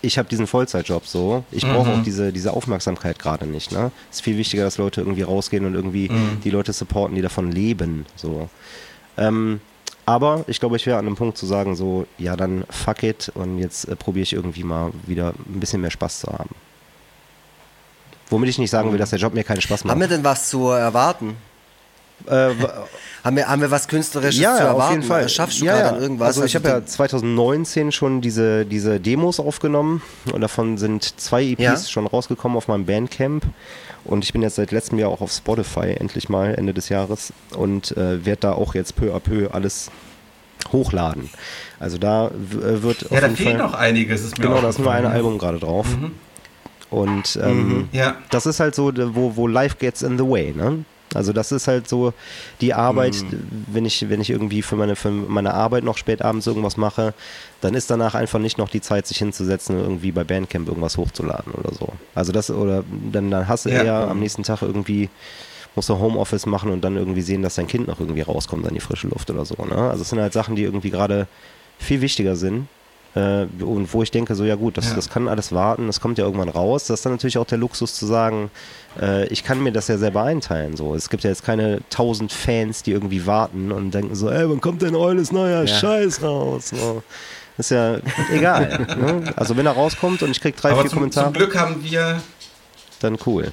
ich 0.02 0.18
habe 0.18 0.28
diesen 0.28 0.46
Vollzeitjob 0.46 1.06
so. 1.06 1.44
Ich 1.50 1.64
brauche 1.64 1.88
mhm. 1.88 2.00
auch 2.00 2.02
diese, 2.02 2.32
diese 2.32 2.52
Aufmerksamkeit 2.52 3.18
gerade 3.18 3.46
nicht. 3.46 3.72
Ne? 3.72 3.90
Es 4.10 4.16
ist 4.16 4.22
viel 4.22 4.36
wichtiger, 4.36 4.64
dass 4.64 4.78
Leute 4.78 5.00
irgendwie 5.00 5.22
rausgehen 5.22 5.64
und 5.64 5.74
irgendwie 5.74 6.08
mhm. 6.08 6.40
die 6.44 6.50
Leute 6.50 6.72
supporten, 6.72 7.16
die 7.16 7.22
davon 7.22 7.50
leben. 7.50 8.06
So. 8.16 8.48
Ähm, 9.16 9.60
aber 10.06 10.44
ich 10.46 10.60
glaube, 10.60 10.76
ich 10.76 10.86
wäre 10.86 10.98
an 10.98 11.06
einem 11.06 11.16
Punkt 11.16 11.36
zu 11.36 11.46
sagen, 11.46 11.76
so, 11.76 12.06
ja, 12.16 12.36
dann 12.36 12.64
fuck 12.70 13.02
it 13.02 13.30
und 13.34 13.58
jetzt 13.58 13.86
äh, 13.88 13.96
probiere 13.96 14.22
ich 14.22 14.32
irgendwie 14.32 14.64
mal 14.64 14.92
wieder 15.06 15.34
ein 15.48 15.60
bisschen 15.60 15.80
mehr 15.80 15.90
Spaß 15.90 16.20
zu 16.20 16.28
haben. 16.28 16.54
Womit 18.30 18.50
ich 18.50 18.58
nicht 18.58 18.70
sagen 18.70 18.92
will, 18.92 18.98
dass 18.98 19.10
der 19.10 19.18
Job 19.18 19.34
mir 19.34 19.44
keinen 19.44 19.60
Spaß 19.60 19.84
macht. 19.84 19.92
Haben 19.92 20.00
wir 20.00 20.08
denn 20.08 20.24
was 20.24 20.50
zu 20.50 20.68
erwarten? 20.68 21.36
Äh, 22.26 22.50
haben, 23.24 23.36
wir, 23.36 23.48
haben 23.48 23.60
wir 23.62 23.70
was 23.70 23.88
Künstlerisches 23.88 24.40
ja, 24.40 24.56
zu 24.56 24.62
erwarten? 24.62 24.80
auf 24.80 24.90
jeden 24.90 25.02
Fall. 25.02 25.28
Schaffst 25.28 25.60
du 25.60 25.64
ja, 25.64 25.78
gerade 25.78 25.96
ja. 25.96 26.02
irgendwas? 26.02 26.28
Also 26.28 26.44
ich 26.44 26.54
habe 26.54 26.68
ja 26.68 26.84
2019 26.84 27.92
schon 27.92 28.20
diese, 28.20 28.64
diese 28.64 29.00
Demos 29.00 29.40
aufgenommen 29.40 30.02
und 30.32 30.40
davon 30.40 30.78
sind 30.78 31.20
zwei 31.20 31.44
EPs 31.44 31.60
ja. 31.60 31.76
schon 31.76 32.06
rausgekommen 32.06 32.56
auf 32.56 32.68
meinem 32.68 32.86
Bandcamp 32.86 33.44
und 34.04 34.24
ich 34.24 34.32
bin 34.32 34.42
jetzt 34.42 34.56
seit 34.56 34.72
letztem 34.72 34.98
Jahr 34.98 35.10
auch 35.10 35.20
auf 35.20 35.32
Spotify 35.32 35.94
endlich 35.98 36.28
mal 36.28 36.54
Ende 36.54 36.74
des 36.74 36.88
Jahres 36.88 37.32
und 37.54 37.96
äh, 37.96 38.24
werde 38.24 38.40
da 38.40 38.52
auch 38.52 38.74
jetzt 38.74 38.96
peu 38.96 39.14
à 39.14 39.20
peu 39.20 39.50
alles 39.52 39.90
hochladen. 40.72 41.30
Also 41.78 41.98
da 41.98 42.28
äh, 42.28 42.82
wird 42.82 43.10
ja, 43.10 43.20
da 43.20 43.28
fehlt 43.28 43.50
Fall, 43.50 43.58
noch 43.58 43.74
einiges. 43.74 44.24
Ist 44.24 44.38
mir 44.38 44.46
genau, 44.46 44.60
da 44.60 44.68
ist 44.68 44.78
nur 44.78 44.90
ein 44.90 45.06
Album 45.06 45.38
gerade 45.38 45.58
drauf. 45.58 45.86
Mhm. 45.88 46.12
Und 46.90 47.38
ähm, 47.42 47.68
mhm. 47.68 47.88
ja. 47.92 48.16
das 48.30 48.46
ist 48.46 48.60
halt 48.60 48.74
so, 48.74 48.92
wo, 49.14 49.36
wo 49.36 49.46
Life 49.46 49.76
gets 49.78 50.02
in 50.02 50.16
the 50.16 50.24
way, 50.24 50.54
ne? 50.56 50.84
Also 51.14 51.32
das 51.32 51.52
ist 51.52 51.68
halt 51.68 51.88
so 51.88 52.12
die 52.60 52.74
Arbeit, 52.74 53.14
mhm. 53.14 53.66
wenn 53.68 53.84
ich, 53.84 54.08
wenn 54.08 54.20
ich 54.20 54.30
irgendwie 54.30 54.62
für 54.62 54.76
meine, 54.76 54.96
für 54.96 55.10
meine 55.10 55.54
Arbeit 55.54 55.84
noch 55.84 55.96
spät 55.96 56.22
abends 56.22 56.46
irgendwas 56.46 56.76
mache, 56.76 57.14
dann 57.60 57.74
ist 57.74 57.90
danach 57.90 58.14
einfach 58.14 58.38
nicht 58.38 58.58
noch 58.58 58.68
die 58.68 58.80
Zeit, 58.80 59.06
sich 59.06 59.18
hinzusetzen 59.18 59.76
und 59.76 59.82
irgendwie 59.82 60.12
bei 60.12 60.24
Bandcamp 60.24 60.68
irgendwas 60.68 60.96
hochzuladen 60.96 61.52
oder 61.52 61.72
so. 61.74 61.88
Also 62.14 62.32
das, 62.32 62.50
oder 62.50 62.84
dann, 63.12 63.30
dann 63.30 63.48
hast 63.48 63.66
du 63.66 63.70
ja. 63.70 63.82
eher 63.82 64.08
am 64.08 64.20
nächsten 64.20 64.42
Tag 64.42 64.62
irgendwie, 64.62 65.08
musst 65.74 65.88
du 65.88 65.98
Homeoffice 65.98 66.46
machen 66.46 66.70
und 66.70 66.82
dann 66.82 66.96
irgendwie 66.96 67.22
sehen, 67.22 67.42
dass 67.42 67.54
dein 67.54 67.66
Kind 67.66 67.88
noch 67.88 68.00
irgendwie 68.00 68.22
rauskommt 68.22 68.66
an 68.66 68.74
die 68.74 68.80
frische 68.80 69.08
Luft 69.08 69.30
oder 69.30 69.44
so. 69.44 69.54
Ne? 69.64 69.76
Also 69.76 70.02
es 70.02 70.10
sind 70.10 70.20
halt 70.20 70.32
Sachen, 70.32 70.56
die 70.56 70.62
irgendwie 70.62 70.90
gerade 70.90 71.26
viel 71.78 72.00
wichtiger 72.00 72.36
sind 72.36 72.68
äh, 73.14 73.46
und 73.62 73.92
wo 73.92 74.02
ich 74.02 74.10
denke, 74.10 74.34
so 74.34 74.44
ja 74.44 74.54
gut, 74.54 74.76
das, 74.76 74.90
ja. 74.90 74.94
das 74.94 75.08
kann 75.08 75.28
alles 75.28 75.52
warten, 75.52 75.86
das 75.86 76.00
kommt 76.00 76.18
ja 76.18 76.24
irgendwann 76.24 76.48
raus. 76.48 76.86
Das 76.86 77.00
ist 77.00 77.06
dann 77.06 77.12
natürlich 77.12 77.38
auch 77.38 77.46
der 77.46 77.58
Luxus 77.58 77.94
zu 77.94 78.06
sagen, 78.06 78.50
äh, 79.00 79.26
ich 79.28 79.44
kann 79.44 79.62
mir 79.62 79.72
das 79.72 79.88
ja 79.88 79.98
selber 79.98 80.22
einteilen. 80.24 80.76
So. 80.76 80.94
Es 80.94 81.08
gibt 81.08 81.24
ja 81.24 81.30
jetzt 81.30 81.44
keine 81.44 81.80
tausend 81.90 82.32
Fans, 82.32 82.82
die 82.82 82.92
irgendwie 82.92 83.26
warten 83.26 83.72
und 83.72 83.92
denken 83.92 84.14
so, 84.14 84.30
ey, 84.30 84.48
wann 84.48 84.60
kommt 84.60 84.82
denn 84.82 84.94
Eules 84.94 85.32
neuer 85.32 85.64
ja. 85.64 85.66
Scheiß 85.66 86.22
raus? 86.22 86.70
So. 86.70 87.02
Ist 87.56 87.70
ja 87.70 87.98
egal. 88.32 88.86
ne? 89.00 89.32
Also 89.36 89.56
wenn 89.56 89.66
er 89.66 89.72
rauskommt 89.72 90.22
und 90.22 90.30
ich 90.30 90.40
krieg 90.40 90.56
drei, 90.56 90.70
Aber 90.70 90.82
vier 90.82 90.90
zum, 90.90 90.98
Kommentare. 91.00 91.26
Zum 91.26 91.34
Glück 91.34 91.58
haben 91.58 91.82
wir. 91.82 92.22
Dann 93.00 93.18
cool. 93.26 93.52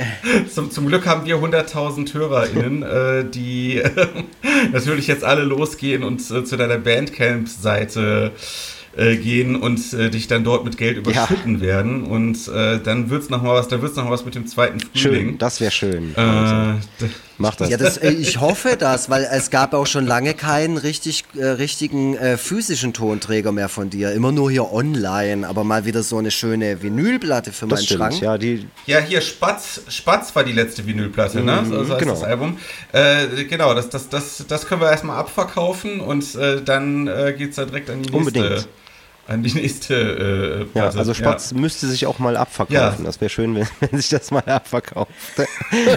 Zum, 0.52 0.70
zum, 0.70 0.86
Glück 0.86 1.06
haben 1.06 1.26
wir 1.26 1.36
100.000 1.36 2.12
HörerInnen, 2.14 2.82
äh, 2.82 3.24
die 3.24 3.78
äh, 3.78 4.06
natürlich 4.72 5.06
jetzt 5.06 5.24
alle 5.24 5.42
losgehen 5.42 6.02
und 6.02 6.20
äh, 6.30 6.44
zu 6.44 6.56
deiner 6.56 6.78
Bandcamp-Seite 6.78 8.32
äh, 8.96 9.16
gehen 9.16 9.56
und 9.56 9.92
äh, 9.94 10.10
dich 10.10 10.28
dann 10.28 10.44
dort 10.44 10.64
mit 10.64 10.76
Geld 10.76 10.98
überschütten 10.98 11.56
ja. 11.56 11.60
werden. 11.60 12.04
Und 12.04 12.48
äh, 12.48 12.78
dann 12.78 13.10
wird's 13.10 13.30
noch 13.30 13.42
mal 13.42 13.54
was, 13.54 13.68
da 13.68 13.80
wird's 13.80 13.96
noch 13.96 14.04
mal 14.04 14.10
was 14.10 14.24
mit 14.24 14.34
dem 14.34 14.46
zweiten 14.46 14.80
Frühling. 14.80 15.28
Schön, 15.28 15.38
das 15.38 15.60
wäre 15.60 15.70
schön. 15.70 16.12
Also, 16.14 16.80
Mach 17.42 17.56
das. 17.56 17.68
Ja, 17.70 17.76
das, 17.76 17.98
äh, 17.98 18.10
ich 18.10 18.40
hoffe 18.40 18.76
das, 18.78 19.10
weil 19.10 19.28
es 19.30 19.50
gab 19.50 19.74
auch 19.74 19.86
schon 19.86 20.06
lange 20.06 20.32
keinen 20.32 20.76
richtig, 20.76 21.24
äh, 21.36 21.44
richtigen 21.44 22.16
äh, 22.16 22.36
physischen 22.38 22.92
Tonträger 22.92 23.50
mehr 23.50 23.68
von 23.68 23.90
dir. 23.90 24.12
Immer 24.12 24.30
nur 24.30 24.50
hier 24.50 24.72
online, 24.72 25.46
aber 25.46 25.64
mal 25.64 25.84
wieder 25.84 26.04
so 26.04 26.18
eine 26.18 26.30
schöne 26.30 26.82
Vinylplatte 26.82 27.52
für 27.52 27.66
das 27.66 27.80
meinen 27.80 27.84
stimmt, 27.84 27.98
Schrank. 27.98 28.20
Ja, 28.20 28.38
die 28.38 28.68
ja, 28.86 29.00
hier 29.00 29.20
Spatz, 29.20 29.80
Spatz 29.88 30.34
war 30.36 30.44
die 30.44 30.52
letzte 30.52 30.86
Vinylplatte, 30.86 31.42
ne? 31.42 31.62
mhm, 31.62 31.70
ne? 31.70 31.84
So, 31.84 31.96
genau. 31.96 32.12
das 32.12 32.22
Album. 32.22 32.58
Äh, 32.92 33.44
genau, 33.44 33.74
das, 33.74 33.90
das, 33.90 34.08
das, 34.08 34.44
das 34.46 34.66
können 34.66 34.80
wir 34.80 34.90
erstmal 34.90 35.18
abverkaufen 35.18 36.00
und 36.00 36.34
äh, 36.36 36.62
dann 36.62 37.08
äh, 37.08 37.34
geht 37.36 37.50
es 37.50 37.56
da 37.56 37.64
direkt 37.64 37.90
an 37.90 38.02
die 38.02 38.10
nächste. 38.10 38.16
Unbedingt. 38.16 38.68
An 39.32 39.42
die 39.42 39.52
nächste 39.54 40.68
äh, 40.74 40.78
Ja, 40.78 40.84
also 40.90 41.14
Spatz 41.14 41.52
müsste 41.52 41.86
sich 41.86 42.06
auch 42.06 42.18
mal 42.18 42.36
abverkaufen. 42.36 42.74
Ja. 42.76 42.94
Das 43.04 43.20
wäre 43.20 43.28
schön, 43.30 43.54
wenn, 43.54 43.66
wenn 43.80 43.98
sich 44.00 44.08
das 44.10 44.30
mal 44.30 44.40
abverkauft. 44.44 45.10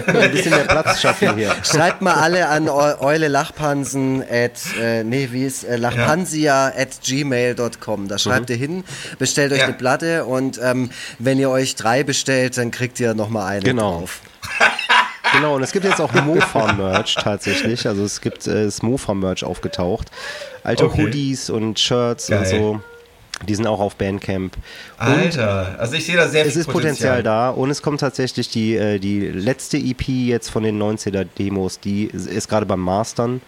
Ein 0.06 0.30
bisschen 0.32 0.50
mehr 0.50 0.64
Platz 0.64 1.00
schaffen 1.00 1.36
hier. 1.36 1.54
Schreibt 1.62 2.02
mal 2.02 2.14
alle 2.14 2.48
an 2.48 2.68
Eu- 2.68 3.00
Eule 3.00 3.28
Lachpansen 3.28 4.22
at, 4.22 4.52
äh, 4.80 5.04
nee, 5.04 5.28
wie 5.32 5.44
ist, 5.44 5.64
äh, 5.64 5.76
lachpansia 5.76 6.68
at 6.68 7.00
gmail.com. 7.04 8.08
Da 8.08 8.18
schreibt 8.18 8.50
ihr 8.50 8.56
hin, 8.56 8.84
bestellt 9.18 9.52
euch 9.52 9.58
Ja. 9.58 9.64
eine 9.66 9.74
Platte 9.74 10.24
und 10.24 10.58
ähm, 10.62 10.90
wenn 11.18 11.38
ihr 11.38 11.50
euch 11.50 11.76
drei 11.76 12.02
bestellt, 12.02 12.56
dann 12.58 12.70
kriegt 12.70 12.98
ihr 13.00 13.14
nochmal 13.14 13.46
eine 13.52 13.62
Genau. 13.62 13.98
drauf. 14.00 14.20
Genau, 15.32 15.56
und 15.56 15.62
es 15.64 15.72
gibt 15.72 15.84
jetzt 15.84 16.00
auch 16.00 16.12
Mofa-Merch 16.14 17.16
tatsächlich. 17.16 17.86
Also 17.86 18.04
es 18.04 18.20
gibt 18.20 18.46
äh, 18.46 18.64
das 18.64 18.80
Mofa-Merch 18.82 19.42
aufgetaucht. 19.44 20.08
Alte 20.62 20.84
Okay. 20.86 21.02
Hoodies 21.02 21.50
und 21.50 21.78
Shirts 21.80 22.28
Geil. 22.28 22.38
und 22.38 22.46
so. 22.46 22.80
Die 23.46 23.54
sind 23.54 23.66
auch 23.66 23.80
auf 23.80 23.96
Bandcamp. 23.96 24.56
Und 24.98 25.06
Alter, 25.06 25.76
also 25.78 25.94
ich 25.94 26.06
sehe 26.06 26.16
da 26.16 26.28
sehr 26.28 26.46
es 26.46 26.52
viel 26.52 26.62
ist 26.62 26.68
Potenzial 26.68 27.22
da 27.22 27.50
und 27.50 27.70
es 27.70 27.82
kommt 27.82 28.00
tatsächlich 28.00 28.48
die, 28.48 28.76
äh, 28.76 28.98
die 28.98 29.20
letzte 29.28 29.76
EP 29.76 30.08
jetzt 30.08 30.48
von 30.48 30.62
den 30.62 30.80
90er 30.82 31.26
Demos, 31.38 31.78
die 31.78 32.06
ist 32.06 32.48
gerade 32.48 32.64
beim 32.64 32.80
Mastern 32.80 33.42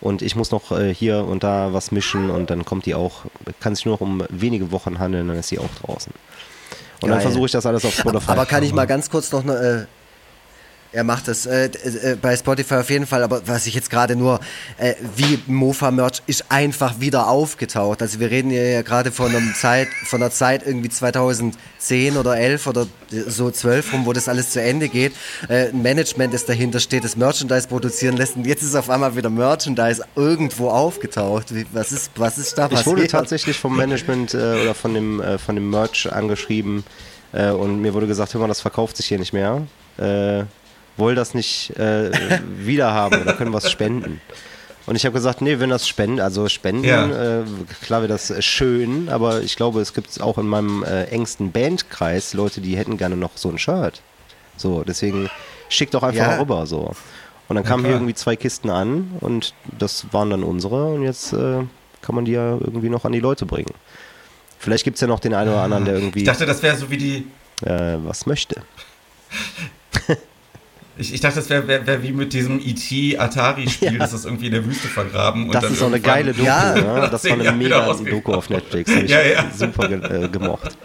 und 0.00 0.22
ich 0.22 0.34
muss 0.34 0.50
noch 0.50 0.72
äh, 0.72 0.94
hier 0.94 1.24
und 1.24 1.44
da 1.44 1.72
was 1.72 1.92
mischen 1.92 2.30
und 2.30 2.48
dann 2.48 2.64
kommt 2.64 2.86
die 2.86 2.94
auch, 2.94 3.26
kann 3.60 3.74
sich 3.74 3.84
nur 3.84 3.94
noch 3.94 4.00
um 4.00 4.24
wenige 4.30 4.72
Wochen 4.72 4.98
handeln, 4.98 5.28
dann 5.28 5.36
ist 5.36 5.48
sie 5.48 5.58
auch 5.58 5.70
draußen. 5.82 6.12
Und 7.00 7.10
dann 7.10 7.18
Geil. 7.18 7.26
versuche 7.26 7.46
ich 7.46 7.52
das 7.52 7.66
alles 7.66 7.84
auf 7.84 7.94
Spotify. 7.94 8.30
Aber 8.30 8.46
kann 8.46 8.62
ich 8.62 8.72
mal 8.72 8.86
ganz 8.86 9.10
kurz 9.10 9.30
noch 9.30 9.42
eine. 9.42 9.86
Er 10.94 11.02
macht 11.02 11.26
das 11.26 11.44
äh, 11.44 11.64
äh, 11.66 12.16
bei 12.20 12.36
Spotify 12.36 12.74
auf 12.76 12.88
jeden 12.88 13.06
Fall, 13.06 13.24
aber 13.24 13.42
was 13.48 13.66
ich 13.66 13.74
jetzt 13.74 13.90
gerade 13.90 14.14
nur, 14.14 14.38
äh, 14.78 14.94
wie 15.16 15.40
Mofa 15.48 15.90
Merch 15.90 16.22
ist 16.28 16.44
einfach 16.50 17.00
wieder 17.00 17.28
aufgetaucht. 17.28 18.00
Also 18.00 18.20
wir 18.20 18.30
reden 18.30 18.50
hier 18.50 18.70
ja 18.70 18.82
gerade 18.82 19.10
von 19.10 19.34
einem 19.34 19.54
Zeit, 19.54 19.88
von 20.06 20.22
einer 20.22 20.30
Zeit 20.30 20.64
irgendwie 20.64 20.88
2010 20.90 22.16
oder 22.16 22.36
11 22.36 22.68
oder 22.68 22.86
so 23.26 23.50
12 23.50 23.92
rum, 23.92 24.06
wo 24.06 24.12
das 24.12 24.28
alles 24.28 24.50
zu 24.50 24.62
Ende 24.62 24.88
geht. 24.88 25.12
Äh, 25.48 25.70
ein 25.70 25.82
Management, 25.82 26.32
das 26.32 26.46
dahinter 26.46 26.78
steht, 26.78 27.02
das 27.02 27.16
Merchandise 27.16 27.66
produzieren 27.66 28.16
lässt 28.16 28.36
und 28.36 28.46
jetzt 28.46 28.62
ist 28.62 28.76
auf 28.76 28.88
einmal 28.88 29.16
wieder 29.16 29.30
Merchandise 29.30 30.04
irgendwo 30.14 30.68
aufgetaucht. 30.68 31.52
Wie, 31.52 31.66
was 31.72 31.90
ist, 31.90 32.12
was 32.14 32.38
ist 32.38 32.56
da 32.56 32.66
Ich 32.66 32.86
wurde 32.86 33.02
passiert? 33.02 33.10
tatsächlich 33.10 33.58
vom 33.58 33.76
Management 33.76 34.32
äh, 34.34 34.36
oder 34.62 34.74
von 34.76 34.94
dem, 34.94 35.20
äh, 35.20 35.38
von 35.38 35.56
dem 35.56 35.68
Merch 35.70 36.10
angeschrieben 36.12 36.84
und 37.32 37.80
mir 37.80 37.92
wurde 37.94 38.06
gesagt, 38.06 38.32
hör 38.32 38.40
mal, 38.40 38.46
das 38.46 38.60
verkauft 38.60 38.96
sich 38.96 39.06
hier 39.06 39.18
nicht 39.18 39.32
mehr. 39.32 39.62
Äh, 39.98 40.44
woll 40.96 41.14
das 41.14 41.34
nicht 41.34 41.70
äh, 41.78 42.10
wiederhaben 42.58 43.20
oder 43.22 43.32
können 43.34 43.52
was 43.52 43.70
spenden. 43.70 44.20
Und 44.86 44.96
ich 44.96 45.06
habe 45.06 45.14
gesagt, 45.14 45.40
nee, 45.40 45.58
wenn 45.60 45.70
das 45.70 45.88
spenden, 45.88 46.20
also 46.20 46.48
spenden, 46.48 46.84
Ja. 46.84 47.40
äh, 47.40 47.44
klar 47.82 48.00
wäre 48.02 48.08
das 48.12 48.30
äh, 48.30 48.42
schön, 48.42 49.08
aber 49.08 49.40
ich 49.42 49.56
glaube, 49.56 49.80
es 49.80 49.94
gibt 49.94 50.20
auch 50.20 50.36
in 50.36 50.46
meinem 50.46 50.82
äh, 50.84 51.04
engsten 51.04 51.52
Bandkreis 51.52 52.34
Leute, 52.34 52.60
die 52.60 52.76
hätten 52.76 52.98
gerne 52.98 53.16
noch 53.16 53.30
so 53.36 53.48
ein 53.48 53.56
Shirt. 53.58 54.02
So, 54.56 54.84
deswegen 54.84 55.28
schickt 55.70 55.94
doch 55.94 56.02
einfach 56.02 56.32
Ja. 56.32 56.38
rüber 56.38 56.66
so. 56.66 56.94
Und 57.48 57.56
dann 57.56 57.64
kamen 57.64 57.84
hier 57.84 57.94
irgendwie 57.94 58.14
zwei 58.14 58.36
Kisten 58.36 58.70
an 58.70 59.12
und 59.20 59.54
das 59.78 60.06
waren 60.12 60.30
dann 60.30 60.42
unsere 60.44 60.92
und 60.94 61.02
jetzt 61.02 61.32
äh, 61.32 61.62
kann 62.02 62.14
man 62.14 62.24
die 62.26 62.32
ja 62.32 62.52
irgendwie 62.52 62.88
noch 62.90 63.04
an 63.04 63.12
die 63.12 63.20
Leute 63.20 63.46
bringen. 63.46 63.72
Vielleicht 64.58 64.84
gibt 64.84 64.96
es 64.96 65.00
ja 65.00 65.06
noch 65.08 65.20
den 65.20 65.34
einen 65.34 65.50
oder 65.50 65.62
anderen, 65.62 65.84
der 65.86 65.94
irgendwie 65.94 66.20
Ich 66.20 66.24
dachte, 66.26 66.46
das 66.46 66.62
wäre 66.62 66.76
so 66.76 66.90
wie 66.90 66.96
die. 66.98 67.26
äh, 67.66 67.96
was 68.04 68.26
möchte. 68.26 68.62
Ich, 70.96 71.12
ich 71.12 71.20
dachte, 71.20 71.36
das 71.36 71.50
wäre 71.50 71.66
wär, 71.66 71.86
wär 71.86 72.02
wie 72.02 72.12
mit 72.12 72.32
diesem 72.32 72.60
ET 72.60 73.18
Atari-Spiel, 73.18 73.98
das 73.98 74.12
ist 74.12 74.24
irgendwie 74.26 74.46
in 74.46 74.52
der 74.52 74.64
Wüste 74.64 74.86
vergraben. 74.86 75.46
Und 75.46 75.54
Das 75.54 75.64
ist 75.64 75.82
auch 75.82 75.88
eine 75.88 76.00
geile 76.00 76.32
Doku, 76.32 76.46
Ja. 76.46 76.74
ne? 76.74 77.08
Das 77.10 77.24
war 77.24 77.32
eine 77.32 77.44
Ja, 77.44 77.52
mega. 77.52 77.92
Doku 77.92 78.32
auf 78.32 78.48
Netflix. 78.48 78.90
Ich 78.92 79.10
Ja, 79.10 79.20
ja. 79.22 79.44
super 79.56 79.88
ge 79.88 79.98
äh, 80.24 80.28
gemocht. 80.28 80.76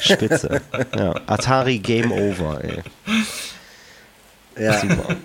Spitze. 0.00 0.60
Ja. 0.96 1.14
Atari 1.26 1.78
Game 1.78 2.12
Over, 2.12 2.62
ey. 2.62 2.82
Ja. 4.58 4.80
Super. 4.80 5.16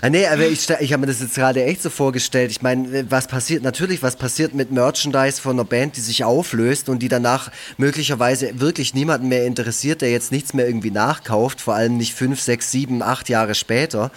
Ah, 0.00 0.10
nee, 0.10 0.26
aber 0.26 0.46
ich, 0.46 0.68
ich 0.80 0.92
habe 0.92 1.00
mir 1.00 1.06
das 1.06 1.20
jetzt 1.20 1.34
gerade 1.34 1.64
echt 1.64 1.82
so 1.82 1.90
vorgestellt. 1.90 2.50
Ich 2.50 2.62
meine, 2.62 3.10
was 3.10 3.26
passiert, 3.26 3.62
natürlich, 3.62 4.02
was 4.02 4.16
passiert 4.16 4.54
mit 4.54 4.70
Merchandise 4.70 5.40
von 5.40 5.52
einer 5.52 5.64
Band, 5.64 5.96
die 5.96 6.00
sich 6.00 6.24
auflöst 6.24 6.88
und 6.88 7.00
die 7.00 7.08
danach 7.08 7.50
möglicherweise 7.78 8.60
wirklich 8.60 8.94
niemanden 8.94 9.28
mehr 9.28 9.44
interessiert, 9.44 10.02
der 10.02 10.10
jetzt 10.10 10.30
nichts 10.30 10.54
mehr 10.54 10.66
irgendwie 10.66 10.90
nachkauft, 10.90 11.60
vor 11.60 11.74
allem 11.74 11.96
nicht 11.96 12.14
fünf, 12.14 12.40
sechs, 12.40 12.70
sieben, 12.70 13.02
acht 13.02 13.28
Jahre 13.28 13.54
später. 13.54 14.10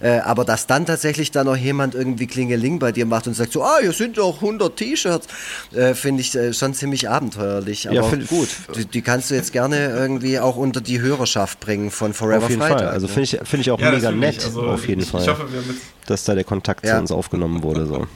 Äh, 0.00 0.18
aber 0.20 0.44
dass 0.44 0.66
dann 0.66 0.86
tatsächlich 0.86 1.30
dann 1.30 1.46
noch 1.46 1.56
jemand 1.56 1.94
irgendwie 1.94 2.26
Klingeling 2.26 2.78
bei 2.78 2.92
dir 2.92 3.06
macht 3.06 3.26
und 3.26 3.34
sagt 3.34 3.52
so, 3.52 3.62
ah, 3.62 3.78
hier 3.80 3.92
sind 3.92 4.18
doch 4.18 4.36
100 4.36 4.76
T-Shirts, 4.76 5.26
äh, 5.74 5.94
finde 5.94 6.22
ich 6.22 6.34
äh, 6.34 6.52
schon 6.54 6.74
ziemlich 6.74 7.08
abenteuerlich. 7.08 7.88
Aber 7.88 7.96
Ja, 7.96 8.24
gut, 8.28 8.48
die, 8.76 8.84
die 8.86 9.02
kannst 9.02 9.30
du 9.30 9.34
jetzt 9.34 9.52
gerne 9.52 9.88
irgendwie 9.90 10.38
auch 10.38 10.56
unter 10.56 10.80
die 10.80 11.00
Hörerschaft 11.00 11.60
bringen 11.60 11.90
von 11.90 12.14
Forever 12.14 12.44
Auf 12.44 12.50
jeden 12.50 12.62
Freitag. 12.62 12.78
Fall. 12.78 12.88
Also 12.88 13.06
ne? 13.06 13.12
finde 13.12 13.24
ich, 13.24 13.48
find 13.48 13.60
ich 13.62 13.70
auch 13.70 13.81
Ja, 13.82 13.90
mega 13.92 14.10
nett, 14.10 14.44
Also, 14.44 14.62
auf 14.62 14.86
jeden 14.88 15.02
ich, 15.02 15.08
Fall, 15.08 15.22
Ich 15.22 15.28
hoffe, 15.28 15.52
wir 15.52 15.60
haben 15.60 15.68
jetzt 15.70 15.82
dass 16.06 16.24
da 16.24 16.34
der 16.34 16.44
Kontakt 16.44 16.84
Ja. 16.86 16.94
zu 16.96 17.00
uns 17.00 17.12
aufgenommen 17.12 17.62
wurde. 17.62 17.86
So. 17.86 18.06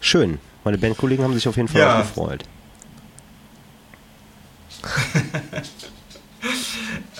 Schön. 0.00 0.38
Meine 0.64 0.78
Bandkollegen 0.78 1.24
haben 1.24 1.34
sich 1.34 1.46
auf 1.48 1.56
jeden 1.56 1.68
Fall 1.68 1.80
Ja. 1.80 1.94
auch 2.00 2.02
gefreut. 2.02 2.44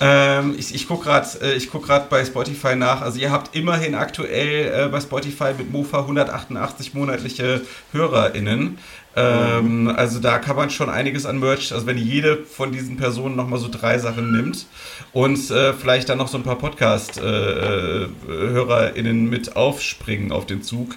Ähm, 0.00 0.56
ich 0.58 0.74
ich 0.74 0.88
gucke 0.88 1.04
gerade 1.04 1.28
äh, 1.42 1.52
ich 1.54 1.70
guck 1.70 1.86
grad 1.86 2.10
bei 2.10 2.24
Spotify 2.24 2.74
nach. 2.74 3.02
Also 3.02 3.20
ihr 3.20 3.30
habt 3.30 3.54
immerhin 3.54 3.94
aktuell 3.94 4.86
äh, 4.86 4.88
bei 4.88 5.00
Spotify 5.00 5.52
mit 5.56 5.70
Mofa 5.70 6.00
188 6.00 6.92
monatliche 6.94 7.60
HörerInnen. 7.92 8.78
Ähm, 9.14 9.92
also 9.94 10.20
da 10.20 10.38
kann 10.38 10.56
man 10.56 10.70
schon 10.70 10.88
einiges 10.88 11.26
an 11.26 11.38
Merch, 11.38 11.70
also 11.72 11.86
wenn 11.86 11.98
jede 11.98 12.38
von 12.38 12.72
diesen 12.72 12.96
Personen 12.96 13.36
nochmal 13.36 13.58
so 13.58 13.68
drei 13.70 13.98
Sachen 13.98 14.32
nimmt 14.32 14.64
und 15.12 15.50
äh, 15.50 15.74
vielleicht 15.74 16.08
dann 16.08 16.16
noch 16.16 16.28
so 16.28 16.38
ein 16.38 16.42
paar 16.44 16.56
Podcast-HörerInnen 16.56 19.28
mit 19.28 19.54
aufspringen 19.54 20.32
auf 20.32 20.46
den 20.46 20.62
Zug, 20.62 20.94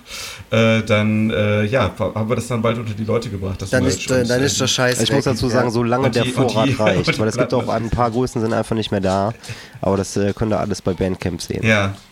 äh, 0.51 0.81
dann 0.83 1.29
äh, 1.29 1.65
ja, 1.65 1.91
haben 1.99 2.29
wir 2.29 2.37
das 2.37 2.47
dann 2.47 2.61
bald 2.61 2.77
unter 2.77 2.93
die 2.93 3.03
Leute 3.03 3.29
gebracht. 3.29 3.61
Das 3.61 3.71
dann 3.71 3.83
Merch. 3.83 3.97
ist, 3.97 4.09
äh, 4.09 4.21
Und, 4.21 4.29
dann 4.29 4.41
äh, 4.41 4.45
ist 4.45 4.61
der 4.61 4.67
Scheiß 4.67 5.01
Ich 5.01 5.11
muss 5.11 5.25
dazu 5.25 5.47
Ja. 5.47 5.51
sagen, 5.51 5.71
solange 5.71 6.09
der 6.09 6.23
die- 6.23 6.31
und 6.33 6.49
Vorrat 6.51 6.69
die- 6.69 6.73
reicht, 6.73 7.19
weil 7.19 7.27
es 7.27 7.35
gibt 7.37 7.53
auch 7.53 7.67
ein 7.67 7.89
paar 7.89 8.11
Größen 8.11 8.39
sind 8.41 8.53
einfach 8.53 8.75
nicht 8.77 8.91
mehr 8.91 9.01
da, 9.01 9.33
aber 9.81 9.97
das 9.97 10.15
äh, 10.15 10.31
könnt 10.33 10.53
ihr 10.53 10.59
alles 10.61 10.81
bei 10.81 10.93
Bandcamp 10.93 11.41
sehen. 11.41 11.65
Ja. 11.65 11.93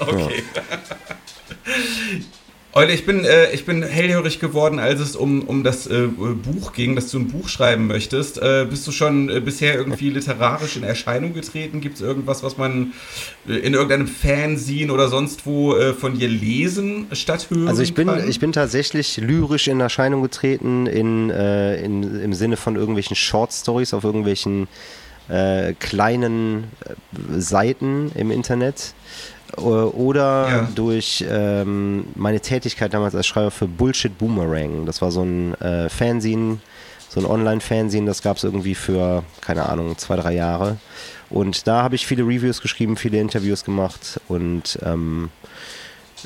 Okay. 0.00 0.42
Eule, 2.74 2.94
ich 2.94 3.04
bin, 3.04 3.26
äh, 3.26 3.52
ich 3.52 3.66
bin 3.66 3.82
hellhörig 3.82 4.40
geworden, 4.40 4.78
als 4.78 4.98
es 4.98 5.14
um, 5.14 5.42
um 5.42 5.62
das 5.62 5.86
äh, 5.86 6.06
Buch 6.06 6.72
ging, 6.72 6.96
dass 6.96 7.10
du 7.10 7.18
ein 7.18 7.28
Buch 7.28 7.50
schreiben 7.50 7.86
möchtest. 7.86 8.40
Äh, 8.40 8.66
bist 8.68 8.86
du 8.86 8.92
schon 8.92 9.28
äh, 9.28 9.40
bisher 9.40 9.74
irgendwie 9.74 10.08
literarisch 10.08 10.76
in 10.78 10.82
Erscheinung 10.82 11.34
getreten? 11.34 11.82
Gibt 11.82 11.96
es 11.96 12.00
irgendwas, 12.00 12.42
was 12.42 12.56
man 12.56 12.94
äh, 13.46 13.56
in 13.56 13.74
irgendeinem 13.74 14.06
Fanzine 14.06 14.90
oder 14.90 15.08
sonst 15.08 15.44
wo 15.44 15.76
äh, 15.76 15.92
von 15.92 16.18
dir 16.18 16.28
lesen 16.28 17.08
statt 17.12 17.48
hören 17.50 17.68
Also 17.68 17.82
ich 17.82 17.92
bin, 17.92 18.08
kann? 18.08 18.26
ich 18.26 18.40
bin 18.40 18.52
tatsächlich 18.52 19.18
lyrisch 19.18 19.68
in 19.68 19.78
Erscheinung 19.80 20.22
getreten 20.22 20.86
in, 20.86 21.28
in, 21.28 22.22
im 22.22 22.32
Sinne 22.32 22.56
von 22.56 22.76
irgendwelchen 22.76 23.16
Short 23.16 23.52
Stories 23.52 23.92
auf 23.92 24.04
irgendwelchen 24.04 24.68
kleinen 25.78 26.64
Seiten 27.38 28.10
im 28.16 28.30
Internet 28.32 28.92
oder 29.56 30.48
Ja. 30.48 30.68
durch 30.74 31.24
ähm, 31.28 32.04
meine 32.14 32.40
Tätigkeit 32.40 32.94
damals 32.94 33.14
als 33.14 33.26
Schreiber 33.26 33.50
für 33.50 33.66
Bullshit 33.68 34.16
Boomerang. 34.16 34.86
Das 34.86 35.02
war 35.02 35.10
so 35.10 35.22
ein 35.22 35.54
äh, 35.60 35.88
Fanzine, 35.88 36.58
so 37.08 37.20
ein 37.20 37.26
Online-Fanzine, 37.26 38.06
das 38.06 38.22
gab 38.22 38.38
es 38.38 38.44
irgendwie 38.44 38.74
für, 38.74 39.22
keine 39.40 39.68
Ahnung, 39.68 39.96
zwei, 39.98 40.16
drei 40.16 40.34
Jahre. 40.34 40.78
Und 41.28 41.66
da 41.66 41.82
habe 41.82 41.94
ich 41.94 42.06
viele 42.06 42.22
Reviews 42.24 42.60
geschrieben, 42.60 42.96
viele 42.96 43.18
Interviews 43.20 43.64
gemacht 43.64 44.20
und 44.28 44.78
ähm, 44.84 45.30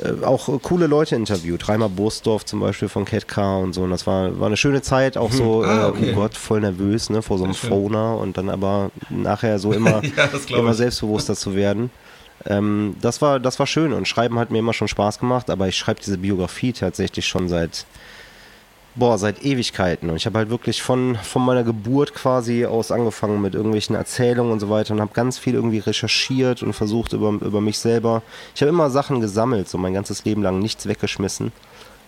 äh, 0.03 0.25
auch 0.25 0.49
äh, 0.49 0.59
coole 0.63 0.87
Leute 0.87 1.15
interviewt. 1.17 1.69
Reimer 1.69 1.89
Bursdorf 1.89 2.45
zum 2.45 2.61
Beispiel 2.61 2.89
von 2.89 3.05
Cat 3.05 3.27
Car 3.29 3.61
und 3.61 3.73
so. 3.73 3.83
Und 3.83 3.91
das 3.91 4.07
war, 4.07 4.39
war 4.39 4.47
eine 4.49 4.57
schöne 4.57 4.83
Zeit, 4.83 5.17
auch 5.17 5.33
so, 5.33 5.63
Ah, 5.65 5.87
äh, 5.87 5.91
okay. 5.91 6.11
oh 6.13 6.15
Gott, 6.17 6.35
voll 6.37 6.61
nervös, 6.61 7.09
ne, 7.11 7.23
vor 7.23 7.39
so 7.39 7.45
einem. 7.45 7.55
Phoner 7.55 8.19
und 8.19 8.37
dann 8.37 8.49
aber 8.51 8.91
nachher 9.11 9.59
so 9.59 9.73
immer, 9.73 10.03
Ja, 10.49 10.59
immer 10.59 10.75
selbstbewusster 10.75 11.35
zu 11.37 11.55
werden. 11.57 11.91
Ähm, 12.47 12.97
das, 13.01 13.21
war, 13.23 13.41
das 13.41 13.59
war 13.59 13.67
schön 13.67 13.93
und 13.93 14.09
Schreiben 14.09 14.39
hat 14.39 14.51
mir 14.51 14.59
immer 14.59 14.73
schon 14.73 14.89
Spaß 14.89 15.19
gemacht, 15.19 15.51
aber 15.51 15.69
ich 15.69 15.77
schreibe 15.77 16.01
diese 16.01 16.19
Biografie 16.19 16.73
tatsächlich 16.73 17.27
schon 17.27 17.49
seit, 17.49 17.87
boah, 18.95 19.19
seit 19.19 19.45
Ewigkeiten. 19.45 20.11
Und 20.11 20.17
ich 20.17 20.27
habe 20.27 20.39
halt 20.39 20.51
wirklich 20.51 20.83
von, 20.83 21.17
von 21.17 21.45
meiner 21.45 21.65
Geburt 21.65 22.15
quasi 22.15 22.67
aus 22.67 22.91
angefangen 22.91 23.41
mit 23.41 23.55
irgendwelchen 23.55 23.97
Erzählungen 23.97 24.53
und 24.53 24.61
so 24.61 24.71
weiter 24.71 24.95
und 24.95 25.01
habe 25.01 25.13
ganz 25.13 25.39
viel 25.39 25.55
irgendwie 25.55 25.79
recherchiert 25.79 26.63
und 26.63 26.73
versucht 26.73 27.13
über, 27.13 27.31
über 27.31 27.61
mich 27.61 27.79
selber. 27.79 28.23
Ich 28.55 28.63
habe 28.63 28.71
immer 28.71 28.91
Sachen 28.91 29.21
gesammelt, 29.21 29.69
so 29.69 29.79
mein 29.79 29.95
ganzes 29.95 30.25
Leben 30.25 30.43
lang, 30.43 30.59
nichts 30.59 30.87
weggeschmissen. 30.87 31.53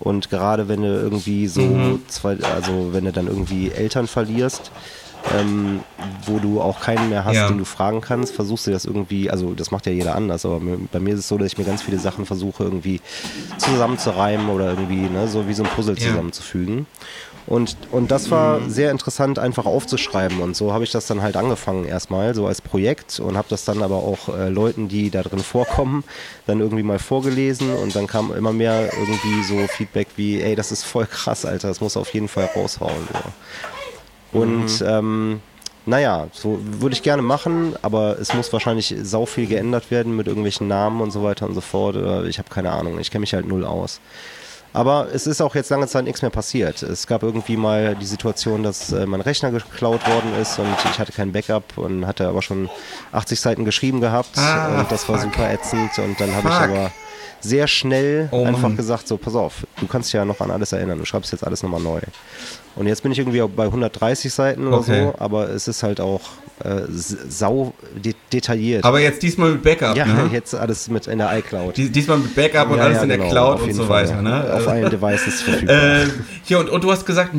Und 0.00 0.30
gerade 0.30 0.68
wenn 0.68 0.82
du 0.82 0.88
irgendwie 0.88 1.48
so 1.48 1.98
zwei, 2.06 2.38
also 2.54 2.90
wenn 2.92 3.04
du 3.04 3.12
dann 3.12 3.26
irgendwie 3.26 3.70
Eltern 3.72 4.06
verlierst, 4.06 4.70
ähm, 5.32 5.82
wo 6.24 6.38
du 6.38 6.60
auch 6.60 6.80
keinen 6.80 7.08
mehr 7.10 7.24
hast, 7.24 7.36
Ja. 7.36 7.48
den 7.48 7.58
du 7.58 7.64
fragen 7.64 8.00
kannst, 8.00 8.34
versuchst 8.34 8.66
du 8.66 8.70
das 8.70 8.84
irgendwie, 8.84 9.30
also 9.30 9.54
das 9.54 9.70
macht 9.70 9.86
ja 9.86 9.92
jeder 9.92 10.14
anders, 10.14 10.44
aber 10.46 10.60
bei 10.60 11.00
mir 11.00 11.14
ist 11.14 11.20
es 11.20 11.28
so, 11.28 11.38
dass 11.38 11.48
ich 11.52 11.58
mir 11.58 11.64
ganz 11.64 11.82
viele 11.82 11.98
Sachen 11.98 12.24
versuche 12.26 12.64
irgendwie 12.64 13.00
zusammenzureimen 13.58 14.48
oder 14.48 14.70
irgendwie, 14.70 15.08
ne, 15.08 15.28
so 15.28 15.46
wie 15.48 15.54
so 15.54 15.62
ein 15.64 15.68
Puzzle 15.70 15.96
Ja. 15.96 16.02
zusammenzufügen. 16.02 16.86
Und, 17.46 17.76
und 17.90 18.10
das 18.10 18.30
war 18.30 18.60
sehr 18.68 18.90
interessant, 18.90 19.38
einfach 19.38 19.64
aufzuschreiben. 19.64 20.40
Und 20.40 20.54
so 20.54 20.74
habe 20.74 20.84
ich 20.84 20.90
das 20.92 21.06
dann 21.06 21.22
halt 21.22 21.34
angefangen 21.34 21.86
erstmal, 21.86 22.34
so 22.34 22.46
als 22.46 22.60
Projekt 22.60 23.20
und 23.20 23.38
habe 23.38 23.48
das 23.48 23.64
dann 23.64 23.82
aber 23.82 23.96
auch 23.96 24.28
äh, 24.28 24.50
Leuten, 24.50 24.88
die 24.88 25.08
da 25.08 25.22
drin 25.22 25.38
vorkommen, 25.38 26.04
dann 26.46 26.60
irgendwie 26.60 26.82
mal 26.82 26.98
vorgelesen. 26.98 27.74
Und 27.74 27.96
dann 27.96 28.06
kam 28.06 28.32
immer 28.34 28.52
mehr 28.52 28.90
irgendwie 28.92 29.42
so 29.44 29.66
Feedback 29.66 30.08
wie, 30.16 30.42
ey, 30.42 30.56
das 30.56 30.72
ist 30.72 30.84
voll 30.84 31.06
krass, 31.06 31.46
Alter, 31.46 31.68
das 31.68 31.80
muss 31.80 31.96
auf 31.96 32.12
jeden 32.12 32.28
Fall 32.28 32.50
raushauen. 32.54 33.08
So. 33.10 33.32
Und 34.32 34.84
ähm, 34.86 35.40
naja, 35.86 36.26
so 36.32 36.58
würde 36.62 36.94
ich 36.94 37.02
gerne 37.02 37.22
machen, 37.22 37.74
aber 37.82 38.18
es 38.18 38.34
muss 38.34 38.52
wahrscheinlich 38.52 38.94
sau 39.02 39.24
viel 39.24 39.46
geändert 39.46 39.90
werden 39.90 40.14
mit 40.16 40.26
irgendwelchen 40.26 40.68
Namen 40.68 41.00
und 41.00 41.10
so 41.12 41.22
weiter 41.22 41.46
und 41.46 41.54
so 41.54 41.60
fort. 41.62 41.96
Oder 41.96 42.24
ich 42.24 42.38
habe 42.38 42.50
keine 42.50 42.72
Ahnung, 42.72 42.98
ich 42.98 43.10
kenne 43.10 43.20
mich 43.20 43.32
halt 43.34 43.46
null 43.46 43.64
aus. 43.64 44.00
Aber 44.74 45.08
es 45.14 45.26
ist 45.26 45.40
auch 45.40 45.54
jetzt 45.54 45.70
lange 45.70 45.86
Zeit 45.86 46.04
nichts 46.04 46.20
mehr 46.20 46.30
passiert. 46.30 46.82
Es 46.82 47.06
gab 47.06 47.22
irgendwie 47.22 47.56
mal 47.56 47.94
die 47.96 48.04
Situation, 48.04 48.62
dass 48.62 48.92
äh, 48.92 49.06
mein 49.06 49.22
Rechner 49.22 49.50
geklaut 49.50 50.06
worden 50.06 50.34
ist 50.40 50.58
und 50.58 50.66
ich 50.92 50.98
hatte 50.98 51.10
kein 51.10 51.32
Backup 51.32 51.78
und 51.78 52.06
hatte 52.06 52.28
aber 52.28 52.42
schon 52.42 52.68
80 53.12 53.40
Seiten 53.40 53.64
geschrieben 53.64 54.02
gehabt 54.02 54.36
Ah, 54.36 54.80
und 54.80 54.92
das 54.92 55.08
war 55.08 55.18
fuck. 55.18 55.32
super 55.32 55.50
ätzend 55.50 55.98
und 55.98 56.20
dann 56.20 56.34
habe 56.36 56.48
ich 56.48 56.54
aber 56.54 56.90
sehr 57.40 57.66
schnell 57.66 58.28
Oh, 58.30 58.44
einfach 58.44 58.62
Mann. 58.62 58.76
gesagt, 58.76 59.08
so 59.08 59.16
pass 59.16 59.34
auf, 59.34 59.66
du 59.80 59.86
kannst 59.86 60.08
dich 60.10 60.14
ja 60.14 60.26
noch 60.26 60.40
an 60.40 60.50
alles 60.50 60.72
erinnern, 60.72 60.98
du 60.98 61.06
schreibst 61.06 61.32
jetzt 61.32 61.46
alles 61.46 61.62
nochmal 61.62 61.80
neu. 61.80 62.00
Und 62.78 62.86
jetzt 62.86 63.02
bin 63.02 63.10
ich 63.12 63.18
irgendwie 63.18 63.42
bei 63.54 63.64
130 63.64 64.32
Seiten 64.32 64.66
oder 64.68 64.78
Okay. 64.78 65.04
so, 65.06 65.14
aber 65.18 65.48
es 65.50 65.66
ist 65.66 65.82
halt 65.82 66.00
auch 66.00 66.20
äh, 66.64 66.82
sau 66.88 67.74
de 67.96 68.14
detailliert. 68.32 68.84
Aber 68.84 69.00
jetzt 69.00 69.20
diesmal 69.22 69.50
mit 69.52 69.62
Backup, 69.62 69.96
ja, 69.96 70.06
ne? 70.06 70.28
jetzt 70.32 70.54
alles 70.54 70.88
mit 70.88 71.06
in 71.08 71.18
der 71.18 71.36
iCloud. 71.38 71.76
Dies- 71.76 71.90
Diesmal 71.90 72.18
mit 72.18 72.34
Backup 72.36 72.70
und 72.70 72.78
Ja, 72.78 72.84
alles 72.84 72.96
ja, 72.98 73.02
in 73.02 73.08
der 73.08 73.18
genau, 73.18 73.30
Cloud 73.30 73.62
und 73.62 73.72
so 73.74 73.84
Fall. 73.84 74.08
weiter, 74.08 74.22
ne? 74.22 74.54
Auf 74.54 74.68
allen 74.68 74.88
Devices 74.90 75.42
verfügbar. 75.42 75.76
Äh, 76.02 76.06
hier, 76.44 76.60
und, 76.60 76.70
und 76.70 76.84
du 76.84 76.92
hast 76.92 77.04
gesagt, 77.04 77.32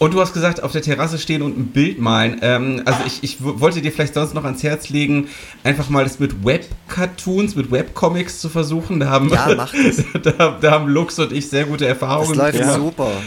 und 0.00 0.14
du 0.14 0.20
hast 0.20 0.32
gesagt, 0.32 0.62
auf 0.62 0.72
der 0.72 0.80
Terrasse 0.80 1.18
stehen 1.18 1.42
und 1.42 1.58
ein 1.58 1.66
Bild 1.66 1.98
malen. 2.00 2.38
Ähm, 2.40 2.80
also 2.86 3.00
ich, 3.06 3.22
ich 3.22 3.36
wollte 3.40 3.82
dir 3.82 3.92
vielleicht 3.92 4.14
sonst 4.14 4.32
noch 4.32 4.44
ans 4.44 4.62
Herz 4.62 4.88
legen, 4.88 5.28
einfach 5.62 5.90
mal 5.90 6.04
das 6.04 6.18
mit 6.18 6.42
Web-Cartoons, 6.42 7.54
mit 7.54 7.70
Webcomics 7.70 8.40
zu 8.40 8.48
versuchen. 8.48 8.98
Da 8.98 9.10
haben, 9.10 9.28
Ja, 9.28 9.50
mach 9.56 9.74
das. 9.74 10.02
da, 10.22 10.56
da 10.58 10.70
haben 10.70 10.88
Lux 10.88 11.18
und 11.18 11.32
ich 11.32 11.50
sehr 11.50 11.64
gute 11.66 11.84
Das 11.84 11.90
Erfahrungen 11.90 12.34
läuft 12.34 12.58
gemacht. 12.58 12.76
super. 12.76 13.10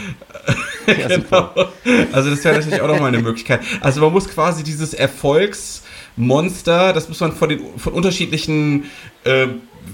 Ja, 0.86 1.08
super. 1.14 1.72
Also 2.12 2.28
das 2.28 2.44
wäre 2.44 2.56
natürlich 2.56 2.82
auch 2.82 2.88
nochmal 2.88 3.08
eine 3.08 3.22
Möglichkeit. 3.22 3.60
Also 3.80 4.02
man 4.02 4.12
muss 4.12 4.28
quasi 4.28 4.62
dieses 4.62 4.92
Erfolgsmonster, 4.92 6.92
das 6.92 7.08
muss 7.08 7.20
man 7.20 7.32
von 7.32 7.48
den 7.48 7.60
von 7.78 7.94
unterschiedlichen 7.94 8.84
äh, 9.24 9.46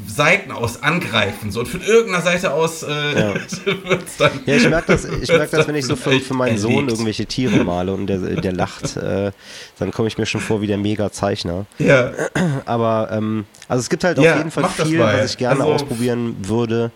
Seiten 0.07 0.51
aus 0.51 0.83
angreifen. 0.83 1.51
So 1.53 1.61
und 1.61 1.67
von 1.67 1.81
irgendeiner 1.83 2.23
Seite 2.23 2.53
aus 2.53 2.83
äh, 2.83 2.89
Ja. 3.21 3.35
wird's 3.85 4.17
dann. 4.19 4.31
Ja, 4.47 4.57
ich 4.57 4.69
merke 4.69 4.93
das, 4.93 5.05
ich 5.05 5.29
merk 5.33 5.51
das, 5.51 5.67
wenn 5.69 5.75
ich 5.75 5.87
so 5.87 5.97
für, 5.97 6.19
für 6.21 6.35
meinen 6.35 6.59
Sohn 6.59 6.73
Erlegt. 6.73 6.91
irgendwelche 6.93 7.27
Tiere 7.27 7.65
male 7.65 7.93
und 7.93 8.07
der, 8.07 8.19
der 8.19 8.53
lacht, 8.53 8.97
äh, 8.97 9.31
dann 9.79 9.91
komme 9.93 10.09
ich 10.09 10.19
mir 10.19 10.27
schon 10.27 10.41
vor 10.41 10.61
wie 10.61 10.67
der 10.67 10.79
Mega-Zeichner. 10.79 11.67
Ja, 11.79 12.13
Aber 12.67 13.09
ähm, 13.13 13.47
also 13.69 13.81
es 13.81 13.89
gibt 13.91 14.05
halt 14.05 14.19
Ja, 14.19 14.33
auf 14.33 14.39
jeden 14.39 14.51
Fall 14.51 14.69
viel, 14.69 14.99
was 14.99 15.31
ich 15.33 15.39
gerne 15.39 15.61
Also- 15.61 15.73
ausprobieren 15.75 16.37
würde, 16.43 16.91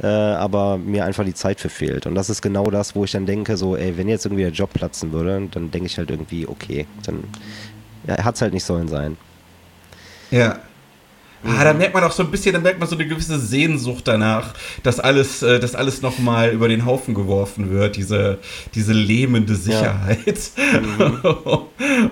äh, 0.00 0.06
aber 0.06 0.78
mir 0.78 1.04
einfach 1.04 1.24
die 1.24 1.34
Zeit 1.34 1.58
für 1.60 1.68
fehlt. 1.68 2.06
Und 2.06 2.14
das 2.14 2.30
ist 2.30 2.40
genau 2.40 2.64
das, 2.70 2.94
wo 2.94 3.02
ich 3.04 3.10
dann 3.12 3.26
denke, 3.26 3.56
so, 3.56 3.76
ey, 3.76 3.96
wenn 3.96 4.08
jetzt 4.08 4.26
irgendwie 4.26 4.44
der 4.44 4.52
Job 4.52 4.72
platzen 4.72 5.10
würde, 5.12 5.48
dann 5.50 5.70
denke 5.72 5.86
ich 5.86 5.98
halt 5.98 6.10
irgendwie, 6.10 6.46
okay, 6.46 6.86
dann 7.04 7.24
ja, 8.06 8.22
hat 8.24 8.36
es 8.36 8.42
halt 8.42 8.52
nicht 8.52 8.64
sollen 8.64 8.86
sein. 8.88 9.16
ja. 10.30 10.60
Ah, 11.44 11.62
da 11.64 11.72
merkt 11.72 11.94
man 11.94 12.02
auch 12.04 12.12
so 12.12 12.22
ein 12.22 12.30
bisschen, 12.30 12.52
da 12.52 12.60
merkt 12.60 12.80
man 12.80 12.88
so 12.88 12.96
eine 12.96 13.06
gewisse 13.06 13.38
Sehnsucht 13.38 14.08
danach, 14.08 14.54
dass 14.82 14.98
alles, 14.98 15.42
äh, 15.42 15.60
dass 15.60 15.74
alles 15.74 16.02
nochmal 16.02 16.50
über 16.50 16.68
den 16.68 16.84
Haufen 16.84 17.14
geworfen 17.14 17.70
wird, 17.70 17.96
diese, 17.96 18.38
diese 18.74 18.92
lähmende 18.92 19.54
Sicherheit. 19.54 20.50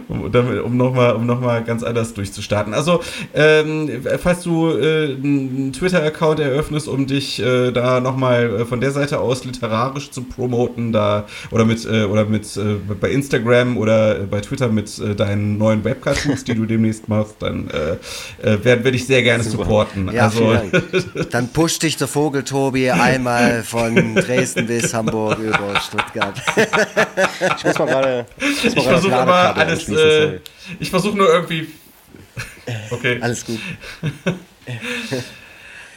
um, 0.09 0.31
damit, 0.33 0.63
um 0.63 0.77
nochmal 0.77 1.15
um 1.15 1.27
noch 1.27 1.41
mal 1.41 1.63
ganz 1.65 1.83
anders 1.83 2.15
durchzustarten. 2.15 2.75
Also, 2.75 3.01
ähm, 3.35 3.91
falls 4.19 4.43
du 4.43 4.71
äh, 4.71 5.15
einen 5.15 5.73
Twitter-Account 5.73 6.41
eröffnest, 6.41 6.89
um 6.89 7.07
dich 7.07 7.41
äh, 7.41 7.73
da 7.73 8.01
nochmal 8.01 8.61
äh, 8.61 8.65
von 8.65 8.81
der 8.81 8.93
Seite 8.93 9.19
aus 9.19 9.45
literarisch 9.45 10.11
zu 10.11 10.23
promoten, 10.23 10.93
da 10.93 11.27
oder 11.51 11.65
mit 11.65 11.85
äh, 11.85 12.05
oder 12.05 12.25
mit 12.25 12.57
äh, 12.57 12.77
bei 13.01 13.11
Instagram 13.11 13.77
oder 13.77 14.21
bei 14.21 14.41
Twitter 14.41 14.69
mit 14.69 14.99
äh, 14.99 15.15
deinen 15.15 15.59
neuen 15.59 15.85
Webcartoons, 15.85 16.45
die 16.45 16.55
du 16.55 16.65
demnächst 16.67 17.09
machst, 17.09 17.37
dann 17.41 17.69
werde 18.43 18.85
werd 18.85 18.95
ich 18.95 19.07
sehr 19.07 19.16
gerne 19.23 19.45
Super. 19.45 19.65
supporten. 19.65 20.13
Ja, 20.13 20.25
also. 20.25 20.57
Dann 21.31 21.49
pusht 21.49 21.83
dich 21.83 21.97
der 21.97 22.09
Vogel, 22.09 22.45
Tobi, 22.45 22.91
einmal 22.91 23.63
von 23.63 24.15
Dresden 24.15 24.67
bis 24.67 24.93
Hamburg 24.95 25.39
über 25.39 25.81
Stuttgart. 25.81 26.41
Ich 27.57 27.65
muss 27.65 27.79
mal 27.79 27.87
gerade. 27.87 28.27
ich 28.39 28.75
gerade 28.75 28.89
versuche 28.89 29.13
immer 29.13 29.57
alles. 29.57 29.89
Äh, 29.89 30.41
ich 30.79 30.91
versuche 30.91 31.17
nur 31.17 31.29
irgendwie. 31.33 31.69
Okay. 32.91 33.19
Alles 33.21 33.45
gut. 33.45 33.61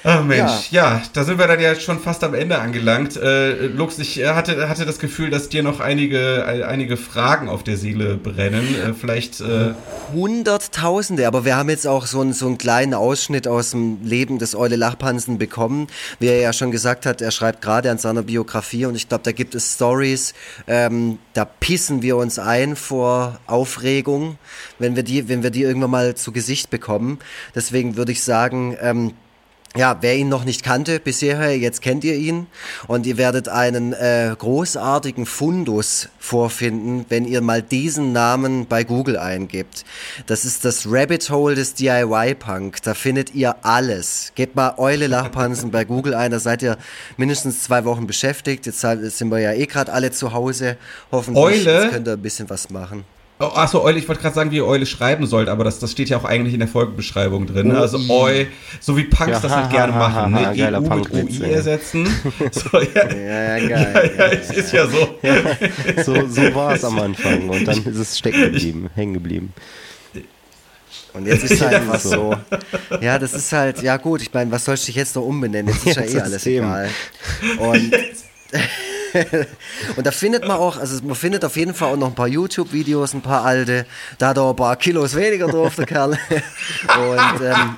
Ah, 0.04 0.22
Mensch, 0.22 0.72
ja. 0.72 1.02
da 1.12 1.24
sind 1.26 1.39
wir 1.39 1.47
dann 1.47 1.60
ja 1.60 1.76
schon 1.76 2.00
fast 2.00 2.24
am 2.24 2.34
Ende 2.34 2.60
angelangt. 2.60 3.18
Äh, 3.18 3.68
Lux, 3.68 4.00
ich 4.00 4.20
äh, 4.20 4.30
hatte, 4.30 4.70
hatte 4.70 4.86
das 4.86 4.97
Gefühl, 5.00 5.30
dass 5.30 5.50
dir 5.50 5.62
noch 5.62 5.82
einige, 5.82 6.45
einige 6.45 6.95
Fragen 6.95 7.50
auf 7.50 7.64
der 7.64 7.76
Seele 7.76 8.16
brennen. 8.16 8.76
Äh, 8.76 8.93
vielleicht. 8.93 9.41
Äh, 9.41 9.74
Hunderttausende, 10.14 11.28
aber 11.28 11.43
wir 11.43 11.58
haben 11.58 11.70
jetzt 11.70 11.86
auch 11.86 12.06
so 12.06 12.22
einen, 12.22 12.32
so 12.32 12.47
einen 12.47 12.58
kleinen 12.58 12.93
Ausschnitt 12.93 13.47
aus 13.47 13.72
dem 13.72 14.00
Leben 14.04 14.39
des 14.39 14.56
Eule 14.56 14.78
Lachpansen 14.78 15.38
bekommen. 15.38 15.88
Wie 16.20 16.28
er 16.28 16.39
ja 16.39 16.54
schon 16.54 16.72
gesagt 16.72 17.06
hat, 17.06 17.22
er 17.22 17.32
schreibt 17.32 17.62
gerade 17.62 17.91
an 17.91 17.97
seiner 17.97 18.24
Biografie 18.24 18.86
und 18.86 18.95
ich 18.95 19.10
glaube, 19.10 19.24
da 19.26 19.34
gibt 19.34 19.54
es 19.54 19.74
Stories, 19.74 20.34
ähm, 20.68 21.20
da 21.34 21.43
pissen 21.43 22.02
wir 22.02 22.16
uns 22.16 22.39
ein 22.39 22.78
vor 22.78 23.39
Aufregung, 23.47 24.38
wenn 24.80 24.95
wir 24.95 25.04
die, 25.04 25.28
wenn 25.28 25.43
wir 25.43 25.50
die 25.50 25.64
irgendwann 25.64 25.91
mal 25.91 26.16
zu 26.16 26.32
Gesicht 26.32 26.70
bekommen. 26.70 27.20
Deswegen 27.54 27.97
würde 27.97 28.14
ich 28.14 28.24
sagen, 28.24 28.78
ähm, 28.82 29.14
ja, 29.78 29.97
wer 30.01 30.15
ihn 30.15 30.30
noch 30.30 30.45
nicht 30.45 30.63
kannte 30.63 30.99
bisher, 30.99 31.55
jetzt 31.55 31.84
kennt 31.84 32.03
ihr 32.03 32.15
ihn 32.15 32.47
und 32.88 33.05
ihr 33.05 33.17
werdet 33.17 33.49
einen 33.49 33.93
äh, 33.93 34.36
großartigen 34.36 35.28
Fundus 35.28 36.09
vorfinden, 36.17 37.05
wenn 37.09 37.26
ihr 37.26 37.41
mal 37.41 37.61
diesen 37.61 38.11
Namen 38.11 38.65
bei 38.65 38.84
Google 38.84 39.17
eingibt. 39.17 39.86
Das 40.26 40.43
ist 40.43 40.65
das 40.65 40.88
Rabbit 40.89 41.30
Hole 41.30 41.53
des 41.53 41.76
DIY-Punk. 41.76 42.82
Da 42.82 42.95
findet 42.95 43.36
ihr 43.36 43.57
alles. 43.63 44.32
Gebt 44.34 44.55
mal 44.55 44.74
Eule 44.78 45.05
Lachpansen 45.05 45.70
bei 45.70 45.86
Google 45.86 46.15
ein, 46.15 46.32
da 46.32 46.39
seid 46.39 46.63
ihr 46.63 46.78
mindestens 47.17 47.61
zwei 47.61 47.86
Wochen 47.86 48.07
beschäftigt. 48.07 48.65
Jetzt 48.65 48.82
sind 48.82 49.30
wir 49.30 49.39
ja 49.39 49.53
eh 49.53 49.67
gerade 49.67 49.93
alle 49.93 50.09
zu 50.11 50.34
Hause. 50.34 50.78
Hoffentlich 51.11 51.67
Eule? 51.67 51.84
Jetzt 51.84 51.91
könnt 51.93 52.07
ihr 52.07 52.13
ein 52.13 52.22
bisschen 52.22 52.49
was 52.49 52.72
machen. 52.72 53.05
Oh, 53.40 53.46
achso, 53.46 53.82
Eule, 53.84 53.98
ich 54.00 54.08
wollte 54.08 54.22
gerade 54.22 54.36
sagen, 54.36 54.52
wie 54.52 54.58
ihr 54.58 54.66
Eule 54.66 54.86
schreiben 54.86 55.26
sollt, 55.28 55.48
aber 55.50 55.64
das, 55.64 55.80
das 55.80 55.92
steht 55.92 56.10
ja 56.10 56.18
auch 56.18 56.26
eigentlich 56.26 56.54
in 56.54 56.60
der 56.60 56.68
Folgenbeschreibung 56.70 57.48
drin. 57.48 57.70
Ne? 57.70 57.78
Also 57.80 57.98
Eu, 58.10 58.46
so 58.80 58.98
wie 58.98 59.06
Punks 59.06 59.32
Ja, 59.32 59.40
das 59.40 59.52
halt 59.52 59.66
ha, 59.68 59.72
gerne 59.72 59.94
ha, 59.94 60.00
machen. 60.00 60.36
ha, 60.36 60.42
ha, 60.46 60.52
Ne? 60.52 60.58
geiler 60.58 60.78
EU 60.78 60.82
mit 60.82 60.90
Punkwitz, 60.90 61.40
UI 61.40 61.52
ersetzen. 61.52 62.06
So, 62.52 62.80
ja, 62.82 63.10
Ja, 63.14 63.58
ja, 63.58 63.68
geil. 63.68 64.12
ja, 64.18 64.26
es 64.28 64.50
ist 64.52 64.74
ja 64.74 64.86
so. 64.88 65.16
So, 66.04 66.28
so 66.28 66.56
war 66.56 66.74
es 66.74 66.84
am 66.84 67.00
Anfang 67.00 67.50
und 67.50 67.66
dann 67.66 67.78
ist 67.86 67.98
es 67.98 68.18
stecken 68.18 68.42
geblieben, 68.42 68.90
hängen 68.96 69.14
geblieben. 69.14 69.54
Und 71.14 71.26
jetzt 71.26 71.44
ist 71.44 71.60
halt 71.62 71.74
Ja, 71.74 71.82
was 71.88 72.04
so. 72.04 72.36
Ja, 73.02 73.18
das 73.18 73.34
ist 73.34 73.52
halt, 73.52 73.82
ja 73.82 73.98
gut, 73.98 74.22
ich 74.22 74.32
meine, 74.34 74.52
was 74.52 74.66
sollst 74.66 74.84
du 74.84 74.88
dich 74.88 74.96
jetzt 74.96 75.16
noch 75.16 75.24
umbenennen? 75.24 75.74
Jetzt 75.84 75.98
ist 75.98 76.14
ja, 76.14 76.20
Ja, 76.20 76.20
eh 76.20 76.22
alles 76.22 76.46
egal. 76.46 76.90
Und, 77.58 77.92
und 79.95 80.05
da 80.05 80.12
findet 80.12 80.47
man 80.47 80.57
auch, 80.57 80.78
also 80.78 81.03
man 81.03 81.16
findet 81.16 81.43
auf 81.45 81.55
jeden 81.55 81.74
Fall 81.74 81.93
auch 81.93 81.97
noch 81.97 82.07
ein 82.07 82.16
paar 82.16 82.28
YouTube-Videos, 82.28 83.14
ein 83.14 83.22
paar 83.22 83.45
alte. 83.45 83.86
Da 84.18 84.30
hat 84.30 84.38
er 84.38 84.49
ein 84.49 84.55
paar 84.55 84.76
Kilos 84.76 85.16
weniger 85.16 85.47
drauf, 85.47 85.76
der 85.76 85.86
Kerl. 85.86 86.12
Und 86.30 87.41
ähm, 87.41 87.78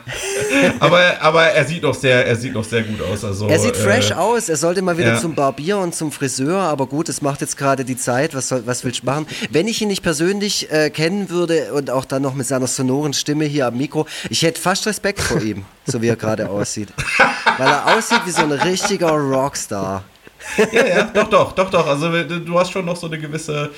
Aber, 0.80 1.22
aber 1.22 1.44
er 1.44 1.66
sieht 1.66 1.84
noch 1.84 1.94
sehr, 1.94 2.26
er 2.26 2.36
sieht 2.36 2.54
noch 2.54 2.64
sehr 2.64 2.84
gut 2.84 3.02
aus. 3.02 3.24
Also, 3.24 3.48
er 3.48 3.60
sieht 3.60 3.76
fresh 3.76 4.12
äh, 4.12 4.16
aus, 4.16 4.50
er 4.50 4.58
sollte 4.58 4.82
mal 4.82 4.98
wieder 4.98 5.14
ja. 5.14 5.20
zum 5.20 5.36
Barbier 5.36 5.78
und 5.78 5.96
zum 5.96 6.12
Friseur, 6.12 6.60
aber 6.60 6.88
gut, 6.88 7.10
das 7.10 7.22
macht 7.22 7.42
jetzt 7.42 7.58
gerade 7.58 7.86
die 7.86 7.98
Zeit, 7.98 8.36
was, 8.36 8.50
soll, 8.50 8.64
was 8.66 8.84
willst 8.84 9.02
du 9.02 9.06
machen? 9.06 9.28
Wenn 9.50 9.68
ich 9.68 9.82
ihn 9.82 9.88
nicht 9.88 10.04
persönlich 10.04 10.72
äh, 10.72 10.90
kennen 10.90 11.30
würde 11.30 11.74
und 11.74 11.90
auch 11.90 12.06
dann 12.06 12.22
noch 12.22 12.34
mit 12.34 12.48
seiner 12.48 12.68
sonoren 12.68 13.14
Stimme 13.14 13.46
hier 13.46 13.68
am 13.68 13.78
Mikro, 13.78 14.06
ich 14.30 14.42
hätte 14.42 14.60
fast 14.60 14.86
Respekt 14.88 15.22
vor 15.22 15.42
ihm, 15.42 15.66
so 15.86 16.02
wie 16.02 16.08
er 16.08 16.16
gerade 16.16 16.50
aussieht. 16.50 16.90
Weil 17.58 17.68
er 17.68 17.96
aussieht 17.98 18.22
wie 18.26 18.32
so 18.32 18.44
ein 18.44 18.52
richtiger 18.52 19.12
Rockstar. 19.12 20.04
Ja, 20.72 20.86
ja, 20.86 21.04
doch, 21.14 21.30
doch, 21.30 21.52
doch, 21.54 21.70
doch. 21.70 21.88
Also 21.88 22.12
du 22.24 22.60
hast 22.60 22.72
schon 22.72 22.86
noch 22.86 22.96
so 22.96 23.08
eine 23.08 23.20
gewisse, 23.20 23.72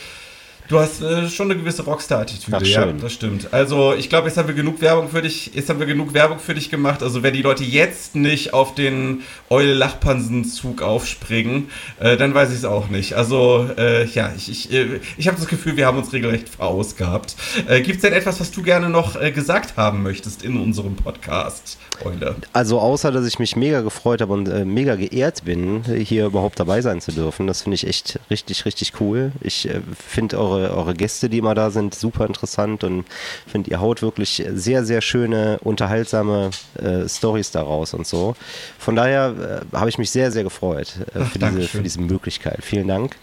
Du 0.69 0.79
hast 0.79 1.01
äh, 1.01 1.29
schon 1.29 1.51
eine 1.51 1.59
gewisse 1.59 1.83
Rockstar-Attitüde, 1.83 2.65
ja, 2.65 2.85
das 2.85 3.11
stimmt. 3.11 3.53
Also 3.53 3.93
ich 3.95 4.07
glaube, 4.07 4.27
jetzt 4.27 4.37
haben 4.37 4.47
wir 4.47 4.55
genug 4.55 4.79
Werbung 4.79 5.09
für 5.09 5.21
dich, 5.21 5.51
jetzt 5.53 5.69
haben 5.69 5.79
wir 5.79 5.85
genug 5.85 6.13
Werbung 6.13 6.39
für 6.39 6.53
dich 6.53 6.69
gemacht. 6.69 7.03
Also 7.03 7.21
wenn 7.21 7.33
die 7.33 7.41
Leute 7.41 7.65
jetzt 7.65 8.15
nicht 8.15 8.53
auf 8.53 8.73
den 8.73 9.23
Eule 9.49 9.73
Lachpansen-Zug 9.73 10.81
aufspringen, 10.81 11.69
äh, 11.99 12.15
dann 12.15 12.33
weiß 12.33 12.51
ich 12.51 12.59
es 12.59 12.65
auch 12.65 12.87
nicht. 12.87 13.13
Also 13.13 13.69
äh, 13.77 14.05
ja, 14.05 14.31
ich, 14.37 14.49
ich, 14.49 14.71
äh, 14.71 15.01
ich 15.17 15.27
habe 15.27 15.37
das 15.37 15.47
Gefühl, 15.47 15.75
wir 15.75 15.85
haben 15.85 15.97
uns 15.97 16.13
regelrecht 16.13 16.47
verausgabt. 16.47 17.35
Äh, 17.67 17.81
Gibt 17.81 17.97
es 17.97 18.01
denn 18.01 18.13
etwas, 18.13 18.39
was 18.39 18.51
du 18.51 18.63
gerne 18.63 18.89
noch 18.89 19.19
äh, 19.19 19.31
gesagt 19.31 19.75
haben 19.75 20.01
möchtest 20.01 20.43
in 20.43 20.57
unserem 20.57 20.95
Podcast, 20.95 21.77
Eule? 22.03 22.35
Also 22.53 22.79
außer, 22.79 23.11
dass 23.11 23.25
ich 23.25 23.39
mich 23.39 23.55
mega 23.55 23.81
gefreut 23.81 24.21
habe 24.21 24.33
und 24.33 24.47
äh, 24.47 24.65
mega 24.65 24.95
geehrt 24.95 25.45
bin, 25.45 25.83
hier 25.83 26.25
überhaupt 26.25 26.59
dabei 26.59 26.81
sein 26.81 27.01
zu 27.01 27.11
dürfen. 27.11 27.47
Das 27.47 27.61
finde 27.61 27.75
ich 27.75 27.87
echt 27.87 28.19
richtig, 28.29 28.65
richtig 28.65 28.93
cool. 28.99 29.31
Ich 29.41 29.69
äh, 29.69 29.81
finde 30.07 30.39
eure 30.39 30.63
eure, 30.71 30.93
Gäste, 30.93 31.29
die 31.29 31.39
immer 31.39 31.55
da 31.55 31.71
sind, 31.71 31.95
super 31.95 32.25
interessant 32.25 32.83
und 32.83 33.05
finde, 33.47 33.71
ihr 33.71 33.81
haut 33.81 34.01
wirklich 34.01 34.43
sehr, 34.53 34.85
sehr 34.85 35.01
schöne, 35.01 35.59
unterhaltsame 35.61 36.51
äh, 36.75 37.07
Stories 37.07 37.51
daraus 37.51 37.93
und 37.93 38.07
so. 38.07 38.35
Von 38.77 38.95
daher 38.95 39.63
äh, 39.73 39.77
habe 39.77 39.89
ich 39.89 39.97
mich 39.97 40.11
sehr, 40.11 40.31
sehr 40.31 40.43
gefreut 40.43 40.93
äh, 41.13 41.19
Ach, 41.19 41.31
für, 41.31 41.39
diese, 41.39 41.61
für 41.63 41.81
diese 41.81 42.01
Möglichkeit. 42.01 42.59
Vielen 42.63 42.87
Dank. 42.87 43.15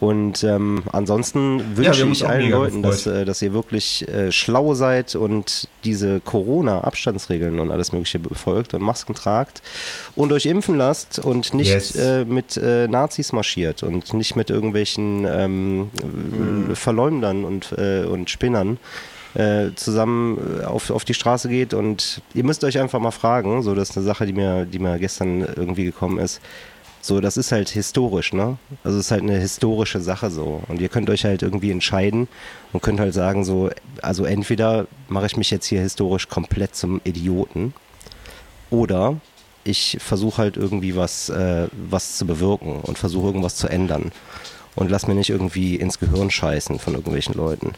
Und 0.00 0.44
ähm, 0.44 0.82
ansonsten 0.92 1.76
wünsche 1.76 2.04
ja, 2.04 2.10
ich 2.10 2.26
allen 2.26 2.50
Leuten, 2.50 2.82
dass, 2.82 3.06
äh, 3.06 3.24
dass 3.24 3.40
ihr 3.40 3.54
wirklich 3.54 4.06
äh, 4.08 4.30
schlau 4.30 4.74
seid 4.74 5.14
und 5.14 5.68
diese 5.84 6.20
Corona-Abstandsregeln 6.20 7.60
und 7.60 7.70
alles 7.70 7.92
Mögliche 7.92 8.18
befolgt 8.18 8.74
und 8.74 8.82
Masken 8.82 9.14
tragt 9.14 9.62
und 10.14 10.32
euch 10.32 10.46
impfen 10.46 10.76
lasst 10.76 11.18
und 11.18 11.54
nicht 11.54 11.70
yes. 11.70 11.96
äh, 11.96 12.24
mit 12.24 12.56
äh, 12.56 12.88
Nazis 12.88 13.32
marschiert 13.32 13.82
und 13.82 14.12
nicht 14.12 14.36
mit 14.36 14.50
irgendwelchen 14.50 15.26
ähm, 15.28 15.78
mhm. 15.78 16.76
Verleumdern 16.76 17.44
und, 17.44 17.72
äh, 17.78 18.04
und 18.04 18.28
Spinnern 18.28 18.78
äh, 19.34 19.70
zusammen 19.76 20.62
auf, 20.64 20.90
auf 20.90 21.04
die 21.04 21.14
Straße 21.14 21.48
geht 21.48 21.74
und 21.74 22.20
ihr 22.34 22.44
müsst 22.44 22.64
euch 22.64 22.78
einfach 22.78 23.00
mal 23.00 23.10
fragen, 23.10 23.62
so 23.62 23.74
das 23.74 23.90
ist 23.90 23.96
eine 23.96 24.06
Sache, 24.06 24.26
die 24.26 24.32
mir, 24.32 24.66
die 24.66 24.78
mir 24.78 24.98
gestern 24.98 25.40
irgendwie 25.56 25.84
gekommen 25.84 26.18
ist 26.18 26.40
so, 27.06 27.20
das 27.20 27.36
ist 27.36 27.52
halt 27.52 27.68
historisch, 27.68 28.32
ne? 28.32 28.58
Also 28.82 28.98
es 28.98 29.06
ist 29.06 29.10
halt 29.10 29.22
eine 29.22 29.38
historische 29.38 30.00
Sache 30.00 30.30
so. 30.30 30.62
Und 30.68 30.80
ihr 30.80 30.88
könnt 30.88 31.08
euch 31.08 31.24
halt 31.24 31.42
irgendwie 31.42 31.70
entscheiden 31.70 32.28
und 32.72 32.82
könnt 32.82 33.00
halt 33.00 33.14
sagen, 33.14 33.44
so, 33.44 33.70
also 34.02 34.24
entweder 34.24 34.86
mache 35.08 35.26
ich 35.26 35.36
mich 35.36 35.50
jetzt 35.50 35.66
hier 35.66 35.80
historisch 35.80 36.28
komplett 36.28 36.74
zum 36.74 37.00
Idioten 37.04 37.74
oder 38.70 39.20
ich 39.64 39.98
versuche 40.00 40.38
halt 40.38 40.56
irgendwie 40.56 40.96
was, 40.96 41.28
äh, 41.28 41.68
was 41.72 42.16
zu 42.16 42.26
bewirken 42.26 42.80
und 42.80 42.98
versuche 42.98 43.26
irgendwas 43.26 43.56
zu 43.56 43.68
ändern. 43.68 44.12
Und 44.76 44.90
lass 44.90 45.06
mir 45.06 45.14
nicht 45.14 45.30
irgendwie 45.30 45.76
ins 45.76 45.98
Gehirn 45.98 46.30
scheißen 46.30 46.78
von 46.78 46.94
irgendwelchen 46.94 47.34
Leuten. 47.34 47.72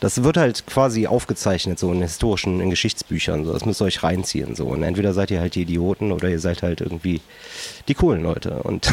Das 0.00 0.22
wird 0.22 0.36
halt 0.36 0.66
quasi 0.66 1.06
aufgezeichnet, 1.06 1.78
so 1.78 1.90
in 1.90 2.02
historischen, 2.02 2.60
in 2.60 2.68
Geschichtsbüchern. 2.68 3.44
So. 3.44 3.52
Das 3.54 3.64
müsst 3.64 3.80
ihr 3.80 3.86
euch 3.86 4.02
reinziehen. 4.02 4.54
So. 4.54 4.66
Und 4.66 4.82
entweder 4.82 5.14
seid 5.14 5.30
ihr 5.30 5.40
halt 5.40 5.54
die 5.54 5.62
Idioten 5.62 6.12
oder 6.12 6.28
ihr 6.28 6.38
seid 6.38 6.62
halt 6.62 6.82
irgendwie 6.82 7.22
die 7.88 7.94
coolen 7.94 8.22
Leute. 8.22 8.62
Und 8.64 8.92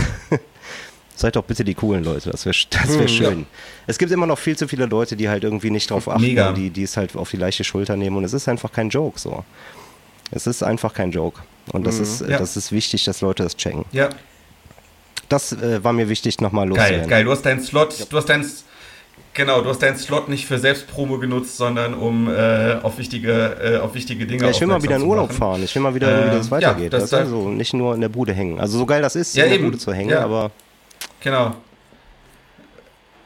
seid 1.16 1.36
doch 1.36 1.44
bitte 1.44 1.66
die 1.66 1.74
coolen 1.74 2.06
Leute. 2.06 2.32
Das 2.32 2.46
wäre 2.46 2.56
das 2.70 2.90
wär 2.94 3.02
hm, 3.02 3.08
schön. 3.10 3.40
Ja. 3.42 3.46
Es 3.88 3.98
gibt 3.98 4.12
immer 4.14 4.26
noch 4.26 4.40
viel 4.40 4.56
zu 4.56 4.70
viele 4.70 4.86
Leute, 4.86 5.18
die 5.18 5.28
halt 5.28 5.44
irgendwie 5.44 5.70
nicht 5.70 5.92
drauf 5.92 6.08
achten, 6.08 6.22
Mega. 6.22 6.54
die, 6.54 6.70
die 6.70 6.84
es 6.84 6.96
halt 6.96 7.18
auf 7.18 7.30
die 7.30 7.38
leichte 7.38 7.66
Schulter 7.66 7.98
nehmen. 7.98 8.16
Und 8.16 8.24
es 8.24 8.34
ist 8.34 8.48
einfach 8.48 8.72
kein 8.72 8.90
Joke 8.90 9.20
so. 9.20 9.44
Es 10.32 10.48
ist 10.48 10.64
einfach 10.64 10.94
kein 10.94 11.12
Joke. 11.12 11.42
Und 11.74 11.86
das, 11.86 11.98
mhm, 11.98 12.04
ist, 12.04 12.22
ja. 12.22 12.38
das 12.38 12.56
ist 12.56 12.72
wichtig, 12.72 13.04
dass 13.04 13.20
Leute 13.20 13.44
das 13.44 13.58
checken. 13.58 13.84
Ja. 13.92 14.10
Das 15.30 15.54
äh, 15.54 15.84
war 15.84 15.94
mir 15.94 16.10
wichtig, 16.10 16.42
nochmal 16.42 16.68
loszuwerden. 16.68 17.02
Geil, 17.02 17.10
geil. 17.10 17.24
Du 17.24 17.32
hast 17.32 17.44
deinen 17.44 17.62
Slot, 17.62 17.98
ja. 18.00 18.06
du 18.10 18.18
hast 18.18 18.28
deinen 18.28 18.46
Genau, 19.34 19.62
du 19.62 19.70
hast 19.70 19.80
deinen 19.80 19.96
Slot 19.96 20.28
nicht 20.28 20.48
für 20.48 20.58
Selbstpromo 20.58 21.20
genutzt, 21.20 21.56
sondern 21.56 21.94
um 21.94 22.28
äh, 22.28 22.78
auf, 22.82 22.98
wichtige, 22.98 23.56
äh, 23.62 23.78
auf 23.78 23.94
wichtige 23.94 24.26
Dinge 24.26 24.44
Ja, 24.44 24.50
ich 24.50 24.60
will 24.60 24.68
mal 24.68 24.82
wieder 24.82 24.96
in 24.96 25.04
Urlaub 25.04 25.32
fahren. 25.32 25.64
Ich 25.64 25.74
will 25.76 25.82
mal 25.84 25.94
wieder, 25.94 26.26
wie 26.26 26.38
das 26.38 26.50
weitergeht. 26.50 26.92
Ja, 26.92 27.00
das 27.00 27.12
das 27.12 27.22
also 27.22 27.48
nicht 27.48 27.74
nur 27.74 27.94
in 27.94 28.02
der 28.02 28.10
Bude 28.10 28.34
hängen. 28.34 28.60
Also 28.60 28.80
so 28.80 28.86
geil 28.86 29.02
das 29.02 29.16
ist, 29.16 29.36
ja, 29.36 29.46
in 29.46 29.52
der 29.52 29.60
Bude 29.60 29.78
zu 29.78 29.94
hängen, 29.94 30.18
aber... 30.18 30.52
Genau. 31.22 31.56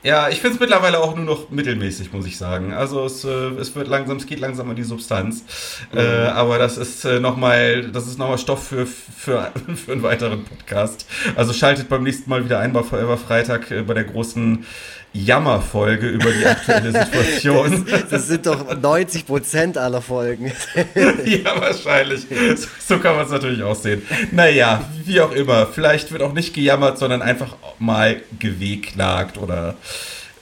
Ja, 0.03 0.27
ich 0.27 0.41
finde 0.41 0.55
es 0.55 0.59
mittlerweile 0.59 0.99
auch 0.99 1.15
nur 1.15 1.23
noch 1.23 1.49
mittelmäßig, 1.49 2.11
muss 2.11 2.25
ich 2.25 2.37
sagen. 2.37 2.73
Also 2.73 3.05
es, 3.05 3.23
äh, 3.23 3.29
es 3.29 3.73
wird 3.73 3.87
langsam, 3.87 4.17
es 4.17 4.25
geht 4.25 4.41
langsam 4.41 4.69
an 4.69 4.75
die 4.75 4.83
Substanz. 4.83 5.45
Mhm. 5.93 5.99
Äh, 5.99 6.27
aber 6.27 6.57
das 6.57 6.77
ist 6.77 7.05
äh, 7.05 7.21
nochmal, 7.21 7.89
das 7.89 8.07
ist 8.07 8.19
nochmal 8.19 8.37
Stoff 8.37 8.67
für, 8.67 8.85
für, 8.85 9.51
für 9.75 9.91
einen 9.93 10.03
weiteren 10.03 10.43
Podcast. 10.43 11.07
Also 11.35 11.53
schaltet 11.53 11.87
beim 11.87 12.03
nächsten 12.03 12.29
Mal 12.29 12.43
wieder 12.43 12.59
ein 12.59 12.73
bei 12.73 12.83
Forever 12.83 13.17
Freitag 13.17 13.71
äh, 13.71 13.81
bei 13.83 13.93
der 13.93 14.03
großen 14.03 14.65
Jammerfolge 15.13 16.07
über 16.07 16.31
die 16.31 16.45
aktuelle 16.45 16.91
Situation. 17.05 17.85
Das, 17.89 18.09
das, 18.09 18.27
sind 18.27 18.45
doch 18.45 18.75
90 18.75 19.25
Prozent 19.25 19.77
aller 19.77 20.01
Folgen. 20.01 20.51
ja, 21.25 21.61
wahrscheinlich. 21.61 22.25
So, 22.55 22.67
so 22.95 22.99
kann 22.99 23.15
man 23.15 23.25
es 23.25 23.31
natürlich 23.31 23.61
auch 23.61 23.75
sehen. 23.75 24.01
Naja, 24.31 24.83
wie 25.05 25.21
auch 25.21 25.31
immer. 25.31 25.67
Vielleicht 25.67 26.11
wird 26.11 26.23
auch 26.23 26.33
nicht 26.33 26.53
gejammert, 26.53 26.97
sondern 26.97 27.21
einfach 27.21 27.55
mal 27.77 28.21
gewehklagt 28.39 29.37
oder 29.37 29.75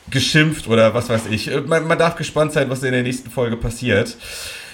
geschimpft 0.09 0.67
oder 0.67 0.93
was 0.93 1.09
weiß 1.09 1.23
ich. 1.29 1.49
Man, 1.67 1.87
man 1.87 1.99
darf 1.99 2.15
gespannt 2.15 2.53
sein, 2.53 2.69
was 2.69 2.83
in 2.83 2.93
der 2.93 3.03
nächsten 3.03 3.29
Folge 3.29 3.57
passiert. 3.57 4.15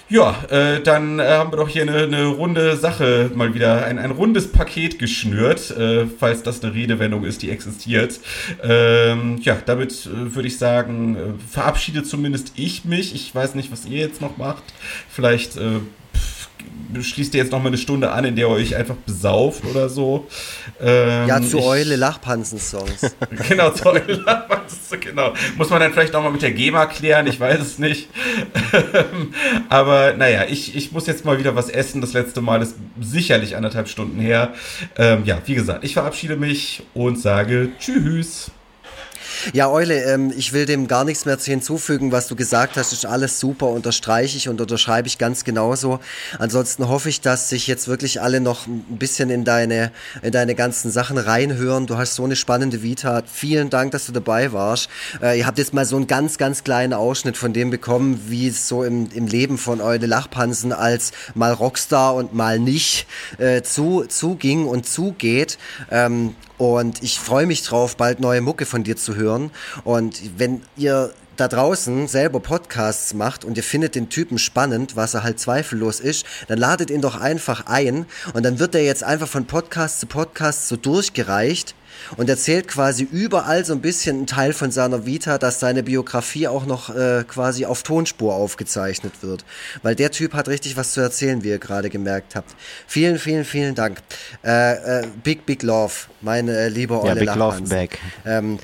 Ja, 0.10 0.42
äh, 0.50 0.82
dann 0.82 1.20
äh, 1.20 1.24
haben 1.24 1.52
wir 1.52 1.58
doch 1.58 1.68
hier 1.68 1.82
eine, 1.82 2.04
eine 2.04 2.28
runde 2.28 2.78
Sache 2.78 3.30
mal 3.36 3.54
wieder, 3.54 3.86
ein, 3.86 4.00
ein 4.00 4.12
rundes 4.12 4.50
Paket 4.50 5.00
geschnürt, 5.00 5.70
äh, 5.72 6.06
falls 6.06 6.44
das 6.44 6.64
eine 6.64 6.74
Redewendung 6.74 7.26
ist, 7.26 7.42
die 7.42 7.50
existiert. 7.50 8.22
Ähm, 8.64 9.38
ja, 9.42 9.58
damit 9.66 10.06
äh, 10.06 10.34
würde 10.34 10.48
ich 10.48 10.58
sagen, 10.58 11.16
äh, 11.18 11.20
verabschiede 11.52 12.04
zumindest 12.04 12.54
ich 12.56 12.86
mich. 12.86 13.14
Ich 13.16 13.36
weiß 13.36 13.56
nicht, 13.56 13.70
was 13.70 13.86
ihr 13.86 13.98
jetzt 13.98 14.22
noch 14.22 14.38
macht. 14.38 14.64
Vielleicht 15.10 15.58
äh, 15.58 15.82
schließt 17.00 17.34
ihr 17.36 17.42
jetzt 17.42 17.52
noch 17.52 17.62
mal 17.62 17.68
eine 17.68 17.78
Stunde 17.78 18.12
an, 18.12 18.26
in 18.26 18.36
der 18.36 18.48
ihr 18.48 18.54
euch 18.54 18.76
einfach 18.76 18.96
besauft 18.96 19.64
oder 19.66 19.90
so. 19.90 20.28
Ähm, 20.82 21.28
ja, 21.28 21.42
zu 21.42 21.58
ich, 21.58 21.64
Eule 21.64 21.96
Lachpansen-Songs. 21.96 23.16
genau, 23.50 23.72
zu 23.72 23.88
Eule 23.88 24.14
Lachpansen, 24.14 25.00
genau. 25.00 25.34
Muss 25.58 25.70
man 25.70 25.80
dann 25.80 25.92
vielleicht 25.92 26.14
noch 26.14 26.24
mal 26.24 26.32
mit 26.32 26.42
der 26.42 26.52
GEMA 26.52 26.86
klären, 26.86 27.28
ich 27.28 27.40
weiß 27.40 27.60
es 27.60 27.80
nicht. 27.80 28.10
Aber 29.70 30.14
naja, 30.14 30.46
ich, 30.50 30.76
ich 30.76 30.92
muss 30.92 31.08
jetzt 31.08 31.26
mal 31.26 31.40
wieder 31.40 31.56
was 31.56 31.70
essen. 31.70 32.02
Das 32.02 32.14
letzte 32.14 32.42
Mal 32.42 32.62
ist 32.62 32.76
sicherlich 33.00 33.56
anderthalb 33.56 33.88
Stunden 33.88 34.20
her. 34.20 34.54
Ähm, 34.98 35.24
ja, 35.26 35.40
wie 35.46 35.56
gesagt, 35.56 35.84
ich 35.84 35.94
verabschiede 35.94 36.38
mich 36.38 36.84
und 36.94 37.20
sage 37.20 37.70
Tschüss. 37.80 38.52
Ja, 39.54 39.70
Eule, 39.70 40.04
ähm, 40.04 40.34
ich 40.36 40.54
will 40.54 40.66
dem 40.66 40.88
gar 40.88 41.04
nichts 41.04 41.26
mehr 41.26 41.40
zu 41.40 41.52
hinzufügen, 41.52 42.12
was 42.12 42.28
du 42.28 42.36
gesagt 42.36 42.78
hast. 42.78 42.94
Ist 42.94 43.06
alles 43.06 43.40
super, 43.40 43.68
unterstreiche 43.68 44.38
ich 44.38 44.50
und 44.50 44.60
unterschreibe 44.62 45.08
ich 45.08 45.18
ganz 45.18 45.44
genauso. 45.44 46.00
Ansonsten 46.40 46.88
hoffe 46.88 47.10
ich, 47.10 47.22
dass 47.22 47.50
sich 47.50 47.68
jetzt 47.68 47.88
wirklich 47.88 48.22
alle 48.22 48.42
noch 48.42 48.68
ein 48.68 48.98
bisschen 48.98 49.30
in 49.30 49.44
deine, 49.46 49.92
in 50.22 50.32
deine 50.32 50.56
ganzen 50.56 50.92
Sachen 50.92 51.18
reinhören. 51.18 51.88
Du 51.88 51.98
hast 51.98 52.16
so 52.16 52.24
eine 52.24 52.36
spannende 52.36 52.84
Vita. 52.84 53.24
Vielen 53.32 53.70
Dank, 53.70 53.92
dass 53.92 54.06
du 54.06 54.12
dabei 54.12 54.52
warst. 54.52 54.90
Äh, 55.22 55.40
ihr 55.40 55.48
habt 55.48 55.58
jetzt 55.58 55.74
mal 55.74 55.86
so 55.86 55.96
einen 55.96 56.08
ganz, 56.08 56.38
ganz 56.38 56.64
kleinen 56.64 56.94
Ausschnitt 56.94 57.38
von 57.38 57.54
dem 57.54 57.70
bekommen, 57.70 58.26
wie 58.28 58.48
es 58.48 58.68
so 58.68 58.84
im, 58.84 59.10
im 59.14 59.28
Leben 59.28 59.58
von 59.58 59.82
Eule 59.82 60.08
Lachpansen 60.08 60.74
als 60.74 61.12
mal 61.36 61.54
Rockstar 61.54 62.16
und 62.16 62.34
mal 62.34 62.60
nicht 62.60 63.08
äh, 63.38 63.62
zu, 63.62 64.06
zuging 64.08 64.66
und 64.66 64.88
zugeht. 64.88 65.58
Ähm, 65.92 66.36
und 66.58 67.04
ich 67.04 67.20
freue 67.20 67.46
mich 67.46 67.64
drauf, 67.64 67.98
bald 67.98 68.20
neue 68.20 68.42
Mucke 68.42 68.66
von 68.66 68.84
dir 68.84 68.98
zu 68.98 69.16
hören. 69.16 69.52
Und 69.84 70.22
wenn 70.38 70.62
ihr 70.76 71.14
da 71.38 71.48
draußen 71.48 72.08
selber 72.08 72.40
Podcasts 72.40 73.14
macht 73.14 73.46
und 73.46 73.58
ihr 73.58 73.64
findet 73.64 73.94
den 73.94 74.10
Typen 74.10 74.40
spannend, 74.40 74.96
was 74.96 75.14
er 75.14 75.24
halt 75.24 75.40
zweifellos 75.40 76.00
ist, 76.00 76.26
dann 76.48 76.58
ladet 76.58 76.90
ihn 76.90 77.02
doch 77.02 77.16
einfach 77.16 77.68
ein 77.68 78.08
und 78.34 78.44
dann 78.44 78.60
wird 78.60 78.74
er 78.74 78.84
jetzt 78.84 79.04
einfach 79.04 79.28
von 79.28 79.46
Podcast 79.46 80.00
zu 80.00 80.08
Podcast 80.08 80.68
so 80.68 80.76
durchgereicht 80.76 81.76
und 82.18 82.30
erzählt 82.30 82.68
quasi 82.68 83.08
überall 83.12 83.66
so 83.66 83.74
ein 83.74 83.82
bisschen 83.82 84.18
einen 84.18 84.28
Teil 84.28 84.54
von 84.54 84.72
seiner 84.72 85.06
Vita, 85.06 85.38
dass 85.38 85.60
seine 85.60 85.84
Biografie 85.84 86.48
auch 86.48 86.66
noch 86.66 86.94
äh, 86.96 87.24
quasi 87.28 87.66
auf 87.66 87.84
Tonspur 87.84 88.34
aufgezeichnet 88.34 89.14
wird. 89.22 89.46
Weil 89.84 89.96
der 89.96 90.12
Typ 90.12 90.34
hat 90.34 90.48
richtig 90.48 90.78
was 90.78 90.94
zu 90.94 91.02
erzählen, 91.02 91.44
wie 91.44 91.50
ihr 91.50 91.60
gerade 91.60 91.90
gemerkt 91.90 92.36
habt. 92.36 92.56
Vielen, 92.88 93.20
vielen, 93.20 93.46
vielen 93.46 93.76
Dank. 93.76 94.00
Äh, 94.44 95.02
äh, 95.02 95.08
big, 95.24 95.46
big 95.46 95.64
love, 95.64 95.94
meine 96.22 96.58
äh, 96.58 96.70
liebe 96.70 97.00
Olle 97.00 97.10
ja, 97.10 97.16
Big 97.16 97.36
Love 97.36 97.62
back. 97.62 98.00
Ähm, 98.26 98.60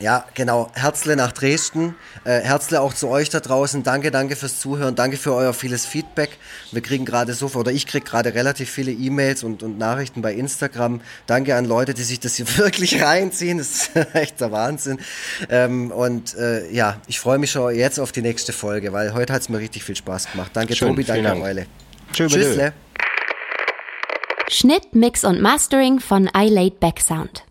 ja, 0.00 0.24
genau. 0.34 0.70
Herzle 0.74 1.16
nach 1.16 1.32
Dresden. 1.32 1.94
Äh, 2.24 2.40
Herzle 2.40 2.80
auch 2.80 2.92
zu 2.92 3.08
euch 3.08 3.28
da 3.30 3.40
draußen. 3.40 3.82
Danke, 3.84 4.10
danke 4.10 4.34
fürs 4.34 4.58
Zuhören. 4.58 4.96
Danke 4.96 5.16
für 5.16 5.32
euer 5.32 5.54
vieles 5.54 5.86
Feedback. 5.86 6.30
Wir 6.72 6.82
kriegen 6.82 7.04
gerade 7.04 7.32
so, 7.32 7.46
oder 7.54 7.70
ich 7.70 7.86
kriege 7.86 8.04
gerade 8.04 8.34
relativ 8.34 8.70
viele 8.70 8.90
E-Mails 8.90 9.44
und, 9.44 9.62
und 9.62 9.78
Nachrichten 9.78 10.20
bei 10.20 10.34
Instagram. 10.34 11.00
Danke 11.26 11.54
an 11.54 11.64
Leute, 11.64 11.94
die 11.94 12.02
sich 12.02 12.18
das 12.18 12.34
hier 12.36 12.46
wirklich 12.58 13.02
reinziehen. 13.02 13.58
Das 13.58 13.68
ist 13.68 13.90
echt 14.14 14.40
der 14.40 14.50
Wahnsinn. 14.50 14.98
Ähm, 15.48 15.90
und 15.92 16.34
äh, 16.36 16.70
ja, 16.72 17.00
ich 17.06 17.20
freue 17.20 17.38
mich 17.38 17.52
schon 17.52 17.74
jetzt 17.74 18.00
auf 18.00 18.10
die 18.10 18.22
nächste 18.22 18.52
Folge, 18.52 18.92
weil 18.92 19.14
heute 19.14 19.32
hat 19.32 19.42
es 19.42 19.48
mir 19.48 19.58
richtig 19.58 19.84
viel 19.84 19.96
Spaß 19.96 20.32
gemacht. 20.32 20.50
Danke, 20.54 20.74
Schön, 20.74 20.88
Tobi. 20.88 21.04
Danke, 21.04 21.22
Dank. 21.22 21.42
Eule. 21.42 21.66
Tschüss. 22.12 22.34
Schnitt, 24.48 24.94
Mix 24.94 25.24
und 25.24 25.40
Mastering 25.40 26.00
von 26.00 26.30
iLaid 26.34 26.78
Back 26.78 27.00
Sound. 27.00 27.44